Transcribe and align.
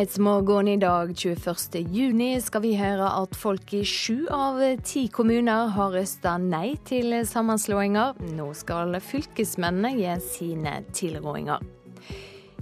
Nyhetsmorgen 0.00 0.68
i 0.68 0.76
dag 0.76 1.10
21.6 1.10 2.40
skal 2.40 2.62
vi 2.64 2.70
høre 2.78 3.04
at 3.04 3.34
folk 3.36 3.74
i 3.76 3.82
sju 3.84 4.30
av 4.32 4.56
ti 4.80 5.02
kommuner 5.12 5.66
har 5.74 5.90
røsta 5.92 6.38
nei 6.40 6.78
til 6.88 7.12
sammenslåinger. 7.28 8.16
Nå 8.32 8.46
skal 8.56 8.96
fylkesmennene 9.04 9.90
gi 9.98 10.14
sine 10.24 10.72
tilrådinger. 10.96 11.60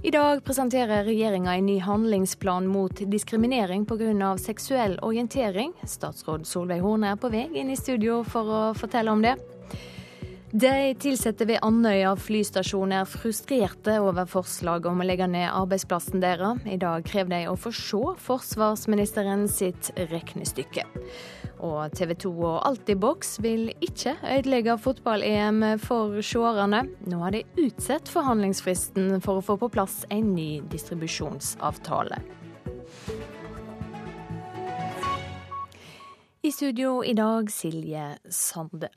I 0.03 0.11
dag 0.11 0.43
presenterer 0.43 1.07
regjeringa 1.07 1.53
en 1.55 1.69
ny 1.71 1.77
handlingsplan 1.79 2.67
mot 2.67 3.05
diskriminering 3.07 3.85
pga. 3.87 4.35
seksuell 4.37 4.99
orientering. 4.99 5.71
Statsråd 5.87 6.43
Solveig 6.43 6.83
Horne 6.83 7.13
er 7.13 7.15
på 7.15 7.31
vei 7.31 7.47
inn 7.53 7.71
i 7.71 7.79
studio 7.79 8.19
for 8.27 8.51
å 8.51 8.61
fortelle 8.75 9.15
om 9.15 9.23
det. 9.23 9.37
De 10.51 10.69
ansatte 11.05 11.45
ved 11.45 11.59
Andøya 11.61 12.15
flystasjon 12.17 12.89
er 12.97 13.05
frustrerte 13.05 13.99
over 14.01 14.25
forslaget 14.25 14.87
om 14.89 15.03
å 15.03 15.05
legge 15.05 15.27
ned 15.29 15.45
arbeidsplassen 15.45 16.23
deres. 16.23 16.63
I 16.65 16.79
dag 16.81 17.03
krever 17.05 17.29
de 17.35 17.41
å 17.51 17.53
få 17.53 17.69
se 17.69 17.99
forsvarsministeren 18.25 19.43
sitt 19.45 19.91
regnestykke. 20.09 20.87
Og 21.61 21.93
TV 21.93 22.15
2 22.23 22.31
og 22.33 22.55
Altibox 22.65 23.35
vil 23.45 23.67
ikke 23.85 24.15
ødelegge 24.25 24.79
fotball-EM 24.81 25.61
for 25.83 26.17
seerne. 26.25 26.81
Nå 27.05 27.19
har 27.21 27.35
de 27.35 27.43
utsatt 27.67 28.09
forhandlingsfristen 28.09 29.19
for 29.21 29.37
å 29.37 29.43
få 29.45 29.59
på 29.61 29.69
plass 29.75 30.01
en 30.09 30.31
ny 30.33 30.63
distribusjonsavtale. 30.71 32.17
I 36.41 36.51
studio 36.55 37.03
i 37.05 37.13
dag 37.13 37.53
Silje 37.53 38.15
Sande. 38.33 38.89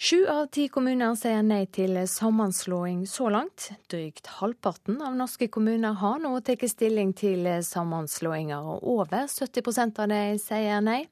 Sju 0.00 0.22
av 0.32 0.46
ti 0.48 0.62
kommuner 0.72 1.12
sier 1.20 1.42
nei 1.44 1.66
til 1.76 1.98
sammenslåing 2.08 3.02
så 3.04 3.26
langt. 3.28 3.66
Drygt 3.92 4.30
halvparten 4.38 5.02
av 5.04 5.12
norske 5.18 5.50
kommuner 5.52 5.98
har 6.00 6.16
nå 6.22 6.30
tatt 6.40 6.64
stilling 6.72 7.12
til 7.12 7.44
sammenslåinger, 7.68 8.64
og 8.64 8.86
over 8.94 9.28
70% 9.28 10.00
av 10.00 10.08
de 10.08 10.22
sier 10.40 10.80
nei. 10.80 11.02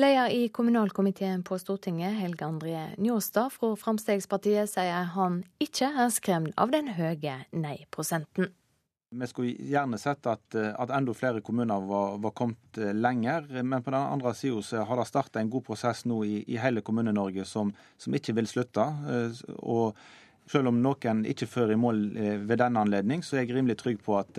Leder 0.00 0.32
i 0.32 0.48
kommunalkomiteen 0.48 1.44
på 1.44 1.60
Stortinget, 1.60 2.16
Helge 2.16 2.48
André 2.48 2.86
Njåstad 2.96 3.52
fra 3.52 3.74
Fremskrittspartiet, 3.84 4.72
sier 4.72 5.12
han 5.12 5.42
ikke 5.60 5.92
er 5.92 6.08
skremt 6.16 6.56
av 6.56 6.72
den 6.72 6.88
høye 6.96 7.42
nei-prosenten. 7.52 8.48
Vi 9.20 9.26
skulle 9.26 9.54
gjerne 9.70 9.98
sett 9.98 10.26
at, 10.26 10.54
eh, 10.54 10.72
at 10.76 10.90
enda 10.90 11.14
flere 11.14 11.40
kommuner 11.40 11.80
var, 11.80 12.18
var, 12.18 12.30
kommet 12.36 12.78
eh, 12.78 12.94
lenger. 12.94 13.48
Men 13.62 13.82
på 13.82 13.90
den 13.90 14.00
andre 14.00 14.34
sida 14.34 14.84
har 14.84 15.00
det 15.00 15.08
starta 15.08 15.40
en 15.40 15.50
god 15.50 15.64
prosess 15.66 16.04
nå 16.04 16.22
i, 16.24 16.42
i 16.46 16.60
hele 16.60 16.84
Kommune-Norge 16.84 17.44
som, 17.48 17.72
som, 17.98 18.14
ikke 18.14 18.36
vil 18.36 18.50
slutte. 18.50 18.86
Eh, 19.12 19.42
og 19.56 19.96
selv 20.50 20.70
om 20.70 20.80
noen 20.82 21.24
ikke 21.26 21.48
fører 21.50 21.74
i 21.74 21.80
mål 21.80 22.02
ved 22.46 22.60
denne 22.60 22.84
anledning, 22.84 23.24
så 23.26 23.34
er 23.34 23.46
jeg 23.46 23.56
rimelig 23.56 23.80
trygg 23.80 24.04
på 24.04 24.14
at, 24.20 24.38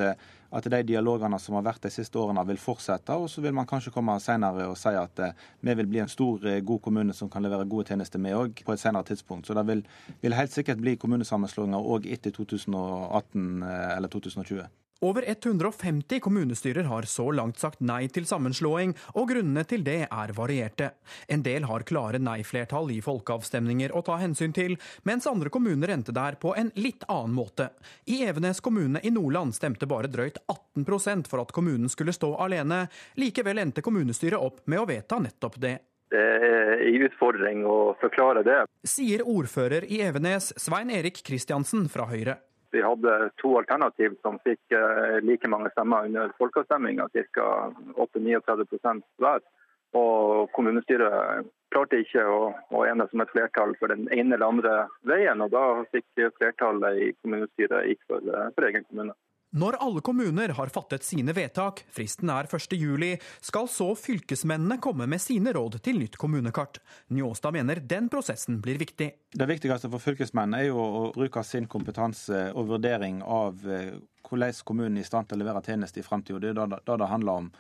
at 0.51 0.69
de 0.71 0.81
dialogene 0.87 1.39
som 1.41 1.57
har 1.57 1.65
vært 1.67 1.87
de 1.87 1.91
siste 1.93 2.19
årene, 2.19 2.45
vil 2.47 2.61
fortsette. 2.61 3.15
Og 3.15 3.29
så 3.31 3.43
vil 3.43 3.55
man 3.55 3.67
kanskje 3.69 3.93
komme 3.95 4.15
senere 4.23 4.69
og 4.71 4.77
si 4.79 4.93
at 4.95 5.21
vi 5.61 5.77
vil 5.81 5.89
bli 5.89 6.01
en 6.03 6.11
stor, 6.11 6.43
god 6.61 6.81
kommune 6.83 7.15
som 7.15 7.29
kan 7.29 7.43
levere 7.43 7.67
gode 7.67 7.91
tjenester, 7.91 8.21
vi 8.23 8.35
òg, 8.35 8.63
på 8.65 8.75
et 8.75 8.81
senere 8.81 9.07
tidspunkt. 9.07 9.47
Så 9.47 9.57
det 9.57 9.67
vil, 9.67 9.85
vil 10.21 10.37
helt 10.37 10.55
sikkert 10.55 10.81
bli 10.83 10.97
kommunesammenslåinger 10.99 11.93
òg 11.95 12.07
etter 12.11 12.35
2018 12.35 13.63
eller 13.67 14.11
2020. 14.13 14.67
Over 14.99 15.23
150 15.27 16.19
kommunestyrer 16.19 16.83
har 16.83 17.01
så 17.01 17.31
langt 17.31 17.59
sagt 17.59 17.83
nei 17.85 18.07
til 18.09 18.25
sammenslåing, 18.25 18.95
og 19.13 19.29
grunnene 19.29 19.61
til 19.69 19.83
det 19.85 20.07
er 20.07 20.31
varierte. 20.33 20.89
En 21.29 21.43
del 21.45 21.67
har 21.69 21.85
klare 21.85 22.17
nei-flertall 22.17 22.89
i 22.95 22.97
folkeavstemninger 23.05 23.93
å 23.93 24.01
ta 24.01 24.15
hensyn 24.17 24.55
til, 24.57 24.73
mens 25.05 25.29
andre 25.29 25.51
kommuner 25.53 25.93
endte 25.93 26.15
der 26.17 26.39
på 26.41 26.55
en 26.57 26.71
litt 26.81 27.05
annen 27.13 27.35
måte. 27.37 27.69
I 28.09 28.23
Evenes 28.25 28.63
kommune 28.65 29.03
i 29.05 29.13
Nordland 29.13 29.53
stemte 29.53 29.85
bare 29.85 30.09
drøyt 30.09 30.41
18% 30.49 31.29
for 31.29 31.45
at 31.45 31.53
kommunen 31.53 31.93
skulle 31.93 32.15
stå 32.15 32.33
alene. 32.41 32.87
Likevel 33.21 33.61
endte 33.61 33.85
kommunestyret 33.85 34.41
opp 34.41 34.65
med 34.65 34.81
å 34.81 34.89
vedta 34.89 35.21
nettopp 35.21 35.61
det. 35.61 35.75
Det 36.09 36.25
er 36.25 36.81
en 36.87 37.05
utfordring 37.05 37.65
å 37.69 37.77
forklare 38.01 38.41
det. 38.47 38.63
Sier 38.87 39.21
ordfører 39.27 39.85
i 39.91 40.01
Evenes, 40.01 40.53
Svein 40.57 40.89
Erik 40.89 41.21
Kristiansen 41.27 41.85
fra 41.91 42.09
Høyre. 42.09 42.39
Vi 42.71 42.81
hadde 42.83 43.29
to 43.41 43.53
alternativ 43.57 44.17
som 44.21 44.39
fikk 44.43 44.75
eh, 44.75 45.19
like 45.23 45.47
mange 45.47 45.71
stemmer 45.71 46.09
under 46.09 46.33
folkeavstemninga, 46.39 47.07
ca. 47.33 47.47
8-39 47.95 49.01
hver. 49.23 49.45
Og 49.95 50.51
kommunestyret 50.55 51.47
klarte 51.71 52.01
ikke 52.03 52.23
å, 52.27 52.51
å 52.75 52.83
enes 52.87 53.13
om 53.15 53.23
et 53.23 53.31
flertall 53.31 53.71
for 53.79 53.91
den 53.93 54.07
ene 54.11 54.35
eller 54.35 54.49
andre 54.49 54.75
veien. 55.07 55.41
og 55.41 55.53
Da 55.55 55.63
fikk 55.95 56.27
flertallet 56.39 56.99
i 56.99 57.13
kommunestyret 57.21 57.87
gikk 57.91 58.03
for, 58.09 58.27
eh, 58.33 58.51
for 58.55 58.67
egen 58.67 58.85
kommune. 58.89 59.15
Når 59.55 59.77
alle 59.79 60.01
kommuner 60.03 60.51
har 60.57 60.71
fattet 60.75 61.05
sine 61.07 61.31
vedtak, 61.31 61.85
fristen 61.95 62.27
er 62.33 62.49
1.7, 62.51 63.13
skal 63.47 63.69
så 63.71 63.87
fylkesmennene 63.95 64.75
komme 64.83 65.07
med 65.07 65.23
sine 65.23 65.53
råd 65.55 65.77
til 65.85 66.01
nytt 66.01 66.17
kommunekart. 66.19 66.81
Njåstad 67.15 67.55
mener 67.55 67.79
den 67.79 68.09
prosessen 68.11 68.59
blir 68.59 68.75
viktig. 68.81 69.07
Det 69.31 69.47
viktigste 69.47 69.87
for 69.93 70.03
fylkesmennene 70.03 70.65
er 70.65 70.67
jo 70.67 70.83
å 70.83 71.05
bruke 71.15 71.45
sin 71.47 71.69
kompetanse 71.71 72.49
og 72.59 72.73
vurdering 72.73 73.23
av 73.23 73.63
eh, 73.71 73.95
hvordan 74.27 74.61
kommunen 74.67 74.99
er 74.99 75.07
i 75.07 75.07
stand 75.07 75.31
til 75.31 75.39
å 75.39 75.45
levere 75.45 75.63
tjenester 75.63 76.03
i 76.03 76.07
framtida. 76.07 76.43
Det 76.43 76.51
er 76.51 76.75
det 76.75 76.99
det 76.99 77.11
handler 77.15 77.45
om. 77.45 77.51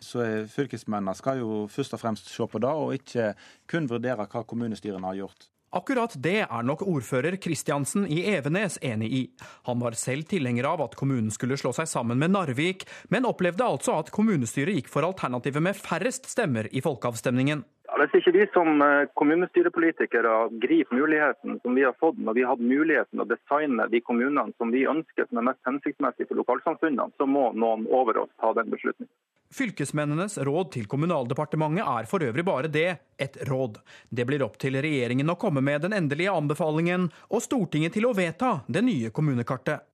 Så 0.00 0.24
Fylkesmennene 0.50 1.14
skal 1.16 1.44
jo 1.44 1.64
først 1.70 1.94
og 1.96 2.00
fremst 2.00 2.32
se 2.32 2.46
på 2.48 2.60
det, 2.60 2.72
og 2.72 2.96
ikke 2.96 3.34
kun 3.70 3.88
vurdere 3.90 4.26
hva 4.26 4.42
kommunestyrene 4.48 5.12
har 5.12 5.20
gjort. 5.20 5.50
Akkurat 5.74 6.12
det 6.22 6.44
er 6.44 6.62
nok 6.62 6.84
ordfører 6.86 7.34
Kristiansen 7.42 8.04
i 8.06 8.20
Evenes 8.30 8.76
enig 8.78 9.08
i. 9.10 9.22
Han 9.66 9.80
var 9.82 9.96
selv 9.98 10.28
tilhenger 10.30 10.68
av 10.70 10.84
at 10.84 10.94
kommunen 10.94 11.32
skulle 11.34 11.58
slå 11.58 11.72
seg 11.74 11.88
sammen 11.90 12.20
med 12.20 12.30
Narvik, 12.30 12.84
men 13.10 13.26
opplevde 13.26 13.66
altså 13.66 13.96
at 13.98 14.12
kommunestyret 14.14 14.78
gikk 14.78 14.92
for 14.92 15.06
alternativet 15.06 15.64
med 15.66 15.74
færrest 15.74 16.30
stemmer 16.30 16.70
i 16.70 16.82
folkeavstemningen. 16.84 17.64
Hvis 17.94 18.14
ikke 18.18 18.32
vi 18.34 18.44
som 18.50 18.82
eh, 18.82 19.06
kommunestyrepolitikere 19.14 20.32
griper 20.62 20.98
muligheten 20.98 21.60
som 21.62 21.76
vi 21.78 21.84
har 21.86 21.94
fått 22.00 22.18
når 22.18 22.34
vi 22.34 22.42
har 22.42 22.56
hatt 22.56 22.64
muligheten 22.64 23.22
å 23.22 23.26
designe 23.28 23.86
de 23.92 24.00
kommunene 24.02 24.50
som 24.58 24.72
vi 24.74 24.82
ønsker 24.90 25.28
som 25.28 25.40
er 25.40 25.46
mest 25.50 25.62
hensiktsmessige 25.68 26.26
for 26.30 26.42
lokalsamfunnene, 26.42 27.14
så 27.14 27.28
må 27.30 27.52
noen 27.54 27.86
over 27.86 28.24
oss 28.24 28.32
ta 28.42 28.50
den 28.58 28.72
beslutningen. 28.74 29.12
Fylkesmennenes 29.54 30.40
råd 30.42 30.72
til 30.74 30.88
Kommunaldepartementet 30.90 31.86
er 31.86 32.10
for 32.10 32.26
øvrig 32.26 32.42
bare 32.46 32.70
det, 32.72 32.88
et 33.22 33.38
råd. 33.46 33.78
Det 34.10 34.26
blir 34.26 34.42
opp 34.42 34.58
til 34.58 34.80
regjeringen 34.82 35.30
å 35.30 35.38
komme 35.38 35.62
med 35.62 35.86
den 35.86 35.94
endelige 35.94 36.34
anbefalingen, 36.34 37.06
og 37.30 37.44
Stortinget 37.44 37.94
til 37.94 38.08
å 38.08 38.16
vedta 38.18 38.56
det 38.66 38.82
nye 38.82 39.14
kommunekartet. 39.14 39.86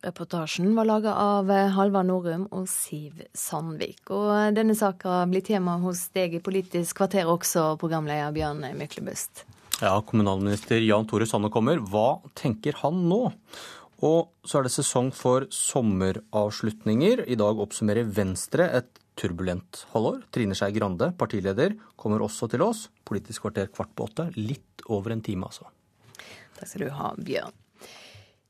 Reportasjen 0.00 0.72
var 0.74 0.86
laga 0.88 1.12
av 1.12 1.50
Halvard 1.76 2.08
Norum 2.08 2.46
og 2.56 2.64
Siv 2.72 3.18
Sandvik. 3.36 4.08
Og 4.08 4.54
denne 4.56 4.72
saka 4.78 5.26
blir 5.28 5.44
tema 5.44 5.74
hos 5.82 6.06
deg 6.16 6.38
i 6.38 6.40
Politisk 6.40 7.02
kvarter 7.02 7.28
også, 7.28 7.74
programleder 7.80 8.32
Bjørn 8.32 8.64
Myklebust. 8.78 9.44
Ja, 9.80 9.92
kommunalminister 10.04 10.80
Jan 10.80 11.04
Tore 11.08 11.28
Sanne 11.28 11.52
kommer. 11.52 11.82
Hva 11.84 12.22
tenker 12.36 12.80
han 12.80 13.04
nå? 13.12 13.20
Og 14.00 14.32
så 14.48 14.60
er 14.60 14.66
det 14.66 14.72
sesong 14.72 15.12
for 15.12 15.44
sommeravslutninger. 15.52 17.26
I 17.28 17.36
dag 17.36 17.60
oppsummerer 17.60 18.08
Venstre 18.08 18.70
et 18.80 19.00
turbulent 19.20 19.84
halvår. 19.92 20.22
Trine 20.32 20.56
Skei 20.56 20.72
Grande, 20.76 21.12
partileder, 21.20 21.76
kommer 22.00 22.24
også 22.24 22.48
til 22.48 22.64
oss. 22.64 22.86
Politisk 23.04 23.44
kvarter 23.44 23.68
kvart 23.68 23.92
på 23.92 24.08
åtte. 24.08 24.30
Litt 24.40 24.84
over 24.88 25.12
en 25.12 25.24
time, 25.24 25.52
altså. 25.52 25.68
Takk 26.56 26.72
skal 26.72 26.88
du 26.88 26.94
ha, 26.96 27.12
Bjørn. 27.20 27.59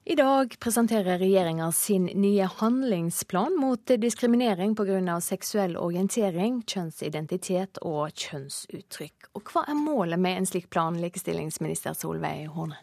I 0.05 0.15
dag 0.17 0.57
presenterer 0.59 1.19
regjeringa 1.19 1.73
sin 1.73 2.05
nye 2.05 2.45
handlingsplan 2.45 3.57
mot 3.61 3.87
diskriminering 3.87 4.73
pga. 4.77 5.21
seksuell 5.21 5.77
orientering, 5.77 6.63
kjønnsidentitet 6.65 7.79
og 7.85 8.09
kjønnsuttrykk. 8.09 9.29
Og 9.37 9.45
hva 9.53 9.67
er 9.69 9.77
målet 9.77 10.19
med 10.19 10.39
en 10.39 10.49
slik 10.49 10.71
plan, 10.73 10.97
likestillingsminister 10.97 11.93
Solveig 11.93 12.49
Horne? 12.49 12.79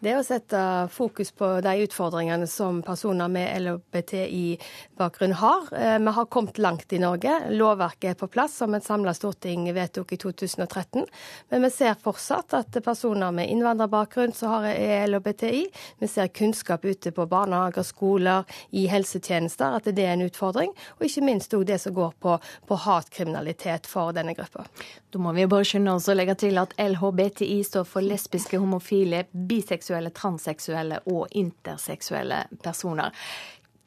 Det 0.00 0.10
er 0.14 0.18
å 0.18 0.24
sette 0.24 0.62
fokus 0.92 1.30
på 1.36 1.60
de 1.64 1.74
utfordringene 1.84 2.48
som 2.48 2.80
personer 2.82 3.28
med 3.28 3.52
LHBTI-bakgrunn 3.60 5.36
har. 5.40 5.68
Eh, 5.76 5.98
vi 5.98 6.16
har 6.16 6.26
kommet 6.32 6.58
langt 6.58 6.92
i 6.92 6.98
Norge. 6.98 7.36
Lovverket 7.52 8.10
er 8.10 8.18
på 8.18 8.30
plass, 8.32 8.56
som 8.56 8.74
et 8.74 8.84
samla 8.84 9.14
storting 9.14 9.68
vedtok 9.76 10.16
i 10.16 10.20
2013. 10.24 11.06
Men 11.52 11.68
vi 11.68 11.70
ser 11.70 12.00
fortsatt 12.00 12.56
at 12.56 12.80
personer 12.84 13.30
med 13.30 13.52
innvandrerbakgrunn 13.52 14.34
som 14.36 14.56
har 14.56 14.72
LHBTI, 15.06 15.64
vi 16.00 16.08
ser 16.08 16.32
kunnskap 16.32 16.61
ute 16.68 17.12
på 17.12 17.26
barnehager, 17.26 17.82
skoler, 17.82 18.44
i 18.70 18.86
helsetjenester, 18.90 19.76
at 19.78 19.84
det 19.84 20.04
er 20.06 20.16
en 20.16 20.26
utfordring. 20.26 20.72
Og 20.98 21.06
ikke 21.06 21.24
minst 21.26 21.54
òg 21.54 21.66
det 21.68 21.80
som 21.82 21.94
går 21.94 22.12
på, 22.22 22.36
på 22.68 22.80
hatkriminalitet 22.86 23.88
for 23.90 24.12
denne 24.16 24.34
gruppa. 24.38 24.66
Da 25.12 25.20
må 25.22 25.32
vi 25.36 25.46
bare 25.46 25.66
skynde 25.68 25.96
oss 25.96 26.08
å 26.08 26.16
legge 26.16 26.36
til 26.44 26.60
at 26.62 26.74
LHBTI 26.80 27.62
står 27.66 27.88
for 27.88 28.04
lesbiske, 28.04 28.60
homofile, 28.60 29.26
biseksuelle, 29.32 30.12
transseksuelle 30.16 31.02
og 31.12 31.26
interseksuelle 31.36 32.44
personer. 32.62 33.12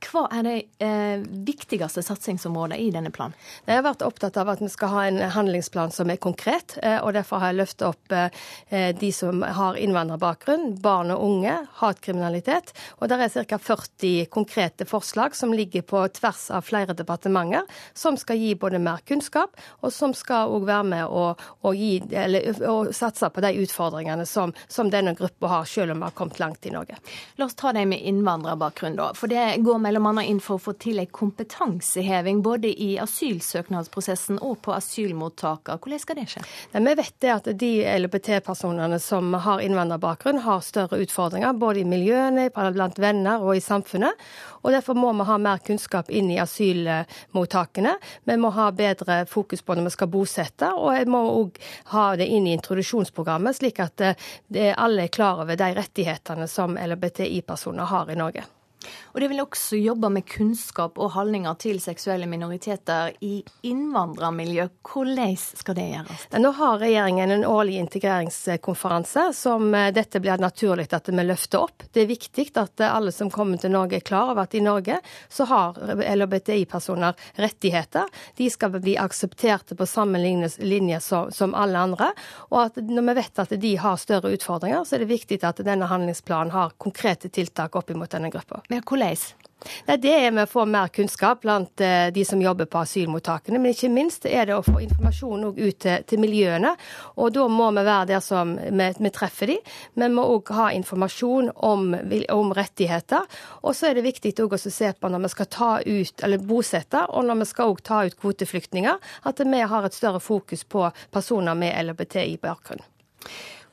Hva 0.03 0.25
er 0.33 0.43
de 0.45 0.53
eh, 0.83 1.23
viktigste 1.47 2.03
satsingsområdene 2.03 2.77
i 2.81 2.89
denne 2.93 3.11
planen? 3.15 3.35
Jeg 3.65 3.79
har 3.79 3.85
vært 3.85 4.03
opptatt 4.05 4.37
av 4.37 4.51
at 4.51 4.61
vi 4.61 4.69
skal 4.71 4.91
ha 4.91 5.03
en 5.07 5.19
handlingsplan 5.33 5.93
som 5.95 6.11
er 6.11 6.19
konkret. 6.21 6.77
Eh, 6.83 6.97
og 6.99 7.15
Derfor 7.15 7.41
har 7.41 7.53
jeg 7.53 7.59
løftet 7.61 7.85
opp 7.87 8.15
eh, 8.15 8.91
de 8.99 9.11
som 9.15 9.41
har 9.41 9.79
innvandrerbakgrunn, 9.79 10.75
barn 10.83 11.13
og 11.15 11.23
unge, 11.25 11.55
hatkriminalitet. 11.79 12.73
Og 12.99 13.09
det 13.09 13.19
er 13.23 13.47
ca. 13.49 13.59
40 13.61 14.27
konkrete 14.33 14.87
forslag 14.89 15.35
som 15.37 15.53
ligger 15.55 15.85
på 15.87 16.03
tvers 16.19 16.49
av 16.53 16.67
flere 16.67 16.95
departementer, 16.97 17.65
som 17.93 18.19
skal 18.19 18.39
gi 18.39 18.53
både 18.59 18.81
mer 18.83 19.01
kunnskap, 19.07 19.55
og 19.81 19.93
som 19.93 20.13
skal 20.17 20.53
òg 20.53 20.67
være 20.69 20.89
med 20.91 21.05
å, 21.07 21.25
å, 21.35 21.73
gi, 21.75 21.97
eller, 22.11 22.51
å, 22.69 22.77
satse 22.95 23.29
på 23.31 23.43
de 23.43 23.53
utfordringene 23.63 24.27
som, 24.29 24.53
som 24.67 24.91
denne 24.91 25.15
gruppa 25.17 25.51
har, 25.51 25.69
selv 25.69 25.95
om 25.95 26.03
vi 26.03 26.09
har 26.09 26.17
kommet 26.19 26.39
langt 26.43 26.67
i 26.67 26.73
Norge. 26.75 26.99
La 27.39 27.49
oss 27.49 27.57
ta 27.57 27.73
det 27.75 27.87
med 27.89 28.03
innvandrerbakgrunn, 28.05 28.99
da. 28.99 29.11
For 29.17 29.31
det 29.31 29.47
går 29.65 29.81
bl.a. 29.85 30.23
inn 30.23 30.41
for 30.41 30.57
å 30.57 30.63
få 30.65 30.73
til 30.81 30.99
en 31.01 31.11
kompetanseheving 31.13 32.41
både 32.45 32.71
i 32.71 32.95
asylsøknadsprosessen 33.01 34.41
og 34.41 34.57
på 34.65 34.73
asylmottakene. 34.75 35.79
Hvordan 35.81 36.01
skal 36.01 36.19
det 36.19 36.27
skje? 36.31 36.43
Vi 36.73 36.95
vet 36.99 37.29
at 37.31 37.49
de 37.59 37.71
LHBT-personene 37.93 38.99
som 39.03 39.33
har 39.45 39.63
innvandrerbakgrunn, 39.63 40.41
har 40.45 40.65
større 40.65 40.99
utfordringer 41.03 41.53
både 41.59 41.83
i 41.83 41.87
miljøene, 41.89 42.49
blant 42.51 42.99
venner 43.01 43.43
og 43.43 43.55
i 43.57 43.63
samfunnet. 43.63 44.25
Og 44.65 44.73
Derfor 44.73 44.97
må 44.97 45.11
vi 45.13 45.27
ha 45.29 45.37
mer 45.37 45.61
kunnskap 45.61 46.09
inn 46.09 46.31
i 46.33 46.39
asylmottakene. 46.41 47.95
Vi 48.25 48.37
må 48.41 48.49
ha 48.55 48.71
bedre 48.75 49.21
fokus 49.29 49.61
på 49.61 49.77
når 49.77 49.89
vi 49.89 49.93
skal 49.93 50.11
bosette, 50.11 50.71
og 50.73 50.95
vi 50.97 51.05
må 51.11 51.21
òg 51.35 51.61
ha 51.93 52.07
det 52.17 52.27
inn 52.33 52.49
i 52.49 52.55
introduksjonsprogrammet, 52.57 53.59
slik 53.59 53.83
at 53.85 54.01
eh, 54.01 54.73
alle 54.73 55.05
er 55.05 55.13
klar 55.13 55.43
over 55.45 55.59
de 55.59 55.71
rettighetene 55.77 56.49
som 56.49 56.79
LHBTI-personer 56.81 57.93
har 57.93 58.11
i 58.11 58.19
Norge. 58.19 58.47
Og 59.13 59.21
det 59.21 59.29
vil 59.31 59.43
også 59.43 59.79
jobbe 59.79 60.09
med 60.11 60.25
kunnskap 60.29 60.99
og 60.99 61.13
holdninger 61.15 61.55
til 61.61 61.79
seksuelle 61.83 62.27
minoriteter 62.29 63.15
i 63.25 63.39
innvandrermiljø. 63.67 64.67
Hvordan 64.85 65.35
skal 65.37 65.77
det 65.77 65.87
gjøres? 65.91 66.25
Nå 66.41 66.51
har 66.59 66.81
regjeringen 66.81 67.31
en 67.31 67.45
årlig 67.47 67.79
integreringskonferanse 67.83 69.29
som 69.37 69.69
eh, 69.75 69.91
dette 69.95 70.19
blir 70.23 70.41
naturlig 70.41 70.87
at 70.93 71.09
vi 71.09 71.25
løfter 71.25 71.63
opp. 71.65 71.87
Det 71.93 72.03
er 72.03 72.11
viktig 72.11 72.49
at 72.59 72.83
alle 72.85 73.13
som 73.15 73.31
kommer 73.33 73.61
til 73.61 73.73
Norge 73.73 73.99
er 73.99 74.05
klar 74.05 74.33
over 74.33 74.45
at 74.45 74.55
i 74.55 74.63
Norge 74.63 74.99
så 75.29 75.47
har 75.49 75.79
LHBTI-personer 76.15 77.15
rettigheter. 77.41 78.11
De 78.37 78.49
skal 78.51 78.75
bli 78.77 78.97
aksepterte 78.99 79.75
på 79.75 79.87
samme 79.89 80.19
linje 80.19 80.99
som 80.99 81.55
alle 81.55 81.79
andre. 81.79 82.11
Og 82.51 82.77
når 82.77 83.07
vi 83.09 83.17
vet 83.19 83.43
at 83.45 83.55
de 83.61 83.73
har 83.81 83.97
større 84.01 84.33
utfordringer, 84.35 84.83
så 84.83 84.97
er 84.97 85.05
det 85.05 85.11
viktig 85.11 85.39
at 85.43 85.63
denne 85.65 85.89
handlingsplanen 85.89 86.53
har 86.55 86.75
konkrete 86.81 87.29
tiltak 87.29 87.75
opp 87.75 87.93
mot 87.95 88.11
denne 88.11 88.31
gruppa. 88.33 88.61
Men 88.75 88.83
hvordan? 88.83 89.17
Nei, 89.87 89.95
Det 89.97 90.11
er 90.11 90.33
med 90.35 90.45
å 90.45 90.51
få 90.51 90.65
mer 90.67 90.89
kunnskap 90.93 91.41
blant 91.45 91.81
eh, 91.81 92.09
de 92.13 92.25
som 92.27 92.41
jobber 92.41 92.67
på 92.69 92.81
asylmottakene. 92.83 93.57
Men 93.61 93.71
ikke 93.71 93.89
minst 93.89 94.27
er 94.27 94.49
det 94.49 94.57
å 94.57 94.65
få 94.65 94.81
informasjon 94.83 95.45
ut 95.47 95.87
til, 95.87 96.19
miljøene. 96.21 96.73
Og 97.15 97.31
da 97.33 97.45
må 97.49 97.69
vi 97.71 97.85
være 97.87 98.09
der 98.11 98.21
som 98.21 98.51
vi, 98.59 99.11
treffer 99.15 99.53
de. 99.53 99.57
Vi 99.95 100.09
må 100.11 100.27
òg 100.35 100.51
ha 100.57 100.67
informasjon 100.75 101.53
om, 101.55 101.87
om 102.35 102.53
rettigheter. 102.57 103.25
Og 103.63 103.73
så 103.77 103.89
er 103.89 103.97
det 103.97 104.05
viktig 104.09 104.35
å 104.43 104.59
se 104.59 104.91
på 104.91 105.11
når 105.11 105.25
vi 105.25 105.33
skal 105.33 105.51
ta 105.57 105.71
ut, 105.81 106.25
eller 106.27 106.45
bosette, 106.51 107.07
og 107.09 107.25
når 107.25 107.41
vi 107.41 107.51
skal 107.53 107.73
også 107.73 107.89
ta 107.89 108.03
ut 108.05 108.19
kvoteflyktninger, 108.19 109.11
at 109.23 109.45
vi 109.45 109.65
har 109.73 109.87
et 109.87 109.97
større 109.97 110.21
fokus 110.21 110.67
på 110.67 110.89
personer 111.15 111.57
med 111.57 111.73
LHBTI-bakgrunn. 111.87 112.83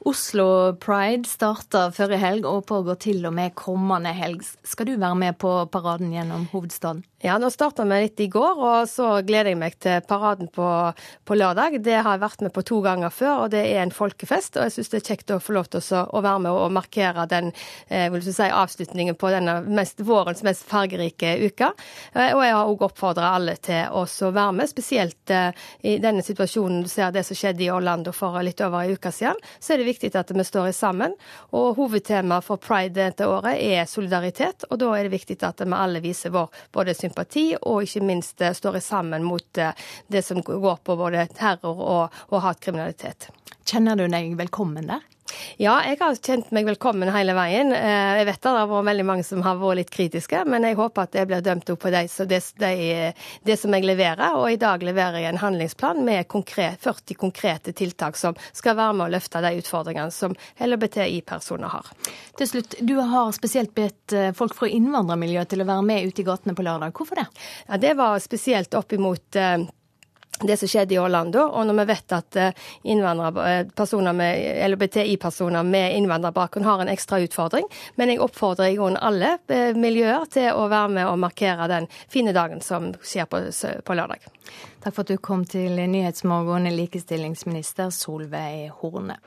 Oslo 0.05 0.75
Pride 0.83 1.29
starter 1.31 1.93
forrige 1.95 2.19
helg 2.19 2.47
og 2.49 2.65
pågår 2.67 2.99
til 3.05 3.27
og 3.29 3.35
med 3.37 3.55
kommende 3.55 4.11
helg. 4.17 4.43
Skal 4.67 4.89
du 4.89 4.97
være 4.97 5.19
med 5.19 5.39
på 5.39 5.53
paraden 5.71 6.11
gjennom 6.15 6.49
hovedstaden? 6.51 7.05
Ja, 7.23 7.37
nå 7.39 7.53
starta 7.55 7.85
vi 7.87 8.01
litt 8.03 8.19
i 8.19 8.27
går, 8.27 8.59
og 8.59 8.89
så 8.91 9.21
gleder 9.23 9.53
jeg 9.53 9.59
meg 9.61 9.77
til 9.79 10.01
paraden 10.11 10.49
på, 10.51 10.67
på, 11.23 11.37
lørdag. 11.39 11.77
Det 11.79 12.01
har 12.01 12.17
jeg 12.17 12.23
vært 12.25 12.41
med 12.43 12.51
på 12.57 12.65
to 12.67 12.81
ganger 12.83 13.15
før, 13.15 13.45
og 13.45 13.53
det 13.53 13.61
er 13.63 13.85
en 13.85 13.95
folkefest. 13.95 14.59
Og 14.59 14.67
jeg 14.67 14.75
syns 14.75 14.91
det 14.91 14.99
er 14.99 15.05
kjekt 15.13 15.31
å 15.31 15.39
få 15.39 15.55
lov 15.55 15.69
til 15.71 15.85
å 16.03 16.23
være 16.25 16.43
med 16.43 16.51
og 16.51 16.75
markere 16.75 17.29
den 17.31 17.53
eh, 17.87 18.17
si, 18.27 18.49
avslutningen 18.49 19.15
på 19.21 19.31
denne 19.31 19.61
mest, 19.71 20.03
vårens 20.03 20.43
mest 20.43 20.67
fargerike 20.67 21.37
uke. 21.47 21.71
Eh, 22.11 22.33
og 22.35 22.43
jeg 22.43 22.57
har 22.59 22.73
òg 22.73 22.83
oppfordra 22.89 23.31
alle 23.37 23.55
til 23.63 23.87
å 23.95 24.03
være 24.35 24.59
med, 24.59 24.73
spesielt 24.73 25.31
eh, 25.31 25.55
i 25.87 25.95
denne 26.03 26.27
situasjonen 26.27 26.83
du 26.83 26.91
ser 26.91 27.15
det 27.15 27.23
som 27.29 27.39
skjedde 27.39 27.69
i 27.69 27.71
Orlando 27.71 28.11
for 28.11 28.43
litt 28.43 28.67
over 28.67 28.83
en 28.83 28.99
uke 28.99 29.15
siden. 29.15 29.39
Så 29.63 29.77
er 29.77 29.79
det 29.79 29.87
viktig 29.87 29.92
at 30.19 30.31
vi 30.35 30.45
står 30.45 30.73
sammen. 30.77 31.15
Og 31.53 31.77
hovedtemaet 31.77 32.45
for 32.45 32.61
pride 32.63 32.99
dette 32.99 33.27
året 33.29 33.61
er 33.61 33.87
solidaritet, 33.91 34.67
og 34.71 34.79
da 34.83 34.93
er 34.97 35.07
det 35.07 35.17
viktig 35.17 35.39
at 35.47 35.63
vi 35.65 35.73
alle 35.77 36.03
viser 36.05 36.35
vår 36.35 36.51
både 36.73 36.95
sympati 36.95 37.13
sympati, 37.23 37.57
og 37.63 37.83
ikke 37.83 38.05
minst 38.05 38.41
eh, 38.41 38.53
står 38.53 38.81
sammen 38.81 39.25
mot 39.25 39.59
eh, 39.59 39.73
det 40.09 40.23
som 40.23 40.43
går 40.43 40.83
på 40.85 40.97
både 40.97 41.27
terror 41.37 41.79
og, 41.79 42.23
og 42.31 42.43
hatkriminalitet. 42.43 43.31
Kjenner 43.65 43.97
du 43.97 44.09
deg 44.09 44.37
velkommen 44.37 44.89
der? 44.89 45.03
Ja, 45.61 45.75
jeg 45.87 45.99
har 46.01 46.17
kjent 46.17 46.51
meg 46.55 46.67
velkommen 46.67 47.11
hele 47.13 47.35
veien. 47.37 47.73
Eh, 47.77 48.19
jeg 48.19 48.27
vet 48.29 48.41
det 48.43 48.53
har 48.55 48.69
vært 48.71 48.89
veldig 48.89 49.07
mange 49.07 49.27
som 49.27 49.43
har 49.45 49.59
vært 49.61 49.81
litt 49.81 49.93
kritiske, 49.95 50.43
men 50.49 50.67
jeg 50.67 50.79
håper 50.79 51.07
at 51.07 51.15
det 51.17 51.25
blir 51.31 51.45
dømt 51.45 51.73
opp 51.75 51.83
på 51.85 51.93
det, 51.95 52.05
det, 52.31 52.41
det, 52.63 52.73
det, 53.47 53.57
som 53.61 53.77
jeg 53.77 53.87
leverer. 53.87 54.39
Og 54.39 54.49
i 54.51 54.61
dag 54.61 54.83
leverer 54.85 55.23
jeg 55.23 55.33
en 55.33 55.43
handlingsplan 55.43 56.03
med 56.07 56.29
konkret, 56.33 56.81
40 56.83 57.19
konkrete 57.21 57.75
tiltak 57.77 58.19
som 58.21 58.39
skal 58.53 58.79
være 58.79 58.97
med 58.99 59.07
å 59.09 59.13
løfte 59.17 59.45
de 59.45 59.53
utfordringene 59.61 60.15
som 60.15 60.37
LHBTI-personer 60.59 61.77
har. 61.77 61.93
Til 62.39 62.51
slutt, 62.51 62.79
du 62.81 62.97
har 63.01 63.35
spesielt 63.37 63.75
bedt 63.77 64.17
eh, 64.17 64.33
folk 64.37 64.57
fra 64.59 64.71
innvandrermiljøet 64.73 65.53
til 65.53 65.65
å 65.65 65.69
være 65.69 65.87
med 65.93 66.09
ute 66.09 66.25
i 66.25 66.27
gatene 66.27 66.57
på 66.59 66.67
lørdag. 66.67 66.97
Hvorfor 66.97 67.23
det? 67.23 67.29
Ja, 67.69 67.79
Det 67.83 67.95
var 67.99 68.19
spesielt 68.25 68.75
opp 68.79 68.93
imot 68.97 69.37
eh, 69.37 69.63
det 70.41 70.57
som 70.57 70.69
skjedde 70.69 70.95
i 70.95 70.99
Orlando. 70.99 71.41
Og 71.41 71.67
når 71.67 71.79
vi 71.81 71.87
vet 71.93 72.15
at 72.17 72.37
eh, 72.37 74.13
med 74.13 74.69
LHBTI-personer 74.71 75.63
med 75.63 75.97
innvandrerbakgrunn 75.97 76.65
har 76.65 76.83
en 76.83 76.93
ekstra 76.93 77.21
utfordring. 77.23 77.69
Men 77.95 78.13
jeg 78.13 78.23
oppfordrer 78.25 78.73
i 78.73 78.77
grunnen 78.77 79.01
alle 79.01 79.37
eh, 79.49 79.77
miljøer 79.77 80.27
til 80.33 80.51
å 80.53 80.67
være 80.73 80.95
med 80.97 81.11
og 81.11 81.21
markere 81.23 81.69
den 81.71 81.89
fine 82.09 82.35
dagen 82.35 82.61
som 82.65 82.93
skjer 83.03 83.31
på, 83.31 83.45
på 83.85 83.99
lørdag. 83.99 84.27
Takk 84.83 84.97
for 84.97 85.05
at 85.05 85.15
du 85.15 85.23
kom 85.23 85.47
til 85.47 85.79
Nyhetsmorgen, 85.79 86.67
likestillingsminister 86.75 87.93
Solveig 87.95 88.73
Horne. 88.81 89.21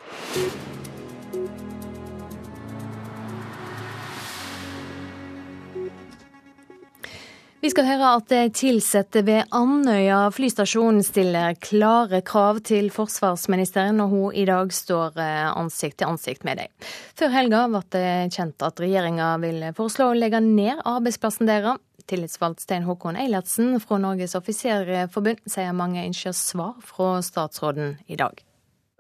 Vi 7.66 7.72
skal 7.72 7.88
høre 7.88 8.10
at 8.20 8.34
ansatte 8.38 9.24
ved 9.26 9.48
Andøya 9.58 10.28
flystasjon 10.30 11.00
stiller 11.02 11.56
klare 11.58 12.20
krav 12.22 12.60
til 12.62 12.92
forsvarsministeren 12.94 13.98
når 13.98 14.12
hun 14.12 14.36
i 14.38 14.44
dag 14.46 14.70
står 14.70 15.18
eh, 15.18 15.48
ansikt 15.50 15.98
til 15.98 16.12
ansikt 16.12 16.46
med 16.46 16.62
dem. 16.62 16.70
Før 17.18 17.34
helga 17.34 17.64
ble 17.74 17.82
det 17.96 18.12
kjent 18.38 18.62
at 18.68 18.84
regjeringa 18.84 19.32
vil 19.42 19.66
foreslå 19.74 20.12
å 20.12 20.20
legge 20.20 20.44
ned 20.46 20.84
arbeidsplassen 20.86 21.50
deres. 21.50 21.82
Tillitsvalgt 22.06 22.62
Stein 22.62 22.86
Håkon 22.86 23.18
Eilertsen 23.18 23.82
fra 23.82 23.98
Norges 23.98 24.38
offiserforbund 24.38 25.42
sier 25.50 25.74
mange 25.74 26.06
ønsker 26.06 26.38
svar 26.38 26.78
fra 26.86 27.16
statsråden 27.26 27.96
i 28.06 28.22
dag. 28.22 28.46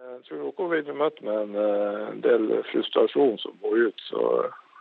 Jeg 0.02 0.26
tror 0.26 0.50
hun 0.50 0.74
vil 0.74 0.88
bli 0.90 1.02
møtt 1.06 1.22
med 1.22 1.38
en 1.44 1.66
eh, 1.70 2.14
del 2.26 2.54
frustrasjon 2.74 3.38
som 3.46 3.62
går 3.62 3.92
ut. 3.92 4.08
så 4.10 4.30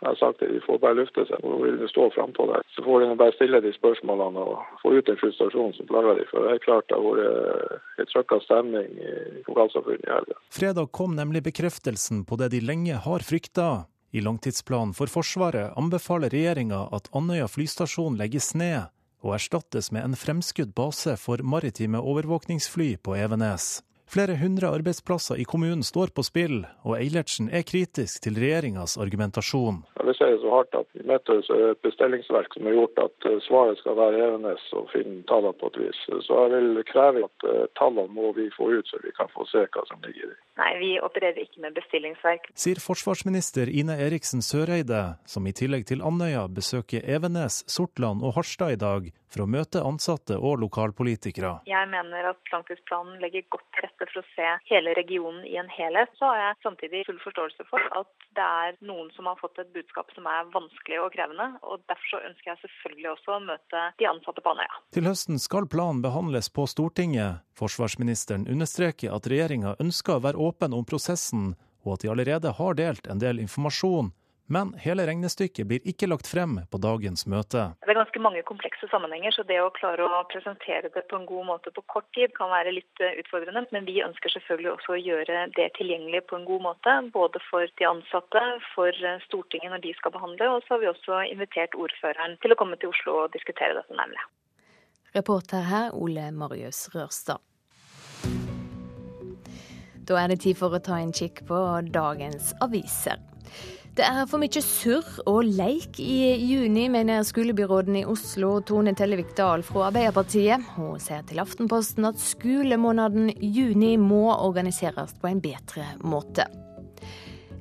jeg 0.01 0.09
har 0.11 0.17
sagt 0.19 0.43
at 0.43 0.51
De 0.51 0.61
får 0.65 0.79
bare 0.83 0.97
lufte 0.99 1.23
seg 1.29 1.45
og 1.47 1.63
vil 1.63 1.79
stå 1.89 2.09
frampå 2.15 2.45
der. 2.51 2.65
Så 2.75 2.83
får 2.85 3.01
de 3.01 3.15
bare 3.19 3.35
stille 3.37 3.61
de 3.63 3.71
spørsmålene 3.73 4.43
og 4.43 4.81
få 4.81 4.91
ut 4.97 5.07
den 5.07 5.17
frustrasjonen 5.21 5.73
som 5.77 5.87
plager 5.89 6.19
de. 6.19 6.27
For 6.29 6.45
det 6.45 6.55
er 6.55 6.63
klart 6.65 6.89
det 6.91 6.99
har 6.99 7.05
vært 7.07 8.03
en 8.03 8.11
trøkka 8.11 8.39
stemning 8.43 8.99
i 8.99 9.13
lokalsamfunnet 9.47 10.05
i 10.05 10.11
helga. 10.11 10.39
Fredag 10.59 10.91
kom 10.99 11.15
nemlig 11.17 11.45
bekreftelsen 11.47 12.25
på 12.27 12.39
det 12.41 12.51
de 12.53 12.61
lenge 12.63 12.99
har 13.07 13.25
frykta. 13.25 13.69
I 14.15 14.21
langtidsplanen 14.23 14.93
for 14.95 15.11
Forsvaret 15.11 15.73
anbefaler 15.79 16.31
regjeringa 16.31 16.85
at 16.95 17.09
Andøya 17.15 17.49
flystasjon 17.51 18.19
legges 18.19 18.53
ned 18.55 18.91
og 19.25 19.33
erstattes 19.39 19.89
med 19.95 20.05
en 20.05 20.15
fremskutt 20.19 20.75
base 20.77 21.17
for 21.19 21.41
maritime 21.43 21.99
overvåkningsfly 21.99 22.95
på 23.03 23.17
Evenes. 23.17 23.81
Flere 24.05 24.35
hundre 24.37 24.69
arbeidsplasser 24.69 25.39
i 25.41 25.45
kommunen 25.49 25.83
står 25.83 26.11
på 26.15 26.23
spill, 26.23 26.59
og 26.85 26.93
Eilertsen 26.99 27.49
er 27.49 27.65
kritisk 27.65 28.21
til 28.23 28.37
regjeringas 28.37 28.99
argumentasjon. 29.01 29.81
Jeg 29.97 30.05
vil 30.05 30.17
si 30.17 30.27
det 30.29 30.41
så 30.43 30.51
hardt 30.53 30.77
at 30.77 30.99
I 31.01 31.05
møter 31.09 31.41
er 31.41 31.63
det 31.63 31.71
et 31.73 31.81
bestillingsverk 31.87 32.53
som 32.53 32.69
har 32.69 32.77
gjort 32.77 33.01
at 33.01 33.27
eh, 33.29 33.39
svaret 33.47 33.81
skal 33.81 33.97
være 33.97 34.21
Evenes 34.27 34.67
og 34.77 34.87
finne 34.93 35.25
tallene 35.31 35.57
på 35.57 35.71
et 35.73 35.79
vis. 35.81 36.03
Så 36.27 36.37
jeg 36.43 36.53
vil 36.53 36.85
kreve 36.91 37.25
at 37.25 37.47
eh, 37.49 37.65
tallene 37.81 38.13
må 38.13 38.29
vi 38.37 38.45
få 38.53 38.69
ut, 38.77 38.85
så 38.91 39.01
vi 39.03 39.13
kan 39.17 39.31
få 39.33 39.47
se 39.49 39.65
hva 39.65 39.85
som 39.89 39.99
ligger 40.05 40.29
i 40.29 40.31
dem. 40.31 40.39
Nei, 40.61 40.71
vi 40.79 40.91
opererer 41.03 41.41
ikke 41.41 41.65
med 41.65 41.75
bestillingsverk. 41.75 42.47
Sier 42.55 42.79
forsvarsminister 42.79 43.73
Ine 43.73 43.97
Eriksen 44.05 44.45
Søreide, 44.45 45.03
som 45.27 45.49
i 45.49 45.55
tillegg 45.57 45.89
til 45.89 46.05
Andøya 46.05 46.45
besøker 46.47 47.03
Evenes, 47.03 47.63
Sortland 47.67 48.23
og 48.23 48.37
Harstad 48.37 48.77
i 48.77 48.79
dag 48.79 49.09
for 49.35 49.43
å 49.43 49.49
møte 49.51 49.83
ansatte 49.83 50.37
og 50.39 50.61
lokalpolitikere. 50.63 51.51
Jeg 51.67 51.89
mener 51.91 52.31
at 52.31 52.53
langtidsplanen 52.53 53.19
legger 53.23 53.43
godt 53.51 53.67
til 53.75 53.85
rette 53.85 54.07
for 54.11 54.21
å 54.21 54.25
se 54.31 54.51
hele 54.71 54.95
regionen 54.95 55.43
i 55.49 55.57
en 55.59 55.71
helhet. 55.71 56.13
Så 56.19 56.29
har 56.29 56.41
jeg 56.41 56.59
samtidig 56.63 57.03
full 57.09 57.19
forståelse 57.23 57.67
for 57.69 57.83
at 57.99 58.27
det 58.37 58.45
er 58.45 58.79
noen 58.87 59.11
som 59.17 59.27
har 59.29 59.39
fått 59.41 59.59
et 59.63 59.71
budskap 59.75 60.11
som 60.15 60.27
er 60.31 60.47
vanskelig 60.55 61.01
og 61.03 61.11
krevende. 61.15 61.49
og 61.67 61.83
Derfor 61.91 62.15
så 62.15 62.23
ønsker 62.29 62.53
jeg 62.53 62.63
selvfølgelig 62.63 63.11
også 63.13 63.35
å 63.35 63.43
møte 63.51 63.85
de 63.99 64.09
ansatte 64.09 64.43
på 64.45 64.55
Andøya. 64.55 64.81
Til 64.95 65.09
høsten 65.09 65.41
skal 65.41 65.69
planen 65.71 66.03
behandles 66.05 66.51
på 66.55 66.67
Stortinget. 66.71 67.43
Forsvarsministeren 67.59 68.47
understreker 68.51 69.15
at 69.15 69.27
regjeringa 69.31 69.77
ønsker 69.83 70.17
å 70.17 70.25
være 70.25 70.41
åpen 70.47 70.75
om 70.75 70.87
prosessen, 70.87 71.53
og 71.85 71.95
at 71.95 72.03
de 72.03 72.11
allerede 72.11 72.55
har 72.57 72.77
delt 72.79 73.07
en 73.11 73.21
del 73.21 73.43
informasjon 73.43 74.13
men 74.47 74.73
hele 74.77 75.05
regnestykket 75.07 75.67
blir 75.67 75.87
ikke 75.89 76.07
lagt 76.09 76.27
frem 76.29 76.59
på 76.71 76.79
dagens 76.81 77.25
møte. 77.31 77.63
Det 77.81 77.93
er 77.93 77.97
ganske 77.97 78.21
mange 78.21 78.43
komplekse 78.45 78.87
sammenhenger, 78.91 79.33
så 79.33 79.45
det 79.49 79.57
å 79.61 79.71
klare 79.73 80.05
å 80.05 80.21
presentere 80.29 80.91
det 80.93 81.05
på 81.09 81.17
en 81.17 81.25
god 81.29 81.47
måte 81.49 81.73
på 81.73 81.81
kort 81.89 82.07
tid 82.17 82.33
kan 82.37 82.51
være 82.53 82.75
litt 82.77 83.01
eh, 83.01 83.17
utfordrende. 83.23 83.65
Men 83.73 83.89
vi 83.89 83.97
ønsker 84.05 84.35
selvfølgelig 84.35 84.71
også 84.75 84.93
å 84.93 85.01
gjøre 85.01 85.47
det 85.57 85.67
tilgjengelig 85.79 86.25
på 86.29 86.37
en 86.37 86.47
god 86.49 86.65
måte. 86.67 86.95
Både 87.15 87.41
for 87.49 87.65
de 87.81 87.89
ansatte, 87.89 88.45
for 88.75 88.93
eh, 88.93 89.17
Stortinget 89.25 89.73
når 89.73 89.85
de 89.87 89.97
skal 89.97 90.13
behandle, 90.13 90.51
og 90.53 90.61
så 90.67 90.75
har 90.75 90.83
vi 90.85 90.91
også 90.93 91.21
invitert 91.31 91.77
ordføreren 91.79 92.37
til 92.45 92.53
å 92.53 92.59
komme 92.61 92.77
til 92.81 92.93
Oslo 92.93 93.23
og 93.23 93.33
diskutere 93.33 93.77
dette 93.79 93.97
nærmere. 93.97 94.29
Reporter 95.15 95.65
her 95.65 95.93
Ole 95.97 96.29
Marius 96.35 96.85
Rørstad. 96.93 97.41
Da 100.05 100.19
er 100.21 100.29
det 100.29 100.43
tid 100.43 100.59
for 100.59 100.75
å 100.75 100.81
ta 100.85 100.99
en 101.01 101.13
kikk 101.15 101.47
på 101.49 101.59
dagens 101.89 102.51
aviser. 102.61 103.17
Det 103.95 104.03
er 104.03 104.25
for 104.27 104.43
mye 104.43 104.59
surr 104.59 105.21
og 105.31 105.45
leik 105.55 106.01
i 106.03 106.33
juni, 106.43 106.89
mener 106.91 107.23
skolebyråden 107.23 107.95
i 108.01 108.03
Oslo, 108.11 108.57
Tone 108.67 108.91
Tellevik 108.91 109.29
Dahl 109.37 109.63
fra 109.63 109.85
Arbeiderpartiet. 109.87 110.65
Hun 110.75 110.99
sier 110.99 111.23
til 111.23 111.39
Aftenposten 111.39 112.03
at 112.09 112.19
skolemåneden 112.19 113.31
juni 113.39 113.93
må 113.95 114.25
organiseres 114.33 115.15
på 115.21 115.31
en 115.31 115.39
bedre 115.39 115.87
måte. 116.03 116.43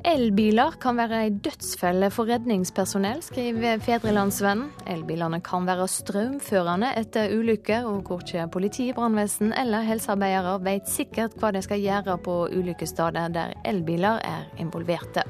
Elbiler 0.05 0.75
kan 0.83 0.99
være 0.99 1.23
ei 1.29 1.31
dødsfelle 1.47 2.11
for 2.13 2.27
redningspersonell, 2.29 3.23
skriver 3.23 3.79
Fedrelandsvennen. 3.87 4.75
Elbilene 4.91 5.39
kan 5.47 5.71
være 5.71 5.87
strømførende 5.87 6.91
etter 6.99 7.31
ulykker, 7.39 7.87
og 7.87 8.11
hvor 8.11 8.27
ikke 8.27 8.51
politi, 8.59 8.91
brannvesen 8.93 9.55
eller 9.55 9.87
helsearbeidere 9.87 10.59
vet 10.67 10.91
sikkert 10.91 11.39
hva 11.39 11.55
de 11.55 11.63
skal 11.63 11.87
gjøre 11.87 12.19
på 12.27 12.39
ulykkessteder 12.51 13.33
der 13.39 13.55
elbiler 13.71 14.19
er 14.27 14.51
involverte. 14.59 15.23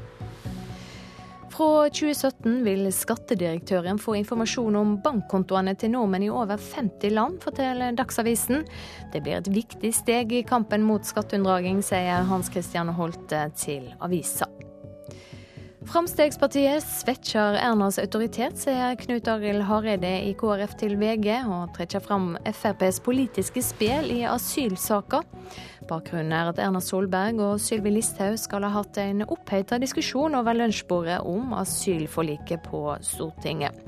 Fra 1.55 1.85
2017 1.87 2.65
vil 2.67 2.89
skattedirektøren 2.91 4.01
få 4.03 4.17
informasjon 4.19 4.75
om 4.75 4.97
bankkontoene 5.05 5.77
til 5.79 5.93
nordmenn 5.93 6.25
i 6.27 6.31
over 6.33 6.59
50 6.59 7.15
land, 7.15 7.37
forteller 7.45 7.95
Dagsavisen. 7.95 8.65
Det 9.13 9.23
blir 9.23 9.39
et 9.39 9.53
viktig 9.55 9.93
steg 9.95 10.35
i 10.35 10.43
kampen 10.43 10.83
mot 10.83 11.07
skatteunndraging, 11.07 11.79
sier 11.87 12.27
Hans 12.27 12.51
Christian 12.51 12.91
Holte 12.99 13.45
til 13.55 13.87
avisa. 14.03 14.51
Fremskrittspartiet 15.85 16.83
svekker 16.83 17.59
Ernas 17.61 18.01
autoritet, 18.03 18.57
sier 18.59 18.97
Knut 18.99 19.29
Arild 19.29 19.63
Hareide 19.69 20.15
i 20.27 20.33
KrF 20.41 20.75
til 20.81 20.97
VG, 20.99 21.29
og 21.45 21.75
trekker 21.77 22.03
fram 22.03 22.33
FrPs 22.51 22.99
politiske 23.05 23.63
spill 23.63 24.11
i 24.11 24.25
asylsaker. 24.27 25.23
Bakgrunnen 25.89 26.33
er 26.33 26.51
at 26.53 26.61
Erna 26.63 26.81
Solberg 26.83 27.41
og 27.45 27.61
Sylvi 27.63 27.93
Listhaug 27.95 28.39
skal 28.41 28.65
ha 28.67 28.73
hatt 28.79 28.99
en 29.03 29.25
oppheta 29.27 29.79
diskusjon 29.83 30.37
over 30.39 30.57
lunsjbordet 30.57 31.21
om 31.29 31.53
asylforliket 31.61 32.65
på 32.71 32.87
Stortinget. 33.05 33.85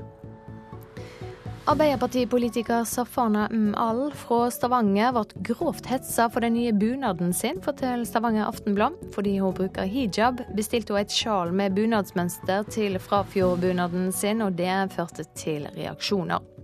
Arbeiderpartipolitiker 1.67 2.85
Safana 2.87 3.49
M. 3.51 3.73
Al 3.75 4.05
fra 4.15 4.45
Stavanger 4.55 5.11
ble 5.17 5.41
grovt 5.49 5.89
hetsa 5.91 6.29
for 6.31 6.45
den 6.45 6.55
nye 6.55 6.71
bunaden 6.71 7.33
sin, 7.35 7.59
forteller 7.59 8.07
Stavanger 8.07 8.47
Aftenblad. 8.47 8.95
Fordi 9.11 9.35
hun 9.43 9.55
bruker 9.57 9.83
hijab, 9.83 10.39
bestilte 10.55 10.95
hun 10.95 11.03
et 11.03 11.11
sjal 11.11 11.51
med 11.51 11.75
bunadsmønster 11.75 12.69
til 12.71 12.95
Frafjordbunaden 13.03 14.13
sin, 14.15 14.45
og 14.45 14.55
det 14.55 14.93
førte 14.95 15.27
til 15.35 15.67
reaksjoner. 15.75 16.56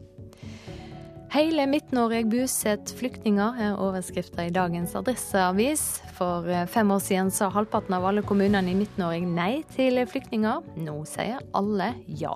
Hele 1.33 1.63
Midt-Norge 1.65 2.19
bosetter 2.29 2.93
flyktninger, 2.93 3.55
er 3.57 3.79
overskrifta 3.81 4.43
i 4.45 4.51
dagens 4.53 4.91
Adresseavis. 4.93 5.81
For 6.13 6.45
fem 6.69 6.91
år 6.93 6.99
siden 7.01 7.31
sa 7.33 7.47
halvparten 7.49 7.95
av 7.97 8.05
alle 8.05 8.21
kommunene 8.21 8.69
i 8.69 8.75
Midt-Norge 8.77 9.25
nei 9.25 9.63
til 9.73 9.97
flyktninger. 10.05 10.61
Nå 10.85 10.99
sier 11.09 11.41
alle 11.57 11.87
ja. 12.21 12.35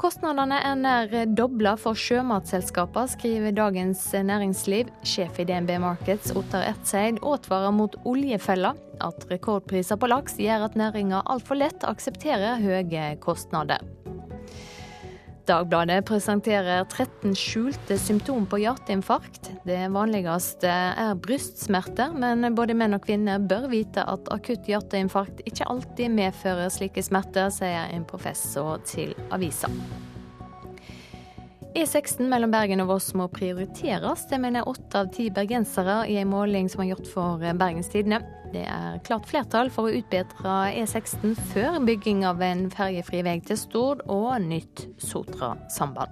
Kostnadene 0.00 0.58
er 0.68 0.76
nær 0.82 1.14
dobla 1.32 1.78
for 1.80 1.96
sjømatselskapene, 1.96 3.08
skriver 3.08 3.56
Dagens 3.56 4.04
Næringsliv. 4.12 4.92
Sjef 5.00 5.40
i 5.40 5.46
DNB 5.48 5.78
Markets, 5.80 6.34
Ottar 6.36 6.66
Ertseid, 6.74 7.22
advarer 7.24 7.72
mot 7.72 7.96
oljefella. 8.04 8.74
At 9.00 9.24
rekordpriser 9.32 9.96
på 9.96 10.12
laks 10.12 10.36
gjør 10.36 10.68
at 10.68 10.76
næringa 10.76 11.24
altfor 11.24 11.56
lett 11.62 11.88
aksepterer 11.88 12.60
høye 12.60 13.14
kostnader. 13.24 13.80
Dagbladet 15.48 16.04
presenterer 16.06 16.84
13 16.84 17.32
skjulte 17.38 17.96
symptom 17.98 18.44
på 18.46 18.60
hjerteinfarkt. 18.60 19.50
Det 19.66 19.78
vanligste 19.94 20.68
er 20.70 21.16
brystsmerter, 21.22 22.12
men 22.12 22.44
både 22.54 22.76
menn 22.76 22.96
og 22.96 23.04
kvinner 23.06 23.40
bør 23.40 23.68
vite 23.72 24.04
at 24.04 24.30
akutt 24.34 24.68
hjerteinfarkt 24.68 25.42
ikke 25.48 25.68
alltid 25.72 26.12
medfører 26.14 26.70
slike 26.72 27.02
smerter, 27.04 27.50
sier 27.54 27.88
en 27.90 28.06
professor 28.08 28.78
til 28.86 29.16
avisa. 29.32 29.72
E16 31.70 32.26
mellom 32.26 32.50
Bergen 32.50 32.82
og 32.82 32.90
Voss 32.90 33.12
må 33.14 33.28
prioriteres, 33.30 34.26
det 34.26 34.40
mener 34.42 34.66
åtte 34.68 35.04
av 35.04 35.12
ti 35.14 35.28
bergensere 35.30 36.02
i 36.10 36.18
en 36.18 36.30
måling 36.32 36.68
som 36.68 36.82
er 36.82 36.92
gjort 36.92 37.10
for 37.12 37.44
Bergens 37.58 37.92
Tidende. 37.92 38.24
Det 38.50 38.64
er 38.66 38.98
klart 39.06 39.28
flertall 39.30 39.68
for 39.70 39.86
å 39.86 39.94
utbedre 39.94 40.54
E16 40.74 41.36
før 41.52 41.78
bygging 41.86 42.24
av 42.26 42.40
en 42.42 42.64
ferjefri 42.74 43.22
vei 43.22 43.36
til 43.46 43.58
Stord 43.58 44.02
og 44.10 44.32
nytt 44.42 44.88
Sotra-samband. 44.98 46.10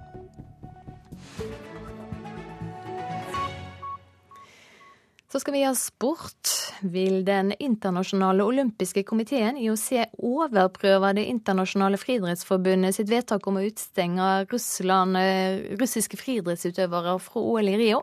Så 5.29 5.41
skal 5.43 5.53
vi 5.53 5.65
ha 5.67 5.75
sport. 5.75 6.55
Vil 6.79 7.25
Den 7.27 7.51
internasjonale 7.59 8.43
olympiske 8.47 9.03
komiteen, 9.03 9.57
IOC, 9.59 10.15
overprøve 10.23 11.11
Det 11.17 11.25
internasjonale 11.27 11.99
friidrettsforbundet 11.99 12.95
sitt 12.95 13.11
vedtak 13.11 13.47
om 13.51 13.59
å 13.59 13.65
utstenge 13.67 14.29
Russland, 14.47 15.17
eh, 15.19 15.75
russiske 15.75 16.17
friidrettsutøvere 16.17 17.19
fra 17.19 17.41
OL 17.41 17.67
i 17.67 17.77
Rio? 17.77 18.01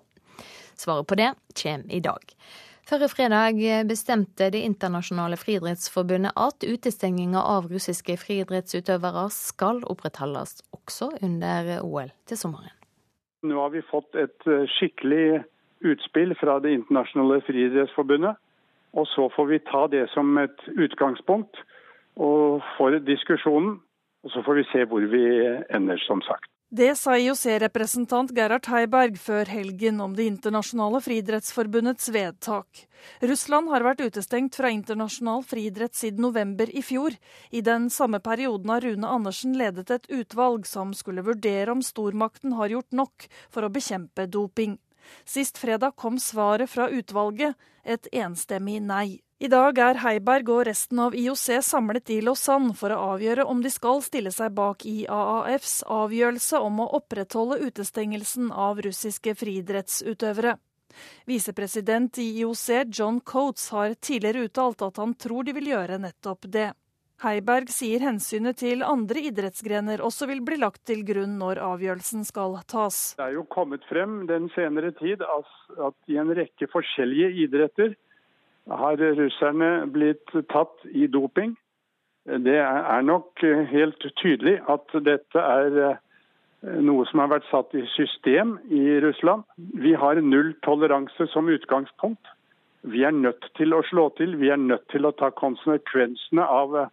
Svaret 0.76 1.06
på 1.06 1.16
det 1.16 1.32
kommer 1.56 1.94
i 1.94 2.00
dag. 2.00 2.36
Forrige 2.86 3.08
fredag 3.08 3.58
bestemte 3.88 4.46
Det 4.50 4.60
internasjonale 4.62 5.34
friidrettsforbundet 5.36 6.36
at 6.38 6.62
utestenginga 6.62 7.40
av 7.42 7.64
russiske 7.66 8.14
friidrettsutøvere 8.20 9.24
skal 9.34 9.80
opprettholdes 9.90 10.60
også 10.70 11.08
under 11.26 11.80
OL 11.82 12.12
til 12.30 12.38
sommeren. 12.38 12.70
Nå 13.42 13.58
har 13.58 13.74
vi 13.74 13.82
fått 13.90 14.14
et 14.14 14.46
eh, 14.46 14.70
skikkelig 14.78 15.42
utspill 15.82 16.36
fra 16.38 16.60
Det 16.62 16.76
internasjonale 16.78 17.40
friidrettsforbundet. 17.48 18.38
Og 18.94 19.10
så 19.10 19.26
får 19.34 19.50
vi 19.50 19.58
ta 19.66 19.82
det 19.90 20.06
som 20.14 20.38
et 20.38 20.68
utgangspunkt 20.78 21.58
og 22.16 22.62
for 22.78 22.94
diskusjonen. 23.02 23.80
Og 24.22 24.30
så 24.30 24.46
får 24.46 24.62
vi 24.62 24.68
se 24.70 24.86
hvor 24.86 25.10
vi 25.10 25.26
ender, 25.74 25.98
som 26.06 26.22
sagt. 26.22 26.46
Det 26.68 26.96
sa 26.99 27.12
IOC-representant 27.14 28.32
Gerhard 28.35 28.66
Heiberg 28.66 29.20
før 29.23 29.46
helgen 29.46 30.00
om 30.02 30.16
Det 30.18 30.25
internasjonale 30.26 30.99
friidrettsforbundets 30.99 32.08
vedtak. 32.11 32.80
Russland 33.23 33.70
har 33.70 33.85
vært 33.87 34.02
utestengt 34.02 34.58
fra 34.58 34.73
internasjonal 34.75 35.44
friidrett 35.46 35.94
siden 35.94 36.26
november 36.26 36.66
i 36.66 36.82
fjor. 36.82 37.14
I 37.54 37.62
den 37.62 37.87
samme 37.87 38.18
perioden 38.18 38.73
har 38.75 38.82
Rune 38.82 39.06
Andersen 39.06 39.54
ledet 39.54 39.92
et 39.94 40.11
utvalg 40.11 40.66
som 40.66 40.90
skulle 40.90 41.23
vurdere 41.23 41.70
om 41.70 41.85
stormakten 41.87 42.58
har 42.58 42.75
gjort 42.75 42.90
nok 42.90 43.28
for 43.46 43.62
å 43.62 43.70
bekjempe 43.70 44.26
doping. 44.26 44.75
Sist 45.23 45.62
fredag 45.62 45.94
kom 45.94 46.18
svaret 46.18 46.66
fra 46.66 46.90
utvalget, 46.90 47.54
et 47.87 48.11
enstemmig 48.11 48.80
nei. 48.82 49.20
I 49.36 49.50
dag 49.52 49.76
er 49.76 49.98
Heiberg 50.00 50.48
og 50.48 50.62
resten 50.64 50.96
av 51.04 51.12
IOC 51.12 51.58
samlet 51.60 52.08
i 52.14 52.22
Lausanne 52.24 52.72
for 52.72 52.88
å 52.88 53.00
avgjøre 53.12 53.44
om 53.44 53.58
de 53.60 53.68
skal 53.68 53.98
stille 54.00 54.30
seg 54.32 54.54
bak 54.56 54.86
IAAFs 54.88 55.82
avgjørelse 55.92 56.56
om 56.64 56.80
å 56.80 56.86
opprettholde 56.96 57.58
utestengelsen 57.66 58.48
av 58.48 58.80
russiske 58.86 59.34
friidrettsutøvere. 59.36 60.54
Visepresident 61.28 62.16
i 62.24 62.30
IOC 62.38 62.86
John 62.88 63.18
Coates 63.20 63.68
har 63.76 63.92
tidligere 64.00 64.46
uttalt 64.48 64.86
at 64.88 65.02
han 65.04 65.12
tror 65.20 65.44
de 65.44 65.52
vil 65.58 65.68
gjøre 65.74 66.00
nettopp 66.06 66.48
det. 66.56 66.70
Heiberg 67.20 67.68
sier 67.72 68.00
hensynet 68.08 68.56
til 68.64 68.80
andre 68.88 69.20
idrettsgrener 69.28 70.00
også 70.04 70.30
vil 70.32 70.40
bli 70.48 70.56
lagt 70.64 70.86
til 70.88 71.04
grunn 71.04 71.36
når 71.36 71.60
avgjørelsen 71.64 72.24
skal 72.24 72.56
tas. 72.72 73.12
Det 73.20 73.28
er 73.28 73.36
jo 73.36 73.44
kommet 73.52 73.84
frem 73.92 74.22
den 74.32 74.48
senere 74.56 74.96
tid 74.96 75.20
at 75.20 75.96
i 76.08 76.16
en 76.24 76.32
rekke 76.40 76.72
forskjellige 76.72 77.34
idretter 77.44 77.96
har 78.70 78.96
russerne 78.96 79.87
blitt 79.92 80.32
tatt 80.50 80.87
i 80.90 81.06
doping. 81.06 81.54
Det 82.26 82.58
er 82.58 83.02
nok 83.06 83.42
helt 83.70 84.06
tydelig 84.18 84.58
at 84.66 84.94
dette 85.06 85.38
er 85.42 85.76
eh, 85.85 86.80
noe 86.82 87.06
som 87.06 87.23
har 87.23 87.30
vært 87.37 87.46
satt 87.50 87.75
i 87.78 87.85
system 87.94 88.56
i 88.66 88.99
Russland. 89.04 89.44
Vi 89.56 89.94
har 89.94 90.18
null 90.23 90.54
toleranse 90.66 91.28
som 91.30 91.49
utgangspunkt. 91.49 92.32
Vi 92.82 93.04
er 93.06 93.14
nødt 93.14 93.46
til 93.58 93.75
å 93.75 93.82
slå 93.87 94.08
til. 94.18 94.37
Vi 94.40 94.50
er 94.50 94.58
nødt 94.58 94.88
til 94.90 95.06
å 95.06 95.14
ta 95.14 95.30
konsekvensene 95.30 96.42
av 96.42 96.75
eh, 96.82 96.90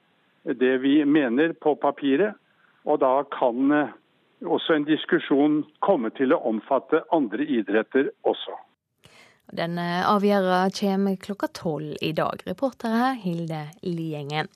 det 0.62 0.78
vi 0.86 1.00
mener 1.06 1.58
på 1.58 1.76
papiret. 1.82 2.38
Og 2.86 3.02
da 3.02 3.16
kan 3.34 3.74
eh, 3.74 3.98
også 4.46 4.78
en 4.78 4.86
diskusjon 4.86 5.64
komme 5.82 6.14
til 6.18 6.36
å 6.36 6.44
omfatte 6.50 7.02
andre 7.16 7.46
idretter 7.46 8.12
også. 8.22 8.58
Den 9.54 9.78
avgjørelsen 9.78 10.74
kommer 10.80 11.18
klokka 11.22 11.48
tolv 11.54 11.98
i 12.02 12.10
dag. 12.18 12.42
Reporter 12.48 12.90
her 12.90 13.18
Hilde 13.22 13.68
Liengen. 13.86 14.50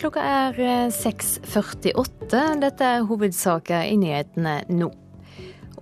Klokka 0.00 0.24
er 0.26 0.58
6.48. 0.90 2.40
Dette 2.60 2.88
er 2.96 3.06
hovedsaker 3.06 3.86
i 3.86 3.94
nyhetene 4.00 4.56
nå. 4.74 4.90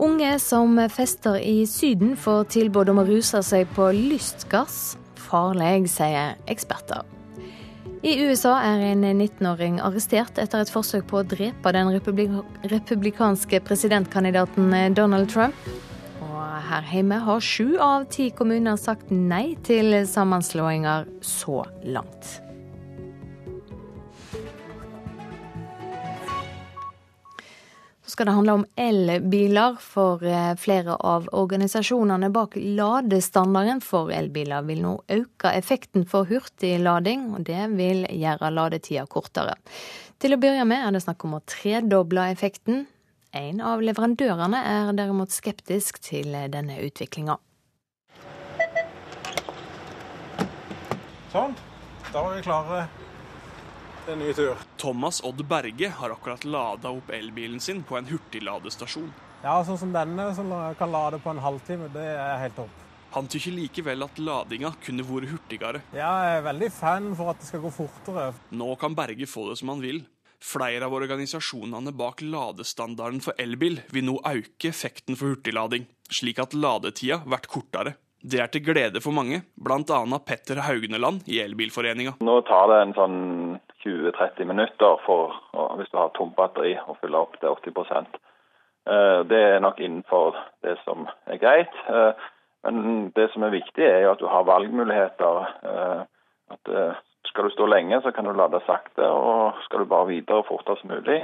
Unge 0.03 0.35
som 0.43 0.77
fester 0.93 1.39
i 1.41 1.65
Syden 1.69 2.13
får 2.21 2.45
tilbud 2.53 2.93
om 2.93 3.01
å 3.01 3.07
ruse 3.09 3.41
seg 3.47 3.73
på 3.73 3.89
lystgass. 3.97 4.99
Farlig, 5.17 5.89
sier 5.89 6.37
eksperter. 6.51 7.07
I 8.03 8.17
USA 8.27 8.57
er 8.67 8.83
en 8.91 9.05
19-åring 9.07 9.79
arrestert 9.81 10.41
etter 10.43 10.65
et 10.65 10.73
forsøk 10.75 11.07
på 11.09 11.21
å 11.21 11.25
drepe 11.25 11.73
den 11.73 11.93
republikanske 11.95 13.63
presidentkandidaten 13.65 14.75
Donald 14.99 15.31
Trump. 15.33 15.57
Her 16.63 16.85
hjemme 16.93 17.19
har 17.27 17.41
sju 17.41 17.79
av 17.83 18.05
ti 18.13 18.31
kommuner 18.31 18.79
sagt 18.79 19.11
nei 19.11 19.57
til 19.67 19.95
sammenslåinger 20.07 21.09
så 21.27 21.65
langt. 21.83 22.39
Så 28.03 28.15
skal 28.15 28.29
det 28.29 28.37
handle 28.37 28.55
om 28.61 28.65
elbiler, 28.77 29.77
for 29.81 30.23
eh, 30.27 30.55
flere 30.61 30.95
av 30.95 31.29
organisasjonene 31.33 32.31
bak 32.35 32.55
ladestandarden 32.57 33.83
for 33.83 34.13
elbiler 34.15 34.67
vil 34.69 34.83
nå 34.85 34.97
øke 35.17 35.53
effekten 35.55 36.07
for 36.07 36.31
hurtiglading, 36.31 37.31
og 37.35 37.47
det 37.49 37.69
vil 37.75 38.05
gjøre 38.07 38.51
ladetida 38.55 39.07
kortere. 39.11 39.55
Til 40.23 40.37
å 40.37 40.39
begynne 40.39 40.67
med 40.69 40.87
er 40.87 40.95
det 40.95 41.03
snakk 41.03 41.25
om 41.27 41.39
å 41.39 41.45
tredoble 41.49 42.29
effekten. 42.31 42.85
En 43.33 43.63
av 43.65 43.81
leverandørene 43.81 44.59
er 44.61 44.91
derimot 44.93 45.33
skeptisk 45.33 45.97
til 46.05 46.35
denne 46.53 46.75
utviklinga. 46.85 47.39
Sånn, 51.33 51.55
da 52.11 52.27
var 52.27 52.37
vi 52.37 52.43
klare 52.45 52.83
til 54.05 54.13
en 54.13 54.21
ny 54.21 54.37
tur. 54.37 54.61
Thomas 54.77 55.23
Odd 55.25 55.41
Berge 55.49 55.89
har 55.97 56.13
akkurat 56.13 56.45
lada 56.45 56.93
opp 56.93 57.09
elbilen 57.09 57.57
sin 57.57 57.81
på 57.89 57.97
en 57.97 58.13
hurtigladestasjon. 58.13 59.09
Ja, 59.41 59.57
sånn 59.65 59.81
som 59.81 59.97
denne, 59.97 60.29
som 60.37 60.53
kan 60.77 60.93
lade 60.93 61.25
på 61.25 61.33
en 61.33 61.41
halvtime, 61.41 61.89
det 61.97 62.05
er 62.13 62.37
helt 62.45 62.61
topp. 62.61 62.81
Han 63.17 63.33
tykker 63.33 63.57
likevel 63.57 64.05
at 64.05 64.21
ladinga 64.21 64.77
kunne 64.85 65.09
vært 65.09 65.33
hurtigere. 65.33 65.81
Ja, 65.97 66.13
jeg 66.29 66.43
er 66.43 66.51
veldig 66.53 66.75
fan 66.77 67.15
for 67.17 67.33
at 67.33 67.41
det 67.41 67.49
skal 67.49 67.65
gå 67.65 67.73
fortere. 67.81 68.35
Nå 68.53 68.75
kan 68.77 68.93
Berge 68.93 69.25
få 69.25 69.49
det 69.49 69.63
som 69.65 69.73
han 69.73 69.81
vil. 69.81 70.05
Flere 70.43 70.89
av 70.89 70.95
organisasjonene 70.97 71.93
bak 71.95 72.23
ladestandarden 72.27 73.23
for 73.23 73.39
elbil 73.39 73.79
vil 73.95 74.09
nå 74.09 74.17
øke 74.27 74.73
effekten 74.73 75.15
for 75.19 75.37
hurtiglading, 75.37 75.87
slik 76.11 76.41
at 76.43 76.57
ladetida 76.59 77.21
blir 77.23 77.47
kortere. 77.47 77.95
Det 78.23 78.39
er 78.43 78.51
til 78.51 78.63
glede 78.67 79.01
for 79.03 79.15
mange, 79.15 79.41
bl.a. 79.59 80.19
Petter 80.27 80.61
Haugneland 80.67 81.27
i 81.31 81.41
Elbilforeninga. 81.43 82.17
Nå 82.23 82.35
tar 82.47 82.69
det 82.71 82.81
en 82.83 82.95
sånn 82.99 83.17
20-30 83.83 84.47
minutter 84.47 85.01
for, 85.07 85.35
hvis 85.79 85.91
du 85.91 85.99
har 85.99 86.13
tomt 86.19 86.37
batteri, 86.39 86.77
å 86.87 86.95
fylle 87.01 87.19
opp 87.19 87.35
til 87.41 87.51
80 87.51 87.97
eh, 88.07 89.19
Det 89.27 89.43
er 89.55 89.63
nok 89.63 89.83
innenfor 89.83 90.39
det 90.63 90.77
som 90.85 91.09
er 91.27 91.43
greit. 91.43 91.75
Eh, 91.91 92.29
men 92.67 93.11
det 93.15 93.29
som 93.33 93.43
er 93.43 93.55
viktig, 93.55 93.83
er 93.83 94.05
jo 94.05 94.13
at 94.15 94.23
du 94.23 94.29
har 94.31 94.47
valgmuligheter. 94.47 95.51
Eh, 95.67 96.05
at 96.55 96.75
Skal 97.33 97.49
du 97.49 97.55
stå 97.55 97.67
lenge, 97.67 97.97
så 98.05 98.13
kan 98.13 98.29
du 98.29 98.35
lade 98.37 98.61
sakte. 98.67 99.09
Og 99.09 99.57
skal 99.65 99.81
du 99.81 99.89
bare 99.89 100.11
videre 100.11 100.45
fortest 100.45 100.85
mulig, 100.85 101.23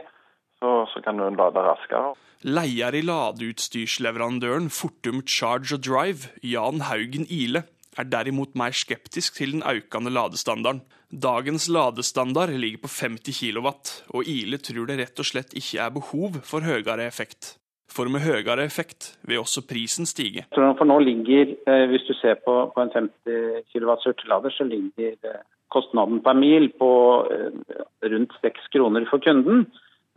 så, 0.57 0.71
så 0.89 1.03
kan 1.05 1.21
du 1.21 1.29
lade 1.29 1.65
raskere. 1.67 2.15
Leier 2.49 2.95
i 2.95 3.03
ladeutstyrsleverandøren 3.05 4.71
Fortum 4.73 5.21
Charge 5.27 5.77
og 5.77 5.83
Drive, 5.85 6.31
Jan 6.41 6.81
Haugen 6.89 7.27
Ile, 7.29 7.67
er 7.99 8.09
derimot 8.09 8.55
mer 8.57 8.73
skeptisk 8.73 9.37
til 9.37 9.57
den 9.57 9.65
økende 9.67 10.13
ladestandarden. 10.15 10.81
Dagens 11.11 11.69
ladestandard 11.69 12.55
ligger 12.57 12.87
på 12.87 12.93
50 12.95 13.41
kW, 13.41 13.69
og 14.15 14.29
Ile 14.29 14.61
tror 14.63 14.89
det 14.89 15.01
rett 15.03 15.21
og 15.21 15.29
slett 15.29 15.57
ikke 15.57 15.81
er 15.83 15.93
behov 15.93 16.41
for 16.47 16.65
høyere 16.65 17.05
effekt. 17.09 17.57
For 17.89 18.09
med 18.13 18.23
høyere 18.23 18.65
effekt 18.69 19.15
vil 19.27 19.43
også 19.43 19.65
prisen 19.67 20.07
stige. 20.07 20.47
For 20.55 20.85
nå 20.89 20.99
ligger, 21.05 21.57
eh, 21.67 21.87
Hvis 21.91 22.05
du 22.09 22.15
ser 22.15 22.37
på, 22.47 22.73
på 22.75 22.81
en 22.81 22.93
50 22.95 23.69
kW 23.73 23.91
hurtiglader, 24.07 24.51
så 24.51 24.65
ligger 24.65 25.17
eh, 25.25 25.43
kostnaden 25.73 26.23
per 26.25 26.37
mil 26.39 26.71
på 26.81 26.91
eh, 27.33 27.83
rundt 28.13 28.35
6 28.43 28.73
kroner 28.75 29.07
for 29.11 29.23
kunden. 29.25 29.67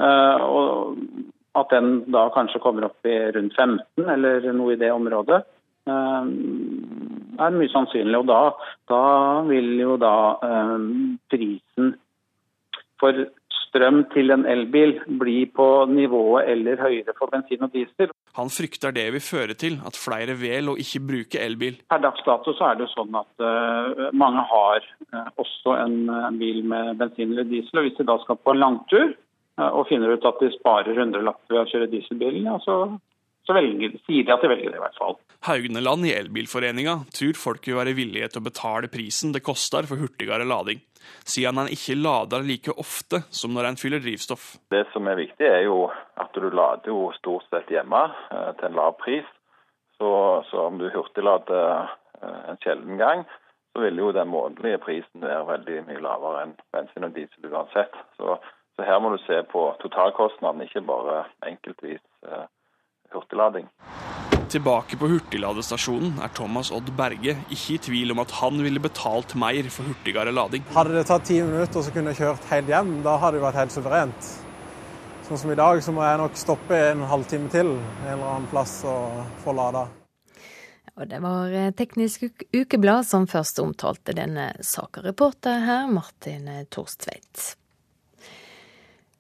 Og 0.01 0.97
at 1.53 1.69
den 1.69 1.89
da 2.09 2.23
kanskje 2.33 2.61
kommer 2.63 2.87
opp 2.87 3.05
i 3.05 3.17
rundt 3.35 3.53
15 3.53 4.07
eller 4.09 4.47
noe 4.55 4.73
i 4.73 4.79
det 4.81 4.89
området, 4.89 5.43
eh, 5.85 6.29
er 7.41 7.57
mye 7.57 7.73
sannsynlig. 7.73 8.17
Og 8.21 8.29
da, 8.31 8.39
da 8.89 9.03
vil 9.49 9.75
jo 9.79 9.97
da 10.01 10.15
prisen 11.29 11.93
for 13.01 13.27
strøm 13.71 14.03
til 14.11 14.33
en 14.35 14.43
elbil 14.49 14.97
bli 15.19 15.45
på 15.55 15.67
nivået 15.89 16.51
eller 16.51 16.79
høyere 16.81 17.15
for 17.17 17.31
bensin 17.31 17.63
og 17.65 17.71
diesel. 17.73 18.11
Han 18.37 18.51
frykter 18.51 18.93
det 18.95 19.07
vil 19.15 19.23
føre 19.23 19.55
til 19.59 19.79
at 19.87 19.97
flere 19.99 20.35
velger 20.39 20.71
å 20.71 20.77
ikke 20.79 21.03
bruke 21.07 21.41
elbil. 21.41 21.79
Per 21.91 22.03
dags 22.03 22.23
dato 22.27 22.53
så 22.55 22.71
er 22.71 22.79
det 22.81 22.91
sånn 22.91 23.15
at 23.17 23.43
uh, 23.43 24.09
mange 24.15 24.43
har 24.51 24.87
uh, 25.11 25.29
også 25.41 25.75
en 25.79 25.97
uh, 26.11 26.29
bil 26.39 26.63
med 26.67 26.99
bensin 26.99 27.31
eller 27.33 27.47
diesel. 27.47 27.81
og 27.81 27.87
Hvis 27.87 27.99
de 27.99 28.07
da 28.07 28.17
skal 28.23 28.39
på 28.39 28.55
en 28.55 28.63
langtur, 28.63 29.13
og 29.61 29.83
finner 29.89 30.15
ut 30.15 30.23
at 30.25 30.39
de 30.41 30.47
sparer 30.55 30.95
hundrelapper 30.97 31.53
ved 31.53 31.59
å 31.59 31.69
kjøre 31.69 31.89
dieselbilen, 31.91 32.47
ja, 32.47 32.55
så, 32.63 32.77
så 33.45 33.53
velger, 33.53 33.93
sier 34.07 34.25
de 34.25 34.33
at 34.33 34.41
de 34.41 34.49
velger 34.49 34.71
det 34.73 34.79
i 34.79 34.81
hvert 34.81 34.97
fall. 34.97 35.19
Haugneland 35.45 36.07
i 36.07 36.13
Elbilforeninga 36.15 36.95
tror 37.13 37.37
folk 37.37 37.67
vil 37.67 37.77
være 37.77 37.93
villige 37.97 38.31
til 38.31 38.41
å 38.41 38.47
betale 38.47 38.89
prisen 38.89 39.35
det 39.35 39.43
koster 39.45 39.85
for 39.89 40.01
hurtigere 40.01 40.47
lading, 40.47 40.81
siden 41.23 41.61
han 41.61 41.71
ikke 41.71 41.97
lader 41.99 42.45
like 42.45 42.73
ofte 42.77 43.23
som 43.29 43.53
når 43.55 43.71
han 43.71 43.79
fyller 43.81 44.03
drivstoff. 44.03 44.55
Det 44.71 44.85
som 44.93 45.07
er 45.07 45.19
viktig, 45.19 45.47
er 45.47 45.65
jo 45.67 45.85
at 46.21 46.31
du 46.35 46.49
lader 46.49 46.91
jo 46.93 47.11
stort 47.17 47.47
sett 47.49 47.69
hjemme 47.71 48.05
eh, 48.31 48.49
til 48.59 48.69
en 48.71 48.79
lav 48.79 48.97
pris. 49.01 49.27
Så, 49.97 50.09
så 50.49 50.65
om 50.69 50.79
du 50.81 50.89
hurtiglader 50.93 51.91
eh, 52.21 52.39
en 52.53 52.61
sjelden 52.63 52.97
gang, 53.01 53.27
så 53.71 53.85
vil 53.85 54.01
jo 54.01 54.09
den 54.15 54.27
månedlige 54.27 54.81
prisen 54.83 55.23
være 55.23 55.45
veldig 55.53 55.83
mye 55.87 56.01
lavere 56.03 56.47
enn 56.47 56.57
bensin 56.73 57.07
og 57.07 57.13
diesel 57.15 57.53
uansett. 57.53 57.95
Så 58.17 58.39
så 58.75 58.85
her 58.87 58.99
må 58.99 59.09
du 59.09 59.17
se 59.17 59.43
på 59.51 59.75
totalkostnaden, 59.83 60.61
ikke 60.61 60.81
bare 60.81 61.23
enkeltvis 61.45 62.01
eh, 62.25 62.45
hurtiglading. 63.13 63.67
Tilbake 64.51 64.97
på 64.99 65.07
hurtigladestasjonen 65.07 66.17
er 66.25 66.31
Thomas 66.35 66.73
Odd 66.75 66.89
Berge 66.97 67.37
ikke 67.55 67.75
i 67.77 67.79
tvil 67.85 68.11
om 68.11 68.19
at 68.19 68.33
han 68.41 68.57
ville 68.59 68.81
betalt 68.83 69.31
mer 69.39 69.69
for 69.71 69.87
hurtigere 69.87 70.33
lading. 70.35 70.65
Hadde 70.75 70.97
det 70.97 71.05
tatt 71.07 71.23
ti 71.29 71.37
minutter, 71.39 71.79
så 71.79 71.93
kunne 71.95 72.11
jeg 72.11 72.19
kjørt 72.19 72.49
helt 72.49 72.71
hjem. 72.73 72.89
Da 73.05 73.13
hadde 73.21 73.39
det 73.39 73.45
vært 73.45 73.59
helt 73.61 73.75
suverent. 73.77 74.33
Sånn 75.29 75.39
som 75.39 75.53
i 75.53 75.55
dag, 75.55 75.79
så 75.79 75.95
må 75.95 76.03
jeg 76.03 76.19
nok 76.19 76.35
stoppe 76.35 76.81
en 76.89 77.05
halvtime 77.07 77.47
til 77.53 77.71
en 77.77 78.11
eller 78.11 78.27
annen 78.33 78.51
plass 78.51 78.81
og 78.91 79.21
få 79.45 79.55
lada. 79.55 79.85
Og 80.99 81.07
det 81.07 81.21
var 81.23 81.55
eh, 81.55 81.71
Teknisk 81.71 82.27
Ukeblad 82.51 83.07
som 83.07 83.29
først 83.31 83.63
omtalte 83.63 84.17
denne 84.17 84.51
saka. 84.59 85.05
Reporter 85.07 85.63
her, 85.63 85.87
Martin 85.87 86.51
Torstveit. 86.67 87.53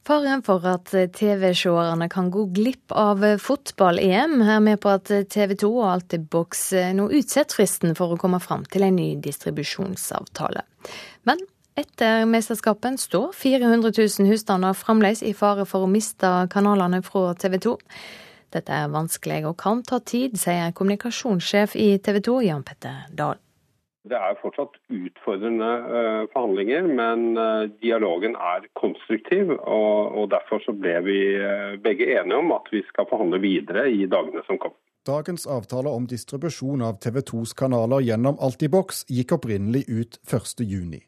Faren 0.07 0.41
for 0.41 0.65
at 0.65 0.89
TV-seerne 0.89 2.07
kan 2.09 2.31
gå 2.33 2.47
glipp 2.55 2.93
av 2.97 3.21
fotball-EM, 3.37 4.39
er 4.41 4.63
med 4.65 4.79
på 4.81 4.89
at 4.95 5.11
TV 5.29 5.53
2 5.61 5.69
og 5.69 5.87
Altibox 5.91 6.63
nå 6.97 7.05
utsetter 7.13 7.59
fristen 7.59 7.93
for 7.97 8.15
å 8.15 8.17
komme 8.21 8.41
fram 8.41 8.65
til 8.65 8.87
en 8.87 8.97
ny 8.97 9.11
distribusjonsavtale. 9.21 10.65
Men 11.29 11.43
etter 11.77 12.25
mesterskapen 12.25 12.97
står 12.97 13.29
400 13.37 13.93
000 13.93 14.31
husstander 14.31 14.73
fremdeles 14.75 15.21
i 15.23 15.35
fare 15.37 15.67
for 15.69 15.85
å 15.85 15.91
miste 15.91 16.33
kanalene 16.51 17.03
fra 17.05 17.35
TV 17.37 17.59
2. 17.61 17.77
Dette 18.51 18.81
er 18.83 18.91
vanskelig 18.91 19.45
og 19.47 19.55
kan 19.61 19.85
ta 19.87 20.01
tid, 20.03 20.35
sier 20.39 20.73
kommunikasjonssjef 20.75 21.77
i 21.79 21.93
TV 22.03 22.19
2, 22.25 22.41
Jan 22.49 22.65
Petter 22.67 23.05
Dahl. 23.15 23.39
Det 24.09 24.17
er 24.17 24.37
fortsatt 24.41 24.79
utfordrende 24.89 25.67
eh, 25.97 26.23
forhandlinger, 26.33 26.87
men 26.89 27.37
eh, 27.37 27.67
dialogen 27.83 28.33
er 28.33 28.65
konstruktiv. 28.79 29.51
og 29.53 30.31
Derfor 30.33 30.63
så 30.65 30.73
ble 30.73 30.95
vi 31.05 31.17
eh, 31.37 31.75
begge 31.83 32.07
enige 32.15 32.39
om 32.41 32.49
at 32.55 32.71
vi 32.73 32.81
skal 32.87 33.05
forhandle 33.11 33.41
videre 33.43 33.85
i 33.91 34.07
dagene 34.09 34.41
som 34.47 34.57
kommer. 34.57 34.79
Dagens 35.05 35.45
avtale 35.49 35.89
om 35.89 36.07
distribusjon 36.09 36.81
av 36.85 36.97
TV 37.01 37.21
2s 37.29 37.55
kanaler 37.57 38.03
gjennom 38.05 38.41
Altibox 38.41 39.05
gikk 39.09 39.37
opprinnelig 39.37 39.85
ut 39.89 40.19
1.6 40.29 41.01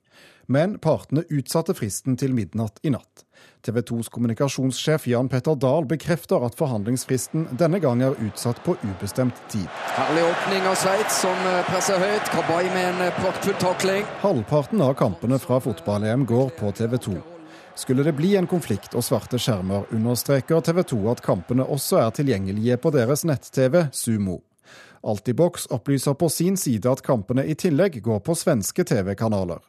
men 0.46 0.78
partene 0.80 1.24
utsatte 1.32 1.76
fristen 1.78 2.18
til 2.20 2.34
midnatt 2.36 2.82
i 2.84 2.92
natt. 2.94 3.24
TV 3.64 3.80
2s 3.80 4.10
kommunikasjonssjef 4.12 5.08
Jan 5.08 5.30
Petter 5.32 5.56
Dahl 5.56 5.86
bekrefter 5.88 6.44
at 6.44 6.58
forhandlingsfristen 6.60 7.46
denne 7.60 7.80
gang 7.80 8.02
er 8.04 8.18
utsatt 8.20 8.60
på 8.66 8.76
ubestemt 8.84 9.40
tid. 9.54 9.70
Herlig 9.96 10.26
åpning 10.28 10.68
av 10.68 10.76
Sveits, 10.82 11.22
som 11.24 11.48
eh, 11.48 11.62
presser 11.70 12.02
høyt. 12.02 12.28
Kabay 12.34 12.68
med 12.74 12.90
en 12.90 13.02
eh, 13.08 13.16
praktfull 13.22 13.56
takling. 13.64 14.04
Halvparten 14.26 14.84
av 14.84 14.98
kampene 15.00 15.40
fra 15.40 15.62
fotball-EM 15.64 16.28
går 16.28 16.52
på 16.60 16.76
TV 16.76 16.98
2. 17.08 17.18
Skulle 17.80 18.04
det 18.04 18.18
bli 18.20 18.36
en 18.36 18.52
konflikt 18.52 19.00
og 19.00 19.08
svarte 19.08 19.40
skjermer, 19.40 19.88
understreker 19.96 20.60
TV 20.62 20.84
2 20.92 21.00
at 21.16 21.24
kampene 21.26 21.64
også 21.64 22.04
er 22.04 22.12
tilgjengelige 22.20 22.78
på 22.84 22.92
deres 22.94 23.24
nett-TV 23.26 23.86
Sumo. 23.96 24.42
Altibox 25.04 25.72
opplyser 25.72 26.20
på 26.20 26.30
sin 26.30 26.60
side 26.60 26.92
at 26.92 27.02
kampene 27.04 27.48
i 27.48 27.56
tillegg 27.56 28.02
går 28.04 28.22
på 28.28 28.36
svenske 28.40 28.84
TV-kanaler. 28.88 29.64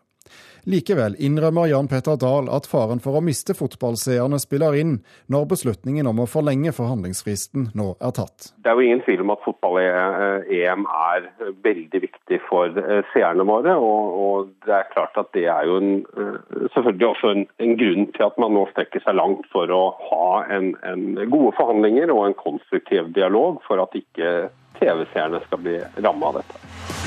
Likevel 0.65 1.13
innrømmer 1.21 1.67
Jan 1.69 1.89
Petter 1.89 2.17
Dahl 2.17 2.47
at 2.49 2.65
faren 2.65 3.03
for 3.05 3.19
å 3.19 3.21
miste 3.25 3.53
fotballseerne 3.57 4.39
spiller 4.41 4.77
inn 4.81 4.95
når 5.33 5.45
beslutningen 5.51 6.09
om 6.09 6.23
å 6.25 6.29
forlenge 6.31 6.73
forhandlingsfristen 6.73 7.67
nå 7.77 7.91
er 8.01 8.15
tatt. 8.17 8.49
Det 8.65 8.73
er 8.73 8.79
jo 8.79 8.87
ingen 8.87 9.03
tvil 9.05 9.21
om 9.27 9.35
at 9.35 9.45
fotball-EM 9.45 10.87
er 10.89 11.29
veldig 11.67 12.03
viktig 12.07 12.41
for 12.49 12.81
eh, 12.81 13.05
seerne 13.13 13.45
våre. 13.45 13.77
Og, 13.77 14.17
og, 14.25 14.51
det 14.65 14.73
er 14.79 14.91
klart 14.95 15.21
at 15.21 15.29
det 15.37 15.45
er 15.53 15.69
jo 15.69 15.77
en, 15.83 15.95
eh, 16.17 16.67
selvfølgelig 16.73 17.11
også 17.11 17.35
en, 17.35 17.47
en, 17.61 17.77
grunn 17.85 18.11
til 18.17 18.29
at 18.31 18.41
man 18.41 18.57
nå 18.57 18.65
strekker 18.73 19.05
seg 19.05 19.21
langt 19.21 19.45
for 19.53 19.69
å 19.69 19.85
ha 20.09 20.29
en, 20.57 20.73
en 20.89 21.09
gode 21.29 21.53
forhandlinger 21.61 22.13
og 22.15 22.31
en 22.31 22.41
konstruktiv 22.41 23.13
dialog 23.13 23.61
for 23.69 23.85
at 23.85 23.93
ikke 24.01 24.49
TV-seerne 24.81 25.45
skal 25.45 25.67
bli 25.67 25.81
ramma 26.01 26.33
av 26.33 26.41
dette. 26.41 27.04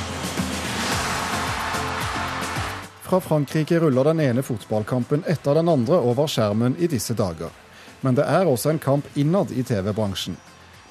Fra 3.09 3.19
Frankrike 3.19 3.79
ruller 3.79 4.03
den 4.03 4.19
ene 4.19 4.43
fotballkampen 4.43 5.23
etter 5.27 5.55
den 5.55 5.69
andre 5.71 5.95
over 5.95 6.27
skjermen 6.27 6.73
i 6.75 6.89
disse 6.91 7.13
dager. 7.15 7.53
Men 8.03 8.17
det 8.19 8.25
er 8.27 8.49
også 8.51 8.73
en 8.73 8.81
kamp 8.83 9.07
innad 9.15 9.53
i 9.55 9.63
TV-bransjen. 9.63 10.35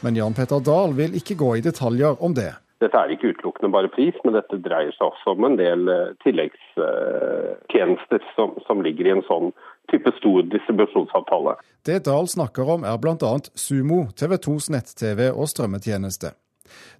Men 0.00 0.16
Jan 0.16 0.32
Petter 0.32 0.62
Dahl 0.64 0.96
vil 0.96 1.12
ikke 1.18 1.36
gå 1.36 1.50
i 1.58 1.64
detaljer 1.66 2.16
om 2.24 2.32
det. 2.38 2.54
Dette 2.80 2.96
er 2.96 3.12
ikke 3.12 3.34
utelukkende 3.34 3.68
bare 3.72 3.92
pris, 3.92 4.16
men 4.24 4.32
dette 4.32 4.56
dreier 4.64 4.96
seg 4.96 5.10
også 5.10 5.36
om 5.36 5.44
en 5.50 5.58
del 5.60 5.92
eh, 5.92 6.16
tilleggstjenester 6.24 8.24
som, 8.32 8.56
som 8.64 8.80
ligger 8.84 9.10
i 9.10 9.14
en 9.18 9.24
sånn 9.28 9.52
type 9.92 10.08
stor 10.16 10.40
distribusjonsavtale. 10.56 11.58
Det 11.84 12.00
Dahl 12.08 12.32
snakker 12.32 12.76
om 12.78 12.88
er 12.88 12.96
bl.a. 12.96 13.36
Sumo, 13.52 14.06
TV 14.16 14.38
2s 14.48 14.72
nett-TV 14.72 15.28
og 15.34 15.52
strømmetjeneste. 15.52 16.32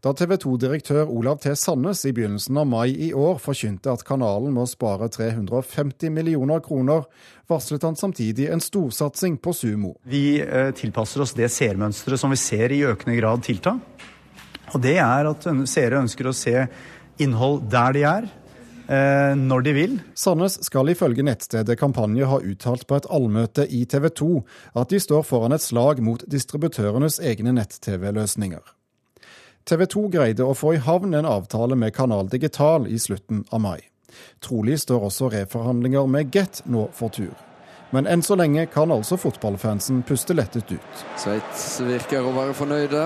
Da 0.04 0.12
TV 0.16 0.36
2-direktør 0.42 1.10
Olav 1.12 1.40
T. 1.42 1.54
Sandnes 1.56 2.04
i 2.06 2.12
begynnelsen 2.16 2.58
av 2.60 2.68
mai 2.70 2.90
i 3.08 3.12
år 3.16 3.40
forkynte 3.42 3.92
at 3.92 4.04
kanalen 4.06 4.54
må 4.56 4.66
spare 4.70 5.08
350 5.12 6.12
millioner 6.14 6.62
kroner, 6.64 7.06
varslet 7.50 7.86
han 7.86 7.98
samtidig 7.98 8.50
en 8.52 8.62
storsatsing 8.62 9.38
på 9.42 9.54
Sumo. 9.56 9.96
Vi 10.06 10.40
eh, 10.42 10.72
tilpasser 10.76 11.24
oss 11.24 11.36
det 11.36 11.50
seermønsteret 11.54 12.20
som 12.20 12.34
vi 12.34 12.40
ser 12.40 12.74
i 12.74 12.84
økende 12.86 13.18
grad 13.20 13.44
tilta. 13.46 13.76
Og 14.74 14.82
det 14.82 14.96
er 14.98 15.30
at 15.30 15.46
seere 15.70 16.02
ønsker 16.02 16.28
å 16.28 16.34
se 16.34 16.66
innhold 17.22 17.64
der 17.72 17.94
de 17.96 18.02
er, 18.06 18.28
eh, 18.88 19.34
når 19.38 19.66
de 19.66 19.74
vil. 19.76 19.98
Sandnes 20.14 20.58
skal 20.66 20.90
ifølge 20.92 21.24
nettstedet 21.26 21.78
Kampanje 21.80 22.28
ha 22.28 22.40
uttalt 22.42 22.86
på 22.86 22.98
et 22.98 23.10
allmøte 23.10 23.66
i 23.70 23.84
TV 23.84 24.10
2 24.10 24.30
at 24.82 24.90
de 24.92 25.00
står 25.00 25.22
foran 25.26 25.56
et 25.56 25.64
slag 25.64 26.02
mot 26.02 26.24
distributørenes 26.26 27.20
egne 27.20 27.54
nett-TV-løsninger. 27.56 28.75
TV 29.66 29.82
2 29.90 30.00
greide 30.14 30.44
å 30.46 30.52
få 30.54 30.76
i 30.76 30.78
havn 30.78 31.14
en 31.18 31.26
avtale 31.26 31.74
med 31.74 31.90
Kanal 31.94 32.28
Digital 32.30 32.84
i 32.86 33.00
slutten 33.02 33.40
av 33.50 33.64
mai. 33.64 33.80
Trolig 34.38 34.76
står 34.78 35.08
også 35.08 35.32
reforhandlinger 35.32 36.06
med 36.06 36.30
Get 36.30 36.60
nå 36.70 36.84
for 36.94 37.10
tur. 37.10 37.32
Men 37.90 38.06
enn 38.06 38.22
så 38.22 38.36
lenge 38.38 38.68
kan 38.70 38.94
altså 38.94 39.18
fotballfansen 39.18 40.04
puste 40.06 40.36
lettet 40.38 40.70
ut. 40.70 41.02
Sveits 41.18 41.66
virker 41.82 42.22
å 42.22 42.36
være 42.36 42.54
fornøyde. 42.54 43.02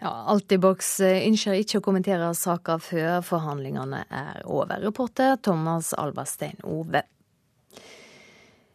Ja, 0.00 0.14
Altibox 0.32 0.94
ønsker 1.04 1.60
ikke 1.60 1.82
å 1.82 1.84
kommentere 1.84 2.32
saka 2.32 2.78
før 2.80 3.20
forhandlingene 3.28 4.06
er 4.08 4.40
over. 4.48 4.80
Reporter 4.88 5.36
Thomas 5.36 5.92
Alberstein 6.00 6.64
Ove. 6.64 7.04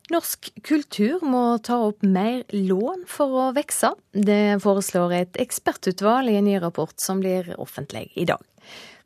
Norsk 0.08 0.48
kultur 0.64 1.24
må 1.28 1.58
ta 1.60 1.82
opp 1.90 2.04
mer 2.06 2.46
lån 2.56 3.04
for 3.12 3.34
å 3.36 3.48
vokse. 3.58 3.90
Det 4.16 4.60
foreslår 4.64 5.16
et 5.18 5.40
ekspertutvalg 5.44 6.32
i 6.32 6.38
en 6.40 6.48
ny 6.48 6.56
rapport 6.64 6.96
som 7.02 7.20
blir 7.20 7.50
offentlig 7.60 8.06
i 8.16 8.24
dag. 8.30 8.40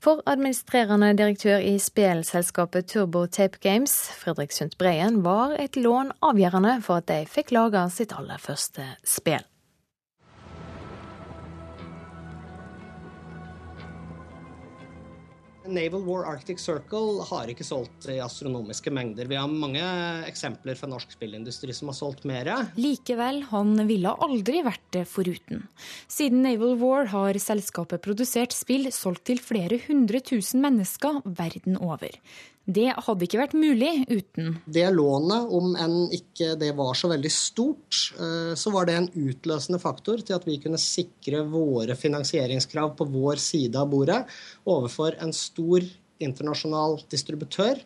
For 0.01 0.21
administrerende 0.29 1.11
direktør 1.17 1.61
i 1.61 1.75
spillselskapet 1.81 2.89
Turbo 2.93 3.27
Tape 3.29 3.57
Games, 3.61 3.93
Fredrik 4.17 4.53
Sundt 4.53 4.77
Breien, 4.81 5.21
var 5.25 5.53
et 5.61 5.77
lån 5.77 6.13
avgjørende 6.25 6.79
for 6.85 7.01
at 7.01 7.09
de 7.09 7.23
fikk 7.29 7.53
lage 7.53 7.83
sitt 7.93 8.13
aller 8.17 8.41
første 8.41 8.85
spill. 9.05 9.45
Naval 15.71 16.03
War 16.05 16.27
Arctic 16.29 16.59
Circle 16.61 17.25
har 17.29 17.49
ikke 17.51 17.65
solgt 17.65 18.07
i 18.11 18.19
astronomiske 18.23 18.91
mengder. 18.93 19.29
Vi 19.31 19.39
har 19.39 19.49
mange 19.49 19.81
eksempler 20.27 20.77
fra 20.79 20.89
norsk 20.91 21.15
spillindustri 21.15 21.73
som 21.75 21.91
har 21.91 21.97
solgt 21.97 22.27
mer. 22.29 22.49
Likevel, 22.79 23.43
han 23.51 23.73
ville 23.89 24.13
aldri 24.27 24.61
vært 24.65 24.83
det 24.95 25.05
foruten. 25.09 25.65
Siden 26.11 26.43
Naval 26.45 26.77
War 26.81 27.11
har 27.13 27.39
selskapet 27.41 28.03
produsert 28.03 28.55
spill 28.55 28.91
solgt 28.95 29.25
til 29.31 29.41
flere 29.43 29.81
hundre 29.87 30.21
tusen 30.23 30.63
mennesker 30.63 31.23
verden 31.25 31.79
over. 31.79 32.11
Det 32.69 32.91
hadde 32.93 33.25
ikke 33.25 33.39
vært 33.39 33.55
mulig 33.57 33.89
uten. 34.05 34.51
Det 34.69 34.85
lånet, 34.93 35.47
om 35.49 35.73
enn 35.81 36.11
ikke 36.13 36.53
det 36.61 36.69
var 36.77 36.93
så 36.97 37.09
veldig 37.09 37.31
stort, 37.33 37.97
eh, 38.21 38.53
så 38.59 38.73
var 38.73 38.85
det 38.87 38.97
en 38.99 39.09
utløsende 39.09 39.81
faktor 39.81 40.21
til 40.21 40.37
at 40.37 40.45
vi 40.45 40.59
kunne 40.61 40.79
sikre 40.81 41.41
våre 41.49 41.97
finansieringskrav 41.97 42.93
på 42.99 43.09
vår 43.09 43.41
side 43.41 43.81
av 43.81 43.89
bordet 43.89 44.21
overfor 44.69 45.17
en 45.19 45.33
stor 45.33 45.81
internasjonal 46.21 46.99
distributør 47.09 47.81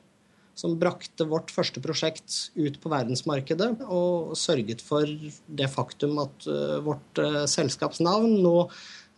som 0.56 0.78
brakte 0.80 1.28
vårt 1.28 1.52
første 1.52 1.82
prosjekt 1.84 2.52
ut 2.56 2.78
på 2.80 2.92
verdensmarkedet 2.92 3.72
og 3.92 4.36
sørget 4.40 4.84
for 4.84 5.08
det 5.48 5.68
faktum 5.72 6.20
at 6.24 6.48
eh, 6.52 6.78
vårt 6.86 7.22
eh, 7.22 7.44
selskapsnavn 7.52 8.38
nå 8.44 8.58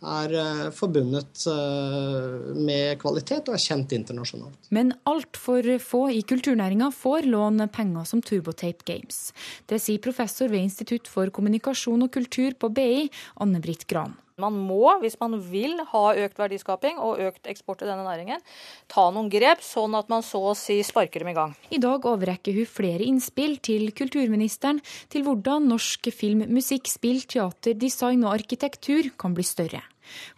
er 0.04 0.34
eh, 0.38 0.68
forbundet 0.74 1.42
eh, 1.50 2.54
med 2.54 3.00
kvalitet 3.02 3.48
og 3.50 3.56
er 3.56 3.64
kjent 3.64 3.94
internasjonalt. 3.96 4.70
Men 4.74 4.92
altfor 5.08 5.66
få 5.82 6.04
i 6.14 6.22
kulturnæringa 6.22 6.90
får 6.94 7.26
låne 7.26 7.68
penger 7.72 8.06
som 8.08 8.22
Turbotape 8.22 8.86
Games. 8.86 9.32
Det 9.66 9.80
sier 9.82 10.02
professor 10.02 10.50
ved 10.52 10.68
Institutt 10.68 11.10
for 11.10 11.32
kommunikasjon 11.34 12.06
og 12.06 12.12
kultur 12.14 12.54
på 12.58 12.70
BI, 12.74 13.08
Anne-Britt 13.42 13.88
Gran. 13.90 14.14
Man 14.38 14.54
må, 14.68 14.94
hvis 15.02 15.18
man 15.20 15.36
vil 15.50 15.76
ha 15.90 16.04
økt 16.24 16.38
verdiskaping 16.38 17.00
og 17.02 17.18
økt 17.28 17.48
eksport 17.50 17.82
i 17.82 17.88
denne 17.88 18.06
næringen, 18.06 18.42
ta 18.90 19.08
noen 19.14 19.30
grep, 19.32 19.64
sånn 19.66 19.96
at 19.98 20.10
man 20.12 20.22
så 20.26 20.40
å 20.52 20.56
si 20.58 20.78
sparker 20.86 21.24
dem 21.24 21.32
i 21.32 21.36
gang. 21.36 21.56
I 21.74 21.80
dag 21.82 22.06
overrekker 22.06 22.54
hun 22.54 22.70
flere 22.70 23.06
innspill 23.06 23.58
til 23.64 23.90
kulturministeren 23.98 24.78
til 25.10 25.26
hvordan 25.26 25.66
norsk 25.72 26.10
film, 26.14 26.46
musikk, 26.54 26.86
spill, 26.90 27.22
teater, 27.26 27.74
design 27.78 28.22
og 28.26 28.36
arkitektur 28.36 29.10
kan 29.18 29.34
bli 29.34 29.46
større. 29.46 29.82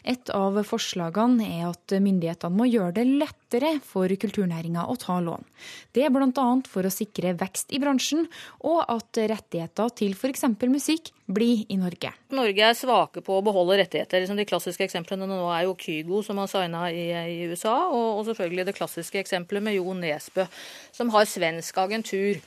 Et 0.02 0.32
av 0.34 0.56
forslagene 0.66 1.46
er 1.60 1.68
at 1.68 1.94
myndighetene 2.02 2.56
må 2.56 2.66
gjøre 2.70 2.96
det 2.96 3.06
lettere 3.50 3.80
for 3.82 4.08
kulturnæringa 4.08 4.86
å 4.86 4.96
ta 4.96 5.18
lån. 5.20 5.44
Det 5.92 6.04
er 6.06 6.10
bl.a. 6.10 6.48
for 6.70 6.86
å 6.86 6.92
sikre 6.92 7.34
vekst 7.34 7.72
i 7.74 7.80
bransjen, 7.82 8.28
og 8.62 8.84
at 8.86 9.18
rettigheter 9.18 9.90
til 9.90 10.14
f.eks. 10.14 10.44
musikk 10.70 11.10
blir 11.30 11.64
i 11.70 11.76
Norge. 11.78 12.10
Norge 12.34 12.64
er 12.66 12.74
svake 12.74 13.22
på 13.22 13.36
å 13.38 13.42
beholde 13.42 13.76
rettigheter. 13.78 14.22
Liksom 14.22 14.38
de 14.38 14.46
klassiske 14.48 14.82
eksemplene 14.82 15.28
nå 15.30 15.44
er 15.54 15.68
jo 15.68 15.76
Kygo, 15.78 16.22
som 16.26 16.40
har 16.42 16.50
signa 16.50 16.88
i, 16.90 17.46
USA, 17.50 17.86
og, 17.90 18.18
og, 18.18 18.24
selvfølgelig 18.30 18.66
det 18.66 18.74
klassiske 18.78 19.20
eksempelet 19.22 19.62
med 19.62 19.76
Jo 19.76 19.94
Nesbø, 19.94 20.46
som 20.94 21.12
har 21.14 21.28
svensk 21.30 21.78
agentur. 21.78 22.40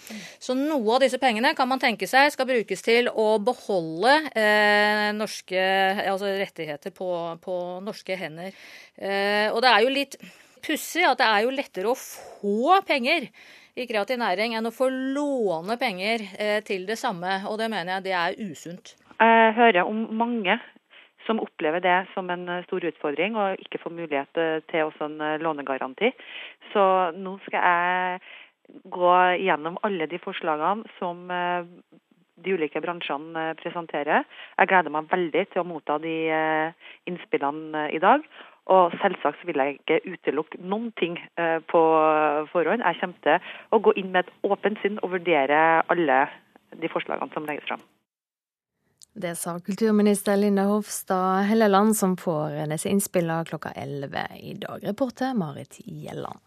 Så 0.43 0.55
noe 0.57 0.97
av 0.97 1.03
disse 1.05 1.19
pengene 1.21 1.53
kan 1.55 1.69
man 1.71 1.81
tenke 1.83 2.09
seg 2.11 2.31
skal 2.33 2.49
brukes 2.49 2.83
til 2.83 3.07
å 3.07 3.37
beholde 3.43 4.17
eh, 4.35 5.09
norske 5.15 5.63
altså 6.03 6.31
rettigheter 6.39 6.95
på 6.95 7.11
på, 7.43 7.55
norske 7.83 8.15
hender. 8.17 8.51
Eh, 8.95 9.47
og 9.51 9.61
det 9.63 9.71
er 9.71 9.83
jo 9.83 9.93
litt 9.93 10.17
pussig 10.65 11.05
at 11.07 11.19
det 11.21 11.27
er 11.29 11.45
jo 11.45 11.55
lettere 11.55 11.91
å 11.91 11.97
få 11.99 12.79
penger 12.87 13.29
i 13.73 13.87
kreativ 13.89 14.19
næring 14.21 14.55
enn 14.57 14.69
å 14.69 14.73
få 14.73 14.89
låne 14.91 15.77
penger 15.81 16.27
eh, 16.37 16.59
til 16.65 16.85
det 16.89 16.99
samme. 17.01 17.41
Og 17.49 17.57
det 17.61 17.71
mener 17.73 17.97
jeg 17.97 18.07
det 18.07 18.15
er 18.19 18.39
usunt. 18.51 18.95
Jeg 19.19 19.57
hører 19.57 19.83
om 19.87 20.05
mange 20.17 20.59
som 21.23 21.39
opplever 21.39 21.79
det 21.79 21.99
som 22.13 22.27
en 22.33 22.49
stor 22.65 22.83
utfordring 22.89 23.37
og 23.39 23.61
ikke 23.63 23.79
får 23.79 23.93
mulighet 23.95 24.39
til 24.67 24.89
også 24.89 25.07
en 25.07 25.21
lånegaranti. 25.39 26.09
Så 26.73 26.83
nå 27.15 27.37
skal 27.45 27.63
jeg 27.63 28.81
gå 28.91 29.13
gjennom 29.43 29.77
alle 29.87 30.09
de 30.11 30.19
forslagene 30.19 30.83
som 30.99 31.29
eh, 31.31 31.69
de 32.43 32.55
ulike 32.55 32.81
bransjene 32.83 33.49
eh, 33.49 33.53
presenterer. 33.59 34.25
Jeg 34.57 34.71
gleder 34.71 34.93
meg 34.93 35.11
veldig 35.11 35.45
til 35.51 35.63
å 35.63 35.67
motta 35.67 35.99
de 36.03 36.15
eh, 36.33 36.89
innspillene 37.09 37.87
eh, 37.87 37.95
i 37.97 38.01
dag. 38.03 38.25
Og 38.71 38.93
selvsagt 39.01 39.41
vil 39.47 39.59
jeg 39.59 39.79
ikke 39.79 40.13
utelukke 40.13 40.61
noen 40.63 40.91
ting 40.95 41.17
på 41.67 41.81
forhånd. 42.53 42.85
Jeg 42.85 42.99
kommer 43.01 43.25
til 43.25 43.49
å 43.75 43.79
gå 43.83 43.91
inn 43.99 44.13
med 44.13 44.23
et 44.23 44.47
åpent 44.47 44.79
sinn 44.79 45.01
og 45.03 45.17
vurdere 45.17 45.57
alle 45.91 46.19
de 46.79 46.91
forslagene 46.93 47.35
som 47.35 47.43
legges 47.49 47.67
fram. 47.67 47.83
Det 49.13 49.35
sa 49.35 49.59
kulturminister 49.59 50.37
Linda 50.37 50.63
Hofstad 50.63 51.43
Helleland, 51.45 51.93
som 51.97 52.15
får 52.17 52.55
disse 52.71 52.89
innspillene 52.89 53.45
klokka 53.45 53.69
11 53.77 54.23
i 54.39 54.55
dag. 54.57 54.81
Reporter 54.87 55.35
Marit 55.37 55.77
Gjelland. 55.85 56.39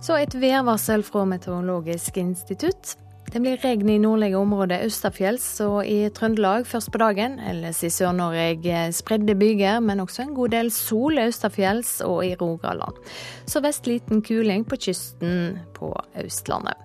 Så 0.00 0.14
et 0.14 0.34
værvarsel 0.38 1.02
fra 1.02 1.24
Meteorologisk 1.26 2.20
institutt. 2.22 2.94
Det 3.28 3.42
blir 3.44 3.60
regn 3.60 3.90
i 3.92 3.98
nordlige 4.00 4.38
områder 4.40 4.86
østafjells 4.86 5.44
og 5.60 5.82
i 5.84 6.08
Trøndelag 6.16 6.64
først 6.66 6.88
på 6.94 7.00
dagen. 7.02 7.36
Ellers 7.44 7.82
i 7.84 7.90
Sør-Norge 7.92 8.86
spredde 8.96 9.36
byger, 9.36 9.82
men 9.84 10.00
også 10.00 10.24
en 10.24 10.32
god 10.36 10.54
del 10.56 10.70
sol 10.72 11.20
østafjells 11.20 11.98
og 12.06 12.22
i 12.24 12.32
Rogaland. 12.40 12.96
Så 13.44 13.60
vest 13.60 13.86
liten 13.86 14.24
kuling 14.24 14.64
på 14.64 14.80
kysten 14.80 15.58
på 15.76 15.92
Østlandet. 16.24 16.80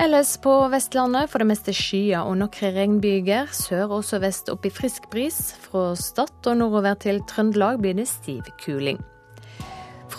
Ellers 0.00 0.32
på 0.40 0.56
Vestlandet 0.72 1.28
for 1.28 1.42
det 1.42 1.50
meste 1.50 1.76
skyer 1.76 2.24
og 2.24 2.38
noen 2.40 2.76
regnbyger. 2.80 3.52
Sør 3.52 3.98
og 3.98 4.06
sørvest 4.08 4.48
opp 4.48 4.64
i 4.64 4.72
frisk 4.72 5.10
bris. 5.12 5.42
Fra 5.66 5.90
Stad 5.92 6.48
og 6.48 6.56
nordover 6.56 6.96
til 7.04 7.20
Trøndelag 7.28 7.82
blir 7.84 8.00
det 8.00 8.08
stiv 8.08 8.48
kuling. 8.64 8.96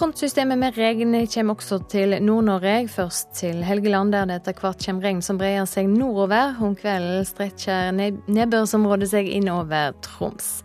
Frontsystemet 0.01 0.57
med 0.57 0.77
regn 0.81 1.13
kommer 1.29 1.59
også 1.59 1.77
til 1.91 2.15
Nord-Norge. 2.25 2.87
Først 2.89 3.35
til 3.37 3.59
Helgeland, 3.61 4.09
der 4.15 4.25
det 4.25 4.39
etter 4.39 4.57
hvert 4.57 4.81
kommer 4.81 5.05
regn 5.05 5.21
som 5.21 5.37
breier 5.37 5.67
seg 5.69 5.91
nordover. 5.91 6.55
Om 6.57 6.73
kvelden 6.73 7.27
strekker 7.29 7.91
nedbørsområdet 7.93 9.11
seg 9.11 9.29
innover 9.29 9.93
Troms. 10.01 10.63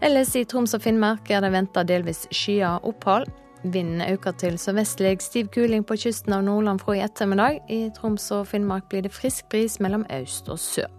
Ellers 0.00 0.32
i 0.40 0.46
Troms 0.48 0.72
og 0.72 0.86
Finnmark 0.86 1.28
er 1.28 1.44
det 1.44 1.52
venta 1.52 1.84
delvis 1.84 2.24
skyet 2.32 2.88
opphold. 2.88 3.28
Vinden 3.60 4.00
øker 4.08 4.40
til 4.40 4.56
sørvestlig 4.56 5.18
stiv 5.20 5.52
kuling 5.52 5.84
på 5.84 6.00
kysten 6.00 6.32
av 6.32 6.48
Nordland 6.48 6.80
fra 6.80 6.96
i 6.96 7.04
ettermiddag. 7.04 7.60
I 7.68 7.90
Troms 7.92 8.30
og 8.32 8.46
Finnmark 8.48 8.88
blir 8.88 9.04
det 9.04 9.12
frisk 9.12 9.52
bris 9.52 9.82
mellom 9.84 10.08
øst 10.16 10.48
og 10.48 10.56
sør. 10.64 10.97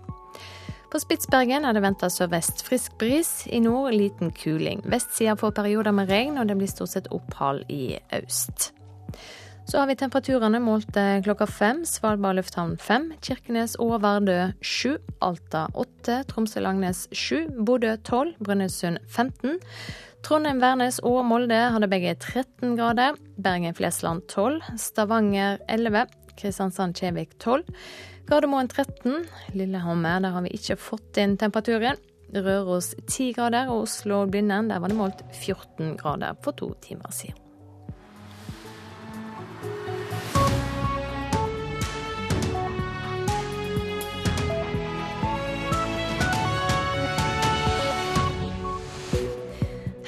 På 0.89 0.97
Spitsbergen 0.97 1.67
er 1.69 1.75
det 1.77 1.83
venta 1.85 2.07
sørvest 2.09 2.63
frisk 2.65 2.95
bris, 2.97 3.43
i 3.45 3.59
nord 3.61 3.93
liten 3.93 4.31
kuling. 4.33 4.81
Vestsida 4.89 5.35
får 5.37 5.53
perioder 5.59 5.93
med 5.93 6.09
regn, 6.09 6.39
og 6.41 6.49
det 6.49 6.55
blir 6.57 6.71
stort 6.71 6.95
sett 6.95 7.11
opphold 7.13 7.69
i 7.69 7.99
øst. 8.17 8.71
Så 9.69 9.77
har 9.77 9.85
vi 9.85 9.99
temperaturene 9.99 10.57
målt 10.65 10.97
klokka 11.21 11.45
fem. 11.45 11.83
Svalbard 11.85 12.39
lufthavn 12.39 12.73
fem. 12.81 13.11
Kirkenes 13.21 13.75
og 13.77 13.99
Vardø 14.01 14.39
sju. 14.65 14.95
Alta 15.21 15.67
åtte. 15.77 16.23
Tromsø-Langnes 16.31 17.05
sju. 17.13 17.45
Bodø 17.53 17.93
tolv. 18.01 18.33
Brønnøysund 18.41 18.97
15. 19.05 19.59
Trondheim-Værnes 20.25 20.97
og 21.05 21.21
Molde 21.29 21.59
hadde 21.69 21.91
begge 21.91 22.15
13 22.17 22.73
grader. 22.79 23.21
Bergen-Flesland 23.37 24.25
12. 24.33 24.73
Stavanger 24.81 25.61
11. 25.69 26.07
Kristiansand-Kjevik 26.41 27.37
12. 27.37 27.61
Gardermoen 28.29 28.67
13. 28.69 29.25
Lillehammer, 29.57 30.19
der 30.21 30.35
har 30.35 30.43
vi 30.45 30.51
ikke 30.53 30.75
fått 30.77 31.17
inn 31.17 31.33
temperaturen. 31.41 31.97
Røros 32.29 32.91
10 33.07 33.31
grader, 33.33 33.71
og 33.73 33.87
Oslo-Blindern, 33.87 34.69
der 34.69 34.83
var 34.83 34.93
det 34.93 34.99
målt 34.99 35.23
14 35.33 35.95
grader 35.97 36.37
for 36.45 36.53
to 36.53 36.75
timer 36.85 37.09
siden. 37.09 37.48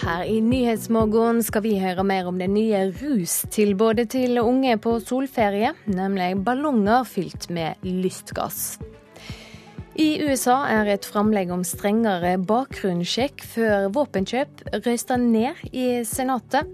Her 0.02 0.24
i 0.26 0.40
Nyhetsmorgen 0.42 1.44
skal 1.46 1.62
vi 1.62 1.76
høre 1.78 2.02
mer 2.02 2.26
om 2.26 2.40
det 2.42 2.48
nye 2.50 2.88
rustilbudet 2.90 4.08
til 4.10 4.40
unge 4.42 4.74
på 4.82 4.96
solferie, 5.06 5.76
nemlig 5.86 6.40
ballonger 6.42 7.06
fylt 7.06 7.46
med 7.54 7.84
lystgass. 7.86 8.80
I 10.02 10.08
USA 10.26 10.56
er 10.74 10.90
et 10.90 11.06
framlegg 11.06 11.52
om 11.54 11.62
strengere 11.68 12.32
bakgrunnssjekk 12.50 13.46
før 13.46 13.92
våpenkjøp 13.94 14.64
røysta 14.80 15.20
ned 15.22 15.62
i 15.70 16.02
Senatet. 16.10 16.74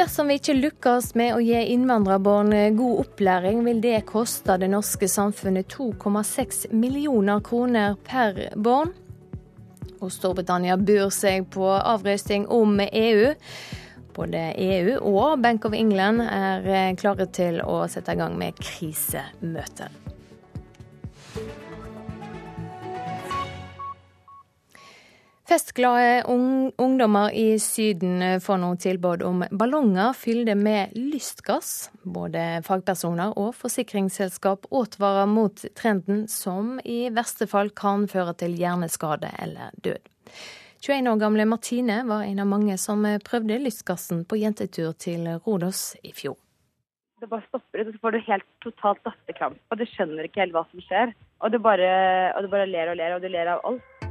Dersom 0.00 0.32
vi 0.32 0.38
ikke 0.40 0.56
lykkes 0.56 1.12
med 1.20 1.34
å 1.36 1.44
gi 1.44 1.60
innvandrerbarn 1.74 2.56
god 2.80 3.04
opplæring, 3.04 3.60
vil 3.68 3.84
det 3.84 4.06
koste 4.08 4.56
det 4.56 4.72
norske 4.72 5.10
samfunnet 5.10 5.68
2,6 5.76 6.70
millioner 6.72 7.44
kroner 7.44 8.00
per 8.08 8.46
barn 8.56 8.96
og 10.00 10.12
Storbritannia 10.12 10.76
byr 10.80 11.10
seg 11.14 11.48
på 11.54 11.68
avrøsting 11.68 12.48
om 12.52 12.80
EU. 12.80 13.32
Både 14.16 14.50
EU 14.58 14.96
og 15.12 15.42
Bank 15.42 15.64
of 15.68 15.76
England 15.76 16.24
er 16.26 16.96
klare 16.98 17.28
til 17.30 17.60
å 17.62 17.84
sette 17.88 18.16
i 18.16 18.20
gang 18.20 18.36
med 18.40 18.58
krisemøte. 18.58 19.90
Festglade 25.50 26.22
ungdommer 26.76 27.30
i 27.30 27.58
Syden 27.58 28.40
får 28.40 28.58
nå 28.62 28.68
tilbud 28.76 29.22
om 29.26 29.40
ballonger 29.50 30.12
fylte 30.14 30.54
med 30.54 30.92
lystgass. 30.94 31.90
Både 32.06 32.60
fagpersoner 32.62 33.32
og 33.34 33.56
forsikringsselskap 33.58 34.68
advarer 34.70 35.26
mot 35.26 35.64
trenden, 35.74 36.28
som 36.30 36.76
i 36.86 37.08
verste 37.10 37.48
fall 37.50 37.72
kan 37.74 38.06
føre 38.12 38.36
til 38.38 38.54
hjerneskade 38.60 39.32
eller 39.42 39.74
død. 39.82 39.98
21 40.86 41.10
år 41.10 41.18
gamle 41.24 41.48
Martine 41.50 41.96
var 42.06 42.22
en 42.28 42.44
av 42.44 42.46
mange 42.52 42.76
som 42.78 43.02
prøvde 43.26 43.58
lystgassen 43.58 44.22
på 44.30 44.38
jentetur 44.38 44.92
til 44.94 45.26
Rodos 45.48 45.96
i 46.06 46.12
fjor. 46.14 46.38
Det 47.18 47.26
bare 47.26 47.42
stopper 47.48 47.82
ut, 47.82 47.88
og 47.88 47.96
så 47.96 48.04
får 48.04 48.14
du 48.14 48.28
helt 48.28 48.46
totalt 48.62 49.02
datterkramp. 49.02 49.58
Og 49.66 49.82
du 49.82 49.88
skjønner 49.96 50.30
ikke 50.30 50.44
helt 50.44 50.54
hva 50.54 50.62
som 50.70 50.86
skjer. 50.86 51.10
Og 51.42 51.50
du 51.50 51.58
bare, 51.58 51.90
og 52.36 52.46
du 52.46 52.52
bare 52.54 52.70
ler 52.70 52.94
og 52.94 53.02
ler, 53.02 53.16
og 53.18 53.26
du 53.26 53.28
ler 53.34 53.50
av 53.56 53.66
alt. 53.66 54.09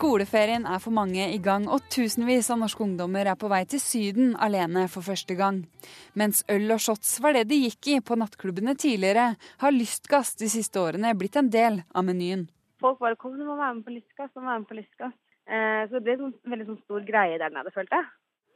Skoleferien 0.00 0.62
er 0.64 0.78
for 0.80 0.96
mange 0.96 1.26
i 1.28 1.36
gang, 1.44 1.66
og 1.68 1.82
tusenvis 1.92 2.46
av 2.48 2.56
norske 2.62 2.80
ungdommer 2.80 3.28
er 3.28 3.36
på 3.36 3.50
vei 3.52 3.58
til 3.68 3.82
Syden 3.84 4.30
alene 4.40 4.86
for 4.88 5.04
første 5.04 5.34
gang. 5.36 5.58
Mens 6.16 6.40
øl 6.48 6.72
og 6.72 6.80
shots 6.80 7.18
var 7.20 7.36
det 7.36 7.42
de 7.50 7.58
gikk 7.66 7.90
i 7.92 7.96
på 8.00 8.16
nattklubbene 8.16 8.72
tidligere, 8.80 9.34
har 9.60 9.74
lystgass 9.76 10.32
de 10.40 10.48
siste 10.48 10.80
årene 10.80 11.12
blitt 11.20 11.36
en 11.36 11.50
del 11.52 11.82
av 11.92 12.06
menyen. 12.08 12.46
Folk 12.80 12.96
bare 13.04 13.20
'kom, 13.20 13.36
du 13.36 13.44
må 13.44 13.58
være 13.60 13.74
med 13.74 13.84
på 13.84 13.92
lystgass', 13.98 14.32
du 14.32 14.40
må 14.40 14.48
være 14.48 14.60
med 14.64 14.68
på 14.72 14.78
lystgass. 14.80 15.16
Eh, 15.44 15.82
så 15.84 15.92
det 15.92 16.02
ble 16.02 16.12
en 16.16 16.34
veldig 16.48 16.66
sånn 16.70 16.82
stor 16.84 17.00
greie 17.04 17.36
der 17.36 17.50
nede, 17.50 17.70
følte 17.70 18.00
jeg. 18.00 18.06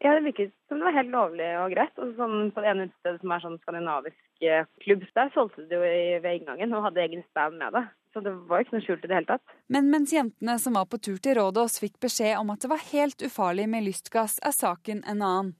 Ja, 0.03 0.15
Det 0.15 0.25
virket 0.27 0.53
som 0.69 0.79
det 0.79 0.89
var 0.89 0.97
helt 0.99 1.13
lovlig 1.15 1.51
og 1.61 1.75
greit. 1.75 1.99
Og 2.03 2.15
sånn, 2.19 2.51
på 2.53 2.63
det 2.63 2.71
ene 2.71 2.89
utestedet 2.89 3.21
som 3.23 3.35
er 3.35 3.45
sånn 3.45 3.59
skandinavisk 3.63 4.47
eh, 4.49 4.67
klubb, 4.85 5.05
der 5.17 5.31
solgte 5.35 5.67
de 5.71 5.79
jo 5.79 5.83
ved 6.25 6.31
inngangen 6.41 6.75
og 6.75 6.89
hadde 6.89 7.05
egen 7.05 7.25
stand 7.31 7.61
med 7.63 7.77
det. 7.77 7.87
Så 8.15 8.23
det 8.23 8.31
var 8.47 8.63
ikke 8.63 8.77
noe 8.77 8.85
skjult 8.85 9.05
i 9.07 9.11
det 9.11 9.17
hele 9.17 9.27
tatt. 9.27 9.55
Men 9.75 9.89
mens 9.91 10.13
jentene 10.15 10.55
som 10.63 10.77
var 10.79 10.87
på 10.87 11.01
tur 11.03 11.19
til 11.19 11.35
Rådås 11.39 11.81
fikk 11.83 11.97
beskjed 12.05 12.37
om 12.39 12.53
at 12.55 12.63
det 12.63 12.71
var 12.71 12.85
helt 12.93 13.25
ufarlig 13.27 13.67
med 13.73 13.89
lystgass, 13.89 14.39
er 14.39 14.55
saken 14.55 15.03
en 15.03 15.23
annen. 15.23 15.55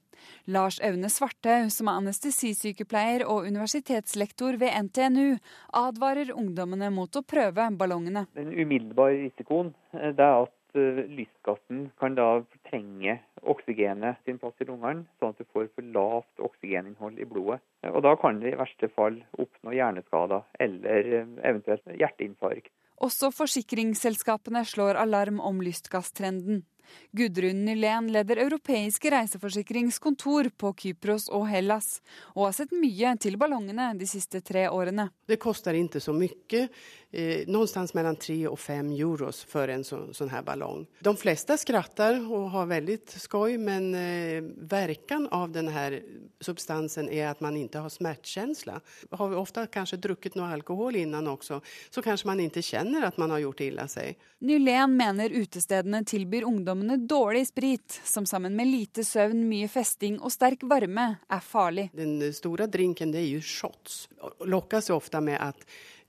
Lars 0.47 0.79
Aune 0.79 1.09
Svarthaug, 1.11 1.67
som 1.75 1.89
er 1.91 1.99
anestesisykepleier 1.99 3.25
og 3.27 3.49
universitetslektor 3.49 4.55
ved 4.61 4.71
NTNU, 4.87 5.35
advarer 5.75 6.31
ungdommene 6.31 6.87
mot 6.95 7.19
å 7.19 7.25
prøve 7.27 7.67
ballongene. 7.75 8.23
Den 8.39 8.53
umiddelbare 8.55 9.19
risikoen 9.25 9.73
eh, 9.91 10.13
det 10.15 10.23
er 10.23 10.45
at 10.45 10.54
lystgassen 10.75 11.89
kan 11.99 12.15
da 12.17 12.27
fortrenge 12.43 13.17
oksygenet 13.41 14.21
sin 14.25 14.39
plass 14.41 14.61
i 14.61 14.67
lungene, 14.69 15.05
sånn 15.19 15.33
at 15.33 15.41
du 15.41 15.47
får 15.53 15.69
for 15.75 15.89
lavt 15.95 16.45
oksygeninnhold 16.47 17.19
i 17.19 17.27
blodet. 17.29 17.61
Og 17.91 18.01
Da 18.05 18.15
kan 18.19 18.39
det 18.41 18.53
i 18.53 18.59
verste 18.59 18.89
fall 18.93 19.21
oppnå 19.37 19.75
hjerneskader 19.75 20.45
eller 20.59 21.11
eh, 21.19 21.35
eventuelt 21.43 21.85
hjerteinfarkt. 21.99 22.71
Også 23.03 23.31
forsikringsselskapene 23.35 24.63
slår 24.65 24.95
alarm 25.01 25.41
om 25.43 25.59
lystgasstrenden. 25.61 26.63
Gudrun 27.11 27.65
Nylén 27.65 28.11
leder 28.11 28.37
europeiske 28.37 29.09
reiseforsikringskontor 29.11 30.49
på 30.57 30.73
Kypros 30.81 31.27
og 31.33 31.47
Hellas, 31.49 31.99
og 32.35 32.47
har 32.47 32.55
sett 32.59 32.75
mye 32.75 33.15
til 33.21 33.37
ballongene 33.41 33.91
de 33.99 34.07
siste 34.09 34.41
tre 34.45 34.67
årene. 34.69 35.09
Det 35.27 35.39
koster 35.41 35.77
ikke 35.77 36.03
så 36.03 36.15
mye. 36.15 36.67
Eh, 37.11 37.47
någonstans 37.47 37.93
mellom 37.93 38.15
3 38.15 38.47
og 38.47 38.59
5 38.59 38.91
euros 38.91 39.43
for 39.47 39.71
en 39.71 39.83
så, 39.87 40.01
sånn 40.13 40.31
her 40.33 40.43
ballong. 40.43 40.85
De 40.99 41.13
fleste 41.15 41.55
skrattar 41.61 42.17
og 42.23 42.49
har 42.51 42.67
veldig 42.67 42.97
skoj, 43.21 43.55
men 43.61 43.87
eh, 43.95 44.41
verkan 44.67 45.29
av 45.31 45.53
denne 45.55 46.01
substansen 46.43 47.07
er 47.07 47.29
at 47.29 47.43
man 47.45 47.55
ikke 47.55 47.85
har 47.85 47.93
smärtkänsla. 47.93 48.81
Har 49.15 49.31
vi 49.31 49.39
ofte 49.39 49.63
kanskje 49.71 50.01
drukket 50.03 50.35
noe 50.35 50.51
alkohol 50.57 50.99
innan 50.99 51.29
også, 51.31 51.61
så 51.89 52.03
kanskje 52.03 52.29
man 52.31 52.43
ikke 52.43 52.65
kjenner 52.65 53.07
at 53.07 53.21
man 53.21 53.31
har 53.31 53.45
gjort 53.45 53.63
illa 53.63 53.87
seg. 53.91 54.19
Nylén 54.45 54.97
mener 54.99 55.31
utestedene 55.31 56.03
tilbyr 56.05 56.43
ungdommene 56.45 56.99
dårlig 56.99 57.47
sprit, 57.47 58.01
som 58.03 58.27
sammen 58.27 58.57
med 58.59 58.67
lite 58.73 59.07
søvn, 59.07 59.45
mye 59.47 59.71
festing 59.71 60.19
og 60.19 60.35
sterk 60.35 60.67
varme 60.67 61.13
er 61.31 61.41
farlig. 61.41 61.89
Den 61.95 62.19
store 62.35 62.67
drinken 62.67 63.15
det 63.15 63.23
er 63.23 63.31
jo 63.37 63.43
shots. 63.45 64.05
Lokkes 64.43 64.91
ofte 64.93 65.23
med 65.23 65.39
at 65.39 65.63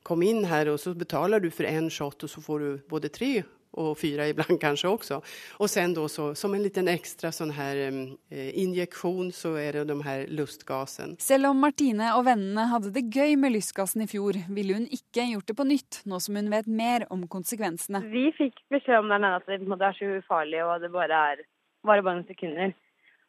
kom 0.06 0.22
inn 0.22 0.46
her 0.46 0.70
og 0.72 0.80
så 0.82 0.94
betaler 0.94 1.42
du 1.42 1.50
for 1.50 1.68
en 1.68 1.90
shot 1.92 2.22
og 2.22 2.30
så 2.30 2.42
får 2.44 2.64
du 2.64 2.88
både 2.90 3.10
tre 3.12 3.34
og 3.76 3.96
fyra 4.00 4.26
ibland 4.30 4.60
kanskje 4.64 4.88
også. 4.88 5.20
Og 5.60 5.70
sen 5.70 5.94
då 5.94 6.08
så, 6.08 6.34
som 6.34 6.54
en 6.54 6.62
liten 6.62 6.88
ekstra 6.88 7.32
sånn 7.34 7.52
her 7.56 7.80
eh, 7.82 8.52
injeksjon, 8.62 9.32
så 9.36 9.56
er 9.60 9.80
det 9.80 9.84
de 9.90 9.98
her 10.06 10.24
lustgasen. 10.32 11.16
Selv 11.22 11.50
om 11.50 11.60
Martine 11.60 12.12
og 12.16 12.24
vennene 12.28 12.68
hadde 12.72 12.92
det 12.94 13.06
gøy 13.12 13.36
med 13.40 13.56
lystgassen 13.56 14.06
i 14.06 14.08
fjor, 14.10 14.38
ville 14.48 14.78
hun 14.78 14.88
ikke 14.88 15.28
gjort 15.32 15.50
det 15.50 15.58
på 15.58 15.68
nytt, 15.68 16.00
nå 16.08 16.20
som 16.22 16.38
hun 16.40 16.50
vet 16.52 16.70
mer 16.70 17.06
om 17.12 17.26
konsekvensene. 17.28 18.02
Vi 18.12 18.30
fikk 18.38 18.64
beskjed 18.72 19.02
om 19.02 19.12
den 19.12 19.28
at 19.28 19.46
det 19.46 19.60
er 19.60 19.98
så 19.98 20.16
ufarlig 20.20 20.64
og 20.64 20.80
det 20.80 20.92
bare 20.94 21.22
er 21.32 21.44
bare, 21.86 22.02
bare 22.02 22.18
noen 22.18 22.28
sekunder. 22.28 22.74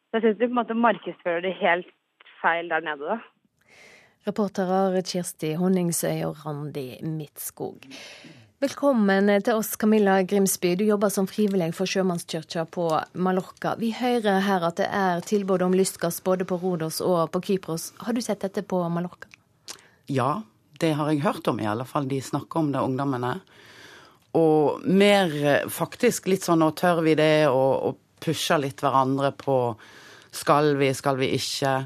Så 0.08 0.18
jeg 0.18 0.24
syns 0.24 0.38
de 0.38 0.46
på 0.46 0.54
en 0.54 0.60
måte 0.62 0.74
markedsfører 0.78 1.44
det 1.44 1.58
helt 1.60 1.90
feil 2.40 2.70
der 2.70 2.84
nede, 2.84 3.04
da. 3.04 3.18
Reporterer 4.28 5.00
Kirsti 5.08 5.54
Honningsøy 5.56 6.26
og 6.26 6.42
Randi 6.44 6.98
Midtskog. 7.00 7.86
Velkommen 8.60 9.30
til 9.40 9.56
oss, 9.56 9.70
Camilla 9.80 10.18
Grimsby. 10.22 10.74
Du 10.76 10.82
jobber 10.84 11.08
som 11.08 11.24
frivillig 11.30 11.70
for 11.78 11.88
Sjømannskirka 11.88 12.66
på 12.68 12.90
Mallorca. 13.16 13.72
Vi 13.80 13.88
hører 13.96 14.42
her 14.44 14.66
at 14.68 14.76
det 14.82 14.88
er 14.92 15.22
tilbud 15.24 15.64
om 15.64 15.76
lystgass 15.78 16.18
både 16.26 16.44
på 16.44 16.58
Rodos 16.60 16.98
og 17.00 17.30
på 17.32 17.40
Kypros. 17.46 17.92
Har 18.04 18.12
du 18.12 18.20
sett 18.20 18.44
dette 18.44 18.66
på 18.68 18.82
Mallorca? 18.92 19.30
Ja, 20.12 20.42
det 20.82 20.92
har 20.98 21.08
jeg 21.08 21.22
hørt 21.24 21.48
om 21.48 21.62
i 21.62 21.70
alle 21.70 21.86
fall. 21.88 22.10
De 22.10 22.20
snakker 22.20 22.60
om 22.60 22.68
det, 22.74 22.84
ungdommene. 22.84 23.32
Og 24.36 24.84
mer 24.84 25.32
faktisk 25.72 26.28
litt 26.28 26.44
sånn 26.44 26.60
nå 26.60 26.74
tør 26.76 27.00
vi 27.06 27.16
det, 27.16 27.46
og, 27.48 27.72
og 27.80 28.20
pusher 28.20 28.60
litt 28.60 28.84
hverandre 28.84 29.32
på 29.40 29.56
skal 30.36 30.74
vi, 30.76 30.92
skal 30.92 31.16
vi 31.16 31.32
ikke. 31.38 31.78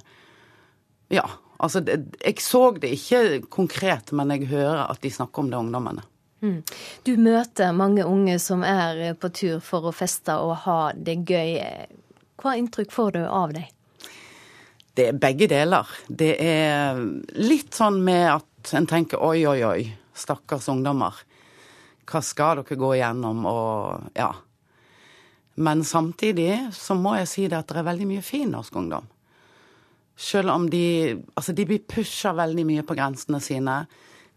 Ja. 1.15 1.29
Altså, 1.63 1.83
jeg 1.87 2.41
så 2.43 2.63
det 2.83 2.91
ikke 2.97 3.43
konkret, 3.53 4.11
men 4.17 4.33
jeg 4.35 4.51
hører 4.51 4.89
at 4.89 5.03
de 5.03 5.11
snakker 5.15 5.45
om 5.45 5.51
det, 5.53 5.61
ungdommene. 5.61 6.03
Mm. 6.43 6.59
Du 7.07 7.13
møter 7.23 7.71
mange 7.77 8.03
unge 8.05 8.39
som 8.43 8.65
er 8.67 9.15
på 9.15 9.31
tur 9.31 9.61
for 9.63 9.87
å 9.87 9.95
feste 9.95 10.35
og 10.43 10.57
ha 10.65 10.81
det 10.97 11.21
gøy. 11.31 11.61
Hva 12.43 12.57
inntrykk 12.59 12.91
får 12.91 13.15
du 13.15 13.21
av 13.23 13.55
dem? 13.55 13.69
Det 14.93 15.07
er 15.09 15.21
begge 15.23 15.47
deler. 15.49 15.89
Det 16.09 16.35
er 16.43 16.99
litt 17.39 17.73
sånn 17.79 18.03
med 18.05 18.27
at 18.35 18.75
en 18.77 18.89
tenker 18.91 19.23
oi, 19.23 19.47
oi, 19.49 19.61
oi, 19.65 19.87
stakkars 20.19 20.67
ungdommer. 20.69 21.15
Hva 22.11 22.21
skal 22.27 22.61
dere 22.61 22.77
gå 22.77 22.91
igjennom? 22.99 23.47
Og 23.49 24.19
ja. 24.19 24.33
Men 25.63 25.87
samtidig 25.87 26.75
så 26.75 26.99
må 26.99 27.15
jeg 27.21 27.31
si 27.31 27.47
det 27.47 27.63
at 27.63 27.71
det 27.71 27.81
er 27.81 27.89
veldig 27.89 28.11
mye 28.11 28.27
fin 28.27 28.51
norsk 28.53 28.77
ungdom. 28.83 29.07
Selv 30.23 30.53
om 30.55 30.69
de 30.71 31.19
Altså, 31.35 31.55
de 31.57 31.67
blir 31.67 31.83
pusha 31.89 32.31
veldig 32.39 32.65
mye 32.69 32.85
på 32.87 32.95
grensene 32.99 33.41
sine 33.43 33.83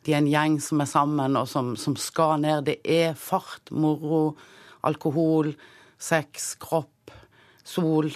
de 0.06 0.14
er 0.14 0.22
en 0.22 0.30
gjeng 0.30 0.60
som 0.62 0.82
er 0.84 0.90
sammen, 0.90 1.38
og 1.40 1.48
som, 1.50 1.74
som 1.80 1.96
skal 1.98 2.38
ned. 2.44 2.68
Det 2.68 2.78
er 2.86 3.16
fart, 3.18 3.72
moro, 3.74 4.36
alkohol, 4.86 5.54
sex, 5.98 6.54
kropp, 6.62 7.14
sol. 7.66 8.12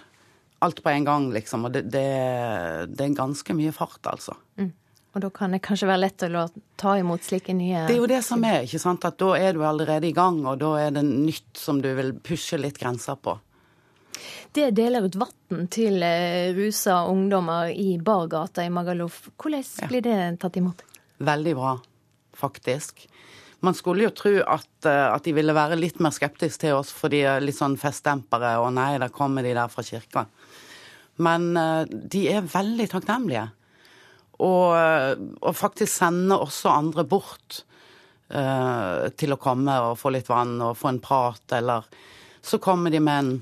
Alt 0.62 0.84
på 0.84 0.92
en 0.92 1.08
gang, 1.08 1.30
liksom. 1.34 1.66
Og 1.66 1.74
det, 1.74 1.88
det, 1.90 2.06
det 2.94 3.08
er 3.08 3.18
ganske 3.18 3.56
mye 3.58 3.74
fart, 3.74 4.02
altså. 4.12 4.38
Mm. 4.60 4.74
Og 5.18 5.24
da 5.24 5.32
kan 5.34 5.56
det 5.56 5.64
kanskje 5.66 5.90
være 5.90 6.04
lett 6.04 6.26
å 6.28 6.46
ta 6.78 6.94
imot 7.00 7.24
slike 7.26 7.56
nye 7.58 7.88
Det 7.90 7.96
er 7.96 8.04
jo 8.04 8.10
det 8.12 8.22
som 8.28 8.44
er, 8.46 8.62
ikke 8.68 8.82
sant. 8.84 9.08
At 9.10 9.18
da 9.18 9.34
er 9.40 9.58
du 9.58 9.66
allerede 9.66 10.12
i 10.12 10.14
gang, 10.14 10.44
og 10.46 10.60
da 10.62 10.76
er 10.84 10.94
det 10.94 11.08
nytt 11.08 11.58
som 11.58 11.82
du 11.82 11.90
vil 11.98 12.14
pushe 12.22 12.60
litt 12.62 12.78
grenser 12.78 13.18
på. 13.18 13.34
Det 14.56 14.72
deler 14.78 15.06
ut 15.06 15.18
vann 15.20 15.68
til 15.72 16.04
eh, 16.06 16.52
rusa 16.58 17.04
ungdommer 17.10 17.74
i 17.74 17.98
bargata 18.02 18.66
i 18.66 18.74
Magaluf. 18.74 19.28
Hvordan 19.38 19.92
blir 19.92 20.06
det 20.06 20.20
tatt 20.42 20.58
imot? 20.62 20.86
veldig 21.20 21.56
bra, 21.56 21.80
faktisk. 22.34 23.10
Man 23.60 23.76
skulle 23.76 24.08
jo 24.08 24.16
tro 24.16 24.34
at, 24.48 24.86
eh, 24.86 25.06
at, 25.14 25.24
de 25.24 25.36
ville 25.36 25.56
være 25.56 25.80
litt 25.80 26.00
mer 26.00 26.16
skeptiske 26.16 26.64
til 26.64 26.78
oss, 26.80 26.92
for 26.96 27.12
de 27.12 27.24
er 27.28 27.44
litt 27.44 27.58
sånn 27.58 27.78
festdempere, 27.80 28.56
og 28.64 28.72
nei, 28.78 28.94
der 29.02 29.12
kommer 29.12 29.44
de 29.44 29.54
der 29.56 29.72
fra 29.72 29.84
kirka. 29.84 30.26
Men 31.20 31.52
eh, 31.60 31.84
de 31.90 32.28
er 32.32 32.48
veldig 32.48 32.88
takknemlige. 32.94 33.50
Og, 34.40 34.72
eh, 34.80 35.16
og 35.44 35.58
faktisk 35.60 35.92
sender 35.92 36.40
også 36.40 36.72
andre 36.72 37.04
bort 37.04 37.66
uh, 38.32 39.10
til 39.20 39.34
å 39.36 39.40
komme 39.42 39.74
og 39.84 39.98
få 40.00 40.14
litt 40.16 40.30
vann 40.32 40.54
og 40.64 40.78
få 40.80 40.94
en 40.94 41.02
prat, 41.04 41.44
eller 41.58 41.90
så 42.40 42.62
kommer 42.64 42.94
de 42.94 43.02
med 43.04 43.20
en, 43.20 43.34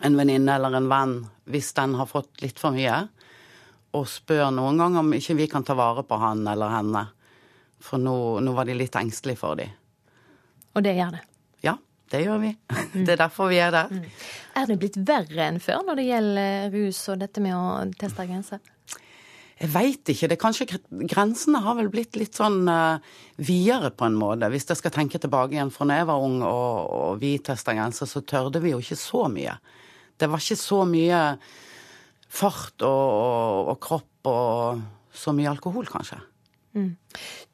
en 0.00 0.16
venninne 0.16 0.54
eller 0.56 0.78
en 0.78 0.88
venn 0.90 1.18
hvis 1.52 1.72
den 1.76 1.96
har 1.98 2.08
fått 2.10 2.42
litt 2.44 2.60
for 2.62 2.74
mye 2.74 3.02
og 3.92 4.08
spør 4.08 4.48
noen 4.54 4.80
ganger 4.80 5.02
om 5.02 5.12
ikke 5.16 5.36
vi 5.36 5.48
kan 5.52 5.66
ta 5.68 5.76
vare 5.76 6.04
på 6.08 6.16
han 6.20 6.46
eller 6.48 6.72
henne. 6.72 7.02
For 7.82 8.00
nå, 8.00 8.14
nå 8.40 8.54
var 8.56 8.68
de 8.68 8.76
litt 8.78 8.96
engstelige 8.96 9.40
for 9.40 9.58
dem. 9.58 9.72
Og 10.72 10.84
det 10.86 10.94
gjør 10.96 11.16
det? 11.18 11.22
Ja, 11.66 11.74
det 12.14 12.22
gjør 12.24 12.40
vi. 12.40 12.54
Mm. 12.56 13.04
Det 13.04 13.12
er 13.14 13.20
derfor 13.20 13.50
vi 13.52 13.58
er 13.60 13.72
der. 13.74 13.92
Mm. 13.92 14.06
Er 14.60 14.68
det 14.70 14.78
blitt 14.80 14.96
verre 15.08 15.48
enn 15.48 15.60
før 15.60 15.84
når 15.84 16.00
det 16.00 16.06
gjelder 16.08 16.72
rus 16.76 17.02
og 17.12 17.20
dette 17.20 17.44
med 17.44 17.56
å 17.56 17.66
teste 18.00 18.26
grenser? 18.28 18.71
Jeg 19.62 19.70
veit 19.70 20.10
ikke. 20.10 20.26
det 20.26 20.38
kanskje 20.42 20.66
Grensene 21.06 21.60
har 21.62 21.76
vel 21.78 21.90
blitt 21.92 22.16
litt 22.18 22.34
sånn 22.34 22.64
uh, 22.66 22.98
videre 23.38 23.92
på 23.94 24.08
en 24.08 24.16
måte. 24.18 24.48
Hvis 24.50 24.66
jeg 24.66 24.80
skal 24.80 24.94
tenke 24.94 25.20
tilbake 25.22 25.54
igjen 25.54 25.70
fra 25.70 25.86
da 25.86 26.00
jeg 26.00 26.08
var 26.08 26.24
ung 26.24 26.40
og, 26.42 26.90
og 26.96 27.20
vi 27.22 27.36
testa 27.38 27.76
grenser, 27.76 28.10
så 28.10 28.24
tørde 28.26 28.62
vi 28.64 28.72
jo 28.74 28.80
ikke 28.82 28.98
så 28.98 29.28
mye. 29.30 29.54
Det 30.18 30.28
var 30.30 30.42
ikke 30.42 30.58
så 30.58 30.80
mye 30.88 31.22
fart 32.32 32.82
og, 32.82 33.06
og, 33.12 33.70
og, 33.72 33.78
kropp 33.86 34.30
og 34.32 34.82
så 35.14 35.34
mye 35.36 35.50
alkohol, 35.52 35.86
kanskje. 35.90 36.18
Mm. 36.72 36.96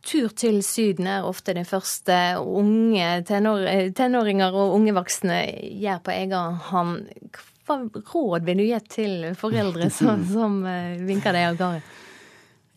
Tur 0.06 0.32
til 0.38 0.60
Syden 0.62 1.08
er 1.10 1.26
ofte 1.26 1.52
det 1.56 1.66
første 1.68 2.16
unge 2.38 3.08
tenår, 3.28 3.90
tenåringer 3.98 4.54
og 4.54 4.76
unge 4.78 4.94
voksne 4.96 5.42
gjør 5.82 6.04
på 6.06 6.14
egen 6.14 6.60
hånd. 6.70 7.08
Hva 7.68 7.78
råd 7.84 8.46
vil 8.48 8.62
du 8.62 8.66
gi 8.66 8.80
til 8.88 9.16
foreldre 9.38 9.90
som, 9.98 10.24
som 10.28 10.60
eh, 10.66 10.96
vinker 11.04 11.36
deg 11.36 11.50
av 11.50 11.58
gårde? 11.60 11.82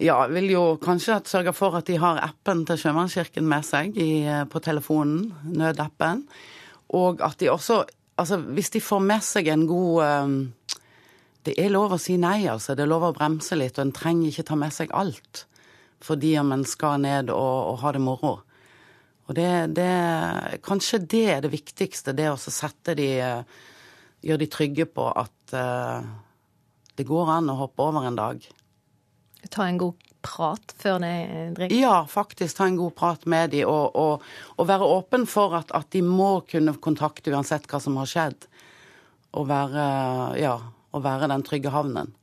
Ja, 0.01 0.15
jeg 0.25 0.33
vil 0.33 0.49
jo 0.55 0.63
kanskje 0.81 1.19
sørge 1.29 1.53
for 1.53 1.77
at 1.77 1.85
de 1.87 1.99
har 2.01 2.19
appen 2.25 2.63
til 2.65 2.79
Sjømannskirken 2.81 3.45
med 3.47 3.65
seg 3.67 3.97
i, 4.01 4.25
eh, 4.25 4.43
på 4.49 4.61
telefonen, 4.63 5.29
nødappen. 5.45 6.25
Og 6.97 7.23
at 7.25 7.39
de 7.41 7.51
også 7.53 7.83
Altså, 8.21 8.37
hvis 8.37 8.69
de 8.69 8.81
får 8.83 8.99
med 9.01 9.23
seg 9.25 9.47
en 9.49 9.63
god 9.65 10.03
um, 10.27 10.33
det 11.47 11.55
er 11.57 11.71
lov 11.73 11.95
å 11.95 11.97
si 11.97 12.19
nei, 12.21 12.43
altså. 12.51 12.75
Det 12.77 12.83
er 12.83 12.91
lov 12.91 13.07
å 13.07 13.15
bremse 13.15 13.55
litt, 13.57 13.79
og 13.79 13.87
en 13.87 13.93
trenger 13.95 14.29
ikke 14.29 14.45
ta 14.45 14.57
med 14.59 14.75
seg 14.75 14.93
alt 14.93 15.45
fordi 16.01 16.31
om 16.41 16.49
en 16.55 16.63
skal 16.65 17.01
ned 17.03 17.29
og, 17.29 17.57
og 17.71 17.75
ha 17.83 17.91
det 17.93 17.99
moro. 18.01 18.31
Og 19.29 19.35
det, 19.37 19.49
det, 19.77 19.91
Kanskje 20.65 20.99
det 21.05 21.25
er 21.35 21.43
det 21.43 21.51
viktigste, 21.53 22.15
det 22.17 22.25
å 22.31 22.39
sette 22.41 22.95
de 22.97 23.09
Gjøre 24.21 24.43
de 24.43 24.49
trygge 24.53 24.85
på 24.85 25.07
at 25.17 25.55
uh, 25.57 26.05
det 26.97 27.07
går 27.09 27.31
an 27.33 27.49
å 27.49 27.57
hoppe 27.63 27.85
over 27.85 28.05
en 28.07 28.19
dag. 28.19 28.43
Ta 29.49 29.65
en 29.65 29.79
god 29.81 30.09
prat 30.21 30.75
før 30.77 30.99
de 31.01 31.13
drikker? 31.57 31.73
Ja, 31.73 32.03
faktisk 32.05 32.59
ta 32.59 32.67
en 32.69 32.77
god 32.77 32.93
prat 32.95 33.25
med 33.25 33.55
dem. 33.55 33.65
og, 33.69 33.95
og, 33.97 34.27
og 34.57 34.69
være 34.69 34.89
åpen 34.99 35.25
for 35.25 35.57
at, 35.57 35.73
at, 35.73 35.89
de 35.95 36.03
må 36.05 36.43
kunne 36.45 36.75
kontakte 36.77 37.33
uansett 37.33 37.65
hva 37.71 37.81
som 37.81 37.97
har 37.97 38.09
skjedd. 38.09 38.45
Og 39.33 39.47
være 39.49 39.87
Ja 40.41 40.59
og 40.91 41.05
være 41.05 41.29
den 41.31 41.43
trygge 41.47 41.71
havnen. 41.71 42.13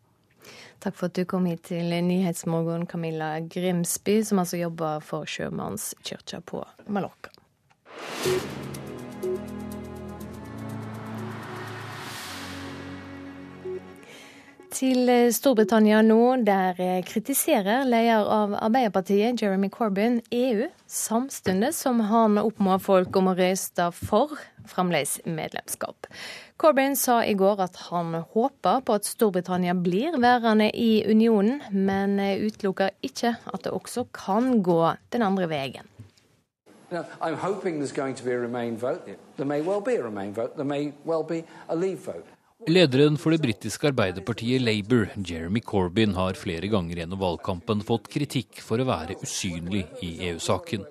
Takk 0.79 0.95
for 0.95 1.11
at 1.11 1.17
du 1.19 1.25
kom 1.27 1.49
hit 1.51 1.65
til 1.71 1.91
Nyhetsmorgen, 2.07 2.87
Camilla 2.87 3.39
Grimsby, 3.41 4.21
som 4.25 4.45
altså 4.45 4.61
jobber 4.61 5.03
for 5.03 5.27
Sjømannskirka 5.27 6.43
på 6.47 6.63
Mallorca. 6.87 7.35
Til 14.69 15.09
Storbritannia 15.33 16.03
nå, 16.05 16.45
der 16.45 16.77
kritiserer 17.09 17.87
leder 17.89 18.29
av 18.29 18.53
Arbeiderpartiet, 18.61 19.41
Jeremy 19.41 19.71
Corbyn, 19.73 20.19
EU, 20.31 20.67
samtidig 20.87 21.71
som 21.75 22.03
han 22.11 22.37
oppfordrer 22.37 22.83
folk 22.85 23.17
om 23.17 23.31
å 23.33 23.35
røyste 23.39 23.89
for 23.97 24.37
fremdeles 24.69 25.17
medlemskap. 25.25 26.11
Corbyn 26.61 26.99
sa 27.01 27.23
i 27.25 27.33
går 27.39 27.65
at 27.65 27.81
han 27.89 28.13
håper 28.35 28.85
på 28.85 28.99
at 29.01 29.09
Storbritannia 29.09 29.73
blir 29.73 30.21
værende 30.21 30.69
i 30.77 31.03
unionen, 31.09 31.63
men 31.73 32.21
utelukker 32.21 32.93
ikke 33.01 33.39
at 33.49 33.65
det 33.65 33.73
også 33.73 34.05
kan 34.13 34.59
gå 34.63 34.83
den 35.17 35.25
andre 35.25 35.49
veien. 35.49 35.89
Now, 36.91 37.05
I'm 37.21 37.37
hoping 37.37 37.81
there's 37.81 37.93
going 37.93 38.15
to 38.15 38.25
be 38.25 38.33
a 38.33 38.39
Remain 38.39 38.77
vote. 38.77 39.07
There 39.37 39.47
may 39.47 39.61
well 39.61 39.81
be 39.81 39.97
a 39.97 40.03
Remain 40.03 40.33
vote. 40.33 40.57
There 40.57 40.65
may 40.65 40.93
well 41.05 41.23
be 41.23 41.45
a 41.69 41.77
Leave 41.77 41.99
vote. 41.99 42.25
Lederen 42.67 43.15
for 43.15 43.31
det 43.31 43.39
britiske 43.39 43.87
arbeiderpartiet 43.93 44.59
Labour, 44.59 45.05
Jeremy 45.15 45.61
Corbyn, 45.63 46.17
har 46.17 46.35
flere 46.35 46.67
ganger 46.67 46.99
gjennom 46.99 47.21
valgkampen 47.21 47.85
fått 47.87 48.09
kritikk 48.11 48.59
for 48.67 48.83
å 48.83 48.87
være 48.89 49.15
usynlig 49.23 49.85
i 50.03 50.11
EU-saken. 50.33 50.83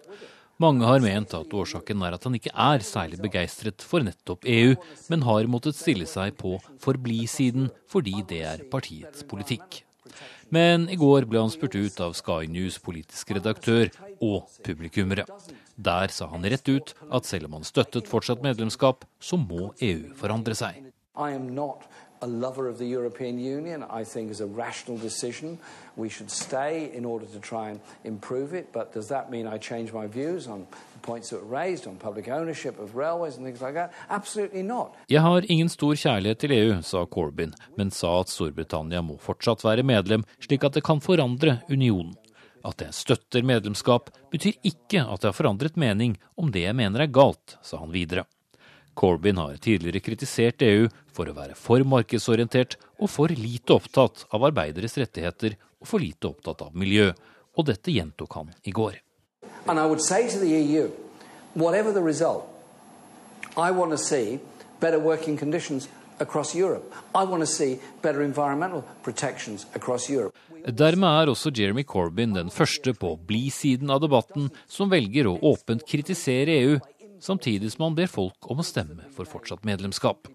Mange 0.63 0.88
har 0.88 1.03
ment 1.03 1.36
at 1.36 1.51
årsaken 1.51 2.05
er 2.07 2.15
at 2.15 2.24
han 2.24 2.39
ikke 2.39 2.55
er 2.55 2.86
særlig 2.88 3.20
begeistret 3.20 3.84
for 3.84 3.99
nettopp 4.07 4.47
EU, 4.47 4.78
men 5.11 5.28
har 5.28 5.51
måttet 5.51 5.76
stille 5.76 6.07
seg 6.07 6.39
på 6.39 6.55
forbli-siden 6.80 7.68
fordi 7.91 8.15
det 8.32 8.41
er 8.47 8.63
partiets 8.72 9.28
politikk. 9.28 9.84
Men 10.47 10.88
i 10.88 10.95
går 10.95 11.28
ble 11.28 11.43
han 11.43 11.51
spurt 11.51 11.76
ut 11.76 11.99
av 11.99 12.15
Sky 12.15 12.47
News 12.47 12.80
politisk 12.80 13.36
redaktør 13.36 13.91
og 14.24 14.47
publikummere. 14.63 15.28
Der 15.76 16.15
sa 16.15 16.32
han 16.32 16.47
rett 16.47 16.72
ut 16.72 16.95
at 17.11 17.28
selv 17.28 17.51
om 17.51 17.59
han 17.59 17.68
støttet 17.68 18.07
fortsatt 18.07 18.39
medlemskap, 18.39 19.03
så 19.20 19.36
må 19.36 19.74
EU 19.84 20.13
forandre 20.15 20.55
seg. 20.55 20.87
I 21.18 21.32
am 21.32 21.55
not 21.55 21.82
a 22.22 22.28
lover 22.28 22.68
of 22.68 22.78
the 22.78 22.86
European 22.86 23.39
Union. 23.39 23.84
I 23.89 24.03
think 24.03 24.32
is 24.32 24.41
a 24.41 24.45
rational 24.45 24.97
decision. 24.97 25.59
We 25.95 26.09
should 26.09 26.32
stay 26.32 26.91
in 26.93 27.05
order 27.05 27.26
to 27.26 27.39
try 27.39 27.70
and 27.70 27.80
improve 28.03 28.53
it. 28.53 28.72
But 28.74 28.93
does 28.93 29.07
that 29.07 29.30
mean 29.32 29.47
I 29.47 29.57
change 29.57 29.93
my 29.93 30.07
views 30.07 30.47
on 30.47 30.68
the 30.93 30.99
points 31.01 31.30
that 31.30 31.41
were 31.41 31.61
raised 31.63 31.88
on 31.88 31.95
public 31.95 32.28
ownership 32.28 32.80
of 32.80 32.95
railways 32.95 33.38
and 33.38 33.45
things 33.45 33.61
like 33.61 33.74
that? 33.74 33.91
Absolutely 34.09 34.63
not. 34.63 34.93
Jeg 35.09 35.22
har 35.22 35.51
ingen 35.51 35.70
stor 35.70 35.95
kjærlighet 35.95 36.39
til 36.39 36.51
EU, 36.51 36.82
sa 36.82 37.05
Corbyn, 37.05 37.53
men 37.78 37.91
sa 37.91 38.20
at 38.22 38.30
Storbritannia 38.30 39.01
må 39.01 39.18
fortsatt 39.22 39.65
være 39.65 39.84
medlem, 39.84 40.26
slik 40.39 40.63
at 40.63 40.74
det 40.74 40.84
kan 40.84 41.01
forandre 41.01 41.59
unionen. 41.70 42.15
At 42.65 42.82
jeg 42.82 42.93
støtter 42.93 43.45
medlemskap, 43.45 44.09
betyr 44.32 44.57
ikke 44.65 45.05
at 45.05 45.22
jeg 45.24 45.30
har 45.30 45.38
forandret 45.38 45.78
mening 45.78 46.18
om 46.36 46.51
det 46.51 46.65
jeg 46.65 46.76
mener 46.76 47.05
er 47.05 47.13
galt, 47.13 47.55
sa 47.63 47.78
han 47.78 47.93
videre. 47.93 48.26
Corbyn 48.98 49.38
har 49.38 49.60
tidligere 49.62 50.02
kritisert 50.02 50.64
EU 50.66 50.88
for 51.14 51.30
å 51.30 51.36
være 51.38 51.58
for 51.58 51.84
markedsorientert 51.86 52.78
og 52.98 53.12
for 53.14 53.30
lite 53.30 53.76
opptatt 53.76 54.26
av 54.34 54.48
arbeideres 54.50 54.98
rettigheter 54.98 55.58
og 55.78 55.89
for 55.91 56.02
lite 56.02 56.32
opptatt 56.32 56.64
av 56.66 56.74
miljø. 56.74 57.12
Og 57.58 57.66
dette 57.70 57.93
gjentok 57.93 58.39
han 58.39 58.50
i 58.66 58.74
går. 58.74 58.98
EU, 59.68 60.88
result, 62.06 62.43
I 63.58 63.72
want 63.72 63.91
to 63.91 63.98
see 63.98 64.39
better 64.80 65.00
working 65.00 65.38
conditions 65.38 65.89
across 66.20 66.56
Europe. 66.56 66.93
I 67.16 67.24
want 67.24 67.41
to 67.41 67.48
see 67.48 67.80
better 68.02 68.22
environmental 68.22 68.84
protections 69.04 69.66
across 69.76 70.10
Europe. 70.10 70.36
Dermed 70.68 71.08
er 71.08 71.30
også 71.30 71.52
Jeremy 71.56 71.84
Corbyn 71.84 72.34
den 72.36 72.50
første 72.52 72.93
på 72.93 73.14
bli-siden 73.28 73.89
av 73.93 74.02
debatten 74.04 74.50
som 74.68 74.89
velger 74.91 75.30
å 75.30 75.38
åpent 75.54 75.86
kritisere 75.88 76.58
EU 76.64 76.78
samtidig 77.24 77.72
som 77.74 77.88
han 77.88 77.97
ber 77.97 78.09
folk 78.11 78.51
om 78.51 78.61
å 78.61 78.65
stemme 78.65 79.07
for 79.15 79.30
fortsatt 79.30 79.65
medlemskap. 79.68 80.28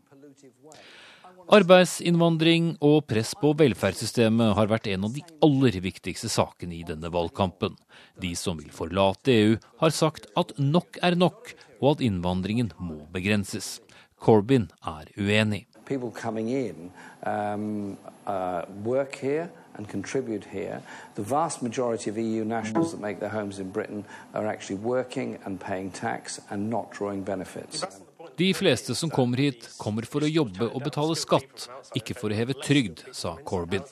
Arbeidsinnvandring 1.53 2.77
og 2.87 3.03
press 3.11 3.33
på 3.37 3.51
velferdssystemet 3.59 4.55
har 4.57 4.71
vært 4.71 4.87
en 4.93 5.09
av 5.09 5.17
de 5.17 5.25
aller 5.45 5.77
viktigste 5.85 6.31
sakene 6.33 6.79
i 6.79 6.85
denne 6.87 7.11
valgkampen. 7.13 7.75
De 8.23 8.31
som 8.39 8.61
vil 8.61 8.71
forlate 8.73 9.35
EU, 9.35 9.57
har 9.83 9.93
sagt 9.93 10.31
at 10.39 10.55
nok 10.59 11.01
er 11.03 11.19
nok, 11.19 11.53
og 11.83 11.97
at 11.97 12.05
innvandringen 12.07 12.71
må 12.79 13.03
begrenses. 13.13 13.81
Corbyn 14.23 14.71
er 14.87 15.11
uenig. 15.19 15.67
People 15.85 16.13
coming 16.15 16.49
in, 16.49 16.93
um, 17.27 17.99
uh, 18.25 18.63
work 18.87 19.19
and 19.77 19.89
contribute 19.89 20.45
here. 20.53 20.83
The 21.15 21.23
vast 21.23 21.63
majority 21.63 22.11
of 22.11 22.19
EU 22.19 22.45
nationals 22.45 22.91
that 22.93 23.01
make 23.01 23.21
their 23.21 23.33
homes 23.33 23.59
in 23.59 23.71
Britain 23.71 24.05
are 24.35 24.47
actually 24.47 24.81
working 24.81 25.39
and 25.45 25.61
paying 25.61 25.91
tax 25.91 26.41
and 26.51 26.71
not 26.71 26.91
drawing 26.91 27.23
benefits. 27.25 27.85
De 28.37 28.55
fleste 28.55 28.95
som 28.95 29.11
kommer 29.11 29.37
hit, 29.37 29.67
kommer 29.79 30.07
for 30.09 30.25
å 30.25 30.31
jobbe 30.31 30.65
og 30.71 30.85
betale 30.87 31.17
skatt, 31.19 31.67
ikke 31.99 32.17
for 32.17 32.33
å 32.33 32.37
heve 32.37 32.57
trygd, 32.63 33.05
sa 33.13 33.35
Corbyn. 33.45 33.85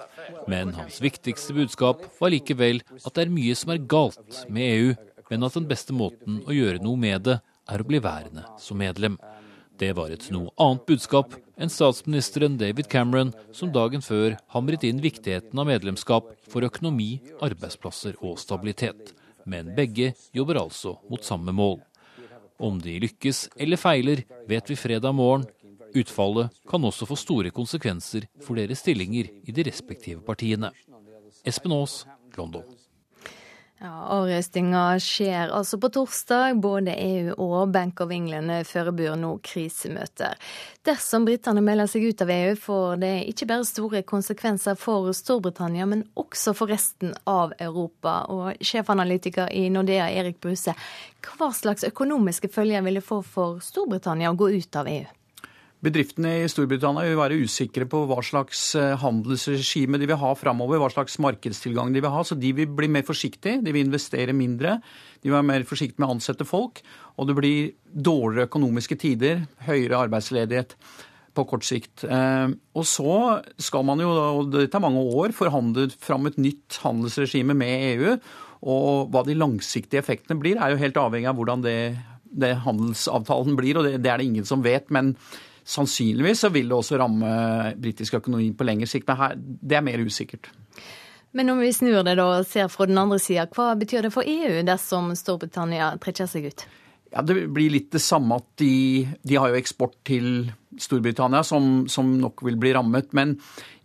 Men 0.48 0.72
hans 0.78 1.00
viktigste 1.02 1.54
budskap 1.56 2.06
var 2.20 2.32
likevel 2.32 2.80
at 3.02 3.12
det 3.16 3.26
er 3.26 3.34
mye 3.34 3.56
som 3.58 3.74
er 3.74 3.84
galt 3.84 4.44
med 4.48 4.64
EU, 4.64 4.94
men 5.30 5.46
at 5.46 5.58
den 5.58 5.68
beste 5.70 5.94
måten 5.94 6.40
å 6.48 6.56
gjøre 6.56 6.82
noe 6.82 6.98
med 7.00 7.26
det, 7.28 7.40
er 7.70 7.82
å 7.82 7.86
bli 7.86 8.00
værende 8.02 8.42
som 8.58 8.80
medlem. 8.80 9.20
Det 9.80 9.94
var 9.96 10.12
et 10.12 10.26
noe 10.28 10.50
annet 10.60 10.82
budskap 10.84 11.32
enn 11.56 11.70
statsministeren 11.72 12.58
David 12.60 12.90
Cameron, 12.92 13.30
som 13.56 13.70
dagen 13.72 14.02
før 14.04 14.34
hamret 14.52 14.84
inn 14.84 15.00
viktigheten 15.00 15.56
av 15.56 15.70
medlemskap 15.70 16.26
for 16.52 16.66
økonomi, 16.66 17.14
arbeidsplasser 17.40 18.18
og 18.20 18.36
stabilitet. 18.42 19.14
Men 19.48 19.72
begge 19.76 20.12
jobber 20.36 20.60
altså 20.60 20.98
mot 21.08 21.24
samme 21.24 21.54
mål. 21.56 21.78
Om 22.60 22.76
de 22.84 22.98
lykkes 23.06 23.46
eller 23.56 23.80
feiler, 23.80 24.20
vet 24.50 24.68
vi 24.68 24.76
fredag 24.76 25.16
morgen. 25.16 25.48
Utfallet 25.96 26.52
kan 26.68 26.84
også 26.84 27.08
få 27.08 27.16
store 27.16 27.50
konsekvenser 27.50 28.28
for 28.44 28.60
deres 28.60 28.84
stillinger 28.84 29.32
i 29.32 29.56
de 29.56 29.64
respektive 29.64 30.20
partiene. 30.26 30.74
Espen 31.48 31.72
Aas, 31.72 32.02
London. 32.36 32.68
Ja, 33.80 33.94
Avrøstinga 34.12 34.98
skjer 35.00 35.54
altså 35.56 35.78
på 35.80 35.88
torsdag. 35.94 36.58
Både 36.60 36.92
EU 37.00 37.30
og 37.40 37.70
Bank 37.72 38.02
of 38.04 38.10
England 38.12 38.52
forbereder 38.68 39.16
nå 39.16 39.30
krisemøter. 39.40 40.34
Dersom 40.84 41.24
britene 41.24 41.62
melder 41.64 41.88
seg 41.88 42.04
ut 42.10 42.20
av 42.20 42.32
EU, 42.34 42.58
får 42.60 43.00
det 43.00 43.12
ikke 43.30 43.48
bare 43.48 43.68
store 43.68 44.02
konsekvenser 44.04 44.76
for 44.76 45.08
Storbritannia, 45.16 45.86
men 45.88 46.04
også 46.20 46.52
for 46.58 46.68
resten 46.68 47.14
av 47.24 47.54
Europa. 47.56 48.18
Og 48.28 48.60
sjefanalytiker 48.60 49.48
i 49.56 49.70
Nordea, 49.72 50.10
Erik 50.12 50.42
Bruse, 50.44 50.76
hva 51.24 51.48
slags 51.56 51.88
økonomiske 51.88 52.52
følger 52.52 52.84
vil 52.84 53.00
det 53.00 53.06
få 53.06 53.22
for 53.24 53.64
Storbritannia 53.64 54.34
å 54.34 54.36
gå 54.36 54.52
ut 54.60 54.76
av 54.76 54.92
EU? 54.92 55.08
Bedriftene 55.80 56.42
i 56.42 56.48
Storbritannia 56.52 57.08
vil 57.08 57.16
være 57.16 57.38
usikre 57.40 57.86
på 57.88 58.02
hva 58.08 58.18
slags 58.24 58.74
eh, 58.76 58.98
handelsregime 59.00 59.96
de 60.00 60.10
vil 60.10 60.18
ha 60.20 60.34
framover, 60.36 60.76
hva 60.82 60.90
slags 60.92 61.16
markedstilgang 61.24 61.94
de 61.94 62.02
vil 62.04 62.12
ha. 62.12 62.20
Så 62.26 62.36
de 62.36 62.50
vil 62.58 62.68
bli 62.76 62.90
mer 62.92 63.06
forsiktige, 63.08 63.62
de 63.64 63.72
vil 63.72 63.86
investere 63.86 64.34
mindre. 64.36 64.76
De 65.22 65.30
vil 65.30 65.38
være 65.38 65.48
mer 65.48 65.64
forsiktige 65.68 66.04
med 66.04 66.10
å 66.10 66.18
ansette 66.18 66.48
folk. 66.48 66.82
Og 67.16 67.30
det 67.30 67.38
blir 67.40 67.72
dårligere 67.88 68.50
økonomiske 68.50 69.00
tider, 69.00 69.46
høyere 69.64 70.04
arbeidsledighet 70.04 70.76
på 71.32 71.46
kort 71.48 71.64
sikt. 71.64 72.04
Eh, 72.04 72.52
og 72.76 72.84
så 72.84 73.16
skal 73.56 73.88
man 73.88 74.04
jo, 74.04 74.12
og 74.12 74.52
det 74.52 74.68
tar 74.68 74.84
mange 74.84 75.00
år, 75.00 75.32
forhandle 75.32 75.88
fram 75.96 76.28
et 76.28 76.36
nytt 76.36 76.82
handelsregime 76.84 77.56
med 77.56 77.90
EU. 77.94 78.16
Og 78.68 79.08
hva 79.08 79.24
de 79.24 79.40
langsiktige 79.40 80.04
effektene 80.04 80.36
blir, 80.36 80.60
er 80.60 80.74
jo 80.74 80.84
helt 80.84 81.00
avhengig 81.00 81.32
av 81.32 81.40
hvordan 81.40 81.64
det, 81.64 81.78
det 82.28 82.58
handelsavtalen 82.68 83.56
blir, 83.56 83.80
og 83.80 83.88
det, 83.88 84.02
det 84.04 84.12
er 84.12 84.20
det 84.20 84.28
ingen 84.28 84.44
som 84.44 84.60
vet. 84.60 84.92
men 84.92 85.16
Sannsynligvis 85.70 86.42
så 86.42 86.50
vil 86.50 86.70
det 86.70 86.76
også 86.76 86.98
ramme 86.98 87.30
britisk 87.78 88.18
økonomi 88.18 88.50
på 88.56 88.66
lengre 88.66 88.88
sikt, 88.90 89.06
men 89.08 89.20
her, 89.20 89.38
det 89.38 89.78
er 89.78 89.86
mer 89.86 90.02
usikkert. 90.02 90.50
Men 91.36 91.52
om 91.52 91.60
vi 91.62 91.70
snur 91.70 92.02
det 92.02 92.16
da 92.18 92.26
og 92.40 92.46
ser 92.48 92.70
fra 92.72 92.88
den 92.90 92.98
andre 92.98 93.20
sida, 93.22 93.46
hva 93.54 93.72
betyr 93.78 94.08
det 94.08 94.14
for 94.14 94.26
EU 94.26 94.64
dersom 94.66 95.12
Storbritannia 95.18 95.92
trekker 96.02 96.26
seg 96.30 96.50
ut? 96.50 96.64
Ja, 97.10 97.22
Det 97.22 97.36
blir 97.50 97.70
litt 97.70 97.90
det 97.94 98.02
samme 98.02 98.38
at 98.38 98.48
de, 98.62 99.06
de 99.26 99.38
har 99.38 99.50
jo 99.50 99.58
eksport 99.58 99.96
til 100.06 100.50
Storbritannia, 100.78 101.42
som, 101.46 101.86
som, 101.90 102.12
nok 102.22 102.42
vil 102.46 102.58
bli 102.60 102.72
rammet. 102.74 103.10
Men 103.14 103.36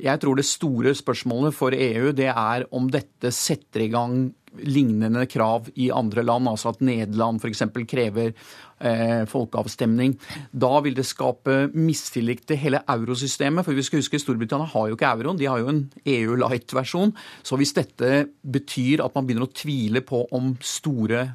jeg 0.01 0.21
tror 0.21 0.37
det 0.37 0.45
store 0.45 0.93
spørsmålet 0.97 1.55
for 1.57 1.73
EU 1.73 2.11
det 2.17 2.29
er 2.29 2.67
om 2.75 2.89
dette 2.93 3.33
setter 3.33 3.85
i 3.85 3.91
gang 3.93 4.27
lignende 4.63 5.25
krav 5.31 5.69
i 5.75 5.89
andre 5.91 6.23
land, 6.25 6.49
altså 6.49 6.71
at 6.73 6.81
Nederland 6.85 7.41
f.eks. 7.41 7.63
krever 7.89 8.31
eh, 8.31 9.23
folkeavstemning. 9.29 10.17
Da 10.51 10.71
vil 10.85 10.97
det 10.97 11.07
skape 11.07 11.57
mistillit 11.73 12.45
til 12.47 12.59
hele 12.61 12.83
eurosystemet. 12.87 13.65
For 13.65 13.77
vi 13.77 13.85
skal 13.85 14.03
huske 14.03 14.21
Storbritannia 14.21 14.69
har 14.73 14.89
jo 14.89 14.97
ikke 14.97 15.13
euroen, 15.15 15.39
de 15.39 15.49
har 15.49 15.63
jo 15.63 15.71
en 15.71 15.85
EU 16.17 16.37
light-versjon. 16.41 17.15
Så 17.43 17.59
hvis 17.59 17.75
dette 17.77 18.27
betyr 18.41 19.05
at 19.05 19.15
man 19.15 19.27
begynner 19.27 19.49
å 19.49 19.55
tvile 19.55 20.03
på 20.05 20.25
om 20.35 20.55
store 20.63 21.27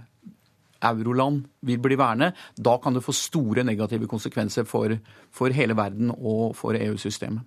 euroland 0.81 1.45
vil 1.67 1.81
bli 1.83 1.97
værende, 2.01 2.33
da 2.57 2.77
kan 2.81 2.97
det 2.97 3.05
få 3.05 3.13
store 3.13 3.65
negative 3.69 4.09
konsekvenser 4.09 4.65
for, 4.69 4.97
for 5.31 5.53
hele 5.53 5.77
verden 5.77 6.13
og 6.17 6.55
for 6.57 6.79
EU-systemet. 6.79 7.45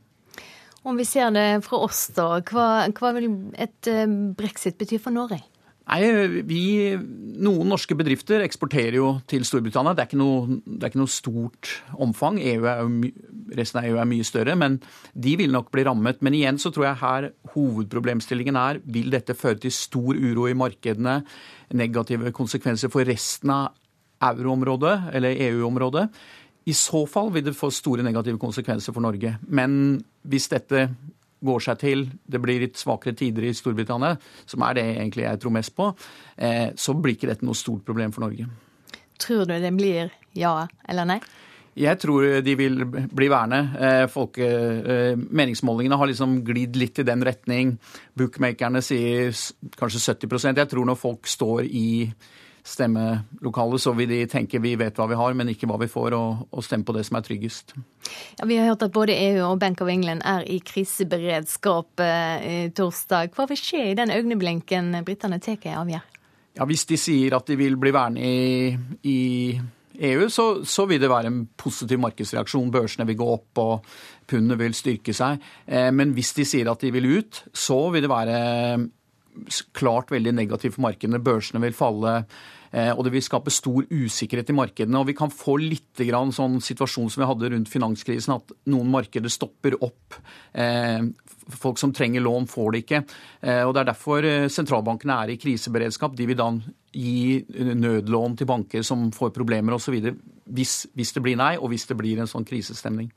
Om 0.84 1.00
vi 1.00 1.06
ser 1.08 1.32
det 1.32 1.64
fra 1.64 1.80
oss, 1.86 2.10
da. 2.16 2.42
Hva, 2.44 2.68
hva 2.92 3.14
vil 3.16 3.30
et 3.56 3.88
eh, 3.88 4.04
brexit 4.36 4.76
bety 4.80 5.00
for 5.00 5.16
Norge? 5.16 5.40
Nei, 5.84 6.44
vi, 6.48 6.62
Noen 7.44 7.68
norske 7.68 7.96
bedrifter 8.00 8.44
eksporterer 8.46 8.96
jo 9.02 9.10
til 9.28 9.44
Storbritannia. 9.48 9.92
Det 9.98 10.06
er 10.06 10.10
ikke 10.10 10.20
noe, 10.22 10.60
er 10.78 10.88
ikke 10.88 11.02
noe 11.02 11.12
stort 11.12 11.72
omfang. 12.02 12.40
EU 12.40 12.68
er 12.70 12.84
jo, 12.84 13.10
resten 13.60 13.82
av 13.82 13.88
EU 13.90 13.98
er 14.00 14.08
mye 14.08 14.28
større, 14.28 14.56
men 14.60 14.78
de 15.12 15.34
vil 15.42 15.52
nok 15.52 15.74
bli 15.74 15.84
rammet. 15.88 16.22
Men 16.24 16.38
igjen 16.38 16.62
så 16.62 16.72
tror 16.72 16.88
jeg 16.88 17.02
her 17.02 17.28
hovedproblemstillingen 17.56 18.60
er 18.60 18.80
vil 18.96 19.12
dette 19.14 19.36
føre 19.36 19.60
til 19.66 19.76
stor 19.76 20.16
uro 20.16 20.48
i 20.48 20.56
markedene, 20.58 21.20
negative 21.76 22.32
konsekvenser 22.38 22.92
for 22.94 23.04
resten 23.10 23.52
av 23.52 23.74
euroområdet 24.24 24.96
eller 25.18 25.42
EU-området. 25.50 26.08
I 26.64 26.76
så 26.78 27.04
fall 27.12 27.34
vil 27.36 27.44
det 27.50 27.58
få 27.60 27.68
store 27.76 28.06
negative 28.06 28.40
konsekvenser 28.40 28.96
for 28.96 29.04
Norge. 29.04 29.36
Men 29.52 30.00
hvis 30.24 30.48
dette 30.54 30.88
går 31.44 31.64
seg 31.68 31.80
til, 31.84 32.06
det 32.26 32.42
blir 32.44 32.64
litt 32.64 32.80
svakere 32.80 33.16
tider 33.20 33.48
i 33.50 33.54
Storbritannia, 33.56 34.18
som 34.50 34.66
er 34.68 34.80
det 34.80 34.86
egentlig 34.96 35.28
jeg 35.28 35.42
tror 35.44 35.56
mest 35.60 35.76
på, 35.78 35.92
eh, 36.38 36.70
så 36.76 36.96
blir 36.98 37.18
ikke 37.18 37.32
dette 37.32 37.48
noe 37.48 37.58
stort 37.58 37.86
problem 37.88 38.14
for 38.16 38.26
Norge. 38.26 38.48
Tror 39.22 39.48
du 39.48 39.56
det 39.60 39.74
blir 39.76 40.14
ja 40.38 40.56
eller 40.90 41.08
nei? 41.08 41.22
Jeg 41.74 41.98
tror 41.98 42.28
de 42.46 42.54
vil 42.54 42.84
bli 42.86 43.28
værende. 43.32 43.60
Eh, 43.82 44.08
Folke, 44.12 44.46
eh, 44.46 45.16
meningsmålingene 45.18 45.98
har 45.98 46.10
liksom 46.10 46.44
glidd 46.46 46.78
litt 46.78 47.00
i 47.02 47.06
den 47.08 47.24
retning. 47.26 47.80
Bookmakerne 48.14 48.82
sier 48.86 49.34
kanskje 49.80 50.04
70% 50.14 50.62
Jeg 50.62 50.70
tror 50.70 50.86
når 50.86 51.00
folk 51.02 51.28
står 51.28 51.66
i 51.66 52.14
stemmelokalet, 52.64 53.82
så 53.84 53.92
vil 53.98 54.10
de 54.10 54.22
tenke 54.32 54.62
vi 54.64 54.76
vet 54.80 54.96
hva 54.98 55.08
vi 55.12 55.18
har, 55.20 55.36
men 55.36 55.52
ikke 55.52 55.68
hva 55.70 55.78
vi 55.82 55.90
får, 55.92 56.16
og, 56.16 56.46
og 56.52 56.64
stemme 56.64 56.88
på 56.88 56.96
det 56.96 57.04
som 57.08 57.20
er 57.20 57.26
tryggest. 57.28 57.76
Ja, 58.40 58.48
vi 58.48 58.58
har 58.60 58.72
hørt 58.72 58.86
at 58.88 58.96
både 58.96 59.18
EU 59.18 59.44
og 59.50 59.60
Bank 59.60 59.84
of 59.84 59.92
England 59.92 60.24
er 60.28 60.48
i 60.48 60.62
kriseberedskap 60.64 62.04
eh, 62.04 62.72
torsdag. 62.76 63.36
Hva 63.36 63.48
vil 63.52 63.60
skje 63.60 63.92
i 63.92 64.00
den 64.00 64.14
øyeblinken 64.16 64.96
britene 65.04 65.42
tar 65.44 65.60
en 65.60 65.80
avgjørelse? 65.84 66.10
Ja, 66.54 66.68
Hvis 66.70 66.86
de 66.86 66.98
sier 67.02 67.34
at 67.34 67.48
de 67.50 67.58
vil 67.58 67.80
bli 67.82 67.90
værende 67.94 68.22
i, 68.22 68.76
i 69.10 69.20
EU, 70.00 70.28
så, 70.30 70.64
så, 70.66 70.86
vil 70.90 71.02
det 71.02 71.10
være 71.10 71.30
en 71.30 71.40
positiv 71.58 72.00
markedsreaksjon. 72.02 72.72
Børsene 72.74 73.08
vil 73.10 73.18
gå 73.18 73.30
opp 73.36 73.62
og 73.62 73.88
pundet 74.30 74.60
vil 74.62 74.76
styrke 74.78 75.16
seg. 75.18 75.42
Eh, 75.66 75.90
men 75.94 76.14
hvis 76.14 76.34
de 76.38 76.46
sier 76.46 76.70
at 76.72 76.82
de 76.82 76.92
vil 76.94 77.10
ut, 77.18 77.44
så 77.54 77.80
vil 77.94 78.06
det 78.06 78.12
være 78.12 78.38
klart 79.76 80.12
veldig 80.14 80.34
negativt 80.36 80.78
for 80.78 80.86
markedene. 80.88 81.22
Børsene 81.24 81.62
vil 81.64 81.76
falle. 81.78 82.24
Eh, 82.74 82.90
og 82.90 83.04
det 83.06 83.14
vil 83.14 83.24
skape 83.24 83.54
stor 83.54 83.86
usikkerhet 83.92 84.50
i 84.50 84.58
markedene. 84.58 85.02
Og 85.02 85.12
vi 85.12 85.18
kan 85.18 85.34
få 85.34 85.60
litt 85.62 86.02
grann 86.08 86.34
sånn 86.34 86.58
situasjon 86.64 87.12
som 87.14 87.24
vi 87.24 87.30
hadde 87.30 87.52
rundt 87.54 87.70
finanskrisen, 87.70 88.34
at 88.40 88.56
noen 88.74 88.90
markeder 88.94 89.32
stopper 89.32 89.78
opp. 89.78 90.18
Eh, 90.54 91.06
folk 91.60 91.78
som 91.82 91.94
trenger 91.94 92.24
lån, 92.24 92.48
får 92.48 92.72
det 92.72 92.80
ikke. 92.86 93.02
Og 93.68 93.74
Det 93.76 93.82
er 93.82 93.88
derfor 93.90 94.26
sentralbankene 94.48 95.18
er 95.26 95.34
i 95.34 95.36
kriseberedskap. 95.38 96.16
De 96.16 96.26
vil 96.26 96.38
da 96.40 96.48
gi 96.96 97.44
nødlån 97.52 98.38
til 98.40 98.48
banker 98.48 98.82
som 98.82 99.10
får 99.12 99.34
problemer 99.36 99.76
osv. 99.76 99.98
Hvis, 100.48 100.88
hvis 100.96 101.12
det 101.12 101.24
blir 101.26 101.36
nei, 101.36 101.58
og 101.58 101.74
hvis 101.74 101.86
det 101.90 101.98
blir 102.00 102.24
en 102.24 102.32
sånn 102.32 102.48
krisestemning. 102.48 103.12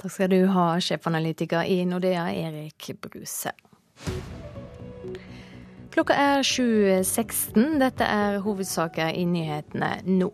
Takk 0.00 0.16
skal 0.16 0.32
du 0.32 0.40
ha, 0.56 0.66
sjefanalytiker 0.80 1.68
i 1.68 1.84
Nordea, 1.84 2.30
Erik 2.32 2.94
Bruse. 3.04 3.52
Klokka 5.94 6.14
er 6.18 6.40
7.16. 6.42 7.76
Dette 7.78 8.06
er 8.10 8.40
hovedsaker 8.42 9.12
i 9.14 9.22
nyhetene 9.30 10.00
nå. 10.08 10.26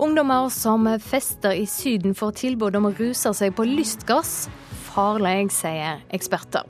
Ungdommer 0.00 0.46
som 0.48 0.86
fester 1.04 1.52
i 1.52 1.66
Syden 1.68 2.14
får 2.16 2.38
tilbud 2.38 2.78
om 2.78 2.86
å 2.88 2.92
ruse 2.96 3.34
seg 3.36 3.52
på 3.58 3.66
lystgass. 3.68 4.46
Farlig, 4.86 5.50
sier 5.52 6.00
eksperter. 6.16 6.64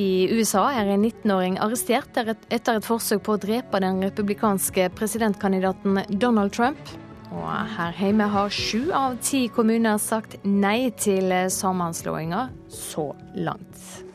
I 0.00 0.30
USA 0.32 0.62
er 0.72 0.94
en 0.94 1.04
19-åring 1.04 1.58
arrestert 1.60 2.16
etter 2.16 2.78
et 2.78 2.88
forsøk 2.88 3.20
på 3.26 3.36
å 3.36 3.42
drepe 3.42 3.82
den 3.84 4.00
republikanske 4.06 4.88
presidentkandidaten 4.96 6.00
Donald 6.08 6.56
Trump. 6.56 6.80
Og 7.34 7.52
her 7.76 8.00
hjemme 8.00 8.30
har 8.32 8.48
sju 8.48 8.88
av 8.96 9.20
ti 9.20 9.44
kommuner 9.52 10.00
sagt 10.00 10.38
nei 10.48 10.88
til 10.96 11.36
sammenslåinger 11.52 12.48
så 12.72 13.10
langt. 13.36 14.13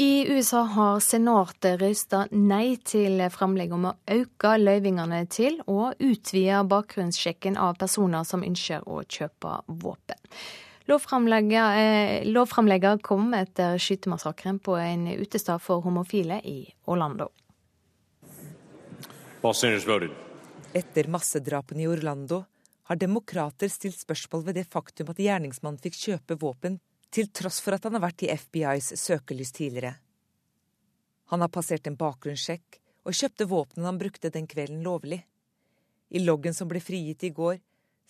I 0.00 0.32
USA 0.32 0.62
har 0.62 1.00
senatet 1.04 1.82
røysta 1.82 2.22
nei 2.32 2.78
til 2.88 3.20
framlegg 3.28 3.74
om 3.76 3.82
å 3.90 3.92
øke 4.08 4.54
løyvingene 4.56 5.18
til 5.28 5.58
og 5.68 6.00
utvide 6.00 6.62
bakgrunnssjekken 6.70 7.58
av 7.60 7.76
personer 7.82 8.24
som 8.24 8.40
ønsker 8.46 8.88
å 8.88 9.02
kjøpe 9.04 9.58
våpen. 9.82 10.16
Lovframlegget 10.88 12.24
eh, 12.24 13.04
kom 13.04 13.34
etter 13.36 13.76
skytemassakren 13.76 14.62
på 14.64 14.80
en 14.80 15.04
utestad 15.20 15.60
for 15.60 15.84
homofile 15.84 16.40
i 16.48 16.64
Orlando. 16.88 17.28
Etter 20.72 21.12
massedrapene 21.12 21.84
i 21.84 21.92
Orlando 21.92 22.46
har 22.88 22.96
demokrater 22.96 23.68
stilt 23.68 24.00
spørsmål 24.00 24.48
ved 24.48 24.62
det 24.62 24.70
faktum 24.72 25.12
at 25.12 25.20
gjerningsmannen 25.20 25.84
fikk 25.84 26.06
kjøpe 26.08 26.40
våpen 26.40 26.80
til 27.10 27.30
tross 27.34 27.58
for 27.62 27.76
at 27.76 27.86
han 27.86 27.96
har 27.98 28.04
vært 28.06 28.24
i 28.24 28.30
FBIs 28.34 28.92
søkelys 29.00 29.52
tidligere. 29.56 29.96
Han 31.30 31.42
har 31.44 31.50
passert 31.52 31.86
en 31.86 31.98
bakgrunnssjekk 31.98 32.80
og 33.06 33.16
kjøpte 33.16 33.46
våpnene 33.50 33.88
han 33.88 33.98
brukte 34.00 34.32
den 34.34 34.48
kvelden 34.50 34.82
lovlig. 34.86 35.20
I 36.10 36.22
loggen 36.24 36.54
som 36.54 36.70
ble 36.70 36.82
frigitt 36.82 37.22
i 37.26 37.34
går, 37.34 37.60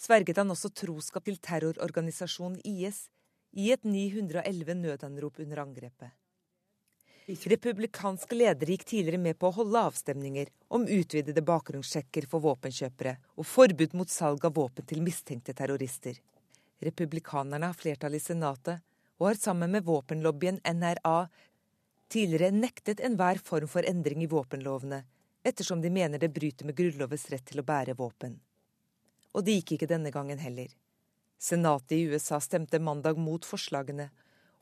sverget 0.00 0.40
han 0.40 0.52
også 0.52 0.72
troskap 0.72 1.26
til 1.28 1.36
terrororganisasjonen 1.36 2.62
IS 2.64 3.08
i 3.52 3.70
et 3.74 3.84
911 3.84 4.74
nødanrop 4.80 5.40
under 5.44 5.62
angrepet. 5.66 6.16
Republikanske 7.30 8.34
ledere 8.34 8.74
gikk 8.74 8.84
tidligere 8.88 9.20
med 9.22 9.36
på 9.38 9.50
å 9.50 9.54
holde 9.60 9.82
avstemninger 9.90 10.48
om 10.74 10.88
utvidede 10.88 11.44
bakgrunnssjekker 11.46 12.26
for 12.30 12.42
våpenkjøpere 12.42 13.12
og 13.36 13.46
forbud 13.46 13.94
mot 13.94 14.10
salg 14.10 14.44
av 14.48 14.56
våpen 14.56 14.88
til 14.88 15.04
mistenkte 15.04 15.54
terrorister. 15.54 16.16
Republikanerne 16.82 17.70
har 17.70 17.76
flertall 17.76 18.16
i 18.16 18.22
Senatet 18.22 18.80
og 19.20 19.26
har 19.28 19.38
sammen 19.38 19.70
med 19.70 19.84
våpenlobbyen 19.84 20.62
NRA 20.64 21.28
tidligere 22.10 22.50
nektet 22.56 23.00
enhver 23.04 23.38
form 23.44 23.68
for 23.68 23.86
endring 23.86 24.22
i 24.24 24.28
våpenlovene, 24.30 25.02
ettersom 25.44 25.82
de 25.84 25.90
mener 25.92 26.18
det 26.18 26.32
bryter 26.32 26.66
med 26.66 26.76
Grunnlovens 26.76 27.28
rett 27.30 27.44
til 27.46 27.60
å 27.60 27.66
bære 27.66 27.94
våpen. 27.98 28.38
Og 29.36 29.44
det 29.44 29.58
gikk 29.58 29.76
ikke 29.76 29.90
denne 29.92 30.10
gangen 30.10 30.40
heller. 30.40 30.72
Senatet 31.38 31.92
i 31.98 32.08
USA 32.10 32.40
stemte 32.40 32.80
mandag 32.80 33.20
mot 33.20 33.44
forslagene 33.44 34.08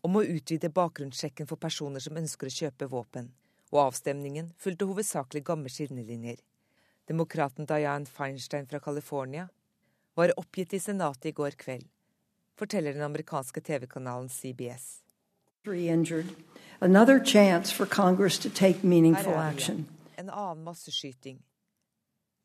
om 0.06 0.18
å 0.18 0.26
utvide 0.26 0.70
bakgrunnssjekken 0.74 1.48
for 1.48 1.58
personer 1.58 2.02
som 2.02 2.18
ønsker 2.18 2.50
å 2.50 2.56
kjøpe 2.58 2.90
våpen, 2.90 3.30
og 3.70 3.80
avstemningen 3.88 4.52
fulgte 4.58 4.90
hovedsakelig 4.90 5.44
gamle 5.46 5.72
skillelinjer. 5.72 6.42
Demokraten 7.08 7.66
Diane 7.66 8.10
Feinstein 8.10 8.66
fra 8.66 8.82
California 8.82 9.48
var 10.18 10.34
oppgitt 10.36 10.74
i 10.74 10.82
Senatet 10.82 11.30
i 11.30 11.36
går 11.38 11.56
kveld 11.58 11.88
forteller 12.58 12.92
den 12.92 13.02
amerikanske 13.06 13.60
TV-kanalen 13.60 14.28
CBS. 14.28 15.00
En 20.18 20.30
annen 20.30 20.64
masseskyting. 20.64 21.38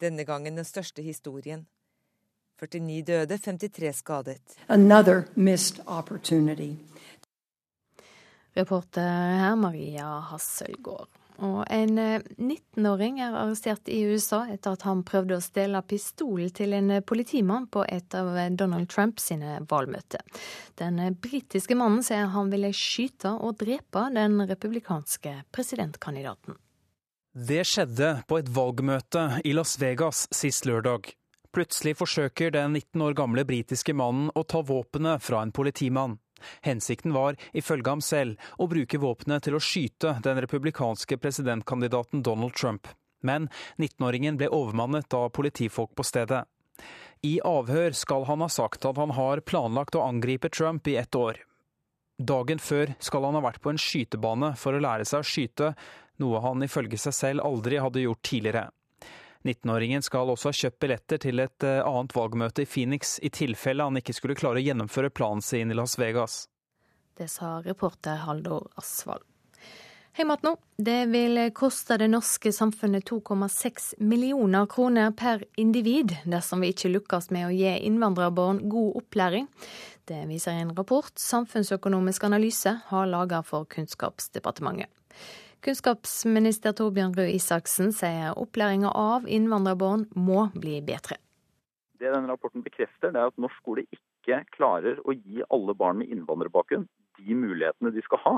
Denne 0.01 0.25
gangen 0.25 0.55
den 0.55 0.65
største 0.65 1.01
historien. 1.01 1.65
49 2.59 3.01
døde, 3.07 3.37
53 3.37 3.95
skadet. 3.95 4.55
Reporter 8.55 9.01
her 9.01 9.55
Maria 9.55 10.19
Hasselgaard. 10.29 11.09
Og 11.41 11.63
en 11.73 11.97
19-åring 11.97 13.17
eh, 13.19 13.25
er 13.25 13.37
arrestert 13.39 13.89
i 13.89 14.03
USA 14.05 14.43
etter 14.53 14.75
at 14.75 14.85
han 14.85 15.01
prøvde 15.07 15.39
å 15.39 15.43
stjele 15.43 15.81
pistol 15.87 16.45
til 16.53 16.75
en 16.77 16.91
eh, 16.93 17.01
politimann 17.05 17.65
på 17.73 17.85
et 17.89 18.13
av 18.17 18.29
eh, 18.37 18.51
Donald 18.53 18.91
Trumps 18.93 19.31
valgmøter. 19.69 20.21
Den 20.77 21.01
britiske 21.21 21.77
mannen 21.79 22.03
sier 22.05 22.29
han 22.33 22.53
ville 22.53 22.69
skyte 22.75 23.33
og 23.33 23.57
drepe 23.63 24.05
den 24.13 24.37
republikanske 24.45 25.39
presidentkandidaten. 25.51 26.59
Det 27.33 27.63
skjedde 27.65 28.19
på 28.29 28.37
et 28.37 28.49
valgmøte 28.53 29.41
i 29.43 29.55
Las 29.57 29.79
Vegas 29.81 30.27
sist 30.29 30.67
lørdag. 30.69 31.15
Plutselig 31.53 31.95
forsøker 31.97 32.53
den 32.53 32.75
19 32.77 33.01
år 33.05 33.17
gamle 33.17 33.45
britiske 33.45 33.93
mannen 33.97 34.29
å 34.37 34.45
ta 34.45 34.61
våpenet 34.65 35.21
fra 35.21 35.41
en 35.41 35.53
politimann. 35.53 36.19
Hensikten 36.65 37.13
var, 37.15 37.37
ifølge 37.53 37.89
ham 37.89 38.01
selv, 38.03 38.41
å 38.57 38.67
bruke 38.71 38.99
våpenet 39.01 39.47
til 39.47 39.57
å 39.57 39.63
skyte 39.63 40.17
den 40.25 40.41
republikanske 40.43 41.17
presidentkandidaten 41.21 42.23
Donald 42.25 42.55
Trump. 42.57 42.87
Men 43.23 43.47
19-åringen 43.77 44.37
ble 44.39 44.51
overmannet 44.51 45.13
av 45.15 45.31
politifolk 45.35 45.93
på 45.95 46.05
stedet. 46.07 46.43
I 47.23 47.37
avhør 47.47 47.95
skal 47.95 48.25
han 48.27 48.43
ha 48.43 48.49
sagt 48.51 48.85
at 48.85 48.99
han 48.99 49.15
har 49.15 49.43
planlagt 49.47 49.95
å 49.95 50.03
angripe 50.03 50.51
Trump 50.51 50.87
i 50.91 50.97
ett 50.99 51.15
år. 51.15 51.39
Dagen 52.19 52.59
før 52.59 52.93
skal 52.99 53.25
han 53.25 53.37
ha 53.39 53.41
vært 53.45 53.61
på 53.63 53.71
en 53.71 53.79
skytebane 53.79 54.53
for 54.59 54.75
å 54.75 54.81
lære 54.83 55.07
seg 55.07 55.23
å 55.23 55.27
skyte, 55.27 55.71
noe 56.21 56.41
han 56.43 56.65
ifølge 56.65 56.99
seg 56.99 57.15
selv 57.15 57.47
aldri 57.47 57.79
hadde 57.81 58.03
gjort 58.03 58.21
tidligere. 58.27 58.67
19-åringen 59.43 60.03
skal 60.05 60.31
også 60.31 60.51
ha 60.51 60.59
kjøpt 60.61 60.79
billetter 60.83 61.19
til 61.23 61.43
et 61.43 61.67
eh, 61.67 61.81
annet 61.83 62.15
valgmøte 62.15 62.63
i 62.63 62.69
Phoenix, 62.69 63.17
i 63.19 63.31
tilfelle 63.33 63.83
han 63.83 63.99
ikke 63.99 64.15
skulle 64.15 64.39
klare 64.39 64.61
å 64.61 64.65
gjennomføre 64.65 65.11
planen 65.11 65.43
sin 65.43 65.71
i 65.71 65.77
Las 65.77 65.97
Vegas. 65.99 66.45
Det 67.17 67.27
sa 67.29 67.59
reporter 67.65 68.23
Haldor 68.23 68.71
Asvald. 68.79 69.27
Heimat 70.13 70.43
nå. 70.45 70.51
Det 70.77 71.07
vil 71.09 71.39
koste 71.57 71.95
det 71.97 72.07
norske 72.13 72.51
samfunnet 72.53 73.07
2,6 73.09 73.95
millioner 74.05 74.67
kroner 74.69 75.09
per 75.17 75.41
individ 75.57 76.13
dersom 76.29 76.61
vi 76.61 76.69
ikke 76.69 76.91
lykkes 76.93 77.31
med 77.33 77.47
å 77.47 77.53
gi 77.53 77.71
innvandrerbarn 77.87 78.61
god 78.69 78.99
opplæring. 79.01 79.47
Det 80.05 80.19
viser 80.29 80.59
en 80.59 80.75
rapport 80.77 81.17
Samfunnsøkonomisk 81.17 82.27
analyse 82.29 82.75
har 82.91 83.09
laget 83.09 83.49
for 83.49 83.65
Kunnskapsdepartementet. 83.65 84.91
Kunnskapsminister 85.63 86.73
Torbjørn 86.75 87.13
Røe 87.15 87.37
Isaksen 87.37 87.93
sier 87.95 88.33
opplæringa 88.35 88.89
av 88.99 89.29
innvandrerbarn 89.31 90.01
må 90.19 90.49
bli 90.57 90.81
bedre. 90.83 91.15
Det 92.03 92.09
denne 92.11 92.27
rapporten 92.27 92.65
bekrefter, 92.65 93.13
er 93.13 93.29
at 93.29 93.39
norsk 93.39 93.61
skole 93.61 93.85
ikke 93.95 94.41
klarer 94.51 94.99
å 95.07 95.15
gi 95.15 95.39
alle 95.55 95.75
barn 95.79 96.01
med 96.01 96.11
innvandrerbakgrunn 96.11 96.83
de 97.15 97.37
mulighetene 97.39 97.93
de 97.95 98.03
skal 98.03 98.19
ha. 98.25 98.33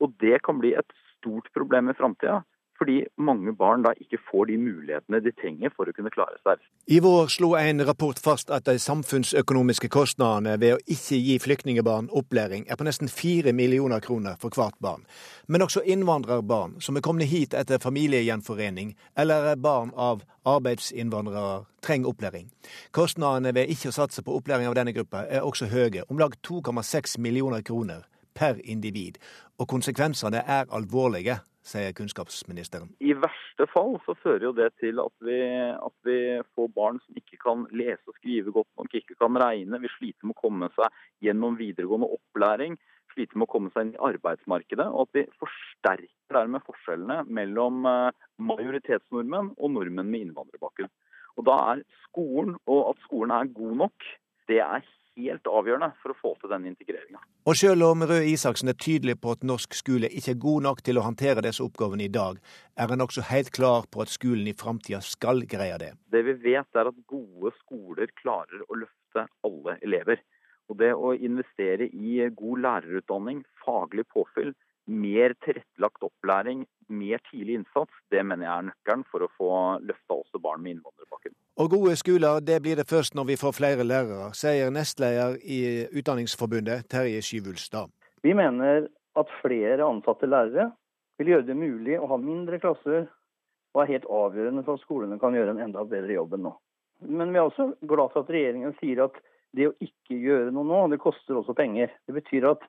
Og 0.00 0.16
det 0.24 0.40
kan 0.46 0.62
bli 0.62 0.72
et 0.78 0.96
stort 1.10 1.50
problem 1.52 1.92
i 1.92 1.96
framtida. 1.98 2.38
Fordi 2.82 3.04
mange 3.16 3.52
barn 3.54 3.84
da 3.86 3.92
ikke 4.00 4.18
får 4.30 4.48
de 4.50 4.56
mulighetene 4.58 5.20
de 5.22 5.30
trenger 5.38 5.70
for 5.76 5.86
å 5.86 5.94
kunne 5.94 6.10
klare 6.10 6.34
seg. 6.42 6.62
I 6.90 6.98
vår 7.04 7.28
slo 7.30 7.52
en 7.54 7.84
rapport 7.86 8.18
fast 8.18 8.50
at 8.50 8.66
de 8.66 8.74
samfunnsøkonomiske 8.82 9.90
kostnadene 9.92 10.56
ved 10.58 10.74
å 10.74 10.80
ikke 10.90 11.20
gi 11.22 11.36
flyktningebarn 11.44 12.10
opplæring 12.10 12.66
er 12.66 12.80
på 12.80 12.86
nesten 12.88 13.10
fire 13.12 13.54
millioner 13.54 14.02
kroner 14.02 14.34
for 14.42 14.50
hvert 14.56 14.74
barn. 14.82 15.06
Men 15.46 15.62
også 15.62 15.84
innvandrerbarn 15.86 16.80
som 16.82 16.98
er 16.98 17.06
kommet 17.06 17.30
hit 17.30 17.54
etter 17.54 17.78
familiegjenforening, 17.82 18.96
eller 19.14 19.52
er 19.52 19.62
barn 19.62 19.94
av 19.94 20.24
arbeidsinnvandrere, 20.48 21.62
trenger 21.86 22.10
opplæring. 22.10 22.50
Kostnadene 22.90 23.54
ved 23.54 23.70
ikke 23.70 23.92
å 23.92 23.98
satse 24.00 24.26
på 24.26 24.34
opplæring 24.40 24.66
av 24.66 24.74
denne 24.78 24.94
gruppa 24.96 25.22
er 25.30 25.46
også 25.46 25.70
høye, 25.70 26.02
om 26.10 26.18
lag 26.18 26.34
2,6 26.42 27.20
millioner 27.22 27.62
kroner 27.62 28.08
per 28.34 28.58
individ. 28.64 29.22
Og 29.60 29.68
konsekvensene 29.70 30.42
er 30.42 30.66
alvorlige, 30.74 31.38
sier 31.66 31.94
kunnskapsministeren. 31.96 32.90
I 33.00 33.14
verste 33.14 33.66
fall 33.70 33.96
så 34.06 34.14
fører 34.18 34.48
jo 34.48 34.54
det 34.56 34.70
til 34.82 35.00
at 35.02 35.26
vi, 35.26 35.38
at 35.72 35.96
vi, 36.06 36.16
får 36.56 36.70
barn 36.74 36.98
som 37.04 37.18
ikke 37.20 37.38
kan 37.42 37.66
lese 37.70 38.02
og 38.10 38.16
skrive 38.18 38.54
godt 38.54 38.70
nok, 38.80 38.96
ikke 38.98 39.18
kan 39.18 39.38
regne. 39.40 39.80
Vi 39.82 39.92
sliter 39.96 40.28
med 40.28 40.36
å 40.36 40.42
komme 40.42 40.70
seg 40.76 41.02
gjennom 41.26 41.58
videregående 41.60 42.10
opplæring, 42.16 42.78
sliter 43.14 43.38
med 43.38 43.48
å 43.48 43.52
komme 43.54 43.72
seg 43.74 43.86
inn 43.86 43.94
i 43.94 44.02
arbeidsmarkedet. 44.10 44.88
Og 44.90 45.06
at 45.06 45.20
vi 45.20 45.26
forsterker 45.38 46.10
dermed 46.32 46.64
forskjellene 46.66 47.22
mellom 47.28 47.86
eh, 47.88 48.24
majoritetsnordmenn 48.40 49.52
og 49.58 49.74
nordmenn 49.76 50.10
med 50.10 50.26
innvandrerbakgrunn. 50.28 50.92
Og 51.38 51.46
da 51.48 51.58
er 51.72 51.86
skolen, 52.08 52.56
og 52.68 52.92
at 52.92 53.06
skolen 53.06 53.32
er 53.36 53.54
god 53.56 53.78
nok, 53.86 54.10
det 54.50 54.60
er 54.64 54.82
helt 55.18 55.48
avgjørende 55.48 55.90
for 56.02 56.12
å 56.12 56.18
få 56.18 56.32
til 56.40 56.52
den 56.52 56.66
integreringa. 56.70 57.20
Og 57.48 57.58
selv 57.58 57.86
om 57.88 58.04
Røe 58.08 58.24
Isaksen 58.30 58.70
er 58.72 58.78
tydelig 58.78 59.18
på 59.20 59.34
at 59.36 59.46
norsk 59.46 59.74
skole 59.76 60.10
ikke 60.10 60.34
er 60.34 60.42
god 60.44 60.66
nok 60.68 60.82
til 60.86 60.98
å 61.00 61.06
håndtere 61.06 61.44
disse 61.44 61.64
oppgavene 61.64 62.06
i 62.06 62.12
dag, 62.12 62.38
er 62.78 62.92
han 62.92 63.04
også 63.04 63.26
helt 63.30 63.52
klar 63.54 63.88
på 63.90 64.04
at 64.04 64.12
skolen 64.12 64.48
i 64.48 64.56
framtida 64.56 65.02
skal 65.04 65.44
greie 65.48 65.78
det. 65.82 65.92
Det 66.14 66.24
vi 66.28 66.36
vet, 66.46 66.68
er 66.74 66.90
at 66.92 67.02
gode 67.10 67.54
skoler 67.60 68.12
klarer 68.22 68.64
å 68.68 68.78
løfte 68.84 69.26
alle 69.46 69.78
elever. 69.82 70.22
Og 70.70 70.78
det 70.80 70.92
å 70.94 71.12
investere 71.12 71.90
i 71.90 72.22
god 72.32 72.62
lærerutdanning, 72.64 73.42
faglig 73.64 74.06
påfyll, 74.14 74.54
mer 74.86 75.34
tilrettelagt 75.44 76.02
opplæring, 76.02 76.64
mer 76.88 77.20
tidlig 77.30 77.60
innsats, 77.60 77.92
det 78.10 78.24
mener 78.26 78.46
jeg 78.46 78.52
er 78.52 78.66
nøkkelen 78.70 79.04
for 79.10 79.24
å 79.24 79.30
få 79.36 79.52
løfta 79.86 80.18
også 80.18 80.40
barn 80.42 80.62
med 80.64 80.76
innvandrerbakgrunn. 80.76 81.36
Og 81.62 81.70
gode 81.70 81.94
skoler, 82.00 82.40
det 82.40 82.58
blir 82.64 82.80
det 82.80 82.88
først 82.88 83.14
når 83.14 83.28
vi 83.30 83.38
får 83.40 83.56
flere 83.56 83.86
lærere, 83.86 84.32
sier 84.36 84.72
nestleder 84.74 85.38
i 85.44 85.60
Utdanningsforbundet, 85.92 86.88
Terje 86.90 87.22
Skyvulstad. 87.24 87.92
Vi 88.22 88.34
mener 88.34 88.88
at 89.18 89.34
flere 89.42 89.86
ansatte 89.86 90.28
lærere 90.28 90.70
vil 91.20 91.34
gjøre 91.34 91.48
det 91.48 91.58
mulig 91.58 91.98
å 92.00 92.08
ha 92.10 92.18
mindre 92.20 92.58
klasser, 92.62 93.06
og 93.72 93.82
er 93.82 93.94
helt 93.94 94.08
avgjørende 94.10 94.64
for 94.66 94.76
at 94.76 94.84
skolene 94.84 95.18
kan 95.20 95.36
gjøre 95.36 95.54
en 95.54 95.62
enda 95.64 95.84
bedre 95.88 96.16
jobb 96.16 96.36
enn 96.36 96.46
nå. 96.48 96.54
Men 97.08 97.32
vi 97.32 97.40
er 97.40 97.48
også 97.48 97.72
glad 97.88 98.12
for 98.12 98.24
at 98.24 98.32
regjeringen 98.32 98.74
sier 98.80 99.06
at 99.06 99.16
det 99.56 99.68
å 99.68 99.76
ikke 99.84 100.16
gjøre 100.16 100.52
noe 100.54 100.68
nå, 100.68 100.80
det 100.92 101.00
koster 101.02 101.36
også 101.38 101.54
penger. 101.56 101.92
Det 102.08 102.16
betyr 102.16 102.48
at 102.52 102.64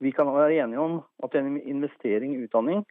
vi 0.00 0.10
kan 0.10 0.26
være 0.26 0.62
enige 0.62 0.80
om 0.80 1.00
at 1.24 1.34
en 1.34 1.60
investering 1.62 2.34
i 2.34 2.44
utdanning 2.44 2.84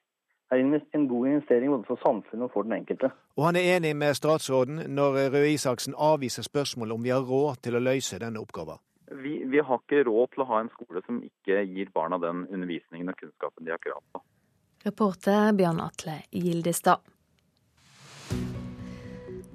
er 0.52 0.82
en 0.96 1.08
god 1.08 1.28
investering 1.28 1.72
både 1.72 1.84
for 1.88 2.00
samfunnet 2.04 2.44
og 2.44 2.52
for 2.54 2.62
den 2.62 2.74
enkelte. 2.74 3.10
Og 3.38 3.46
han 3.46 3.56
er 3.56 3.76
enig 3.76 3.96
med 3.96 4.14
statsråden 4.14 4.84
når 4.98 5.18
Røe 5.34 5.54
Isaksen 5.54 5.94
avviser 5.98 6.44
spørsmålet 6.44 6.94
om 6.94 7.04
vi 7.04 7.10
har 7.10 7.26
råd 7.26 7.62
til 7.66 7.76
å 7.76 7.84
løse 7.84 8.20
denne 8.22 8.40
oppgaven. 8.40 8.82
Vi, 9.12 9.44
vi, 9.46 9.60
har 9.62 9.82
ikke 9.82 10.06
råd 10.08 10.32
til 10.34 10.44
å 10.44 10.48
ha 10.50 10.62
en 10.64 10.72
skole 10.74 11.02
som 11.06 11.22
ikke 11.24 11.62
gir 11.70 11.92
barna 11.94 12.18
den 12.22 12.48
undervisningen 12.50 13.10
og 13.10 13.20
kunnskapen 13.20 13.66
de 13.66 13.74
har 13.74 13.82
krav 13.82 14.02
på. 14.14 14.22
Reporter 14.86 15.54
Bjørn 15.58 15.82
Atle 15.82 16.20
Gildestad. 16.32 17.02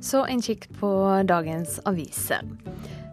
Så 0.00 0.24
en 0.26 0.40
kikk 0.42 0.70
på 0.80 0.90
dagens 1.28 1.76
aviser. 1.86 2.46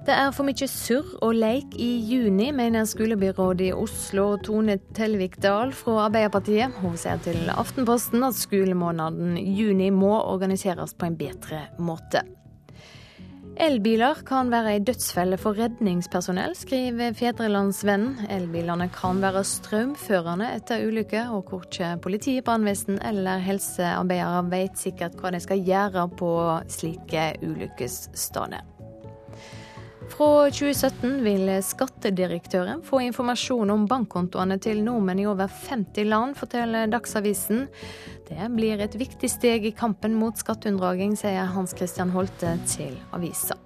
Det 0.07 0.15
er 0.15 0.29
for 0.31 0.47
mye 0.47 0.67
surr 0.71 1.17
og 1.19 1.33
leik 1.35 1.73
i 1.83 1.87
juni, 2.07 2.45
mener 2.55 2.85
skolebyrådet 2.87 3.65
i 3.65 3.73
Oslo 3.75 4.37
Tone 4.39 4.77
Telvik 4.95 5.33
Dahl 5.43 5.73
fra 5.75 6.05
Arbeiderpartiet. 6.05 6.77
Hun 6.79 6.93
sier 6.95 7.19
til 7.25 7.49
Aftenposten 7.51 8.23
at 8.23 8.37
skolemåneden 8.39 9.35
juni 9.35 9.89
må 9.91 10.13
organiseres 10.21 10.95
på 10.95 11.09
en 11.09 11.17
bedre 11.19 11.65
måte. 11.83 12.21
Elbiler 13.59 14.21
kan 14.23 14.47
være 14.53 14.77
ei 14.77 14.85
dødsfelle 14.87 15.35
for 15.41 15.59
redningspersonell, 15.59 16.55
skriver 16.55 17.11
Fedrelandsvennen. 17.17 18.29
Elbilene 18.31 18.87
kan 18.95 19.19
være 19.19 19.43
strømførende 19.49 20.53
etter 20.55 20.87
ulykker, 20.87 21.35
og 21.35 21.49
korkje 21.51 21.97
politi, 21.99 22.37
brannvesen 22.39 23.03
eller 23.11 23.43
helsearbeidere 23.43 24.47
vet 24.55 24.79
sikkert 24.79 25.19
hva 25.19 25.35
de 25.35 25.43
skal 25.43 25.67
gjøre 25.67 26.07
på 26.15 26.33
slike 26.79 27.27
ulykkessteder. 27.43 28.76
Fra 30.07 30.47
2017 30.49 31.23
vil 31.25 31.49
skattedirektøren 31.63 32.79
få 32.85 33.01
informasjon 33.05 33.73
om 33.73 33.85
bankkontoene 33.89 34.57
til 34.63 34.79
nordmenn 34.85 35.21
i 35.21 35.27
over 35.29 35.51
50 35.51 36.07
land, 36.07 36.37
forteller 36.39 36.89
Dagsavisen. 36.91 37.67
Det 38.29 38.49
blir 38.55 38.81
et 38.83 38.95
viktig 38.97 39.29
steg 39.31 39.67
i 39.67 39.75
kampen 39.75 40.15
mot 40.17 40.39
skatteunndraging, 40.39 41.17
sier 41.19 41.51
Hans 41.53 41.75
Christian 41.77 42.15
Holte 42.15 42.55
til 42.71 42.95
avisa. 43.15 43.59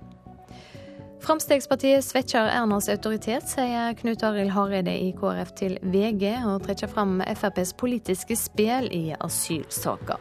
Fremskrittspartiet 1.21 2.01
svekker 2.01 2.47
Ernas 2.49 2.87
autoritet, 2.89 3.45
sier 3.45 3.93
Knut 3.99 4.23
Arild 4.25 4.49
Hareide 4.55 4.95
i 4.97 5.11
KrF 5.13 5.51
til 5.59 5.75
VG, 5.93 6.25
og 6.49 6.63
trekker 6.65 6.89
fram 6.89 7.19
FrPs 7.21 7.75
politiske 7.77 8.33
spill 8.39 8.89
i 8.89 9.03
asylsaker. 9.13 10.17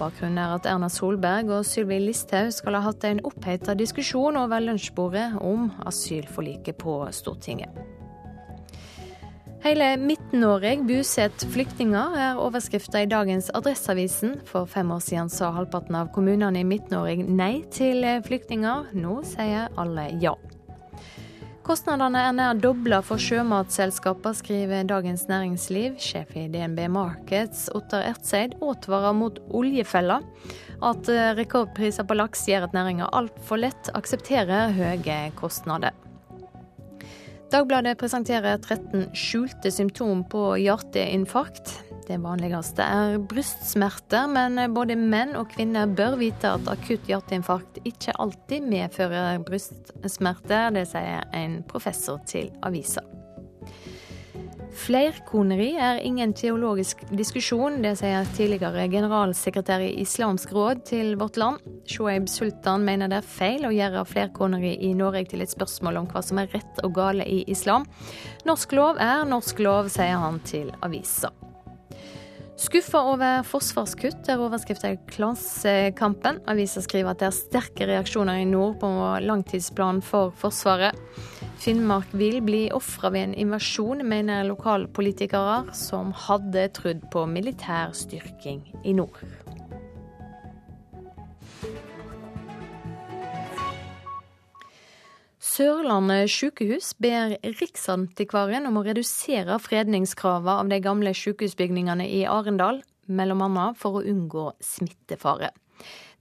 Bakgrunnen 0.00 0.42
er 0.42 0.56
at 0.56 0.66
Erna 0.66 0.90
Solberg 0.90 1.54
og 1.54 1.62
Sylvi 1.68 2.00
Listhaug 2.02 2.50
skal 2.56 2.74
ha 2.74 2.82
hatt 2.88 3.06
en 3.06 3.22
oppheta 3.28 3.78
diskusjon 3.78 4.40
over 4.42 4.66
lunsjbordet 4.66 5.28
om 5.38 5.70
asylforliket 5.86 6.80
på 6.82 6.98
Stortinget. 7.14 7.91
Hele 9.62 9.92
Midt-Norge 9.94 10.72
bosetter 10.82 11.46
flyktninger, 11.54 12.16
er 12.18 12.38
overskrifta 12.42 13.04
i 13.04 13.06
dagens 13.06 13.46
Adresseavisen. 13.54 14.40
For 14.48 14.66
fem 14.66 14.90
år 14.90 15.04
siden 15.06 15.30
sa 15.30 15.52
halvparten 15.54 15.94
av 15.94 16.10
kommunene 16.10 16.64
i 16.64 16.66
Midt-Norge 16.66 17.22
nei 17.22 17.62
til 17.70 18.02
flyktninger. 18.26 18.90
Nå 18.98 19.20
sier 19.30 19.70
alle 19.78 20.08
ja. 20.18 20.34
Kostnadene 21.62 22.24
er 22.26 22.34
nær 22.34 22.58
dobla 22.58 22.98
for 23.06 23.22
sjømatselskaper, 23.22 24.34
skriver 24.34 24.82
Dagens 24.90 25.28
Næringsliv. 25.30 25.94
Sjef 26.02 26.34
i 26.34 26.48
DNB 26.50 26.88
Markets, 26.90 27.68
Ottar 27.70 28.02
Ertseid, 28.10 28.58
advarer 28.58 29.14
mot 29.14 29.38
oljefella. 29.54 30.24
At 30.82 31.06
rekordpriser 31.38 32.02
på 32.02 32.18
laks 32.18 32.48
gjør 32.50 32.66
at 32.66 32.74
næringa 32.74 33.12
altfor 33.14 33.62
lett 33.62 33.94
aksepterer 33.94 34.74
høye 34.74 35.28
kostnader. 35.38 35.94
Dagbladet 37.52 37.98
presenterer 38.00 38.56
13 38.56 39.10
skjulte 39.12 39.68
symptom 39.70 40.22
på 40.24 40.54
hjerteinfarkt. 40.56 41.74
Det 42.08 42.16
vanligste 42.22 42.80
er 42.80 43.18
brystsmerter, 43.28 44.24
men 44.32 44.56
både 44.72 44.96
menn 44.96 45.36
og 45.36 45.50
kvinner 45.52 45.90
bør 45.92 46.16
vite 46.22 46.48
at 46.48 46.70
akutt 46.72 47.10
hjerteinfarkt 47.12 47.82
ikke 47.84 48.16
alltid 48.24 48.64
medfører 48.72 49.44
brystsmerter. 49.44 50.72
Det 50.72 50.86
sier 50.94 51.28
en 51.36 51.60
professor 51.68 52.24
til 52.24 52.48
avisa. 52.64 53.04
Flerkoneri 54.72 55.74
er 55.76 56.00
ingen 56.00 56.32
teologisk 56.32 57.02
diskusjon, 57.12 57.82
det 57.84 57.92
sier 58.00 58.24
tidligere 58.36 58.86
generalsekretær 58.90 59.84
i 59.84 59.90
Islamsk 60.00 60.54
råd 60.56 60.80
til 60.88 61.12
Vårt 61.20 61.36
Land. 61.36 61.60
Shoaib 61.88 62.30
Sultan 62.32 62.86
mener 62.86 63.12
det 63.12 63.20
er 63.20 63.28
feil 63.36 63.68
å 63.68 63.74
gjøre 63.74 64.06
flerkoneri 64.08 64.74
i 64.88 64.94
Norge 64.96 65.26
til 65.34 65.44
et 65.44 65.52
spørsmål 65.52 66.00
om 66.00 66.10
hva 66.10 66.24
som 66.24 66.40
er 66.40 66.50
rett 66.56 66.82
og 66.86 66.96
gale 66.96 67.28
i 67.28 67.42
islam. 67.52 67.84
Norsk 68.48 68.72
lov 68.78 69.00
er 69.02 69.28
norsk 69.28 69.60
lov, 69.60 69.92
sier 69.92 70.16
han 70.24 70.40
til 70.48 70.72
avisa. 70.80 71.34
Skuffa 72.62 73.00
over 73.10 73.40
forsvarskutt 73.42 74.28
er 74.30 74.38
overskrifta 74.38 74.92
i 74.92 74.98
Klassekampen. 75.10 76.38
Avisa 76.46 76.78
skriver 76.84 77.10
at 77.10 77.18
det 77.18 77.26
er 77.26 77.34
sterke 77.34 77.88
reaksjoner 77.90 78.38
i 78.38 78.46
nord 78.46 78.76
på 78.78 78.90
langtidsplanen 79.24 79.98
for 80.06 80.30
Forsvaret. 80.38 80.94
Finnmark 81.62 82.14
vil 82.14 82.38
bli 82.46 82.62
ofra 82.74 83.10
ved 83.10 83.32
en 83.32 83.36
invasjon, 83.46 84.06
mener 84.06 84.46
lokalpolitikere 84.46 85.74
som 85.74 86.14
hadde 86.28 86.68
trodd 86.78 87.02
på 87.10 87.26
militær 87.30 87.96
styrking 87.98 88.62
i 88.86 88.94
nord. 88.94 89.18
Sørlandet 95.52 96.30
sykehus 96.32 96.94
ber 97.02 97.34
Riksantikvaren 97.44 98.64
om 98.70 98.78
å 98.80 98.84
redusere 98.86 99.58
fredningskravene 99.60 100.54
av 100.62 100.70
de 100.70 100.78
gamle 100.80 101.12
sykehusbygningene 101.18 102.06
i 102.08 102.22
Arendal, 102.24 102.78
bl.a. 103.04 103.66
for 103.76 103.98
å 103.98 104.04
unngå 104.14 104.46
smittefare. 104.64 105.50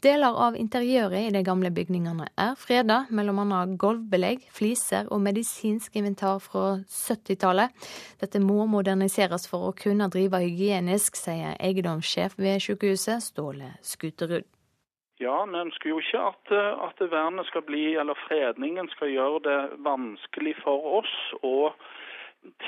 Deler 0.04 0.36
av 0.36 0.58
interiøret 0.60 1.30
i 1.30 1.32
de 1.32 1.46
gamle 1.48 1.72
bygningene 1.72 2.28
er 2.44 2.60
freda, 2.60 3.06
bl.a. 3.08 3.64
gulvbelegg, 3.80 4.50
fliser 4.52 5.08
og 5.08 5.24
medisinsk 5.24 5.96
inventar 6.02 6.42
fra 6.44 6.82
70-tallet. 6.92 7.72
Dette 8.20 8.42
må 8.44 8.66
moderniseres 8.68 9.48
for 9.48 9.70
å 9.70 9.76
kunne 9.78 10.12
drive 10.12 10.44
hygienisk, 10.44 11.16
sier 11.16 11.56
eiendomssjef 11.56 12.36
ved 12.42 12.66
sykehuset, 12.66 13.24
Ståle 13.32 13.78
Skuterud. 13.80 14.50
Ja, 15.22 15.43
vi 15.45 15.59
ønsker 15.61 15.91
jo 15.91 15.99
ikke 16.01 16.22
at, 16.32 16.53
at 16.88 17.01
vernet 17.11 17.45
skal 17.49 17.61
bli, 17.67 17.84
eller 18.01 18.17
fredningen 18.28 18.89
skal 18.95 19.13
gjøre 19.13 19.43
det 19.45 19.59
vanskelig 19.86 20.55
for 20.63 20.95
oss 21.01 21.13
å 21.45 21.72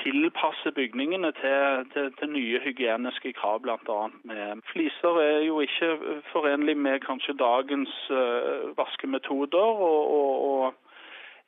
tilpasse 0.02 0.70
bygningene 0.76 1.32
til, 1.40 1.82
til, 1.92 2.12
til 2.18 2.30
nye 2.30 2.60
hygieniske 2.62 3.32
krav, 3.34 3.64
bl.a. 3.64 3.98
med 4.22 4.62
fliser 4.70 5.18
er 5.22 5.40
jo 5.48 5.58
ikke 5.64 6.20
forenlig 6.30 6.76
med 6.78 7.02
kanskje 7.02 7.34
dagens 7.40 7.94
uh, 8.10 8.70
vaskemetoder. 8.78 9.82
og, 9.88 10.14
og, 10.18 10.34
og 10.48 10.74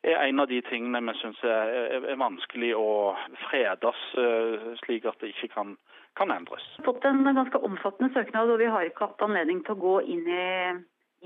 er 0.07 0.23
en 0.29 0.43
av 0.43 0.51
de 0.51 0.61
tingene 0.67 1.01
vi 1.09 1.15
syns 1.21 1.39
er, 1.47 1.71
er, 1.99 2.19
vanskelig 2.21 2.73
å 2.79 3.15
fredes, 3.47 4.03
uh, 4.19 4.75
slik 4.85 5.07
at 5.07 5.23
det 5.23 5.33
ikke 5.35 5.53
kan, 5.55 5.77
kan 6.19 6.35
endres. 6.35 6.67
Vi 6.77 6.83
har 6.85 6.91
fått 6.91 7.09
en 7.09 7.25
ganske 7.27 7.63
omfattende 7.71 8.13
søknad, 8.15 8.51
og 8.51 8.63
vi 8.63 8.71
har 8.75 8.87
ikke 8.87 9.09
hatt 9.09 9.27
anledning 9.27 9.63
til 9.67 9.77
å 9.77 9.83
gå 9.87 9.97
inn 10.07 10.27
i, 10.27 10.47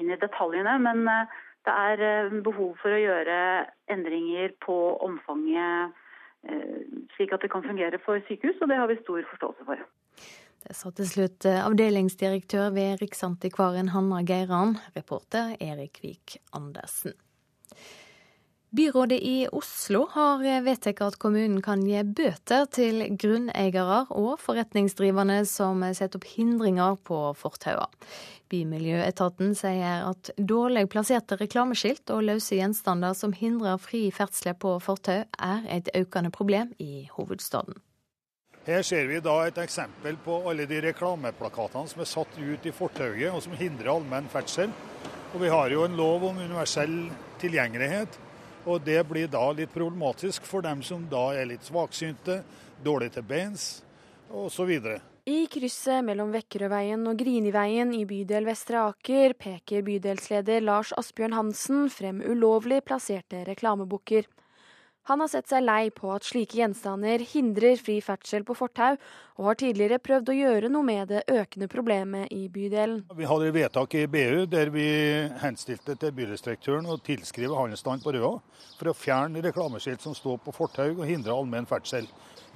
inn 0.01 0.11
i 0.13 0.21
detaljene. 0.21 0.77
Men 0.83 1.07
uh, 1.07 1.41
det 1.69 1.79
er 1.87 2.31
behov 2.45 2.75
for 2.83 2.97
å 2.97 3.01
gjøre 3.01 3.41
endringer 3.93 4.57
på 4.65 4.77
omfanget 5.05 5.99
Eh, 6.49 6.85
slik 7.17 7.35
at 7.37 7.43
det 7.45 7.51
kan 7.53 7.65
fungere 7.65 8.01
for 8.05 8.21
sykehus, 8.29 8.61
og 8.63 8.71
det 8.71 8.79
har 8.81 8.89
vi 8.89 8.97
stor 9.03 9.25
forståelse 9.33 9.67
for. 9.69 9.83
Det 10.61 10.77
sa 10.77 10.93
til 10.97 11.09
slutt 11.09 11.47
eh, 11.49 11.61
avdelingsdirektør 11.61 12.71
ved 12.77 13.03
Riksantikvaren 13.03 13.93
Hanna 13.93 14.23
Geiran, 14.25 14.79
reporter 14.97 15.53
Erik 15.61 16.01
Vik 16.05 16.39
Andersen. 16.57 17.17
Byrådet 18.73 19.19
i 19.21 19.49
Oslo 19.53 20.05
har 20.13 20.45
vedtatt 20.63 21.01
at 21.03 21.17
kommunen 21.19 21.59
kan 21.63 21.81
gi 21.83 22.05
bøter 22.07 22.69
til 22.71 23.03
grunneiere 23.19 24.05
og 24.15 24.37
forretningsdrivende 24.39 25.41
som 25.51 25.83
setter 25.91 26.21
opp 26.21 26.29
hindringer 26.37 26.95
på 27.03 27.19
fortauene. 27.35 27.91
Bymiljøetaten 28.51 29.57
sier 29.59 30.07
at 30.13 30.31
dårlig 30.39 30.85
plasserte 30.91 31.41
reklameskilt 31.41 32.15
og 32.15 32.23
løse 32.29 32.61
gjenstander 32.61 33.19
som 33.19 33.35
hindrer 33.35 33.83
fri 33.83 34.05
ferdsel 34.15 34.55
på 34.55 34.77
fortau, 34.83 35.27
er 35.27 35.67
et 35.67 35.91
økende 35.99 36.31
problem 36.31 36.71
i 36.79 37.09
hovedstaden. 37.17 37.75
Her 38.71 38.87
ser 38.87 39.11
vi 39.11 39.19
da 39.19 39.37
et 39.49 39.59
eksempel 39.59 40.19
på 40.23 40.41
alle 40.47 40.71
de 40.71 40.83
reklameplakatene 40.87 41.91
som 41.91 42.07
er 42.07 42.11
satt 42.15 42.39
ut 42.39 42.67
i 42.67 42.75
fortauet, 42.75 43.31
og 43.35 43.43
som 43.43 43.59
hindrer 43.59 43.97
allmenn 43.97 44.31
ferdsel. 44.31 44.71
Og 45.35 45.41
vi 45.43 45.51
har 45.51 45.71
jo 45.75 45.87
en 45.87 45.99
lov 45.99 46.31
om 46.31 46.39
universell 46.39 47.01
tilgjengelighet, 47.43 48.19
og 48.67 48.83
det 48.85 49.01
blir 49.09 49.31
da 49.31 49.45
litt 49.57 49.73
problematisk 49.73 50.45
for 50.49 50.65
dem 50.65 50.83
som 50.87 51.07
da 51.11 51.31
er 51.37 51.49
litt 51.49 51.65
svaksynte, 51.65 52.43
dårlig 52.85 53.13
til 53.15 53.25
beins 53.27 53.71
osv. 54.31 54.71
I 55.31 55.45
krysset 55.53 56.05
mellom 56.07 56.33
Vekkerøveien 56.33 57.05
og 57.07 57.19
Griniveien 57.21 57.93
i 57.95 58.07
bydel 58.09 58.47
Vestre 58.49 58.81
Aker 58.89 59.35
peker 59.39 59.85
bydelsleder 59.87 60.65
Lars 60.65 60.95
Asbjørn 60.97 61.37
Hansen 61.37 61.91
frem 61.93 62.23
ulovlig 62.25 62.81
plasserte 62.89 63.45
reklamebukker. 63.47 64.25
Han 65.09 65.21
har 65.21 65.31
sett 65.33 65.49
seg 65.49 65.65
lei 65.65 65.91
på 65.95 66.11
at 66.13 66.27
slike 66.29 66.59
gjenstander 66.59 67.23
hindrer 67.25 67.81
fri 67.81 67.97
ferdsel 68.05 68.45
på 68.47 68.55
fortau, 68.59 68.99
og 69.41 69.47
har 69.49 69.57
tidligere 69.63 69.99
prøvd 70.05 70.29
å 70.29 70.37
gjøre 70.37 70.69
noe 70.73 70.85
med 70.85 71.09
det 71.09 71.23
økende 71.33 71.71
problemet 71.73 72.29
i 72.37 72.45
bydelen. 72.53 73.07
Vi 73.17 73.29
hadde 73.31 73.53
vedtak 73.57 73.97
i 73.97 74.05
BU 74.11 74.45
der 74.53 74.69
vi 74.75 74.85
henstilte 75.41 75.97
til 75.97 76.13
bydelsdirektøren 76.19 76.91
å 76.93 76.99
tilskrive 77.01 77.57
handelsstanden 77.57 78.05
på 78.05 78.13
Røa 78.19 78.35
for 78.77 78.93
å 78.93 78.97
fjerne 78.97 79.41
reklameskilt 79.49 80.05
som 80.05 80.17
står 80.17 80.43
på 80.45 80.55
fortau 80.55 80.91
og 80.93 81.07
hindre 81.09 81.33
allmenn 81.33 81.69
ferdsel. 81.71 82.05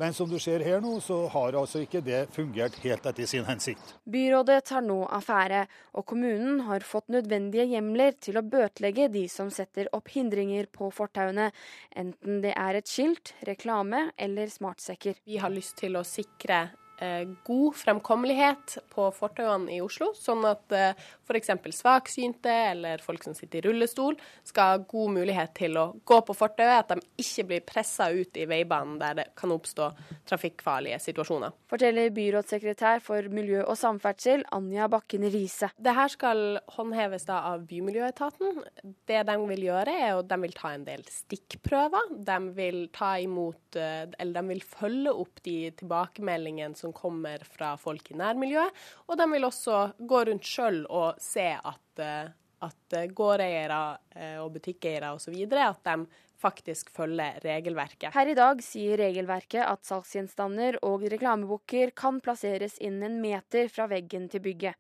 Men 0.01 0.15
som 0.17 0.31
du 0.31 0.39
ser 0.43 0.65
her 0.67 0.81
nå, 0.83 0.97
så 1.05 1.21
har 1.31 1.55
altså 1.59 1.85
ikke 1.85 2.03
det 2.05 2.25
fungert 2.35 2.77
helt 2.83 3.07
etter 3.07 3.29
sin 3.31 3.47
hensikt. 3.47 3.95
Byrådet 4.11 4.61
tar 4.71 4.83
nå 4.83 5.01
affære, 5.15 5.65
og 5.95 6.07
kommunen 6.11 6.65
har 6.69 6.87
fått 6.87 7.13
nødvendige 7.15 7.69
hjemler 7.77 8.17
til 8.19 8.41
å 8.41 8.45
bøtelegge 8.45 9.11
de 9.15 9.27
som 9.31 9.53
setter 9.55 9.91
opp 9.95 10.11
hindringer 10.15 10.67
på 10.73 10.91
fortauene, 10.95 11.51
enten 11.95 12.43
det 12.43 12.57
er 12.59 12.81
et 12.81 12.91
skilt, 12.91 13.37
reklame 13.47 14.09
eller 14.19 14.51
smartsekker. 14.51 15.23
Vi 15.29 15.39
har 15.43 15.55
lyst 15.55 15.79
til 15.85 16.01
å 16.01 16.07
sikre 16.07 16.65
Eh, 16.99 17.29
god 17.45 17.75
fremkommelighet 17.75 18.77
på 18.95 19.09
fortauene 19.17 19.73
i 19.75 19.81
Oslo, 19.83 20.13
sånn 20.15 20.45
at 20.47 20.71
eh, 20.71 21.01
f.eks. 21.25 21.51
svaksynte 21.81 22.53
eller 22.71 23.03
folk 23.05 23.25
som 23.25 23.35
sitter 23.37 23.63
i 23.63 23.69
rullestol, 23.69 24.19
skal 24.45 24.75
ha 24.75 24.83
god 24.89 25.15
mulighet 25.19 25.55
til 25.57 25.79
å 25.81 25.87
gå 26.05 26.21
på 26.27 26.37
fortauet, 26.37 26.85
at 26.85 26.95
de 26.95 27.25
ikke 27.25 27.47
blir 27.51 27.65
pressa 27.67 28.11
ut 28.13 28.37
i 28.37 28.47
veibanen 28.51 28.99
der 29.01 29.19
det 29.21 29.27
kan 29.39 29.53
oppstå 29.55 29.91
trafikkfarlige 30.29 31.01
situasjoner. 31.03 31.55
Forteller 31.71 32.13
byrådssekretær 32.15 33.03
for 33.05 33.29
miljø 33.33 33.63
og 33.65 33.77
samferdsel, 33.79 34.45
Anja 34.55 34.89
Bakken 34.93 35.27
Riise. 35.33 35.71
Det 35.77 35.95
her 35.97 36.13
skal 36.13 36.61
håndheves 36.77 37.27
da 37.29 37.41
av 37.51 37.65
Bymiljøetaten. 37.69 38.63
Det 39.09 39.23
de 39.27 39.37
vil 39.51 39.67
gjøre, 39.69 39.95
er 40.07 40.19
at 40.19 40.29
de 40.31 40.39
vil 40.45 40.57
ta 40.57 40.75
en 40.75 40.87
del 40.87 41.05
stikkprøver. 41.11 42.13
De 42.29 42.39
vil 42.57 42.81
ta 42.95 43.15
imot, 43.23 43.77
eh, 43.77 44.05
eller 44.19 44.35
de 44.37 44.53
vil 44.53 44.65
følge 44.65 45.15
opp 45.25 45.43
de 45.45 45.71
tilbakemeldingene 45.81 46.77
som 46.77 46.93
kommer 46.93 47.45
fra 47.45 47.75
folk 47.81 48.11
i 48.11 48.19
nærmiljøet. 48.21 48.71
Og 49.09 49.19
de 49.19 49.29
vil 49.33 49.49
også 49.49 49.81
gå 49.99 50.25
rundt 50.29 50.49
sjøl 50.49 50.85
og 50.89 51.14
se 51.23 51.49
at, 51.57 52.03
eh, 52.03 52.31
at 52.65 52.97
gårdeiere 53.17 53.81
eh, 54.17 54.39
og 54.43 54.53
butikkeiere 54.57 55.13
osv. 55.17 55.37
at 55.53 55.85
de 55.85 56.07
faktisk 56.45 56.91
følger 56.93 57.41
regelverket. 57.45 58.13
Her 58.15 58.29
i 58.29 58.37
dag 58.37 58.63
sier 58.65 59.01
regelverket 59.01 59.65
at 59.65 59.85
salgsgjenstander 59.89 60.81
og 60.85 61.07
reklameboker 61.13 61.95
kan 61.97 62.21
plasseres 62.25 62.77
innen 62.81 63.13
en 63.15 63.21
meter 63.23 63.71
fra 63.73 63.89
veggen 63.91 64.29
til 64.33 64.45
bygget. 64.45 64.77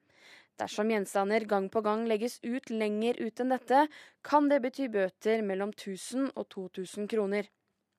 Dersom 0.60 0.90
gjenstander 0.92 1.46
gang 1.50 1.66
på 1.72 1.82
gang 1.82 2.04
legges 2.06 2.36
ut 2.44 2.70
lenger 2.70 3.18
ut 3.18 3.40
enn 3.42 3.50
dette, 3.50 3.86
kan 4.22 4.46
det 4.50 4.60
bety 4.62 4.86
bøter 4.92 5.42
mellom 5.42 5.72
1000 5.74 6.30
og 6.36 6.46
2000 6.54 7.08
kroner. 7.10 7.48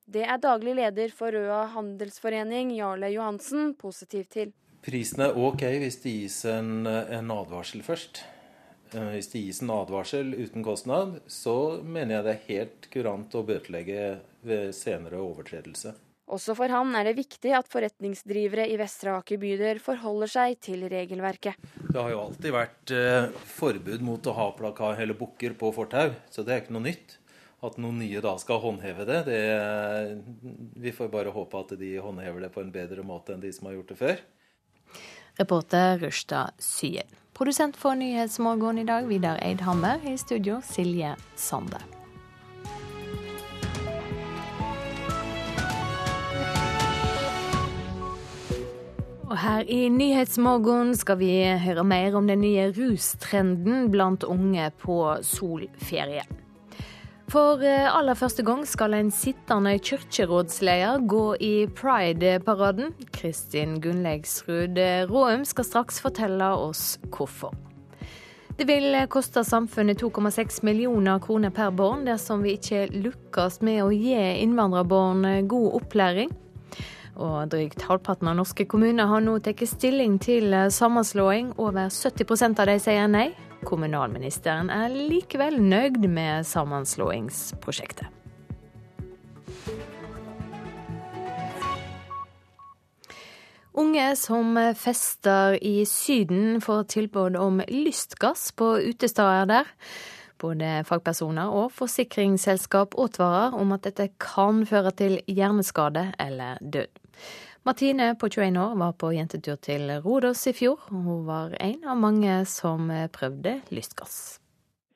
Det 0.06 0.22
er 0.24 0.38
daglig 0.40 0.76
leder 0.78 1.12
for 1.12 1.34
Røa 1.34 1.66
handelsforening, 1.74 2.70
Jarle 2.78 3.10
Johansen, 3.12 3.74
positiv 3.74 4.24
til. 4.32 4.54
Prisen 4.86 5.24
er 5.24 5.34
OK 5.34 5.64
hvis 5.82 5.96
det 6.04 6.12
gis 6.14 6.40
en, 6.46 6.86
en 6.86 7.30
advarsel 7.34 7.82
først. 7.82 8.20
Eh, 8.94 9.08
hvis 9.16 9.32
det 9.32 9.42
gis 9.42 9.58
en 9.64 9.72
advarsel 9.74 10.30
uten 10.36 10.62
kostnad, 10.62 11.16
så 11.26 11.82
mener 11.82 12.20
jeg 12.20 12.26
det 12.26 12.34
er 12.34 12.44
helt 12.52 12.86
kurant 12.92 13.34
å 13.34 13.42
bøtelegge 13.48 14.04
ved 14.46 14.70
senere 14.76 15.18
overtredelse. 15.18 15.96
Også 16.30 16.54
for 16.58 16.70
han 16.70 16.94
er 16.98 17.06
det 17.06 17.16
viktig 17.18 17.52
at 17.54 17.68
forretningsdrivere 17.70 18.68
i 18.70 18.78
Vestre 18.78 19.16
Aker 19.18 19.38
bydel 19.42 19.82
forholder 19.82 20.30
seg 20.30 20.56
til 20.62 20.86
regelverket. 20.90 21.58
Det 21.86 21.98
har 21.98 22.14
jo 22.14 22.22
alltid 22.22 22.54
vært 22.54 22.94
eh, 22.94 23.28
forbud 23.58 24.06
mot 24.06 24.30
å 24.30 24.36
ha 24.38 24.48
plakat 24.54 25.02
eller 25.02 25.18
bukker 25.18 25.58
på 25.58 25.70
fortau, 25.74 26.14
så 26.30 26.46
det 26.46 26.54
er 26.54 26.62
ikke 26.62 26.78
noe 26.78 26.86
nytt. 26.86 27.18
At 27.66 27.78
noen 27.80 27.98
nye 28.02 28.20
da 28.22 28.36
skal 28.38 28.60
håndheve 28.62 29.06
det, 29.08 29.20
det 29.26 29.42
Vi 30.78 30.92
får 30.94 31.08
bare 31.10 31.32
håpe 31.34 31.62
at 31.64 31.72
de 31.80 31.94
håndhever 32.04 32.44
det 32.44 32.52
på 32.54 32.62
en 32.62 32.70
bedre 32.70 33.02
måte 33.06 33.34
enn 33.34 33.42
de 33.42 33.50
som 33.54 33.66
har 33.66 33.78
gjort 33.78 33.94
det 33.94 34.00
før. 34.02 34.26
Reporter 35.38 35.98
Rushta 35.98 36.50
Syen. 36.58 37.04
Produsent 37.34 37.76
for 37.76 37.94
Nyhetsmorgen 37.94 38.78
i 38.78 38.84
dag, 38.84 39.04
Vidar 39.06 39.36
Eidhammer. 39.44 40.00
I 40.08 40.16
studio, 40.16 40.62
Silje 40.64 41.10
Sande. 41.36 41.76
Og 49.26 49.36
her 49.42 49.68
i 49.68 49.90
Nyhetsmorgen 49.92 50.94
skal 50.96 51.20
vi 51.20 51.30
høre 51.60 51.84
mer 51.84 52.16
om 52.16 52.32
den 52.32 52.40
nye 52.40 52.70
rustrenden 52.72 53.90
blant 53.92 54.24
unge 54.24 54.70
på 54.80 54.96
solferie. 55.20 56.24
For 57.26 57.58
eh, 57.58 57.88
aller 57.90 58.14
første 58.14 58.44
gang 58.46 58.60
skal 58.70 58.94
en 58.94 59.08
sittende 59.10 59.72
kirkerådsleder 59.82 61.02
gå 61.10 61.24
i 61.42 61.54
Pride-paraden. 61.74 62.92
Kristin 63.16 63.80
Gunnlegsrud 63.82 64.78
Råum 65.10 65.42
skal 65.44 65.66
straks 65.66 65.98
fortelle 66.04 66.52
oss 66.54 67.00
hvorfor. 67.10 67.56
Det 68.56 68.64
vil 68.70 68.94
koste 69.12 69.42
samfunnet 69.44 70.00
2,6 70.00 70.62
millioner 70.64 71.18
kroner 71.20 71.50
per 71.50 71.74
barn 71.76 72.06
dersom 72.06 72.46
vi 72.46 72.54
ikke 72.56 72.86
lykkes 72.94 73.58
med 73.66 73.82
å 73.84 73.90
gi 73.90 74.14
innvandrerbarn 74.46 75.48
god 75.50 75.80
opplæring. 75.80 76.30
Og 77.16 77.50
drygt 77.52 77.82
halvparten 77.88 78.30
av 78.30 78.38
norske 78.38 78.68
kommuner 78.70 79.10
har 79.10 79.24
nå 79.24 79.34
tatt 79.44 79.66
stilling 79.66 80.16
til 80.22 80.54
sammenslåing. 80.72 81.52
Over 81.58 81.90
70% 81.90 82.62
av 82.62 82.70
de 82.70 82.78
sier 82.86 83.10
nei. 83.10 83.28
Kommunalministeren 83.64 84.68
er 84.70 84.92
likevel 84.92 85.56
nøyd 85.62 86.04
med 86.10 86.44
sammenslåingsprosjektet. 86.44 88.12
Unge 93.76 94.04
som 94.16 94.56
fester 94.76 95.58
i 95.60 95.84
Syden 95.84 96.60
får 96.64 96.86
tilbud 96.94 97.36
om 97.36 97.60
lystgass 97.68 98.48
på 98.56 98.70
utesteder 98.88 99.48
der. 99.50 99.72
Både 100.40 100.82
fagpersoner 100.88 101.52
og 101.52 101.70
forsikringsselskap 101.76 102.96
advarer 103.00 103.56
om 103.56 103.72
at 103.76 103.84
dette 103.88 104.08
kan 104.20 104.64
føre 104.68 104.92
til 104.96 105.18
hjerneskade 105.28 106.10
eller 106.20 106.60
død. 106.60 107.05
Martine 107.66 108.14
på 108.14 108.28
21 108.28 108.60
år 108.62 108.74
var 108.78 108.92
på 108.94 109.08
jentetur 109.10 109.56
til 109.58 109.88
Rodos 110.04 110.44
i 110.46 110.52
fjor. 110.54 110.84
Hun 110.86 111.24
var 111.26 111.56
en 111.58 111.80
av 111.82 111.98
mange 111.98 112.36
som 112.46 112.92
prøvde 113.10 113.56
lystgass. 113.74 114.38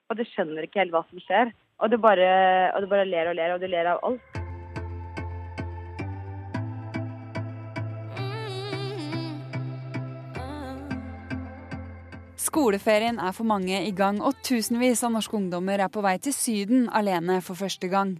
Og 0.06 0.20
du 0.20 0.22
skjønner 0.28 0.68
ikke 0.68 0.84
helt 0.84 0.94
hva 0.94 1.02
som 1.08 1.18
skjer. 1.24 1.50
Og 1.82 1.90
du 1.90 1.98
bare, 1.98 2.28
og 2.70 2.84
du 2.84 2.86
bare 2.92 3.08
ler 3.10 3.32
og 3.32 3.34
ler, 3.40 3.56
og 3.56 3.64
du 3.64 3.66
ler 3.66 3.90
av 3.90 4.06
alt. 4.06 4.39
Skoleferien 12.40 13.18
er 13.20 13.34
for 13.36 13.44
mange 13.44 13.82
i 13.84 13.90
gang, 13.92 14.22
og 14.24 14.38
tusenvis 14.46 15.02
av 15.04 15.12
norske 15.12 15.36
ungdommer 15.36 15.82
er 15.84 15.90
på 15.92 16.00
vei 16.00 16.14
til 16.24 16.32
Syden 16.32 16.86
alene 16.88 17.36
for 17.44 17.58
første 17.58 17.90
gang. 17.92 18.14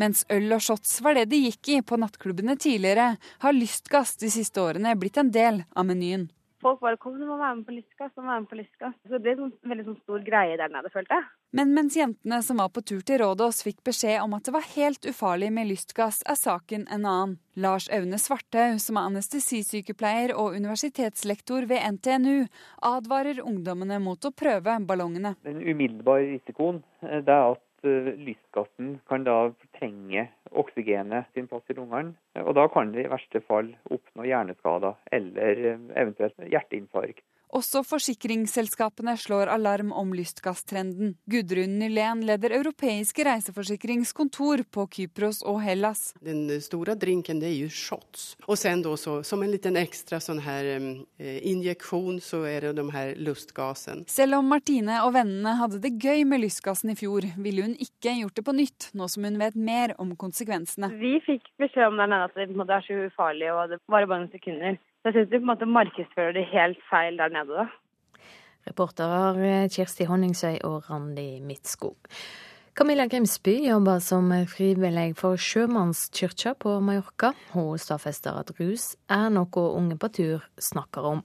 Mens 0.00 0.24
øl 0.32 0.48
og 0.56 0.64
shots 0.64 1.02
var 1.04 1.18
det 1.18 1.26
de 1.28 1.42
gikk 1.42 1.74
i 1.74 1.82
på 1.84 1.98
nattklubbene 2.00 2.56
tidligere, 2.56 3.10
har 3.44 3.56
lystgass 3.56 4.16
de 4.22 4.32
siste 4.32 4.64
årene 4.64 4.96
blitt 4.96 5.20
en 5.20 5.34
del 5.34 5.66
av 5.76 5.84
menyen. 5.90 6.30
Folk 6.60 6.80
bare 6.80 6.96
'kom, 6.96 7.18
du 7.20 7.26
må 7.26 7.36
være 7.38 7.56
med 7.56 7.66
på 7.66 7.72
lystgass', 7.72 8.14
du 8.14 8.22
må 8.22 8.28
være 8.32 8.40
med 8.40 8.48
på 8.48 8.58
lystgass. 8.58 8.94
Så 9.06 9.12
det 9.12 9.22
ble 9.22 9.30
en 9.32 9.38
sånn, 9.38 9.52
veldig 9.70 9.84
sånn 9.84 10.00
stor 10.02 10.24
greie 10.26 10.56
der 10.56 10.68
nede, 10.68 10.90
følte 10.90 11.14
jeg. 11.14 11.24
Men 11.52 11.74
mens 11.74 11.96
jentene 11.96 12.42
som 12.42 12.56
var 12.58 12.68
på 12.68 12.82
tur 12.82 13.00
til 13.00 13.20
Rådås 13.22 13.62
fikk 13.62 13.84
beskjed 13.84 14.20
om 14.22 14.34
at 14.34 14.44
det 14.44 14.52
var 14.52 14.66
helt 14.74 15.06
ufarlig 15.06 15.52
med 15.52 15.68
lystgass, 15.68 16.22
er 16.26 16.34
saken 16.34 16.88
en 16.90 17.06
annen. 17.06 17.38
Lars 17.56 17.88
Aune 17.90 18.18
Svarthaug, 18.18 18.78
som 18.80 18.96
er 18.96 19.08
anestesisykepleier 19.10 20.34
og 20.34 20.54
universitetslektor 20.54 21.66
ved 21.66 21.82
NTNU, 21.94 22.46
advarer 22.82 23.40
ungdommene 23.42 23.98
mot 23.98 24.18
å 24.24 24.30
prøve 24.30 24.78
ballongene. 24.86 25.34
Den 25.42 25.62
umiddelbare 25.62 26.38
risikoen 26.38 26.82
eh, 27.02 27.18
det 27.22 27.34
er 27.34 27.54
at 27.54 27.62
Eh, 27.82 28.10
lystgassen 28.26 28.98
kan 29.06 29.22
da 29.24 29.52
fortrenge 29.78 30.28
oksygenet 30.50 31.26
sin 31.34 31.46
plass 31.46 31.62
i 31.70 31.74
lungene. 31.74 32.14
Og 32.42 32.54
da 32.54 32.66
kan 32.68 32.92
det 32.92 33.06
i 33.06 33.10
verste 33.10 33.40
fall 33.40 33.74
oppnå 33.90 34.24
hjerneskader 34.26 34.94
eller 35.12 35.64
eh, 35.72 35.78
eventuelt 35.94 36.34
hjerteinfarkt. 36.38 37.22
Også 37.48 37.80
forsikringsselskapene 37.86 39.14
slår 39.16 39.48
alarm 39.48 39.92
om 39.96 40.12
lystgasstrenden. 40.12 41.14
Gudrun 41.30 41.78
Nylén 41.80 42.20
leder 42.28 42.52
europeiske 42.58 43.24
reiseforsikringskontor 43.24 44.66
på 44.74 44.84
Kypros 44.92 45.40
og 45.48 45.62
Hellas. 45.64 46.12
Den 46.20 46.44
store 46.60 46.96
drinken 46.98 47.40
det 47.40 47.48
er 47.48 47.56
jo 47.56 47.70
shots. 47.72 48.34
Og 48.46 48.58
sen 48.58 48.82
då, 48.82 48.96
så, 48.96 49.22
som 49.22 49.42
en 49.42 49.52
liten 49.52 49.78
ekstra 49.80 50.20
sånn 50.20 50.42
her 50.44 50.68
eh, 50.74 51.38
injeksjon, 51.48 52.20
så 52.20 52.42
er 52.48 52.68
det 52.68 52.74
de 52.80 52.84
her 52.92 53.14
lystgassen. 53.16 54.04
Selv 54.12 54.40
om 54.40 54.52
Martine 54.52 55.00
og 55.06 55.14
vennene 55.16 55.56
hadde 55.60 55.80
det 55.84 55.94
gøy 55.96 56.26
med 56.28 56.44
lystgassen 56.44 56.92
i 56.92 56.98
fjor, 56.98 57.24
ville 57.40 57.64
hun 57.64 57.78
ikke 57.80 58.18
gjort 58.20 58.36
det 58.36 58.44
på 58.44 58.56
nytt, 58.56 58.90
nå 58.98 59.08
som 59.08 59.24
hun 59.24 59.40
vet 59.40 59.56
mer 59.56 59.96
om 60.02 60.12
konsekvensene. 60.20 60.92
Vi 61.00 61.16
fikk 61.24 61.48
beskjed 61.62 61.88
om 61.88 61.96
det 61.96 62.12
at 62.18 62.36
det 62.36 62.48
er 62.50 62.86
så 62.86 63.00
ufarlig 63.08 63.50
og 63.54 63.72
det 63.72 63.80
varer 63.88 64.10
bare 64.10 64.26
noen 64.26 64.32
sekunder. 64.34 64.78
Så 64.98 65.10
jeg 65.10 65.14
syns 65.14 65.30
de 65.30 65.38
på 65.38 65.44
en 65.44 65.50
måte 65.52 65.70
markedsfører 65.70 66.34
det 66.36 66.48
helt 66.50 66.80
feil 66.90 67.18
der 67.20 67.32
nede, 67.32 67.64
da. 67.64 68.22
Reporterer 68.68 69.38
eh, 69.46 69.70
Kirsti 69.72 70.04
Honningsøy 70.08 70.58
og 70.66 70.90
Randi 70.90 71.38
Midtskog. 71.40 72.10
Camilla 72.78 73.08
Grimsby 73.10 73.56
jobber 73.66 73.98
som 73.98 74.28
frivillig 74.46 75.16
for 75.18 75.38
Sjømannskirka 75.40 76.52
på 76.62 76.76
Mallorca. 76.84 77.32
Hun 77.50 77.78
stadfester 77.80 78.36
at 78.38 78.52
rus 78.60 78.92
er 79.10 79.32
noe 79.34 79.64
unge 79.72 79.96
på 79.98 80.10
tur 80.14 80.44
snakker 80.62 81.08
om. 81.14 81.24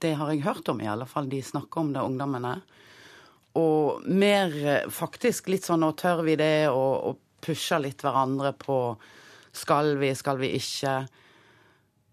Det 0.00 0.14
har 0.16 0.32
jeg 0.32 0.46
hørt 0.46 0.68
om, 0.72 0.80
i 0.80 0.88
alle 0.88 1.04
fall. 1.06 1.28
De 1.28 1.42
snakker 1.44 1.80
om 1.80 1.92
det, 1.92 2.00
ungdommene. 2.00 2.54
Og 3.60 4.06
mer 4.08 4.54
eh, 4.62 4.88
faktisk 4.88 5.50
litt 5.52 5.68
sånn 5.68 5.84
nå 5.84 5.92
tør 6.00 6.24
vi 6.24 6.38
det, 6.40 6.70
og, 6.70 6.94
og 7.10 7.44
pusher 7.44 7.82
litt 7.84 8.00
hverandre 8.00 8.54
på 8.56 8.78
skal 9.52 9.96
vi, 10.00 10.14
skal 10.16 10.40
vi 10.40 10.54
ikke. 10.56 10.94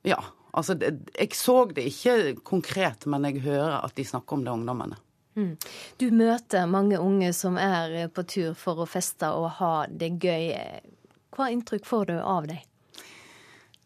Ja, 0.10 0.20
Altså, 0.52 0.76
jeg 0.80 1.36
så 1.38 1.58
det 1.74 1.86
ikke 1.92 2.16
konkret, 2.48 3.06
men 3.06 3.28
jeg 3.28 3.44
hører 3.46 3.80
at 3.84 3.96
de 3.98 4.06
snakker 4.08 4.38
om 4.40 4.46
det, 4.46 4.54
ungdommene. 4.54 4.98
Mm. 5.38 5.54
Du 6.02 6.10
møter 6.12 6.66
mange 6.68 6.98
unge 7.00 7.30
som 7.38 7.58
er 7.62 8.10
på 8.14 8.26
tur 8.28 8.56
for 8.58 8.82
å 8.82 8.90
feste 8.90 9.30
og 9.36 9.52
ha 9.60 9.74
det 9.88 10.16
gøy. 10.20 10.50
Hva 11.36 11.52
inntrykk 11.54 11.86
får 11.88 12.10
du 12.10 12.18
av 12.18 12.50
dem? 12.50 12.64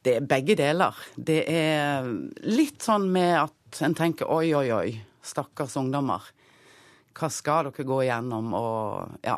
Det 0.04 0.18
er 0.20 0.28
begge 0.28 0.56
deler. 0.60 0.98
Det 1.16 1.44
er 1.48 2.08
litt 2.48 2.84
sånn 2.84 3.06
med 3.12 3.38
at 3.46 3.84
en 3.86 3.96
tenker 3.96 4.32
oi, 4.32 4.50
oi, 4.56 4.68
oi, 4.76 4.90
stakkars 5.24 5.78
ungdommer. 5.80 6.26
Hva 7.16 7.30
skal 7.32 7.70
dere 7.70 7.86
gå 7.88 8.02
igjennom? 8.04 8.50
Og 8.58 9.24
ja. 9.24 9.38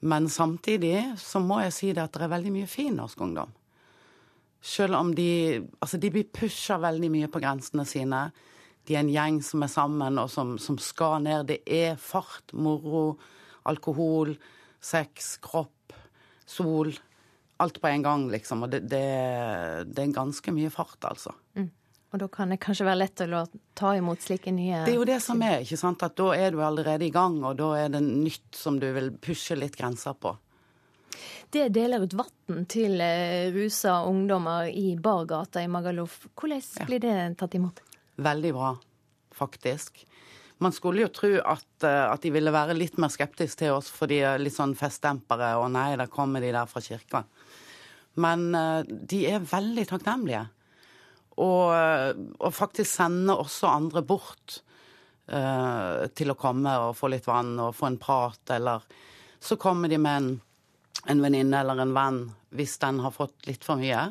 Men 0.00 0.28
samtidig 0.32 1.14
så 1.20 1.40
må 1.44 1.62
jeg 1.64 1.76
si 1.76 1.92
det 1.92 2.04
at 2.04 2.16
det 2.16 2.26
er 2.26 2.34
veldig 2.34 2.52
mye 2.56 2.68
fin 2.68 2.96
norsk 2.96 3.24
ungdom. 3.24 3.52
Selv 4.60 4.98
om 4.98 5.14
de 5.14 5.66
Altså, 5.80 5.98
de 5.98 6.10
blir 6.12 6.28
pusha 6.28 6.78
veldig 6.80 7.10
mye 7.10 7.28
på 7.32 7.40
grensene 7.42 7.86
sine. 7.88 8.28
De 8.86 8.96
er 8.96 9.04
en 9.04 9.12
gjeng 9.12 9.40
som 9.44 9.62
er 9.64 9.72
sammen, 9.72 10.18
og 10.20 10.30
som, 10.32 10.56
som 10.58 10.78
skal 10.80 11.22
ned. 11.24 11.48
Det 11.50 11.60
er 11.64 12.00
fart, 12.00 12.52
moro, 12.52 13.18
alkohol, 13.68 14.34
sex, 14.80 15.36
kropp, 15.44 15.94
sol. 16.48 16.92
Alt 17.60 17.80
på 17.80 17.90
en 17.90 18.02
gang, 18.04 18.24
liksom. 18.32 18.64
Og 18.64 18.72
det, 18.72 18.86
det, 18.88 19.04
det 19.92 20.06
er 20.06 20.16
ganske 20.16 20.54
mye 20.56 20.72
fart, 20.72 20.98
altså. 21.04 21.34
Mm. 21.58 21.68
Og 22.10 22.18
da 22.18 22.26
kan 22.32 22.50
det 22.50 22.58
kanskje 22.58 22.86
være 22.88 22.98
lett 23.04 23.20
å 23.22 23.44
ta 23.78 23.92
imot 23.94 24.22
slike 24.24 24.50
nye 24.50 24.80
Det 24.82 24.96
er 24.96 24.98
jo 24.98 25.06
det 25.06 25.20
som 25.22 25.42
er, 25.46 25.60
ikke 25.62 25.78
sant. 25.78 26.02
At 26.02 26.16
da 26.18 26.32
er 26.34 26.54
du 26.54 26.62
allerede 26.66 27.06
i 27.06 27.12
gang, 27.14 27.38
og 27.46 27.60
da 27.60 27.70
er 27.84 27.92
det 27.94 28.02
nytt 28.02 28.56
som 28.58 28.80
du 28.82 28.88
vil 28.96 29.12
pushe 29.22 29.54
litt 29.58 29.78
grenser 29.78 30.16
på. 30.18 30.34
Det 31.50 31.68
deler 31.74 32.04
ut 32.04 32.14
vann 32.14 32.66
til 32.70 33.00
eh, 33.02 33.50
rusa 33.54 34.00
ungdommer 34.06 34.68
i 34.70 34.94
bargata 35.00 35.62
i 35.62 35.70
Magaluf. 35.70 36.20
Hvordan 36.38 36.86
blir 36.86 37.02
det 37.02 37.16
tatt 37.40 37.56
imot? 37.58 37.82
Veldig 38.20 38.52
bra, 38.54 38.74
faktisk. 39.34 40.04
Man 40.60 40.74
skulle 40.76 41.06
jo 41.06 41.12
tro 41.14 41.32
at, 41.40 41.68
eh, 41.82 42.04
at, 42.06 42.22
de 42.22 42.32
ville 42.34 42.54
være 42.54 42.78
litt 42.78 43.00
mer 43.02 43.12
skeptiske 43.12 43.64
til 43.64 43.78
oss, 43.78 43.90
for 43.90 44.10
de 44.10 44.20
er 44.22 44.42
litt 44.42 44.56
sånn 44.56 44.76
festdempere, 44.78 45.56
og 45.58 45.70
nei, 45.74 45.94
der 45.98 46.12
kommer 46.12 46.44
de 46.44 46.52
der 46.54 46.70
fra 46.70 46.84
kirka. 46.84 47.24
Men 48.20 48.50
eh, 48.54 48.82
de 48.86 49.24
er 49.32 49.46
veldig 49.50 49.86
takknemlige. 49.90 50.46
Og, 51.40 51.70
og 52.36 52.50
faktisk 52.52 52.90
sender 52.98 53.38
også 53.40 53.70
andre 53.70 54.02
bort 54.04 54.58
uh, 55.32 56.06
til 56.12 56.32
å 56.32 56.36
komme 56.38 56.74
og 56.84 56.96
få 56.98 57.08
litt 57.12 57.24
vann 57.30 57.54
og 57.62 57.72
få 57.78 57.88
en 57.88 57.98
prat, 58.02 58.42
eller 58.52 58.84
så 59.40 59.56
kommer 59.60 59.88
de 59.88 59.98
med 59.98 60.16
en 60.18 60.30
en 61.06 61.22
venninne 61.22 61.60
eller 61.60 61.80
en 61.82 61.94
venn 61.96 62.20
hvis 62.56 62.78
den 62.82 63.00
har 63.04 63.14
fått 63.14 63.46
litt 63.48 63.64
for 63.64 63.80
mye, 63.80 64.10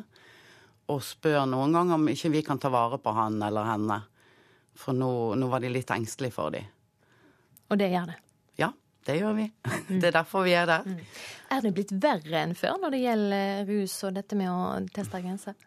og 0.90 1.02
spør 1.04 1.44
noen 1.46 1.74
ganger 1.76 1.98
om 1.98 2.08
ikke 2.10 2.32
vi 2.32 2.42
kan 2.46 2.58
ta 2.58 2.70
vare 2.72 2.98
på 2.98 3.12
han 3.14 3.38
eller 3.46 3.68
henne. 3.68 4.00
For 4.80 4.96
nå, 4.96 5.10
nå 5.38 5.48
var 5.52 5.62
de 5.62 5.70
litt 5.70 5.90
engstelige 5.92 6.34
for 6.34 6.54
dem. 6.54 6.66
Og 7.70 7.78
det 7.78 7.90
gjør 7.92 8.10
det? 8.10 8.16
Ja, 8.58 8.70
det 9.06 9.18
gjør 9.20 9.36
vi. 9.36 9.46
Mm. 9.90 9.98
Det 10.00 10.08
er 10.08 10.16
derfor 10.16 10.46
vi 10.46 10.54
er 10.58 10.66
der. 10.70 10.86
Mm. 10.86 11.02
Er 11.54 11.64
det 11.64 11.74
blitt 11.76 11.92
verre 12.02 12.44
enn 12.44 12.56
før 12.58 12.80
når 12.82 12.94
det 12.94 13.02
gjelder 13.04 13.68
rus 13.70 13.98
og 14.08 14.16
dette 14.16 14.38
med 14.38 14.50
å 14.50 14.62
teste 14.94 15.22
grenser? 15.22 15.58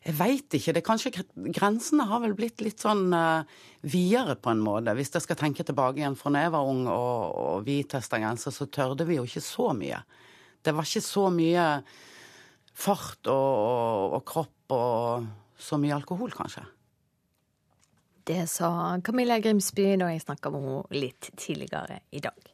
Jeg 0.00 0.16
veit 0.16 0.54
ikke. 0.56 0.72
det 0.72 0.80
kanskje 0.84 1.10
Grensene 1.52 2.06
har 2.08 2.22
vel 2.22 2.32
blitt 2.36 2.62
litt 2.64 2.80
sånn 2.80 3.10
uh, 3.12 3.44
videre 3.84 4.38
på 4.40 4.54
en 4.54 4.62
måte. 4.64 4.94
Hvis 4.96 5.12
jeg 5.12 5.26
skal 5.26 5.36
tenke 5.36 5.66
tilbake 5.66 6.00
igjen 6.00 6.16
fra 6.16 6.32
da 6.32 6.46
jeg 6.46 6.54
var 6.54 6.70
ung 6.70 6.86
og, 6.88 7.36
og 7.36 7.66
vi 7.66 7.82
testa 7.84 8.20
grenser, 8.22 8.54
så 8.54 8.70
tørde 8.72 9.04
vi 9.08 9.18
jo 9.18 9.26
ikke 9.28 9.44
så 9.44 9.74
mye. 9.76 10.00
Det 10.62 10.74
var 10.76 10.86
ikke 10.86 11.04
så 11.04 11.28
mye 11.32 11.66
fart 12.80 13.28
og, 13.30 13.48
og, 13.60 14.18
og 14.18 14.24
kropp 14.28 14.76
og 14.76 15.26
så 15.60 15.78
mye 15.80 15.96
alkohol, 15.96 16.32
kanskje. 16.32 16.64
Det 18.30 18.44
sa 18.48 19.00
Camilla 19.04 19.40
Grimsby 19.42 19.96
da 19.98 20.10
jeg 20.12 20.22
snakka 20.22 20.52
med 20.54 20.64
henne 20.64 21.02
litt 21.02 21.30
tidligere 21.40 22.00
i 22.14 22.22
dag. 22.22 22.50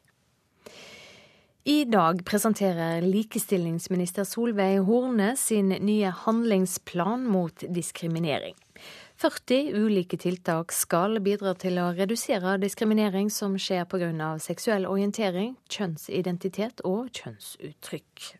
I 1.67 1.81
dag 1.83 2.21
presenterer 2.23 3.03
likestillingsminister 3.03 4.23
Solveig 4.23 4.85
Horne 4.87 5.33
sin 5.35 5.73
nye 5.83 6.13
handlingsplan 6.23 7.25
mot 7.27 7.65
diskriminering. 7.75 8.55
40 9.17 9.73
ulike 9.73 10.17
tiltak 10.21 10.69
skal 10.77 11.17
bidra 11.25 11.55
til 11.57 11.79
å 11.81 11.87
redusere 11.97 12.59
diskriminering 12.61 13.31
som 13.33 13.55
skjer 13.57 13.87
pga. 13.89 14.37
seksuell 14.37 14.85
orientering, 14.85 15.55
kjønnsidentitet 15.73 16.85
og 16.85 17.09
kjønnsuttrykk. 17.09 18.37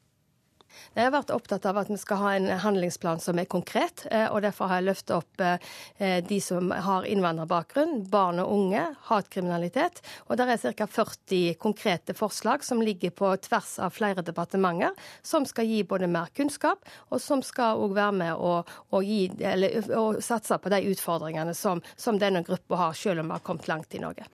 Jeg 0.98 1.12
har 1.12 1.14
vært 1.14 1.30
opptatt 1.30 1.66
av 1.70 1.78
at 1.78 1.90
vi 1.92 1.96
skal 2.02 2.18
ha 2.24 2.30
en 2.34 2.48
handlingsplan 2.64 3.20
som 3.22 3.38
er 3.38 3.46
konkret, 3.46 4.08
eh, 4.10 4.26
og 4.34 4.42
derfor 4.42 4.72
har 4.72 4.80
jeg 4.80 4.88
løftet 4.88 5.12
opp 5.14 5.44
eh, 5.46 6.24
de 6.26 6.40
som 6.42 6.72
har 6.74 7.06
innvandrerbakgrunn, 7.06 8.00
barn 8.10 8.42
og 8.42 8.50
unge, 8.56 8.82
hatkriminalitet. 9.12 10.02
Og 10.26 10.40
det 10.40 10.48
er 10.56 10.74
ca. 10.80 10.88
40 10.90 11.60
konkrete 11.62 12.16
forslag 12.18 12.66
som 12.66 12.82
ligger 12.82 13.14
på 13.14 13.30
tvers 13.46 13.76
av 13.78 13.94
flere 13.94 14.26
departementer, 14.26 14.98
som 15.22 15.46
skal 15.46 15.70
gi 15.70 15.84
både 15.86 16.10
mer 16.10 16.34
kunnskap, 16.34 16.82
og 17.14 17.22
som 17.22 17.46
skal 17.46 17.78
òg 17.78 17.94
være 17.94 18.18
med 18.24 18.34
å, 18.34 18.56
å, 18.66 19.04
gi, 19.06 19.28
eller, 19.38 19.78
å, 19.94 20.08
satse 20.18 20.58
på 20.58 20.74
de 20.74 20.82
utfordringene 20.96 21.54
som, 21.54 21.84
som 21.94 22.18
denne 22.18 22.42
gruppa 22.42 22.88
har, 22.88 22.98
selv 22.98 23.22
om 23.22 23.30
vi 23.30 23.38
har 23.38 23.46
kommet 23.46 23.70
langt 23.70 23.94
i 23.94 24.02
Norge. 24.02 24.26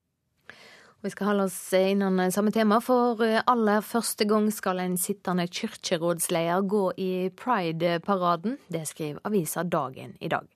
Vi 1.04 1.10
skal 1.10 1.28
holde 1.28 1.44
oss 1.44 1.74
innan 1.76 2.32
samme 2.32 2.52
tema, 2.56 2.78
for 2.80 3.20
eh, 3.26 3.42
aller 3.52 3.82
første 3.84 4.24
gang 4.24 4.46
skal 4.56 4.80
en 4.80 4.94
sittende 4.96 5.44
kirkerådsleder 5.52 6.64
gå 6.72 6.84
i 6.96 7.28
Pride-paraden. 7.36 8.56
Det 8.72 8.86
skriver 8.88 9.20
avisa 9.28 9.66
Dagen 9.68 10.14
i 10.24 10.30
dag. 10.32 10.48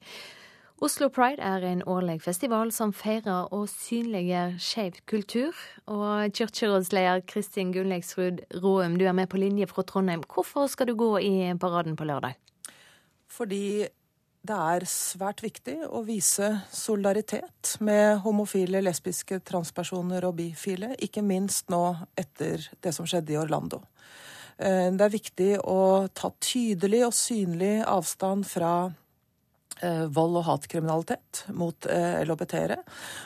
Oslo 0.79 1.09
Pride 1.11 1.43
er 1.43 1.65
en 1.67 1.83
årlig 1.83 2.21
festival 2.23 2.71
som 2.71 2.93
feirer 2.95 3.51
og 3.51 3.67
synliggjør 3.73 4.55
skeiv 4.63 5.01
kultur. 5.11 5.51
Og 5.85 6.31
kirkerådsleder 6.39 7.25
Kristin 7.27 7.75
Gunnleiksrud 7.75 8.39
Råum, 8.63 8.95
du 8.95 9.03
er 9.03 9.19
med 9.19 9.27
på 9.27 9.43
linje 9.43 9.67
fra 9.67 9.83
Trondheim. 9.83 10.23
Hvorfor 10.31 10.71
skal 10.71 10.87
du 10.87 10.95
gå 10.95 11.17
i 11.17 11.53
paraden 11.59 11.99
på 11.99 12.07
lørdag? 12.07 12.39
Fordi 13.27 13.83
det 14.47 14.55
er 14.55 14.85
svært 14.89 15.41
viktig 15.43 15.75
å 15.91 16.01
vise 16.07 16.49
solidaritet 16.73 17.75
med 17.83 18.21
homofile, 18.23 18.81
lesbiske, 18.85 19.41
transpersoner 19.47 20.25
og 20.27 20.37
bifile, 20.39 20.93
ikke 21.03 21.23
minst 21.25 21.71
nå 21.73 21.83
etter 22.17 22.63
det 22.83 22.93
som 22.95 23.07
skjedde 23.09 23.35
i 23.35 23.39
Orlando. 23.41 23.81
Eh, 24.57 24.87
det 24.93 25.03
er 25.03 25.13
viktig 25.13 25.51
å 25.67 26.07
ta 26.13 26.31
tydelig 26.41 27.03
og 27.09 27.15
synlig 27.17 27.75
avstand 27.85 28.47
fra 28.49 28.71
eh, 29.81 30.05
vold 30.13 30.39
og 30.41 30.47
hatkriminalitet 30.47 31.45
mot 31.57 31.89
eh, 31.91 32.23
LHBT-ere. 32.23 32.79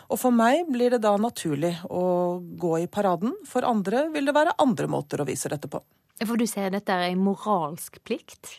Og 0.09 0.19
for 0.19 0.35
meg 0.35 0.67
blir 0.71 0.95
det 0.95 1.03
da 1.05 1.15
naturlig 1.21 1.75
å 1.89 2.03
gå 2.41 2.77
i 2.81 2.89
paraden. 2.91 3.37
For 3.47 3.67
andre 3.67 4.07
vil 4.15 4.27
det 4.27 4.37
være 4.37 4.57
andre 4.63 4.89
måter 4.91 5.21
å 5.21 5.29
vise 5.29 5.51
dette 5.51 5.71
på. 5.71 5.83
For 6.21 6.37
du 6.37 6.45
sier 6.49 6.69
dette 6.73 6.93
er 6.93 7.09
en 7.09 7.23
moralsk 7.23 7.97
plikt? 8.05 8.57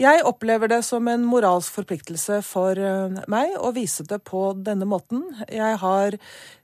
Jeg 0.00 0.22
opplever 0.26 0.70
det 0.70 0.82
som 0.86 1.08
en 1.10 1.24
moralsk 1.26 1.80
forpliktelse 1.80 2.40
for 2.46 2.78
eh, 2.78 3.18
meg 3.30 3.56
å 3.58 3.72
vise 3.74 4.06
det 4.08 4.20
på 4.28 4.52
denne 4.54 4.86
måten. 4.88 5.24
Jeg 5.50 5.80
har 5.82 6.16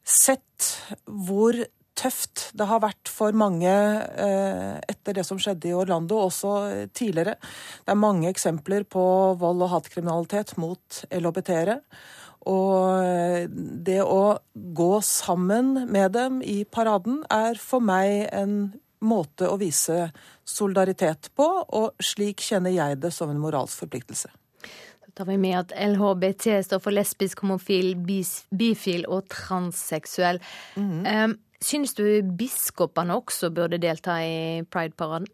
sett 0.06 0.68
hvor 1.04 1.58
tøft 1.98 2.48
det 2.56 2.68
har 2.70 2.82
vært 2.84 3.10
for 3.10 3.34
mange 3.36 3.70
eh, 3.70 4.78
etter 4.86 5.18
det 5.18 5.26
som 5.26 5.40
skjedde 5.42 5.70
i 5.70 5.76
Orlando, 5.76 6.20
også 6.28 6.86
tidligere. 6.94 7.34
Det 7.84 7.94
er 7.94 7.98
mange 7.98 8.30
eksempler 8.30 8.86
på 8.86 9.04
vold 9.40 9.66
og 9.66 9.74
hatkriminalitet 9.74 10.54
mot 10.62 11.02
LHBT-ere. 11.10 11.80
Og 12.48 13.02
eh, 13.02 13.48
det 13.50 14.00
å 14.04 14.38
gå 14.54 14.92
sammen 15.04 15.74
med 15.90 16.14
dem 16.14 16.42
i 16.46 16.62
paraden 16.64 17.24
er 17.34 17.58
for 17.58 17.82
meg 17.84 18.28
en 18.30 18.60
måte 19.04 19.48
å 19.48 19.56
vise 19.60 20.08
solidaritet 20.48 21.30
på, 21.36 21.46
og 21.46 21.98
slik 22.02 22.42
kjenner 22.44 22.74
jeg 22.74 23.00
det 23.02 23.12
som 23.14 23.30
en 23.30 23.40
moralsk 23.40 23.84
forpliktelse. 23.84 24.30
Tar 25.18 25.26
vi 25.26 25.34
med 25.40 25.56
at 25.58 25.72
LHBT 25.74 26.60
står 26.62 26.78
for 26.82 26.94
lesbisk, 26.94 27.40
homofil, 27.42 27.96
bis, 28.06 28.44
bifil 28.54 29.02
og 29.10 29.26
transseksuell. 29.32 30.38
Mm. 30.78 31.34
Synes 31.58 31.96
du 31.98 32.04
biskopene 32.38 33.16
også 33.18 33.50
burde 33.50 33.80
delta 33.82 34.20
i 34.22 34.62
Pride-paraden? 34.70 35.26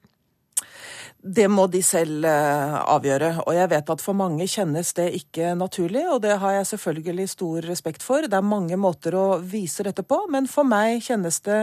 Det 1.24 1.46
må 1.48 1.64
de 1.72 1.80
selv 1.80 2.26
eh, 2.28 2.74
avgjøre. 2.92 3.30
Og 3.46 3.54
jeg 3.56 3.70
vet 3.72 3.92
at 3.94 4.02
for 4.04 4.16
mange 4.18 4.44
kjennes 4.50 4.90
det 4.98 5.06
ikke 5.16 5.54
naturlig, 5.56 6.02
og 6.12 6.20
det 6.24 6.36
har 6.42 6.58
jeg 6.58 6.70
selvfølgelig 6.74 7.28
stor 7.32 7.68
respekt 7.70 8.04
for. 8.04 8.28
Det 8.28 8.36
er 8.36 8.44
mange 8.44 8.76
måter 8.76 9.16
å 9.16 9.28
vise 9.40 9.86
dette 9.86 10.04
på, 10.04 10.20
men 10.28 10.50
for 10.50 10.68
meg 10.68 11.00
kjennes 11.06 11.40
det 11.46 11.62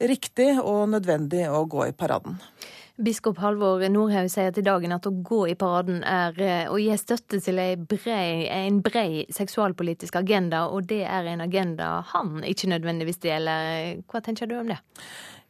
riktig 0.00 0.54
og 0.62 0.88
nødvendig 0.94 1.44
å 1.52 1.66
gå 1.68 1.90
i 1.90 1.92
paraden. 1.92 2.40
Biskop 2.94 3.40
Halvor 3.42 3.82
Nordhaug 3.90 4.28
sier 4.30 4.52
til 4.54 4.64
dagen 4.64 4.92
at 4.94 5.06
å 5.08 5.10
gå 5.26 5.40
i 5.50 5.56
paraden 5.58 6.04
er 6.06 6.36
eh, 6.38 6.68
å 6.70 6.78
gi 6.78 6.94
støtte 6.96 7.40
til 7.42 7.58
brei, 7.90 8.46
en 8.46 8.78
brei 8.86 9.24
seksualpolitisk 9.34 10.16
agenda, 10.20 10.68
og 10.70 10.86
det 10.88 11.02
er 11.02 11.26
en 11.28 11.42
agenda 11.42 11.96
han 12.14 12.38
ikke 12.46 12.70
nødvendigvis 12.70 13.18
deler. 13.26 13.98
Hva 14.06 14.22
tenker 14.22 14.46
du 14.48 14.60
om 14.60 14.70
det? 14.70 14.78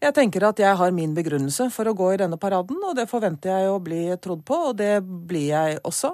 Jeg 0.05 0.13
tenker 0.13 0.45
at 0.45 0.59
jeg 0.61 0.77
har 0.77 0.91
min 0.93 1.15
begrunnelse 1.17 1.71
for 1.73 1.89
å 1.89 1.95
gå 1.97 2.11
i 2.13 2.19
denne 2.21 2.37
paraden, 2.41 2.77
og 2.85 2.93
det 2.99 3.07
forventer 3.09 3.55
jeg 3.55 3.71
å 3.73 3.81
bli 3.81 4.03
trodd 4.21 4.43
på, 4.45 4.59
og 4.69 4.77
det 4.77 4.99
blir 5.01 5.47
jeg 5.49 5.79
også. 5.89 6.11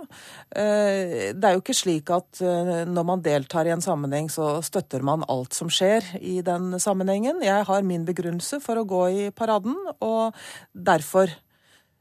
Eh, 0.55 1.33
det 1.35 1.49
er 1.49 1.57
jo 1.57 1.63
ikke 1.65 1.75
slik 1.75 2.13
at 2.15 2.39
eh, 2.45 2.85
når 2.87 3.09
man 3.09 3.25
deltar 3.25 3.67
i 3.67 3.75
en 3.75 3.83
sammenheng, 3.83 4.31
så 4.31 4.61
støtter 4.63 5.03
man 5.07 5.27
alt 5.27 5.59
som 5.59 5.73
skjer 5.73 6.07
i 6.23 6.39
den 6.47 6.79
sammenhengen. 6.79 7.43
Jeg 7.43 7.67
har 7.67 7.87
min 7.87 8.07
begrunnelse 8.07 8.61
for 8.63 8.79
å 8.79 8.87
gå 8.87 9.03
i 9.11 9.29
paraden, 9.35 9.75
og 9.99 10.39
derfor 10.71 11.35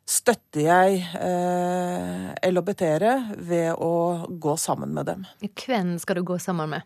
støtter 0.10 0.66
jeg 0.68 1.02
eh, 1.18 2.30
LHBT-ere 2.50 3.16
ved 3.50 3.74
å 3.82 4.30
gå 4.30 4.56
sammen 4.62 4.94
med 4.94 5.10
dem. 5.10 5.26
Hvem 5.42 5.98
skal 6.02 6.22
du 6.22 6.28
gå 6.30 6.38
sammen 6.42 6.78
med? 6.78 6.86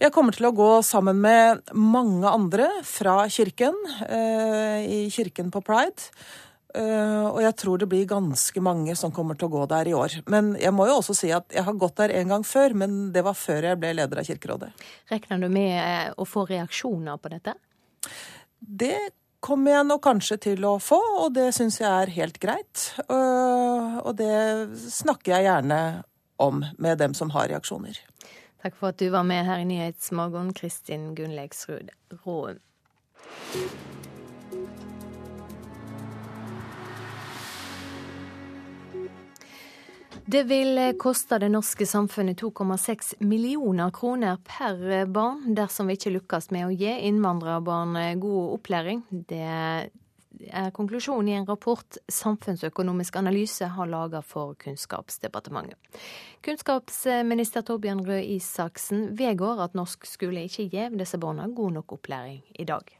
Jeg 0.00 0.12
kommer 0.14 0.36
til 0.36 0.48
å 0.48 0.54
gå 0.56 0.70
sammen 0.84 1.20
med 1.22 1.62
mange 1.72 2.28
andre 2.28 2.68
fra 2.84 3.22
kirken, 3.32 3.76
eh, 4.06 4.84
i 4.84 5.00
kirken 5.12 5.52
på 5.54 5.64
Pride. 5.64 6.10
Uh, 6.76 7.30
og 7.30 7.38
jeg 7.40 7.56
tror 7.56 7.80
det 7.80 7.86
blir 7.88 8.08
ganske 8.08 8.60
mange 8.60 8.92
som 9.00 9.12
kommer 9.14 9.38
til 9.38 9.48
å 9.48 9.54
gå 9.54 9.62
der 9.70 9.88
i 9.88 9.94
år. 9.96 10.18
Men 10.28 10.50
jeg 10.60 10.74
må 10.76 10.84
jo 10.90 10.98
også 10.98 11.14
si 11.16 11.30
at 11.32 11.48
jeg 11.54 11.64
har 11.64 11.76
gått 11.80 11.96
der 12.02 12.12
en 12.18 12.34
gang 12.34 12.44
før, 12.44 12.74
men 12.76 12.98
det 13.14 13.22
var 13.24 13.38
før 13.38 13.70
jeg 13.70 13.78
ble 13.80 13.94
leder 13.96 14.20
av 14.20 14.26
Kirkerådet. 14.28 14.68
Regner 15.08 15.40
du 15.40 15.48
med 15.52 15.78
uh, 15.78 16.10
å 16.20 16.26
få 16.28 16.44
reaksjoner 16.50 17.22
på 17.22 17.32
dette? 17.32 17.54
Det 18.60 18.98
kommer 19.46 19.78
jeg 19.78 19.88
nok 19.88 20.04
kanskje 20.04 20.38
til 20.50 20.68
å 20.68 20.74
få, 20.82 21.00
og 21.22 21.32
det 21.38 21.48
syns 21.56 21.80
jeg 21.80 21.88
er 21.88 22.12
helt 22.16 22.40
greit. 22.42 22.86
Og 23.06 24.10
det 24.18 24.34
snakker 24.90 25.36
jeg 25.36 25.46
gjerne 25.46 25.80
om 26.42 26.64
med 26.82 26.98
dem 26.98 27.14
som 27.14 27.30
har 27.30 27.48
reaksjoner. 27.52 28.00
Takk 28.66 28.78
for 28.80 28.90
at 28.90 28.98
du 28.98 29.12
var 29.14 29.22
med 29.22 29.44
her 29.46 29.60
i 29.62 29.64
Nyhetsmorgen, 29.64 30.48
Kristin 30.52 31.14
Gunnleiksrud 31.14 31.90
Råum. 32.24 32.56
Det 40.26 40.42
vil 40.50 40.80
koste 40.98 41.38
det 41.38 41.52
norske 41.54 41.86
samfunnet 41.86 42.42
2,6 42.42 43.14
millioner 43.22 43.94
kroner 43.94 44.42
per 44.42 45.06
barn 45.06 45.54
dersom 45.54 45.86
vi 45.86 45.94
ikke 45.94 46.16
lykkes 46.16 46.50
med 46.50 46.66
å 46.66 46.74
gi 46.74 46.90
innvandrerbarn 47.06 48.18
god 48.18 48.56
opplæring. 48.56 49.06
Det 49.30 49.46
er 50.50 50.72
konklusjonen 50.76 51.30
i 51.30 51.36
en 51.38 51.48
rapport 51.48 51.98
Samfunnsøkonomisk 52.12 53.16
analyse 53.16 53.68
har 53.76 53.90
laga 53.90 54.22
for 54.24 54.54
Kunnskapsdepartementet. 54.60 55.78
Kunnskapsminister 56.44 57.64
Torbjørn 57.66 58.04
Røe 58.06 58.22
Isaksen 58.36 59.10
vedgår 59.18 59.64
at 59.64 59.74
norsk 59.78 60.06
skole 60.08 60.46
ikke 60.46 60.68
gir 60.72 60.94
disse 60.94 61.18
barna 61.22 61.48
god 61.48 61.78
nok 61.80 61.98
opplæring 61.98 62.42
i 62.58 62.68
dag. 62.68 62.96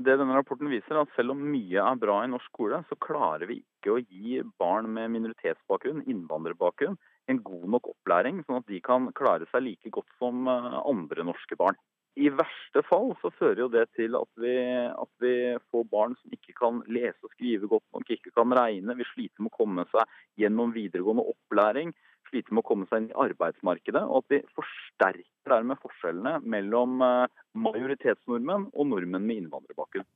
Det 0.00 0.14
denne 0.16 0.32
rapporten 0.32 0.70
viser, 0.72 0.94
er 0.94 1.02
at 1.04 1.12
selv 1.12 1.34
om 1.34 1.40
mye 1.52 1.82
er 1.82 1.98
bra 2.00 2.22
i 2.24 2.28
norsk 2.32 2.48
skole, 2.48 2.78
så 2.88 2.96
klarer 3.04 3.44
vi 3.50 3.58
ikke 3.60 3.92
å 3.92 4.00
gi 4.00 4.38
barn 4.62 4.88
med 4.94 5.12
minoritetsbakgrunn, 5.12 6.06
innvandrerbakgrunn, 6.08 6.96
en 7.28 7.40
god 7.44 7.66
nok 7.74 7.90
opplæring, 7.92 8.40
sånn 8.46 8.62
at 8.62 8.70
de 8.72 8.80
kan 8.84 9.10
klare 9.18 9.44
seg 9.50 9.66
like 9.66 9.92
godt 9.92 10.08
som 10.16 10.48
eh, 10.48 10.78
andre 10.88 11.26
norske 11.28 11.58
barn. 11.60 11.76
I 12.18 12.28
verste 12.34 12.82
fall 12.88 13.12
så 13.20 13.30
fører 13.38 13.62
jo 13.62 13.68
det 13.70 13.84
til 13.94 14.16
at 14.18 14.30
vi, 14.42 14.54
at 14.90 15.10
vi, 15.22 15.34
får 15.70 15.84
barn 15.92 16.16
som 16.18 16.34
ikke 16.34 16.54
kan 16.58 16.80
lese 16.90 17.18
og 17.22 17.32
skrive 17.36 17.70
godt 17.70 17.86
nok, 17.94 18.10
ikke 18.10 18.32
kan 18.34 18.54
regne. 18.56 18.96
Vi 18.98 19.06
sliter 19.12 19.44
med 19.44 19.52
å 19.52 19.58
komme 19.60 19.84
seg 19.92 20.16
gjennom 20.42 20.74
videregående 20.74 21.26
opplæring, 21.30 21.94
sliter 22.30 22.56
med 22.56 22.64
å 22.64 22.68
komme 22.68 22.88
seg 22.90 23.04
inn 23.04 23.12
i 23.12 23.18
arbeidsmarkedet. 23.26 24.02
Og 24.02 24.24
at 24.24 24.34
vi 24.34 24.42
forsterker 24.58 25.54
dermed 25.54 25.78
forskjellene 25.82 26.40
mellom 26.50 26.98
eh, 27.06 27.42
majoritetsnordmenn 27.58 28.68
og 28.74 28.90
nordmenn 28.90 29.26
med 29.26 29.44
innvandrerbakgrunn. 29.44 30.08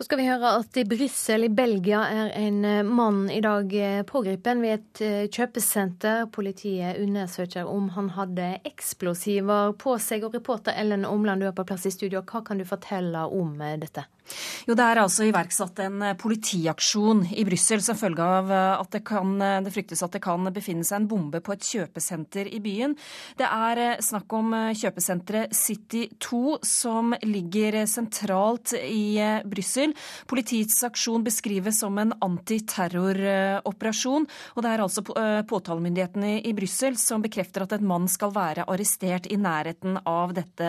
Så 0.00 0.06
skal 0.06 0.16
vi 0.16 0.30
høre 0.30 0.50
at 0.56 0.78
i 0.80 0.82
Brussel 0.88 1.42
i 1.44 1.48
Belgia 1.52 1.98
er 2.08 2.30
en 2.40 2.62
eh, 2.64 2.78
mann 2.88 3.26
i 3.28 3.42
dag 3.44 3.66
pågrepet 3.68 4.06
pågripen 4.08 4.62
ved 4.64 4.72
et 4.78 5.00
eh, 5.04 5.26
kjøpesenter. 5.28 6.22
Politiet 6.32 6.96
undersøker 7.02 7.68
om 7.68 7.90
han 7.98 8.08
hadde 8.16 8.46
eksplosiver 8.64 9.74
på 9.76 9.98
seg. 10.00 10.24
Og 10.24 10.38
reporter 10.38 10.72
Ellen 10.80 11.04
Omland, 11.04 11.44
du 11.44 11.50
er 11.50 11.52
på 11.52 11.66
plass 11.68 11.84
i 11.84 11.92
studio. 11.92 12.24
Hva 12.24 12.40
kan 12.46 12.56
du 12.56 12.64
fortelle 12.64 13.26
om 13.28 13.52
dette? 13.60 14.06
Jo, 14.66 14.74
Det 14.74 14.84
er 14.84 15.00
altså 15.02 15.26
iverksatt 15.28 15.80
en 15.84 16.02
eh, 16.04 16.16
politiaksjon 16.18 17.24
i 17.34 17.44
Brussel 17.48 17.82
som 17.84 17.98
følge 17.98 18.24
av 18.24 18.50
eh, 18.52 18.80
at 18.80 18.90
det, 18.94 19.02
kan, 19.08 19.34
eh, 19.42 19.60
det 19.64 19.72
fryktes 19.74 20.02
at 20.04 20.14
det 20.14 20.22
kan 20.24 20.48
befinne 20.54 20.84
seg 20.86 21.00
en 21.00 21.08
bombe 21.10 21.40
på 21.44 21.54
et 21.54 21.66
kjøpesenter 21.66 22.50
i 22.50 22.60
byen. 22.62 22.96
Det 23.38 23.46
er 23.46 24.00
snakk 24.04 24.32
om 24.36 24.52
kjøpesenteret 24.76 25.54
City 25.56 26.06
2 26.22 26.58
som 26.66 27.14
ligger 27.24 27.84
sentralt 27.90 28.74
i 28.78 29.18
Brussel. 29.48 29.94
Politiets 30.30 30.78
aksjon 30.86 31.24
beskrives 31.26 31.80
som 31.80 31.98
en 32.00 32.12
antiterroroperasjon. 32.22 34.26
Og 34.54 34.64
det 34.64 34.70
er 34.70 34.84
altså 34.84 35.04
påtalemyndighetene 35.50 36.32
i 36.46 36.52
Brussel 36.56 36.98
som 37.00 37.22
bekrefter 37.24 37.64
at 37.64 37.74
en 37.76 37.88
mann 37.88 38.08
skal 38.10 38.34
være 38.34 38.66
arrestert 38.70 39.28
i 39.30 39.38
nærheten 39.40 39.98
av 40.08 40.34
dette 40.36 40.68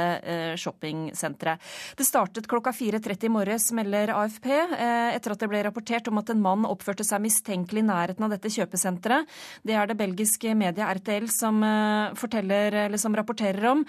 shoppingsenteret. 0.62 1.62
Det 1.98 2.08
startet 2.08 2.50
klokka 2.50 2.74
4.30 2.76 3.28
i 3.28 3.34
morgen 3.34 3.51
morges, 3.52 3.72
melder 3.72 4.14
AFP, 4.16 4.48
eh, 4.48 5.16
etter 5.16 5.34
at 5.34 5.40
det 5.42 5.50
ble 5.50 5.64
rapportert 5.66 6.08
om 6.08 6.18
at 6.20 6.30
en 6.32 6.42
mann 6.42 6.64
oppførte 6.66 7.04
seg 7.04 7.22
mistenkelig 7.22 7.84
i 7.84 7.90
nærheten 7.90 8.24
av 8.24 8.32
dette 8.32 8.50
kjøpesenteret. 8.50 9.28
Det 9.64 9.76
er 9.76 9.88
det 9.88 9.98
belgiske 10.00 10.56
media 10.56 10.88
RTL 10.88 11.28
som, 11.28 11.62
eh, 11.64 12.96
som 12.96 13.16
rapporterer 13.16 13.72
om. 13.72 13.86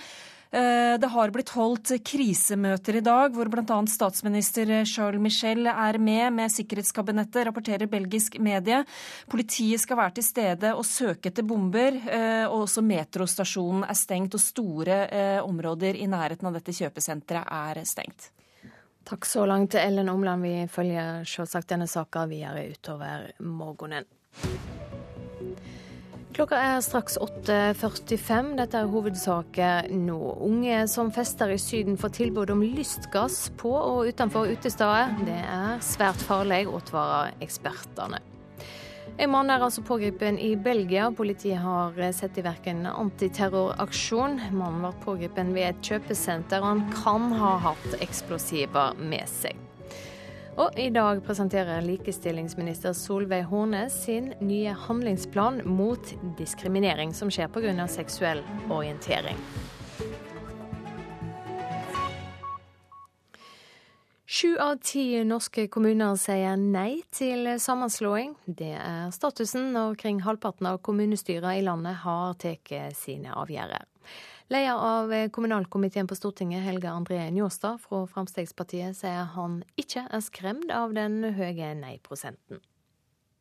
Eh, 0.53 0.99
det 0.99 1.09
har 1.09 1.31
blitt 1.31 1.49
holdt 1.51 2.05
krisemøter 2.05 2.97
i 2.97 3.01
dag, 3.01 3.33
hvor 3.33 3.49
bl.a. 3.49 3.87
statsminister 3.87 4.85
Charles 4.85 5.21
Michel 5.21 5.67
er 5.67 5.99
med 5.99 6.33
med 6.33 6.51
sikkerhetskabinettet, 6.51 7.47
rapporterer 7.47 7.89
belgisk 7.89 8.39
medie. 8.39 8.85
Politiet 9.29 9.81
skal 9.81 9.97
være 9.97 10.15
til 10.17 10.25
stede 10.25 10.75
og 10.75 10.85
søke 10.85 11.31
etter 11.31 11.43
bomber. 11.43 11.93
Og 12.51 12.67
også 12.67 12.83
metrostasjonen 12.83 13.85
er 13.85 13.95
stengt, 13.95 14.35
og 14.35 14.41
store 14.41 15.41
områder 15.41 15.97
i 15.97 16.07
nærheten 16.07 16.47
av 16.47 16.53
dette 16.53 16.73
kjøpesenteret 16.73 17.47
er 17.49 17.85
stengt. 17.85 18.31
Takk 19.05 19.27
så 19.27 19.47
langt, 19.47 19.73
til 19.75 19.83
Ellen 19.83 20.09
Omland. 20.09 20.43
Vi 20.47 20.67
følger 20.71 21.25
selvsagt 21.27 21.71
denne 21.73 21.89
saka 21.91 22.27
videre 22.31 22.69
utover 22.71 23.31
morgenen. 23.43 24.07
Klokka 26.33 26.57
er 26.57 26.79
straks 26.81 27.19
8.45. 27.21 28.55
Dette 28.57 28.79
er 28.81 28.89
hovedsaker 28.89 29.91
nå. 29.93 30.17
Unge 30.47 30.87
som 30.89 31.13
fester 31.13 31.53
i 31.53 31.59
Syden 31.61 31.99
får 32.01 32.15
tilbud 32.17 32.55
om 32.55 32.63
lystgass 32.65 33.51
på 33.61 33.75
og 33.77 34.09
utenfor 34.09 34.49
utesteder. 34.55 35.13
Det 35.29 35.41
er 35.45 35.83
svært 35.85 36.25
farlig, 36.25 36.65
advarer 36.73 37.35
ekspertene. 37.45 38.23
En 39.21 39.31
mann 39.31 39.51
er 39.53 39.61
altså 39.61 39.83
pågrepet 39.85 40.39
i 40.41 40.55
Belgia. 40.57 41.11
Politiet 41.13 41.61
har 41.61 41.99
satt 42.17 42.39
i 42.41 42.45
verk 42.45 42.67
en 42.71 42.87
antiterroraksjon. 42.89 44.39
Mannen 44.57 44.81
ble 44.87 44.93
pågrepet 45.05 45.53
ved 45.53 45.69
et 45.69 45.83
kjøpesenter, 45.85 46.63
og 46.63 46.71
han 46.71 46.87
kan 46.95 47.29
ha 47.37 47.53
hatt 47.69 47.99
eksplosiver 48.01 48.97
med 48.97 49.29
seg. 49.29 49.59
Og 50.61 50.77
i 50.81 50.91
dag 50.93 51.23
presenterer 51.25 51.85
likestillingsminister 51.85 52.93
Solveig 52.97 53.47
Horne 53.49 53.87
sin 53.93 54.33
nye 54.45 54.75
handlingsplan 54.87 55.63
mot 55.65 56.13
diskriminering 56.37 57.15
som 57.17 57.33
skjer 57.33 57.49
pga. 57.53 57.87
seksuell 57.89 58.43
orientering. 58.69 59.39
Sju 64.33 64.57
av 64.57 64.79
ti 64.81 65.03
norske 65.29 65.67
kommuner 65.69 66.15
sier 66.17 66.57
nei 66.57 67.03
til 67.13 67.51
sammenslåing. 67.61 68.31
Det 68.47 68.71
er 68.81 69.11
statusen 69.13 69.75
når 69.75 69.99
kring 70.01 70.23
halvparten 70.25 70.71
av 70.71 70.79
kommunestyrene 70.89 71.59
i 71.59 71.67
landet 71.67 71.99
har 72.01 72.33
tatt 72.41 72.73
sine 72.97 73.35
avgjørelser. 73.37 73.85
Leder 74.49 74.81
av 74.89 75.13
kommunalkomiteen 75.37 76.09
på 76.09 76.17
Stortinget, 76.17 76.65
Helge 76.65 76.89
André 76.89 77.27
Njåstad 77.29 77.85
fra 77.85 78.07
Fremskrittspartiet, 78.09 78.97
sier 78.97 79.29
han 79.37 79.61
ikke 79.77 80.07
er 80.09 80.25
skremt 80.25 80.73
av 80.73 80.97
den 80.97 81.21
høye 81.37 81.75
nei-prosenten. 81.77 82.65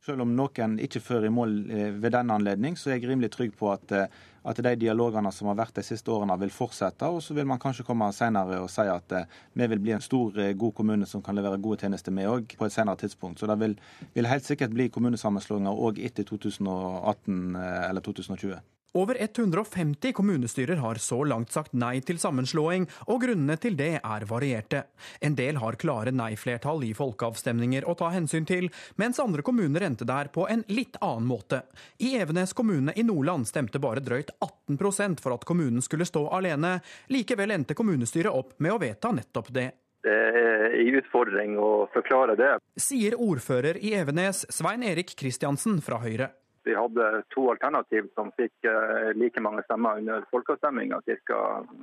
Selv 0.01 0.25
om 0.25 0.35
noen 0.35 0.79
ikke 0.81 0.99
fører 1.03 1.29
i 1.29 1.33
mål 1.33 1.51
eh, 1.69 1.89
ved 2.01 2.15
denne 2.15 2.35
anledning, 2.35 2.75
så 2.75 2.89
er 2.89 2.97
jeg 2.97 3.11
rimelig 3.11 3.31
trygg 3.35 3.51
på 3.55 3.69
at, 3.69 3.91
eh, 3.93 4.21
at 4.43 4.61
de 4.65 4.73
dialogene 4.83 5.31
som 5.35 5.51
har 5.51 5.59
vært 5.59 5.77
de 5.77 5.85
siste 5.85 6.11
årene, 6.11 6.37
vil 6.41 6.53
fortsette. 6.53 7.07
Og 7.07 7.21
så 7.23 7.35
vil 7.37 7.47
man 7.49 7.61
kanskje 7.61 7.85
komme 7.87 8.09
senere 8.15 8.61
og 8.63 8.69
si 8.73 8.87
at 8.89 9.15
eh, 9.17 9.39
vi 9.53 9.69
vil 9.73 9.83
bli 9.83 9.95
en 9.97 10.03
stor, 10.03 10.35
god 10.57 10.75
kommune 10.77 11.09
som 11.09 11.23
kan 11.25 11.37
levere 11.37 11.61
gode 11.61 11.81
tjenester, 11.83 12.15
med 12.15 12.29
òg, 12.29 12.57
på 12.57 12.67
et 12.67 12.75
senere 12.75 12.97
tidspunkt. 13.01 13.39
Så 13.39 13.49
det 13.49 13.59
vil, 13.61 13.77
vil 14.15 14.29
helt 14.29 14.47
sikkert 14.47 14.73
bli 14.75 14.89
kommunesammenslåinger 14.93 15.85
òg 15.87 16.01
etter 16.01 16.27
2018 16.27 17.55
eller 17.55 18.01
2020. 18.01 18.59
Over 18.93 19.15
150 19.19 20.13
kommunestyrer 20.13 20.75
har 20.75 20.95
så 20.95 21.23
langt 21.23 21.51
sagt 21.51 21.71
nei 21.73 22.01
til 22.03 22.17
sammenslåing, 22.19 22.89
og 23.07 23.21
grunnene 23.23 23.55
til 23.55 23.77
det 23.79 23.93
er 24.03 24.25
varierte. 24.27 24.81
En 25.23 25.37
del 25.37 25.61
har 25.63 25.77
klare 25.79 26.11
nei-flertall 26.11 26.83
i 26.83 26.91
folkeavstemninger 26.97 27.87
å 27.87 27.95
ta 27.95 28.09
hensyn 28.11 28.43
til, 28.49 28.67
mens 28.99 29.21
andre 29.23 29.45
kommuner 29.47 29.85
endte 29.87 30.07
der 30.09 30.27
på 30.35 30.43
en 30.51 30.65
litt 30.67 30.99
annen 30.99 31.29
måte. 31.29 31.61
I 32.03 32.17
Evenes 32.19 32.51
kommune 32.51 32.91
i 32.91 33.05
Nordland 33.07 33.47
stemte 33.47 33.79
bare 33.79 34.03
drøyt 34.03 34.33
18% 34.43 35.23
for 35.23 35.37
at 35.37 35.47
kommunen 35.47 35.79
skulle 35.79 36.09
stå 36.09 36.25
alene. 36.27 36.81
Likevel 37.15 37.55
endte 37.55 37.79
kommunestyret 37.79 38.35
opp 38.35 38.57
med 38.59 38.75
å 38.75 38.81
vedta 38.83 39.13
nettopp 39.15 39.53
det. 39.55 39.69
Det 40.03 40.11
er 40.11 40.75
en 40.81 40.99
utfordring 40.99 41.55
å 41.61 41.71
forklare 41.93 42.35
det. 42.35 42.51
Sier 42.75 43.15
ordfører 43.15 43.79
i 43.79 43.95
Evenes, 43.95 44.43
Svein 44.51 44.83
Erik 44.83 45.15
Kristiansen 45.15 45.79
fra 45.79 46.03
Høyre. 46.03 46.33
Vi 46.63 46.75
hadde 46.77 47.23
to 47.33 47.47
alternativ 47.53 48.09
som 48.15 48.29
fikk 48.37 48.67
eh, 48.69 49.11
like 49.17 49.41
mange 49.41 49.63
stemmer 49.65 50.01
under 50.01 50.27
folkeavstemninga, 50.33 51.01
ca. 51.25 51.39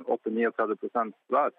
8-39 0.07 1.11
hver. 1.33 1.51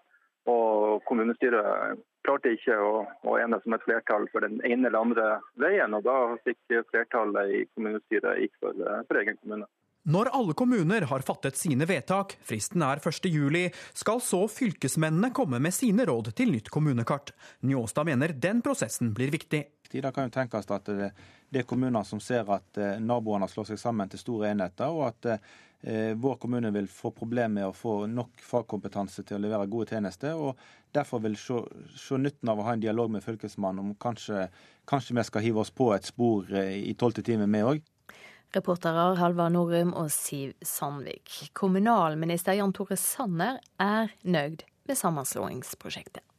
Og 0.49 1.03
kommunestyret 1.05 1.99
klarte 2.25 2.55
ikke 2.55 2.73
å, 2.81 3.03
å 3.29 3.35
enes 3.37 3.65
om 3.67 3.75
et 3.77 3.85
flertall 3.85 4.25
for 4.33 4.41
den 4.45 4.57
ene 4.65 4.89
eller 4.89 5.03
andre 5.03 5.27
veien. 5.61 5.93
og 5.93 6.07
Da 6.07 6.17
fikk 6.47 6.81
flertallet 6.89 7.53
i 7.53 7.61
kommunestyret 7.75 8.41
gikk 8.41 8.57
for, 8.63 8.73
eh, 8.73 9.05
for 9.07 9.21
egen 9.21 9.37
kommune. 9.37 9.69
Når 10.01 10.31
alle 10.33 10.55
kommuner 10.57 11.03
har 11.05 11.21
fattet 11.21 11.59
sine 11.59 11.85
vedtak, 11.85 12.33
fristen 12.41 12.81
er 12.81 12.97
1.7, 12.97 13.67
skal 13.93 14.23
så 14.25 14.47
fylkesmennene 14.49 15.29
komme 15.29 15.59
med 15.61 15.75
sine 15.77 16.07
råd 16.09 16.31
til 16.33 16.55
nytt 16.55 16.71
kommunekart. 16.73 17.29
Njåstad 17.61 18.09
mener 18.09 18.33
den 18.33 18.63
prosessen 18.65 19.13
blir 19.13 19.29
viktig. 19.29 19.61
Det 19.99 20.13
kan 20.15 20.29
jo 20.29 20.33
tenkes 20.33 20.69
at 20.71 20.87
det, 20.87 21.11
er 21.51 21.67
kommuner 21.67 22.05
som 22.07 22.21
ser 22.23 22.47
at 22.53 22.77
eh, 22.79 22.99
naboene 23.03 23.49
slår 23.51 23.73
seg 23.73 23.81
sammen 23.81 24.09
til 24.09 24.21
store 24.21 24.53
enheter, 24.53 24.87
og 24.87 25.09
at 25.09 25.27
eh, 25.33 26.13
vår 26.15 26.37
kommune 26.39 26.71
vil 26.71 26.87
få 26.87 27.11
problemer 27.11 27.57
med 27.59 27.67
å 27.67 27.75
få 27.75 28.05
nok 28.07 28.39
fagkompetanse 28.45 29.25
til 29.27 29.35
å 29.35 29.43
levere 29.43 29.67
gode 29.67 29.91
tjenester. 29.91 30.37
og 30.37 30.55
Derfor 30.95 31.23
vil 31.25 31.35
se, 31.39 31.59
se 31.97 32.19
nytten 32.19 32.49
av 32.51 32.59
å 32.59 32.67
ha 32.67 32.75
en 32.77 32.83
dialog 32.83 33.11
med 33.11 33.23
Fylkesmannen 33.25 33.83
om 33.83 33.95
kanskje, 33.99 34.47
kanskje 34.87 35.17
vi 35.17 35.27
skal 35.27 35.45
hive 35.45 35.63
oss 35.65 35.73
på 35.75 35.91
et 35.95 36.07
spor 36.07 36.47
eh, 36.55 36.77
i 36.87 36.95
tolvte 36.95 37.25
time, 37.27 37.49
vi 37.51 37.65
òg. 37.67 37.83
Reportere 38.51 39.13
Halvard 39.15 39.53
Norum 39.55 39.93
og 39.95 40.09
Siv 40.11 40.57
Sandvik. 40.67 41.53
Kommunalminister 41.55 42.57
Jan 42.57 42.73
Tore 42.75 42.97
Sanner 42.99 43.61
er 43.79 44.11
nøyd 44.27 44.65
med 44.89 44.99
sammenslåingsprosjektet. 44.99 46.30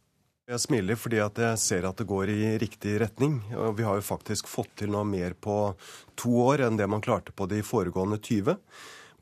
Jeg 0.52 0.60
smiler 0.60 0.98
fordi 1.00 1.16
jeg 1.16 1.58
ser 1.62 1.86
at 1.88 1.96
det 1.96 2.04
går 2.10 2.28
i 2.28 2.40
riktig 2.60 2.98
retning. 3.00 3.38
Vi 3.48 3.84
har 3.86 3.96
jo 3.96 4.04
faktisk 4.04 4.50
fått 4.52 4.74
til 4.82 4.90
noe 4.92 5.06
mer 5.08 5.32
på 5.32 5.72
to 6.20 6.32
år 6.44 6.66
enn 6.66 6.76
det 6.76 6.88
man 6.92 7.00
klarte 7.00 7.32
på 7.32 7.46
de 7.48 7.62
foregående 7.64 8.18
20. 8.20 8.58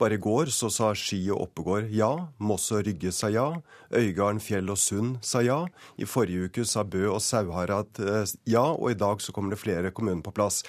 Bare 0.01 0.17
i 0.17 0.21
går 0.23 0.49
så 0.49 0.71
sa 0.73 0.95
Ski 0.97 1.19
og 1.29 1.43
Oppegård 1.45 1.91
ja, 1.93 2.09
Moss 2.41 2.71
og 2.73 2.87
Rygge 2.87 3.11
sa 3.13 3.29
ja, 3.29 3.51
Øygarden, 3.93 4.39
Fjell 4.41 4.73
og 4.73 4.79
Sund 4.81 5.19
sa 5.27 5.43
ja. 5.45 5.59
I 6.01 6.09
forrige 6.09 6.49
uke 6.49 6.65
sa 6.65 6.87
Bø 6.89 7.03
og 7.11 7.21
Sauharad 7.21 8.01
eh, 8.01 8.33
ja, 8.49 8.63
og 8.73 8.95
i 8.95 8.97
dag 8.97 9.21
så 9.21 9.35
kommer 9.37 9.53
det 9.53 9.61
flere 9.61 9.93
kommuner 9.93 10.25
på 10.25 10.33
plass. 10.33 10.63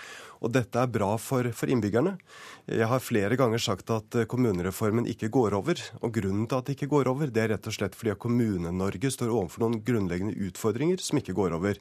Og 0.43 0.51
dette 0.51 0.75
er 0.83 0.91
bra 0.91 1.13
for, 1.21 1.47
for 1.55 1.71
innbyggerne. 1.71 2.17
Jeg 2.67 2.91
har 2.91 3.03
flere 3.05 3.39
ganger 3.39 3.63
sagt 3.63 3.95
at 3.95 4.19
eh, 4.19 4.27
kommunereformen 4.27 5.07
ikke 5.07 5.31
går 5.31 5.55
over. 5.61 5.79
Og 6.01 6.11
grunnen 6.19 6.43
til 6.43 6.59
at 6.59 6.67
det 6.67 6.75
ikke 6.75 6.91
går 6.97 7.13
over, 7.13 7.31
det 7.31 7.45
er 7.45 7.53
rett 7.55 7.71
og 7.71 7.79
slett 7.79 7.95
fordi 7.95 8.19
Kommune-Norge 8.19 9.15
står 9.15 9.31
overfor 9.31 9.63
noen 9.63 9.79
grunnleggende 9.87 10.35
utfordringer 10.49 10.99
som 10.99 11.23
ikke 11.23 11.37
går 11.39 11.55
over. 11.61 11.79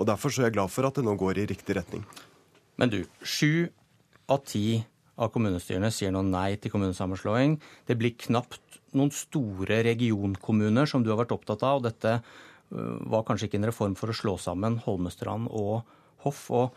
Og 0.00 0.08
derfor 0.08 0.32
så 0.32 0.46
er 0.46 0.48
jeg 0.48 0.56
glad 0.56 0.72
for 0.72 0.88
at 0.88 0.96
det 0.96 1.04
nå 1.04 1.18
går 1.20 1.44
i 1.44 1.48
riktig 1.52 1.76
retning. 1.76 2.08
Men 2.80 2.88
du, 2.92 3.02
sju 3.20 3.68
av 4.32 4.46
ti 4.48 4.86
av 5.16 5.32
kommunestyrene 5.32 5.90
sier 5.94 6.12
nå 6.12 6.22
nei 6.26 6.56
til 6.60 6.72
kommunesammenslåing. 6.74 7.56
Det 7.88 7.96
blir 7.98 8.16
knapt 8.26 8.80
noen 8.96 9.12
store 9.14 9.82
regionkommuner 9.86 10.88
som 10.88 11.04
du 11.04 11.12
har 11.12 11.20
vært 11.22 11.34
opptatt 11.36 11.64
av. 11.66 11.80
og 11.80 11.86
Dette 11.88 12.18
øh, 12.18 12.96
var 13.08 13.26
kanskje 13.28 13.50
ikke 13.50 13.60
en 13.62 13.70
reform 13.70 13.96
for 13.98 14.12
å 14.12 14.16
slå 14.16 14.36
sammen 14.40 14.80
Holmestrand 14.84 15.50
og 15.50 15.86
Hoff. 16.24 16.46
og 16.50 16.76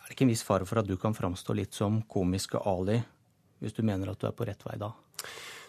Er 0.00 0.10
det 0.10 0.18
ikke 0.18 0.28
en 0.28 0.34
viss 0.34 0.46
fare 0.46 0.68
for 0.68 0.82
at 0.82 0.90
du 0.90 0.96
kan 1.00 1.16
framstå 1.16 1.56
litt 1.58 1.76
som 1.76 2.02
komiske 2.10 2.62
Ali, 2.66 3.00
hvis 3.60 3.76
du 3.76 3.82
mener 3.86 4.12
at 4.12 4.20
du 4.20 4.28
er 4.30 4.36
på 4.36 4.46
rett 4.48 4.62
vei 4.66 4.78
da? 4.80 4.92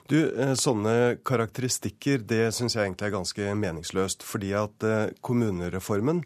Du, 0.10 0.18
eh, 0.18 0.56
Sånne 0.60 1.18
karakteristikker 1.24 2.24
det 2.28 2.50
syns 2.56 2.76
jeg 2.76 2.88
egentlig 2.88 3.10
er 3.10 3.18
ganske 3.18 3.54
meningsløst. 3.58 4.26
Fordi 4.28 4.54
at 4.58 4.88
eh, 4.88 5.14
kommunereformen 5.24 6.26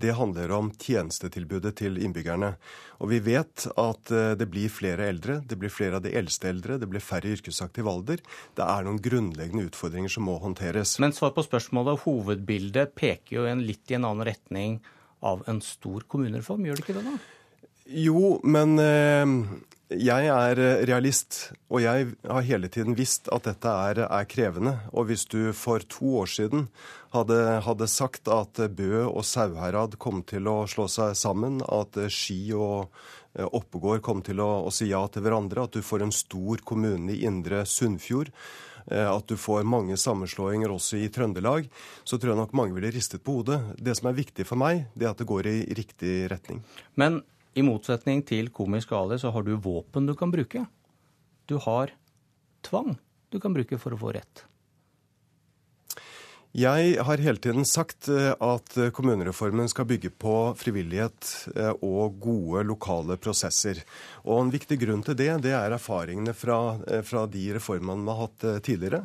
det 0.00 0.14
handler 0.18 0.50
om 0.56 0.70
tjenestetilbudet 0.80 1.74
til 1.78 1.98
innbyggerne. 2.02 2.54
Og 3.02 3.10
vi 3.12 3.20
vet 3.22 3.66
at 3.78 4.10
eh, 4.14 4.32
det 4.38 4.48
blir 4.50 4.72
flere 4.72 5.06
eldre, 5.10 5.38
det 5.46 5.58
blir 5.60 5.72
flere 5.72 6.00
av 6.00 6.06
de 6.06 6.14
eldste 6.18 6.50
eldre, 6.50 6.78
det 6.82 6.88
blir 6.90 7.04
færre 7.04 7.30
yrkesaktiv 7.36 7.88
alder. 7.90 8.22
Det 8.58 8.66
er 8.66 8.86
noen 8.86 9.02
grunnleggende 9.02 9.68
utfordringer 9.70 10.12
som 10.12 10.26
må 10.28 10.38
håndteres. 10.42 10.96
Men 11.02 11.14
svar 11.16 11.34
på 11.36 11.46
spørsmålet, 11.46 12.02
hovedbildet 12.06 12.96
peker 12.98 13.38
jo 13.38 13.46
en 13.50 13.62
litt 13.66 13.90
i 13.90 13.98
en 13.98 14.08
annen 14.10 14.26
retning 14.26 14.80
av 15.24 15.44
en 15.48 15.62
stor 15.64 16.04
kommunereform, 16.10 16.66
gjør 16.66 16.80
det 16.80 16.84
ikke 16.84 16.98
det 16.98 17.06
da? 17.06 17.14
Jo, 17.84 18.38
men 18.44 18.78
eh, 18.80 19.36
jeg 19.92 20.28
er 20.32 20.58
realist, 20.88 21.52
og 21.68 21.82
jeg 21.84 22.14
har 22.24 22.46
hele 22.46 22.70
tiden 22.72 22.96
visst 22.96 23.28
at 23.34 23.44
dette 23.44 23.68
er, 23.68 24.00
er 24.06 24.28
krevende. 24.28 24.78
Og 24.96 25.10
hvis 25.10 25.26
du 25.28 25.52
for 25.52 25.84
to 25.92 26.22
år 26.22 26.30
siden 26.30 26.68
hadde, 27.12 27.36
hadde, 27.66 27.88
sagt 27.90 28.30
at 28.32 28.62
Bø 28.74 29.04
og 29.04 29.24
Sauherad 29.28 29.98
kom 30.00 30.22
til 30.26 30.48
å 30.48 30.62
slå 30.70 30.88
seg 30.88 31.12
sammen, 31.18 31.60
at 31.68 31.98
Ski 32.08 32.54
og 32.56 32.88
eh, 33.36 33.44
Oppegård 33.44 34.00
kom 34.04 34.24
til 34.24 34.40
å, 34.40 34.64
å 34.64 34.72
si 34.72 34.88
ja 34.88 35.04
til 35.12 35.26
hverandre, 35.26 35.68
at 35.68 35.76
du 35.76 35.84
får 35.84 36.06
en 36.06 36.14
stor 36.14 36.64
kommune 36.64 37.12
i 37.12 37.20
Indre 37.28 37.62
Sunnfjord, 37.68 38.32
eh, 38.88 39.04
at 39.04 39.28
du 39.28 39.36
får 39.36 39.68
mange 39.68 40.00
sammenslåinger 40.00 40.72
også 40.72 41.02
i 41.04 41.12
Trøndelag, 41.12 41.68
så 42.08 42.16
tror 42.16 42.32
jeg 42.32 42.40
nok 42.40 42.56
mange 42.56 42.78
ville 42.80 42.94
ristet 42.94 43.22
på 43.22 43.36
hodet. 43.42 43.60
Det 43.76 43.94
som 44.00 44.08
er 44.08 44.18
viktig 44.18 44.48
for 44.48 44.64
meg, 44.64 44.88
det 44.96 45.06
er 45.06 45.12
at 45.12 45.20
det 45.20 45.28
går 45.28 45.52
i 45.52 45.58
riktig 45.76 46.16
retning. 46.32 46.64
Men 46.96 47.20
i 47.54 47.62
motsetning 47.62 48.24
til 48.26 48.50
Komisk 48.54 48.92
Ali, 48.92 49.18
så 49.18 49.30
har 49.34 49.46
du 49.46 49.54
våpen 49.56 50.06
du 50.06 50.14
kan 50.18 50.32
bruke. 50.34 50.66
Du 51.46 51.58
har 51.62 51.94
tvang 52.66 52.96
du 53.34 53.40
kan 53.42 53.54
bruke 53.54 53.78
for 53.82 53.94
å 53.94 53.98
få 53.98 54.12
rett. 54.14 54.44
Jeg 56.54 56.92
har 57.02 57.18
hele 57.18 57.40
tiden 57.42 57.66
sagt 57.66 58.06
eh, 58.06 58.30
at 58.30 58.76
kommunereformen 58.94 59.66
skal 59.66 59.88
bygge 59.90 60.12
på 60.22 60.34
frivillighet 60.54 61.30
eh, 61.50 61.72
og 61.82 62.20
gode 62.22 62.62
lokale 62.68 63.16
prosesser. 63.18 63.80
Og 64.22 64.38
En 64.38 64.52
viktig 64.54 64.78
grunn 64.84 65.02
til 65.02 65.18
det, 65.18 65.32
det 65.42 65.56
er 65.58 65.74
erfaringene 65.74 66.30
fra, 66.38 66.76
eh, 66.86 67.02
fra 67.02 67.24
de 67.26 67.48
reformene 67.56 68.06
vi 68.06 68.14
har 68.14 68.22
hatt 68.22 68.46
tidligere. 68.70 69.02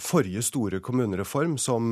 Forrige 0.00 0.40
store 0.40 0.78
kommunereform, 0.80 1.58
som 1.60 1.90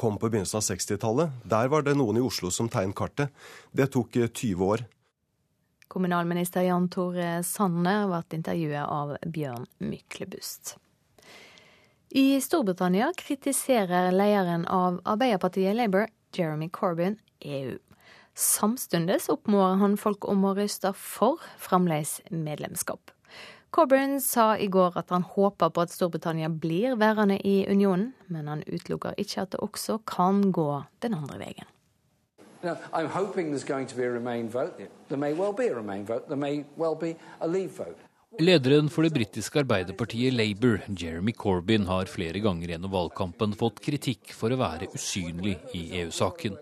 kom 0.00 0.16
på 0.18 0.30
begynnelsen 0.32 0.58
av 0.58 0.62
60-tallet. 0.64 1.32
Der 1.44 1.68
var 1.68 1.84
det 1.84 1.92
noen 2.00 2.16
i 2.16 2.24
Oslo 2.24 2.48
som 2.54 2.70
tegnet 2.72 2.96
kartet. 2.96 3.28
Det 3.76 3.90
tok 3.92 4.16
20 4.16 4.48
eh, 4.54 4.62
år. 4.64 4.84
Kommunalminister 5.92 6.64
Jan 6.64 6.86
Tore 6.88 7.42
Sanner 7.44 8.06
ble 8.08 8.38
intervjuet 8.38 8.86
av 8.86 9.12
Bjørn 9.28 9.66
Myklebust. 9.84 10.78
I 12.16 12.40
Storbritannia 12.40 13.10
kritiserer 13.18 14.08
lederen 14.14 14.64
av 14.66 15.02
Arbeiderpartiet 15.04 15.76
Labour, 15.76 16.08
Jeremy 16.32 16.70
Corbyn, 16.72 17.18
EU. 17.44 17.76
Samtidig 18.34 19.20
oppfordrer 19.28 19.78
han 19.82 20.00
folk 20.00 20.24
om 20.32 20.48
å 20.48 20.56
røste 20.56 20.94
for 20.96 21.44
fremdeles 21.60 22.22
medlemskap. 22.30 23.12
Corbyn 23.70 24.20
sa 24.20 24.56
i 24.58 24.66
går 24.66 24.96
at 24.98 25.12
han 25.14 25.22
håper 25.22 25.70
på 25.70 25.82
at 25.84 25.92
Storbritannia 25.94 26.48
blir 26.50 26.96
værende 26.98 27.36
i 27.46 27.62
unionen, 27.70 28.12
men 28.26 28.48
han 28.50 28.64
utelukker 28.66 29.14
ikke 29.16 29.44
at 29.44 29.52
det 29.52 29.60
også 29.62 30.00
kan 30.10 30.50
gå 30.50 30.82
den 31.02 31.14
andre 31.14 31.38
veien. 31.38 31.68
Now, 32.62 32.76
I'm 32.92 33.08
hoping 33.08 33.52
there's 33.52 33.64
going 33.64 33.86
to 33.86 33.96
be 33.96 34.04
a 34.04 34.10
Remain 34.10 34.48
vote. 34.48 34.90
There 35.08 35.16
may 35.16 35.32
well 35.32 35.52
be 35.52 35.68
a 35.68 35.74
Remain 35.74 36.04
vote. 36.04 36.26
There 36.28 36.36
may 36.36 36.64
well 36.76 36.94
be 36.94 37.16
a 37.40 37.46
Leave 37.46 37.70
vote. 37.70 37.96
Lederen 38.38 38.90
for 38.90 39.02
det 39.02 39.14
britiske 39.14 39.58
arbeiderpartiet 39.58 40.34
Labour, 40.34 40.80
Jeremy 40.88 41.32
Corbyn, 41.32 41.86
har 41.86 42.06
flere 42.06 42.38
ganger 42.38 42.74
gjennom 42.74 42.92
valgkampen 42.92 43.56
fått 43.58 43.80
kritikk 43.82 44.34
for 44.36 44.54
å 44.54 44.58
være 44.60 44.90
usynlig 44.94 45.56
i 45.74 45.86
EU-saken. 46.02 46.58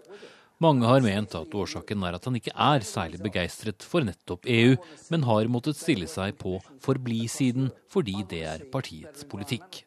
Mange 0.59 0.89
har 0.91 1.05
ment 1.05 1.35
at 1.39 1.53
årsaken 1.55 2.03
er 2.03 2.17
at 2.17 2.25
han 2.27 2.35
ikke 2.35 2.51
er 2.51 2.83
særlig 2.83 3.21
begeistret 3.23 3.85
for 3.87 4.03
nettopp 4.03 4.49
EU, 4.51 4.73
men 5.13 5.27
har 5.29 5.51
måttet 5.55 5.79
stille 5.79 6.09
seg 6.11 6.35
på 6.41 6.57
forbli-siden 6.83 7.69
fordi 7.95 8.25
det 8.27 8.41
er 8.43 8.65
partiets 8.73 9.23
politikk. 9.31 9.85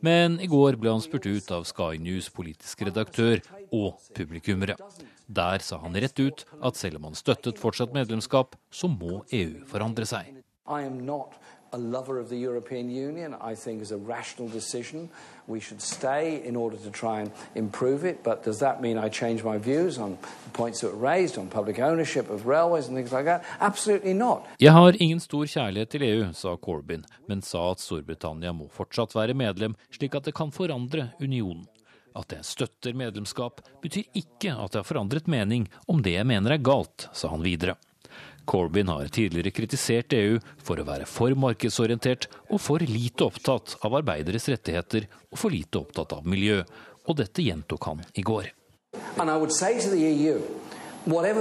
Men 0.00 0.38
i 0.40 0.48
går 0.48 0.78
ble 0.80 0.94
han 0.94 1.04
spurt 1.04 1.28
ut 1.28 1.52
av 1.52 1.66
Sky 1.68 2.00
News' 2.00 2.30
politiske 2.32 2.88
redaktør 2.88 3.42
og 3.68 3.98
publikummere. 4.16 4.78
Der 5.28 5.60
sa 5.60 5.76
han 5.82 6.00
rett 6.00 6.16
ut 6.24 6.46
at 6.64 6.80
selv 6.80 7.02
om 7.02 7.10
han 7.10 7.18
støttet 7.18 7.60
fortsatt 7.60 7.92
medlemskap, 7.92 8.56
så 8.72 8.88
må 8.88 9.26
EU 9.28 9.66
forandre 9.68 10.08
seg. 10.08 10.32
I 10.68 10.84
am 10.88 11.04
not 11.04 11.36
a 11.72 11.78
lover 11.78 12.18
of 12.18 12.28
the 12.28 12.36
European 12.36 12.90
Union. 12.90 13.34
I 13.40 13.54
think 13.54 13.82
is 13.82 13.92
a 13.92 13.96
rational 13.96 14.48
decision. 14.48 15.08
We 15.46 15.60
should 15.60 15.80
stay 15.80 16.42
in 16.44 16.56
order 16.56 16.76
to 16.76 16.90
try 16.90 17.20
and 17.20 17.30
improve 17.54 18.04
it. 18.04 18.22
But 18.22 18.44
does 18.44 18.58
that 18.58 18.80
mean 18.82 18.98
I 18.98 19.08
change 19.08 19.44
my 19.44 19.58
views 19.58 19.98
on 19.98 20.18
the 20.44 20.50
points 20.52 20.80
that 20.80 20.92
were 20.92 21.12
raised 21.14 21.38
on 21.38 21.48
public 21.48 21.78
ownership 21.78 22.30
of 22.30 22.46
railways 22.46 22.88
and 22.88 22.96
things 22.96 23.12
like 23.12 23.24
that? 23.24 23.44
Absolutely 23.60 24.12
not. 24.12 24.44
Jeg 24.58 24.72
har 24.72 25.02
ingen 25.02 25.20
stor 25.20 25.46
kjærlighet 25.46 25.88
til 25.88 26.02
EU, 26.02 26.32
sa 26.32 26.56
Corbyn, 26.56 27.04
men 27.28 27.42
sa 27.42 27.70
at 27.72 27.80
Storbritannia 27.80 28.52
må 28.52 28.68
fortsatt 28.68 29.14
være 29.16 29.34
medlem, 29.34 29.76
slik 29.90 30.14
at 30.14 30.24
det 30.28 30.34
kan 30.34 30.52
forandre 30.52 31.10
unionen. 31.20 31.66
At 32.16 32.32
jeg 32.32 32.44
støtter 32.44 32.96
medlemskap, 32.98 33.60
betyr 33.82 34.08
ikke 34.16 34.50
at 34.50 34.74
jeg 34.74 34.80
har 34.80 34.86
forandret 34.86 35.28
mening 35.30 35.68
om 35.86 36.02
det 36.02 36.16
jeg 36.16 36.26
mener 36.26 36.56
er 36.56 36.64
galt, 36.64 37.08
sa 37.12 37.30
han 37.30 37.44
videre. 37.44 37.76
Corbyn 38.48 38.88
har 38.88 39.10
tidligere 39.12 39.52
kritisert 39.52 40.14
EU 40.16 40.38
for 40.64 40.80
å 40.80 40.86
være 40.88 41.08
for 41.08 41.34
markedsorientert 41.36 42.28
og 42.48 42.62
for 42.64 42.80
lite 42.80 43.26
opptatt 43.26 43.76
av 43.84 43.98
arbeideres 44.00 44.48
rettigheter 44.48 45.08
og 45.28 45.36
for 45.42 45.52
lite 45.52 45.82
opptatt 45.82 46.14
av 46.16 46.24
miljø, 46.28 46.62
og 47.08 47.18
dette 47.20 47.44
gjentok 47.44 47.90
han 47.90 48.00
i 48.16 48.24
går. 48.24 48.48
EU, 49.18 50.40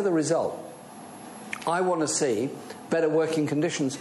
the 0.03 0.11
result, 0.11 0.53
I 1.65 1.81
want 1.81 2.01
to 2.01 2.07
see 2.07 2.49
better 2.89 3.09
working 3.09 3.47
conditions 3.47 3.97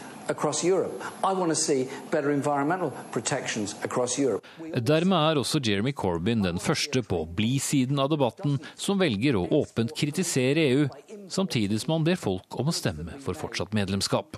Dermed 4.76 5.18
er 5.18 5.40
også 5.40 5.60
Jeremy 5.62 5.92
Corbyn 5.94 6.42
den 6.42 6.58
første 6.62 7.02
på 7.06 7.22
bli-siden 7.38 8.00
av 8.02 8.10
debatten 8.10 8.58
som 8.74 8.98
velger 9.00 9.38
å 9.38 9.46
åpent 9.60 9.94
kritisere 9.96 10.66
EU, 10.72 10.86
samtidig 11.30 11.80
som 11.82 11.96
han 11.96 12.06
ber 12.06 12.18
folk 12.20 12.58
om 12.60 12.70
å 12.72 12.74
stemme 12.74 13.20
for 13.22 13.38
fortsatt 13.38 13.76
medlemskap. 13.76 14.36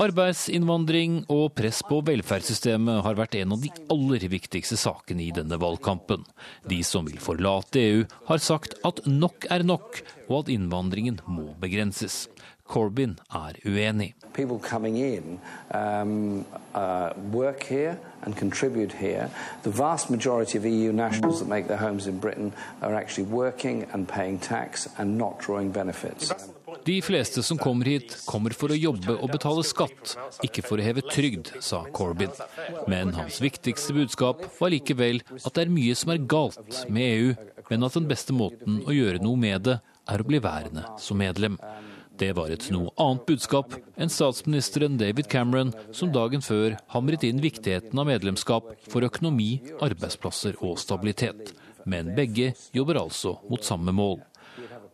Arbeidsinnvandring 0.00 1.24
og 1.32 1.54
press 1.58 1.80
på 1.86 1.98
velferdssystemet 2.06 3.02
har 3.04 3.18
vært 3.18 3.34
en 3.40 3.54
av 3.56 3.62
de 3.64 3.70
aller 3.90 4.26
viktigste 4.30 4.78
sakene 4.78 5.24
i 5.24 5.32
denne 5.34 5.58
valgkampen. 5.60 6.22
De 6.70 6.80
som 6.86 7.08
vil 7.08 7.18
forlate 7.22 7.82
EU, 7.82 8.04
har 8.28 8.42
sagt 8.44 8.76
at 8.86 9.02
nok 9.08 9.48
er 9.50 9.66
nok, 9.66 10.02
og 10.28 10.44
at 10.44 10.52
innvandringen 10.54 11.18
må 11.26 11.50
begrenses. 11.62 12.28
Corbyn 12.70 13.16
er 13.34 13.56
uenig. 13.66 14.14
In 14.38 15.40
um, 15.74 16.44
uh, 16.74 17.10
here 17.68 17.96
here. 19.00 19.30
The 19.62 19.70
vast 19.70 20.10
majority 20.10 20.58
of 20.58 20.64
EU 20.64 20.92
nationals 20.92 21.40
that 21.40 21.48
make 21.48 21.66
their 21.66 21.76
homes 21.76 22.06
in 22.06 22.18
Britain 22.20 22.52
are 22.80 22.94
actually 22.94 23.28
working 23.28 23.86
and 23.92 24.08
paying 24.08 24.38
tax 24.38 24.88
and 24.98 25.18
not 25.18 25.40
drawing 25.40 25.72
benefits. 25.72 26.32
De 26.84 27.02
fleste 27.02 27.42
som 27.42 27.58
kommer 27.58 27.84
hit, 27.84 28.14
kommer 28.26 28.54
for 28.54 28.70
å 28.70 28.78
jobbe 28.78 29.16
og 29.18 29.32
betale 29.34 29.64
skatt, 29.66 30.14
ikke 30.46 30.62
for 30.62 30.78
å 30.78 30.86
heve 30.86 31.02
trygd, 31.10 31.50
sa 31.60 31.82
Corbyn. 31.92 32.30
Men 32.86 33.10
hans 33.18 33.40
viktigste 33.42 33.96
budskap 33.98 34.46
var 34.60 34.70
likevel 34.70 35.20
at 35.42 35.52
det 35.56 35.66
er 35.66 35.74
mye 35.74 35.98
som 35.98 36.14
er 36.14 36.22
galt 36.22 36.84
med 36.88 37.16
EU, 37.18 37.34
men 37.68 37.86
at 37.86 37.98
den 37.98 38.08
beste 38.10 38.36
måten 38.36 38.80
å 38.86 38.94
gjøre 38.94 39.22
noe 39.24 39.36
med 39.40 39.66
det, 39.66 39.80
er 40.10 40.22
å 40.22 40.26
bli 40.26 40.40
værende 40.42 40.86
som 40.98 41.20
medlem. 41.20 41.58
Det 42.20 42.34
var 42.36 42.52
et 42.52 42.66
noe 42.68 42.90
annet 43.00 43.22
budskap 43.24 43.72
enn 43.96 44.10
statsministeren 44.12 44.98
David 45.00 45.30
Cameron, 45.32 45.70
som 45.96 46.10
dagen 46.12 46.44
før 46.44 46.76
hamret 46.92 47.24
inn 47.24 47.40
viktigheten 47.40 47.96
av 47.96 48.10
medlemskap 48.10 48.66
for 48.92 49.06
økonomi, 49.06 49.54
arbeidsplasser 49.80 50.58
og 50.60 50.76
stabilitet. 50.82 51.54
Men 51.88 52.12
begge 52.18 52.52
jobber 52.76 53.00
altså 53.00 53.38
mot 53.48 53.64
samme 53.64 53.94
mål. 53.96 54.20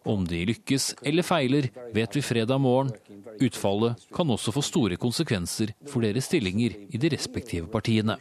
Om 0.07 0.23
de 0.31 0.45
lykkes 0.53 0.93
eller 1.03 1.27
feiler, 1.27 1.67
vet 1.95 2.15
vi 2.15 2.23
fredag 2.23 2.63
morgen. 2.63 2.95
Utfallet 3.43 4.07
kan 4.15 4.31
også 4.31 4.55
få 4.55 4.63
store 4.63 4.99
konsekvenser 5.03 5.75
for 5.91 6.07
deres 6.07 6.31
stillinger 6.31 6.79
i 6.87 7.03
de 7.03 7.11
respektive 7.11 7.67
partiene. 7.73 8.21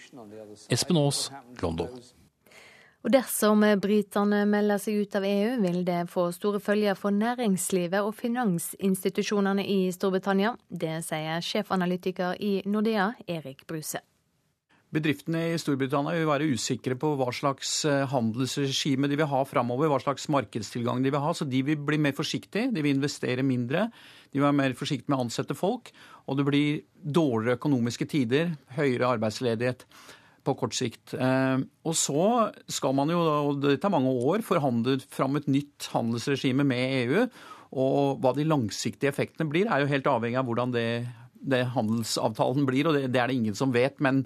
Espen 0.73 0.97
Aas, 0.97 1.27
London. 1.61 1.93
Og 3.05 3.11
dersom 3.13 3.61
britene 3.77 4.39
melder 4.49 4.79
seg 4.81 5.03
ut 5.05 5.15
av 5.19 5.25
EU, 5.29 5.59
vil 5.61 5.83
det 5.85 6.07
få 6.09 6.23
store 6.33 6.57
følger 6.57 6.97
for 6.97 7.13
næringslivet 7.13 8.01
og 8.01 8.15
finansinstitusjonene 8.17 9.61
i 9.61 9.91
Storbritannia. 9.93 10.55
Det 10.65 11.03
sier 11.05 11.45
sjefanalytiker 11.45 12.41
i 12.41 12.55
Nordea, 12.65 13.11
Erik 13.29 13.61
Bruse. 13.69 14.01
Bedriftene 14.95 15.43
i 15.51 15.61
Storbritannia 15.61 16.17
vil 16.17 16.31
være 16.31 16.49
usikre 16.49 16.97
på 16.97 17.13
hva 17.19 17.29
slags 17.29 17.75
eh, 17.85 18.07
handelsregime 18.09 19.11
de 19.11 19.21
vil 19.21 19.29
ha 19.29 19.43
framover, 19.45 19.91
hva 19.91 20.01
slags 20.01 20.25
markedstilgang 20.33 21.05
de 21.05 21.13
vil 21.13 21.21
ha. 21.21 21.37
Så 21.37 21.45
de 21.45 21.61
vil 21.67 21.77
bli 21.77 22.01
mer 22.01 22.17
forsiktige, 22.17 22.71
de 22.73 22.81
vil 22.81 22.97
investere 22.97 23.45
mindre. 23.45 23.85
De 24.31 24.39
vil 24.39 24.47
være 24.47 24.61
mer 24.63 24.77
forsiktige 24.81 25.13
med 25.13 25.19
å 25.19 25.27
ansette 25.27 25.53
folk. 25.53 25.93
Og 26.25 26.41
det 26.41 26.49
blir 26.49 26.85
dårligere 26.97 27.59
økonomiske 27.59 28.09
tider, 28.17 28.55
høyere 28.79 29.13
arbeidsledighet. 29.13 29.85
På 30.45 30.55
kort 30.59 30.75
sikt. 30.77 31.13
Eh, 31.17 31.57
og 31.85 31.97
så 31.97 32.25
skal 32.71 32.95
man 32.97 33.11
jo, 33.13 33.19
og 33.19 33.61
dette 33.63 33.87
er 33.87 33.93
mange 33.93 34.13
år, 34.13 34.45
forhandle 34.45 34.99
fram 35.11 35.39
et 35.39 35.49
nytt 35.51 35.89
handelsregime 35.93 36.65
med 36.67 36.97
EU. 37.03 37.25
Og 37.75 38.21
hva 38.23 38.31
de 38.37 38.47
langsiktige 38.47 39.11
effektene 39.11 39.49
blir, 39.51 39.67
er 39.67 39.83
jo 39.83 39.91
helt 39.91 40.07
avhengig 40.09 40.39
av 40.39 40.47
hvordan 40.47 40.75
det, 40.75 40.87
det 41.35 41.65
handelsavtalen 41.75 42.67
blir, 42.67 42.87
og 42.87 42.97
det, 42.97 43.09
det, 43.09 43.21
er 43.21 43.31
det 43.31 43.39
ingen 43.39 43.57
som 43.57 43.73
vet. 43.75 43.97
Men 44.03 44.23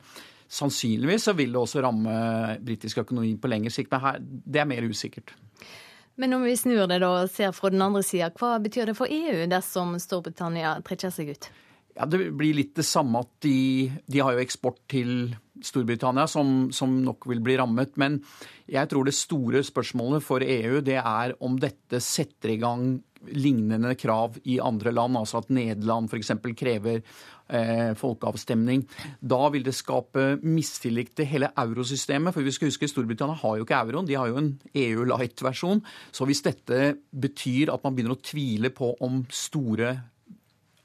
sannsynligvis 0.50 1.30
så 1.30 1.36
vil 1.38 1.56
det 1.56 1.62
også 1.62 1.84
ramme 1.86 2.18
britisk 2.66 3.02
økonomi 3.06 3.36
på 3.40 3.52
lengre 3.52 3.74
sikt. 3.74 3.94
Men 3.94 4.06
her, 4.06 4.20
det 4.22 4.62
er 4.62 4.70
mer 4.70 4.86
usikkert. 4.90 5.34
Men 6.20 6.36
om 6.36 6.44
vi 6.44 6.58
snur 6.60 6.84
det 6.92 7.00
da 7.00 7.14
og 7.22 7.32
ser 7.32 7.54
fra 7.56 7.72
den 7.72 7.82
andre 7.82 8.04
sida, 8.04 8.28
hva 8.36 8.58
betyr 8.60 8.90
det 8.90 8.98
for 8.98 9.08
EU 9.08 9.46
dersom 9.48 9.96
Storbritannia 10.04 10.76
trekker 10.84 11.14
seg 11.16 11.32
ut? 11.32 11.48
Ja, 12.00 12.06
Det 12.08 12.32
blir 12.32 12.56
litt 12.56 12.78
det 12.80 12.88
samme 12.88 13.20
at 13.26 13.32
de, 13.44 13.92
de 14.08 14.22
har 14.24 14.32
jo 14.36 14.40
eksport 14.40 14.80
til 14.88 15.34
Storbritannia, 15.60 16.30
som, 16.32 16.70
som, 16.72 16.94
nok 17.04 17.28
vil 17.28 17.42
bli 17.44 17.58
rammet. 17.60 17.98
Men 18.00 18.22
jeg 18.72 18.88
tror 18.88 19.04
det 19.04 19.18
store 19.18 19.60
spørsmålet 19.68 20.24
for 20.24 20.46
EU 20.46 20.80
det 20.86 20.96
er 21.02 21.36
om 21.44 21.58
dette 21.60 22.00
setter 22.00 22.54
i 22.54 22.62
gang 22.62 22.94
lignende 23.36 23.92
krav 24.00 24.38
i 24.48 24.62
andre 24.64 24.94
land. 24.96 25.20
Altså 25.20 25.42
at 25.42 25.52
Nederland 25.52 26.08
f.eks. 26.08 26.32
krever 26.56 27.02
eh, 27.02 27.92
folkeavstemning. 28.00 28.86
Da 29.20 29.42
vil 29.52 29.66
det 29.66 29.76
skape 29.76 30.38
mistillit 30.40 31.12
til 31.20 31.28
hele 31.28 31.50
eurosystemet. 31.52 32.32
For 32.32 32.48
vi 32.48 32.54
skal 32.56 32.72
huske 32.72 32.88
Storbritannia 32.88 33.36
har 33.42 33.58
jo 33.60 33.68
ikke 33.68 33.82
euroen, 33.82 34.08
de 34.08 34.16
har 34.16 34.32
jo 34.32 34.40
en 34.40 34.54
EU 34.86 35.04
light-versjon. 35.12 35.84
Så 36.16 36.30
hvis 36.30 36.46
dette 36.48 36.94
betyr 37.12 37.74
at 37.76 37.84
man 37.84 38.00
begynner 38.00 38.16
å 38.16 38.24
tvile 38.24 38.72
på 38.72 38.94
om 39.04 39.26
store 39.28 39.98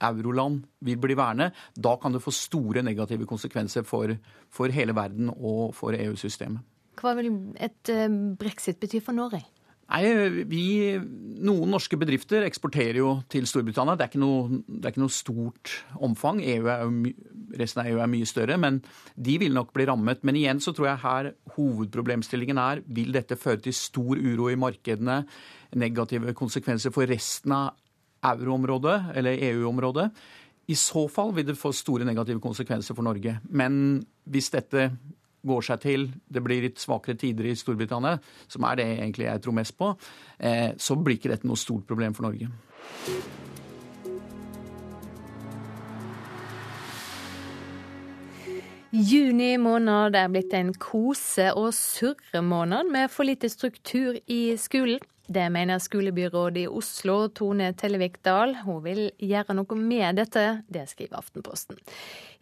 euroland 0.02 0.62
vil 0.84 1.00
bli 1.00 1.16
værende, 1.18 1.50
da 1.76 1.96
kan 2.00 2.12
det 2.14 2.22
få 2.24 2.34
store 2.34 2.82
negative 2.82 3.26
konsekvenser 3.26 3.86
for, 3.86 4.16
for 4.50 4.72
hele 4.72 4.94
verden 4.96 5.30
og 5.34 5.74
for 5.74 5.96
EU-systemet. 5.96 6.62
Hva 7.00 7.14
vil 7.18 7.32
et 7.60 7.90
eh, 7.90 8.08
brexit 8.38 8.78
bety 8.80 9.00
for 9.02 9.16
Norge? 9.16 9.42
Nei, 9.84 10.44
vi, 10.48 10.62
Noen 11.44 11.74
norske 11.74 11.98
bedrifter 12.00 12.46
eksporterer 12.46 12.98
jo 13.02 13.10
til 13.30 13.44
Storbritannia. 13.48 13.98
Det 13.98 14.06
er 14.06 14.12
ikke 14.12 14.22
noe, 14.22 14.60
er 14.80 14.90
ikke 14.90 15.02
noe 15.02 15.12
stort 15.12 15.74
omfang. 16.06 16.40
EU 16.40 16.70
er 16.72 16.84
jo, 16.86 17.12
resten 17.60 17.82
av 17.82 17.90
EU 17.90 18.00
er 18.00 18.10
mye 18.10 18.28
større, 18.28 18.56
men 18.60 18.80
de 19.14 19.36
vil 19.42 19.54
nok 19.56 19.74
bli 19.76 19.86
rammet. 19.90 20.24
Men 20.24 20.40
igjen 20.40 20.62
så 20.64 20.72
tror 20.74 20.88
jeg 20.88 21.04
her 21.04 21.30
hovedproblemstillingen 21.58 22.60
er 22.62 22.80
vil 22.96 23.12
dette 23.14 23.38
føre 23.40 23.60
til 23.66 23.76
stor 23.76 24.16
uro 24.16 24.48
i 24.50 24.58
markedene, 24.60 25.20
negative 25.76 26.32
konsekvenser 26.38 26.94
for 26.94 27.10
resten 27.10 27.52
av 27.52 27.74
euroområdet, 28.24 29.16
eller 29.18 29.42
EU-området. 29.50 30.08
I 30.66 30.76
så 30.80 31.04
fall 31.12 31.34
vil 31.36 31.46
det 31.50 31.58
få 31.60 31.72
store 31.76 32.06
negative 32.08 32.40
konsekvenser 32.40 32.96
for 32.96 33.04
Norge. 33.04 33.36
Men 33.50 34.00
hvis 34.24 34.50
dette 34.54 34.88
går 35.44 35.64
seg 35.66 35.80
til, 35.82 36.06
det 36.24 36.42
blir 36.44 36.64
litt 36.64 36.80
svakere 36.80 37.18
tider 37.20 37.50
i 37.50 37.56
Storbritannia, 37.58 38.16
som 38.48 38.64
er 38.64 38.80
det 38.80 38.86
egentlig 38.94 39.28
jeg 39.28 39.44
tror 39.44 39.58
mest 39.60 39.76
på, 39.76 39.92
eh, 40.38 40.70
så 40.80 40.96
blir 40.96 41.18
ikke 41.18 41.34
dette 41.34 41.48
noe 41.48 41.60
stort 41.60 41.86
problem 41.86 42.16
for 42.16 42.28
Norge. 42.30 42.48
Juni 48.94 49.56
måned 49.58 50.14
er 50.14 50.28
blitt 50.30 50.52
en 50.54 50.68
kose- 50.78 51.50
og 51.58 51.72
surremåned 51.74 52.92
med 52.94 53.10
for 53.10 53.26
lite 53.26 53.48
struktur 53.50 54.14
i 54.30 54.54
skolen. 54.56 55.00
Det 55.26 55.50
mener 55.50 55.78
skolebyrådet 55.78 56.60
i 56.60 56.68
Oslo, 56.68 57.28
Tone 57.28 57.72
Tellevik 57.72 58.18
Dahl. 58.22 58.54
Hun 58.66 58.82
vil 58.84 59.06
gjøre 59.16 59.56
noe 59.56 59.78
med 59.80 60.20
dette, 60.20 60.44
det 60.68 60.84
skriver 60.90 61.16
Aftenposten. 61.22 61.80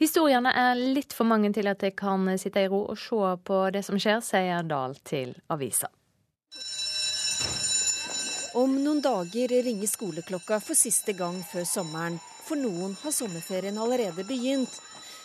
Historiene 0.03 0.51
er 0.51 0.75
litt 0.75 1.15
for 1.15 1.29
mange 1.31 1.53
til 1.55 1.71
at 1.71 1.83
jeg 1.87 1.95
kan 1.95 2.27
sitte 2.43 2.65
i 2.65 2.71
ro 2.73 2.83
og 2.91 2.99
se 2.99 3.37
på 3.47 3.63
det 3.71 3.85
som 3.87 4.01
skjer, 4.03 4.19
sier 4.27 4.67
Dahl 4.67 4.99
til 5.07 5.37
avisa. 5.55 5.93
Om 8.59 8.75
noen 8.83 8.99
dager 9.01 9.55
ringer 9.65 9.89
skoleklokka 9.89 10.59
for 10.61 10.77
siste 10.77 11.15
gang 11.17 11.39
før 11.47 11.65
sommeren. 11.65 12.19
For 12.43 12.59
noen 12.59 12.99
har 13.01 13.15
sommerferien 13.15 13.79
allerede 13.79 14.27
begynt. 14.29 14.75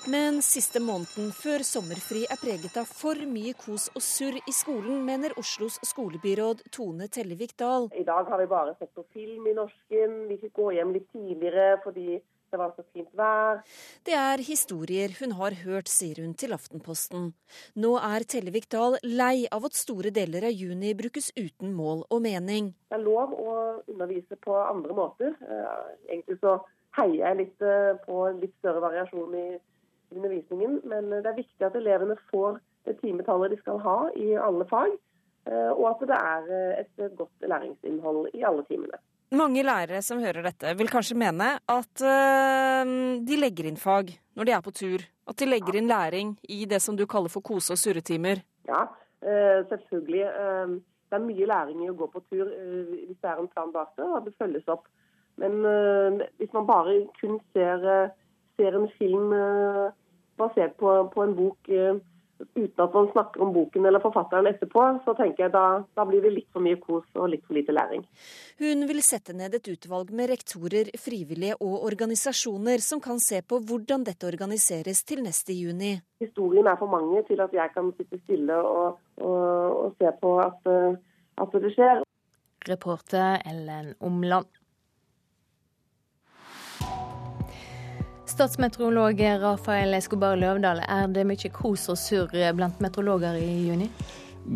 Men 0.08 0.38
siste 0.40 0.80
måneden 0.80 1.34
før 1.36 1.66
sommerfri 1.68 2.22
er 2.32 2.40
preget 2.40 2.78
av 2.80 2.88
for 2.88 3.20
mye 3.28 3.52
kos 3.60 3.90
og 3.92 4.04
surr 4.06 4.38
i 4.40 4.54
skolen, 4.56 5.02
mener 5.04 5.34
Oslos 5.42 5.82
skolebyråd 5.84 6.62
Tone 6.72 7.10
Tellevik 7.12 7.58
Dahl. 7.60 7.90
I 7.92 8.06
dag 8.08 8.32
har 8.32 8.40
vi 8.40 8.48
bare 8.48 8.78
sett 8.80 8.94
på 8.96 9.04
film 9.12 9.50
i 9.52 9.56
norsken. 9.58 10.16
Vi 10.30 10.40
fikk 10.46 10.56
gå 10.62 10.70
hjem 10.78 10.96
litt 10.96 11.12
tidligere 11.12 11.76
fordi 11.84 12.22
det 12.22 12.62
var 12.64 12.72
så 12.78 12.88
fint 12.96 13.12
vær. 13.20 13.60
Det 14.08 14.16
er 14.16 14.48
historier 14.48 15.12
hun 15.20 15.36
har 15.42 15.60
hørt, 15.66 15.92
sier 15.92 16.24
hun 16.24 16.32
til 16.40 16.56
Aftenposten. 16.56 17.34
Nå 17.76 17.98
er 18.00 18.24
Tellevik 18.24 18.72
Dahl 18.72 18.96
lei 19.04 19.44
av 19.52 19.68
at 19.68 19.76
store 19.76 20.16
deler 20.16 20.48
av 20.48 20.56
juni 20.56 20.96
brukes 20.96 21.34
uten 21.36 21.76
mål 21.76 22.08
og 22.08 22.24
mening. 22.24 22.72
Det 22.88 23.02
er 23.02 23.04
lov 23.04 23.36
å 23.36 23.62
undervise 23.84 24.40
på 24.40 24.56
andre 24.56 24.96
måter. 25.04 25.36
Eh, 25.36 25.88
egentlig 26.08 26.40
så 26.40 26.62
heier 26.96 27.26
jeg 27.26 27.44
litt 27.44 27.74
eh, 27.76 27.98
på 28.08 28.30
litt 28.40 28.56
større 28.62 28.88
variasjon 28.88 29.36
i 29.36 29.50
undervisningen. 30.16 30.82
Men 30.84 31.12
det 31.12 31.26
er 31.26 31.42
viktig 31.42 31.68
at 31.68 31.76
elevene 31.76 32.18
får 32.32 32.60
det 32.88 32.98
timetallet 33.02 33.52
de 33.52 33.60
skal 33.62 33.82
ha 33.84 34.00
i 34.16 34.34
alle 34.40 34.68
fag. 34.70 34.96
Eh, 35.48 35.72
og 35.72 35.86
at 35.94 36.08
det 36.10 36.18
er 36.18 36.50
eh, 36.58 36.80
et 36.84 37.16
godt 37.16 37.48
læringsinnhold 37.52 38.34
i 38.36 38.44
alle 38.48 38.66
timene. 38.68 39.00
Mange 39.38 39.64
lærere 39.64 40.02
som 40.04 40.20
hører 40.24 40.46
dette, 40.46 40.72
vil 40.80 40.88
kanskje 40.88 41.18
mene 41.20 41.50
at 41.60 42.04
uh, 42.04 42.92
de 43.28 43.40
legger 43.40 43.68
inn 43.68 43.80
fag 43.80 44.14
når 44.40 44.48
de 44.48 44.54
er 44.56 44.62
på 44.64 44.72
tur. 44.72 45.04
At 45.28 45.36
de 45.42 45.50
legger 45.50 45.76
inn 45.76 45.90
læring 45.92 46.38
i 46.48 46.62
det 46.64 46.80
som 46.80 46.96
du 46.96 47.04
kaller 47.06 47.32
for 47.32 47.44
kose- 47.44 47.76
og 47.76 47.82
surretimer. 47.82 48.40
Ja, 48.70 48.86
selvfølgelig. 49.20 50.24
Det 51.12 51.18
er 51.18 51.26
mye 51.26 51.50
læring 51.52 51.82
i 51.84 51.90
å 51.92 51.98
gå 52.00 52.08
på 52.14 52.22
tur 52.30 52.48
hvis 52.48 53.20
det 53.20 53.28
er 53.28 53.42
en 53.42 53.50
plan 53.52 53.74
bak 53.76 53.92
det, 54.00 54.08
og 54.08 54.24
det 54.24 54.36
følges 54.40 54.72
opp. 54.72 54.88
Men 55.36 55.60
hvis 56.40 56.56
man 56.56 56.70
bare 56.70 56.96
kun 57.20 57.36
ser 57.52 57.84
ser 58.58 58.78
en 58.78 58.90
film 58.98 59.34
eh, 59.38 59.88
basert 60.38 60.78
på, 60.78 60.94
på 61.14 61.24
en 61.24 61.36
bok 61.38 61.70
eh, 61.70 61.98
uten 62.56 62.84
at 62.84 62.94
man 62.94 63.08
snakker 63.12 63.42
om 63.42 63.54
boken 63.54 63.86
eller 63.86 64.02
forfatteren 64.02 64.48
etterpå, 64.50 64.84
så 65.06 65.14
tenker 65.18 65.46
jeg 65.46 65.54
da, 65.56 65.64
da, 65.98 66.06
blir 66.06 66.22
det 66.22 66.34
litt 66.34 66.50
for 66.54 66.64
mye 66.64 66.78
kos 66.82 67.06
og 67.16 67.32
litt 67.32 67.46
for 67.48 67.58
lite 67.58 67.74
læring. 67.74 68.04
Hun 68.62 68.86
vil 68.90 69.02
sette 69.06 69.34
ned 69.38 69.58
et 69.58 69.70
utvalg 69.74 70.12
med 70.18 70.30
rektorer, 70.34 70.92
frivillige 71.02 71.58
og 71.58 71.88
organisasjoner 71.90 72.84
som 72.84 73.02
kan 73.04 73.22
se 73.24 73.42
på 73.42 73.62
hvordan 73.70 74.06
dette 74.08 74.30
organiseres 74.30 75.04
til 75.08 75.24
neste 75.26 75.56
juni. 75.58 75.96
Historien 76.24 76.70
er 76.70 76.78
for 76.80 76.92
mange 76.92 77.24
til 77.30 77.42
at 77.44 77.54
jeg 77.54 77.74
kan 77.74 77.90
sitte 77.98 78.22
stille 78.26 78.58
og, 78.58 79.02
og, 79.18 79.82
og 79.88 79.98
se 79.98 80.14
på 80.22 80.38
at, 80.46 80.72
eh, 80.74 81.02
at 81.42 81.60
det 81.66 81.74
skjer. 81.74 82.06
Reporter 82.68 83.42
Ellen 83.48 83.94
Omland. 84.04 84.57
Statsmeteorolog 88.28 89.22
Rafael 89.42 89.96
Escobar 89.96 90.36
Løvdahl, 90.40 90.82
er 90.84 91.12
det 91.16 91.24
mye 91.28 91.52
kos 91.54 91.88
og 91.92 92.00
surr 92.00 92.34
blant 92.58 92.82
meteorologer 92.84 93.40
i 93.40 93.52
juni? 93.70 93.88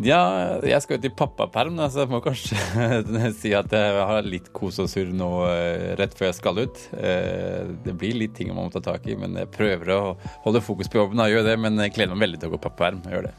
Ja, 0.00 0.58
jeg 0.64 0.80
skal 0.80 0.96
ut 0.96 1.04
i 1.04 1.12
pappaperm, 1.12 1.76
så 1.92 2.04
jeg 2.04 2.10
må 2.12 2.22
kanskje 2.24 2.56
si 3.40 3.52
at 3.56 3.72
jeg 3.76 4.04
har 4.08 4.24
litt 4.24 4.48
kos 4.56 4.80
og 4.80 4.88
surr 4.88 5.12
nå 5.12 5.28
eh, 5.50 5.92
rett 6.00 6.16
før 6.16 6.30
jeg 6.30 6.38
skal 6.38 6.62
ut. 6.62 6.80
Eh, 6.96 7.68
det 7.84 7.96
blir 8.00 8.16
litt 8.16 8.36
ting 8.38 8.54
man 8.54 8.70
må 8.70 8.72
ta 8.72 8.80
tak 8.84 9.08
i, 9.08 9.18
men 9.20 9.36
jeg 9.40 9.52
prøver 9.52 9.92
å 9.96 10.02
holde 10.46 10.64
fokus 10.64 10.88
på 10.88 11.02
jobben. 11.02 11.20
Jeg 11.26 11.36
gjør 11.36 11.48
det, 11.50 11.58
men 11.60 11.80
jeg 11.84 11.96
gleder 11.96 12.16
meg 12.16 12.28
veldig 12.28 12.40
til 12.40 12.52
å 12.52 12.56
gå 12.56 12.62
pappaperm. 12.64 13.04
Gjør 13.12 13.28
det. 13.28 13.34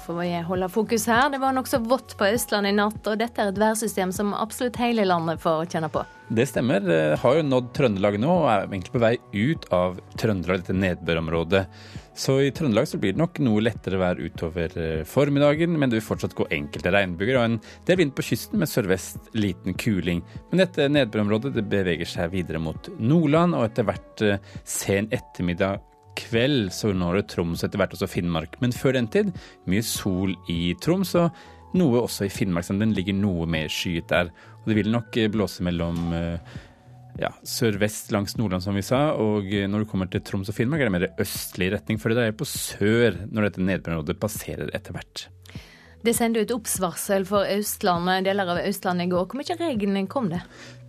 Får 0.00 0.14
vi 0.20 0.28
holde 0.48 0.68
fokus 0.72 1.06
her. 1.06 1.30
Det 1.30 1.38
var 1.38 1.52
nokså 1.52 1.78
vått 1.84 2.14
på 2.16 2.26
Østlandet 2.32 2.72
i 2.72 2.76
natt, 2.76 3.06
og 3.06 3.18
dette 3.20 3.42
er 3.42 3.50
et 3.52 3.60
værsystem 3.60 4.12
som 4.14 4.32
absolutt 4.32 4.78
hele 4.80 5.04
landet 5.04 5.42
får 5.42 5.66
kjenne 5.74 5.90
på. 5.92 6.04
Det 6.32 6.46
stemmer. 6.48 6.80
Det 6.80 7.00
har 7.20 7.36
jo 7.36 7.42
nådd 7.44 7.68
Trøndelag 7.76 8.16
nå, 8.22 8.30
og 8.40 8.48
er 8.48 8.64
egentlig 8.64 8.94
på 8.94 9.02
vei 9.02 9.16
ut 9.36 9.66
av 9.74 10.00
Trøndelag, 10.16 10.62
dette 10.62 10.78
nedbørområdet. 10.78 11.66
Så 12.16 12.38
i 12.40 12.50
Trøndelag 12.56 12.88
så 12.88 13.00
blir 13.00 13.12
det 13.12 13.20
nok 13.20 13.40
noe 13.44 13.64
lettere 13.64 14.00
vær 14.00 14.20
utover 14.20 14.74
eh, 14.80 15.04
formiddagen, 15.08 15.76
men 15.76 15.92
det 15.92 16.00
vil 16.00 16.08
fortsatt 16.08 16.36
gå 16.36 16.48
enkelte 16.52 16.92
regnbyger 16.92 17.38
og 17.40 17.46
en 17.46 17.60
del 17.88 18.00
vind 18.00 18.16
på 18.16 18.24
kysten 18.30 18.60
med 18.60 18.72
sørvest 18.72 19.32
liten 19.36 19.76
kuling. 19.76 20.24
Men 20.50 20.64
dette 20.64 20.88
nedbørområdet 20.92 21.52
det 21.56 21.68
beveger 21.68 22.08
seg 22.08 22.32
videre 22.32 22.60
mot 22.64 22.88
Nordland, 22.96 23.56
og 23.56 23.68
etter 23.68 23.88
hvert 23.88 24.24
eh, 24.24 24.52
sen 24.64 25.12
ettermiddag 25.12 25.84
kveld 26.18 26.72
så 26.74 26.92
når 26.96 27.20
det 27.20 27.24
Troms 27.32 27.64
etter 27.64 27.80
hvert 27.80 27.94
også 27.96 28.10
Finnmark. 28.10 28.58
Men 28.62 28.74
før 28.76 28.96
den 28.98 29.08
tid 29.12 29.32
mye 29.70 29.84
sol 29.86 30.34
i 30.52 30.74
Troms, 30.82 31.14
og 31.18 31.32
noe 31.78 32.02
også 32.02 32.26
i 32.26 32.32
Finnmark. 32.32 32.66
Så 32.66 32.76
den 32.78 32.94
ligger 32.96 33.16
noe 33.16 33.48
mer 33.50 33.70
skyet 33.72 34.10
der. 34.12 34.32
Og 34.62 34.70
det 34.70 34.78
vil 34.78 34.92
nok 34.92 35.16
eh, 35.18 35.30
blåse 35.32 35.64
mellom 35.66 35.98
eh, 36.16 36.58
ja, 37.20 37.32
sørvest 37.48 38.12
langs 38.14 38.36
Nordland, 38.38 38.64
som 38.64 38.76
vi 38.78 38.84
sa. 38.86 39.12
Og 39.20 39.48
eh, 39.52 39.68
når 39.70 39.84
du 39.84 39.90
kommer 39.90 40.10
til 40.10 40.24
Troms 40.26 40.52
og 40.52 40.56
Finnmark, 40.56 40.84
er 40.84 40.90
det 40.90 40.96
mer 40.96 41.08
østlig 41.22 41.72
retning. 41.74 42.00
For 42.02 42.12
det 42.12 42.28
er 42.28 42.36
på 42.36 42.48
sør 42.48 43.24
når 43.28 43.48
dette 43.48 43.66
nedbørområdet 43.68 44.20
passerer 44.22 44.72
etter 44.76 44.96
hvert. 44.96 45.26
Det 46.02 46.16
sendte 46.18 46.42
ut 46.42 46.54
oppsvarsel 46.56 47.24
for 47.28 47.46
Østlandet, 47.46 48.26
deler 48.26 48.56
av 48.56 48.64
Østlandet 48.64 49.06
i 49.06 49.12
går. 49.12 49.28
Hvor 49.30 49.38
mye 49.38 49.58
regn 49.60 50.08
kom 50.10 50.32
det? 50.32 50.42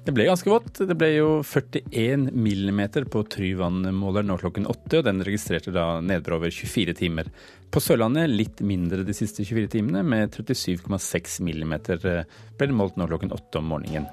Det 0.04 0.12
ble 0.12 0.26
ganske 0.28 0.50
vått. 0.52 0.82
Det 0.84 0.96
ble 1.00 1.08
jo 1.14 1.28
41 1.48 2.26
millimeter 2.36 3.06
på 3.08 3.22
Tryvann-måleren 3.32 4.28
nå 4.28 4.36
klokken 4.42 4.66
åtte, 4.68 5.00
og 5.00 5.06
den 5.08 5.24
registrerte 5.24 5.72
da 5.72 6.02
nedbør 6.04 6.42
over 6.42 6.52
24 6.52 6.96
timer. 7.00 7.30
På 7.72 7.80
Sørlandet 7.80 8.34
litt 8.34 8.60
mindre 8.68 9.06
de 9.08 9.16
siste 9.16 9.46
24 9.48 9.72
timene, 9.78 10.02
med 10.04 10.36
37,6 10.36 11.40
millimeter 11.48 12.04
eh, 12.10 12.28
ble 12.60 12.68
det 12.68 12.76
målt 12.76 13.00
nå 13.00 13.08
klokken 13.08 13.32
åtte 13.32 13.62
om 13.62 13.72
morgenen. 13.72 14.10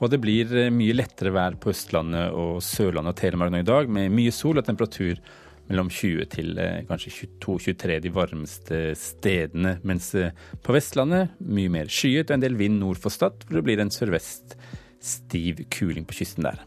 Og 0.00 0.10
det 0.10 0.18
blir 0.18 0.50
eh, 0.50 0.72
mye 0.74 0.98
lettere 0.98 1.30
vær 1.36 1.60
på 1.62 1.70
Østlandet 1.70 2.34
og 2.34 2.58
Sørlandet 2.66 3.14
og 3.14 3.22
Telemark 3.22 3.54
nå 3.54 3.62
i 3.62 3.70
dag, 3.70 3.86
med 3.86 4.10
mye 4.10 4.34
sol 4.34 4.58
og 4.58 4.66
temperatur 4.66 5.22
mellom 5.70 5.94
20 5.94 6.26
til 6.34 6.58
eh, 6.58 6.82
kanskje 6.90 7.30
22-23 7.38 8.02
de 8.02 8.16
varmeste 8.18 8.84
stedene. 8.98 9.78
Mens 9.86 10.10
på 10.10 10.74
Vestlandet 10.74 11.38
mye 11.38 11.70
mer 11.78 11.86
skyet 11.86 12.32
og 12.32 12.40
en 12.40 12.48
del 12.48 12.58
vind 12.58 12.82
nord 12.82 12.98
for 12.98 13.14
Stad, 13.14 13.46
hvor 13.46 13.62
det 13.62 13.68
blir 13.70 13.86
en 13.86 13.94
sørvest 13.94 14.58
stiv 15.00 15.64
kuling 15.72 16.06
på 16.08 16.16
kysten 16.20 16.46
der. 16.46 16.60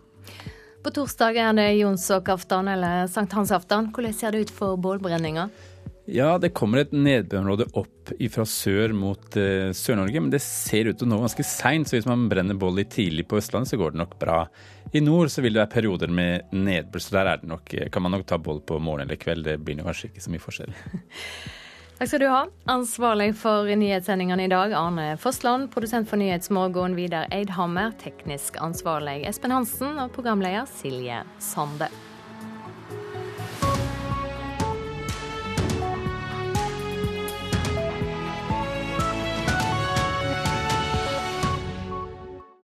På 0.83 0.91
torsdag 0.91 1.37
er 1.39 1.53
det 1.55 1.69
jonsokaftan 1.79 2.67
eller 2.67 3.07
sankthansaftan. 3.07 3.93
Hvordan 3.95 4.15
ser 4.17 4.35
det 4.35 4.47
ut 4.47 4.51
for 4.51 4.75
bålbrenninga? 4.75 5.47
Ja, 6.11 6.33
det 6.37 6.49
kommer 6.51 6.81
et 6.81 6.91
nedbørområde 6.91 7.69
opp 7.79 8.11
fra 8.33 8.43
sør 8.49 8.91
mot 8.91 9.37
uh, 9.39 9.71
Sør-Norge, 9.71 10.19
men 10.19 10.33
det 10.33 10.41
ser 10.43 10.89
ut 10.89 10.97
til 10.99 11.07
å 11.07 11.13
nå 11.13 11.21
ganske 11.21 11.45
seint, 11.47 11.87
så 11.87 11.95
hvis 11.95 12.09
man 12.09 12.25
brenner 12.27 12.59
bål 12.59 12.81
litt 12.81 12.91
tidlig 12.91 13.23
på 13.31 13.39
Østlandet, 13.39 13.71
så 13.71 13.79
går 13.79 13.95
det 13.95 14.01
nok 14.01 14.17
bra. 14.19 14.41
I 14.91 14.99
nord 14.99 15.31
så 15.31 15.45
vil 15.45 15.55
det 15.55 15.63
være 15.63 15.75
perioder 15.77 16.11
med 16.11 16.51
nedbør, 16.51 17.05
så 17.05 17.15
der 17.15 17.47
nok, 17.47 17.71
kan 17.93 18.03
man 18.03 18.17
nok 18.17 18.27
ta 18.27 18.35
bål 18.35 18.59
på 18.67 18.81
morgen 18.83 19.07
eller 19.07 19.21
kveld. 19.21 19.47
Det 19.47 19.61
blir 19.63 19.79
nok 19.79 19.93
kanskje 19.93 20.11
ikke 20.11 20.25
så 20.27 20.35
mye 20.35 20.43
forskjell. 20.43 20.75
Takk 21.97 22.07
skal 22.09 22.19
du 22.19 22.27
ha. 22.27 22.45
Ansvarlig 22.65 23.35
for 23.37 23.69
nyhetssendingene 23.75 24.47
i 24.47 24.51
dag, 24.51 24.73
Arne 24.73 25.17
Fossland. 25.17 25.69
Produsent 25.71 26.09
for 26.09 26.17
Nyhetsmorgen, 26.17 26.95
Vidar 26.95 27.27
Eidhammer. 27.31 27.93
Teknisk 28.01 28.57
ansvarlig, 28.61 29.21
Espen 29.29 29.53
Hansen. 29.53 29.99
Og 30.01 30.11
programleder, 30.15 30.65
Silje 30.79 31.21
Sande. 31.39 31.91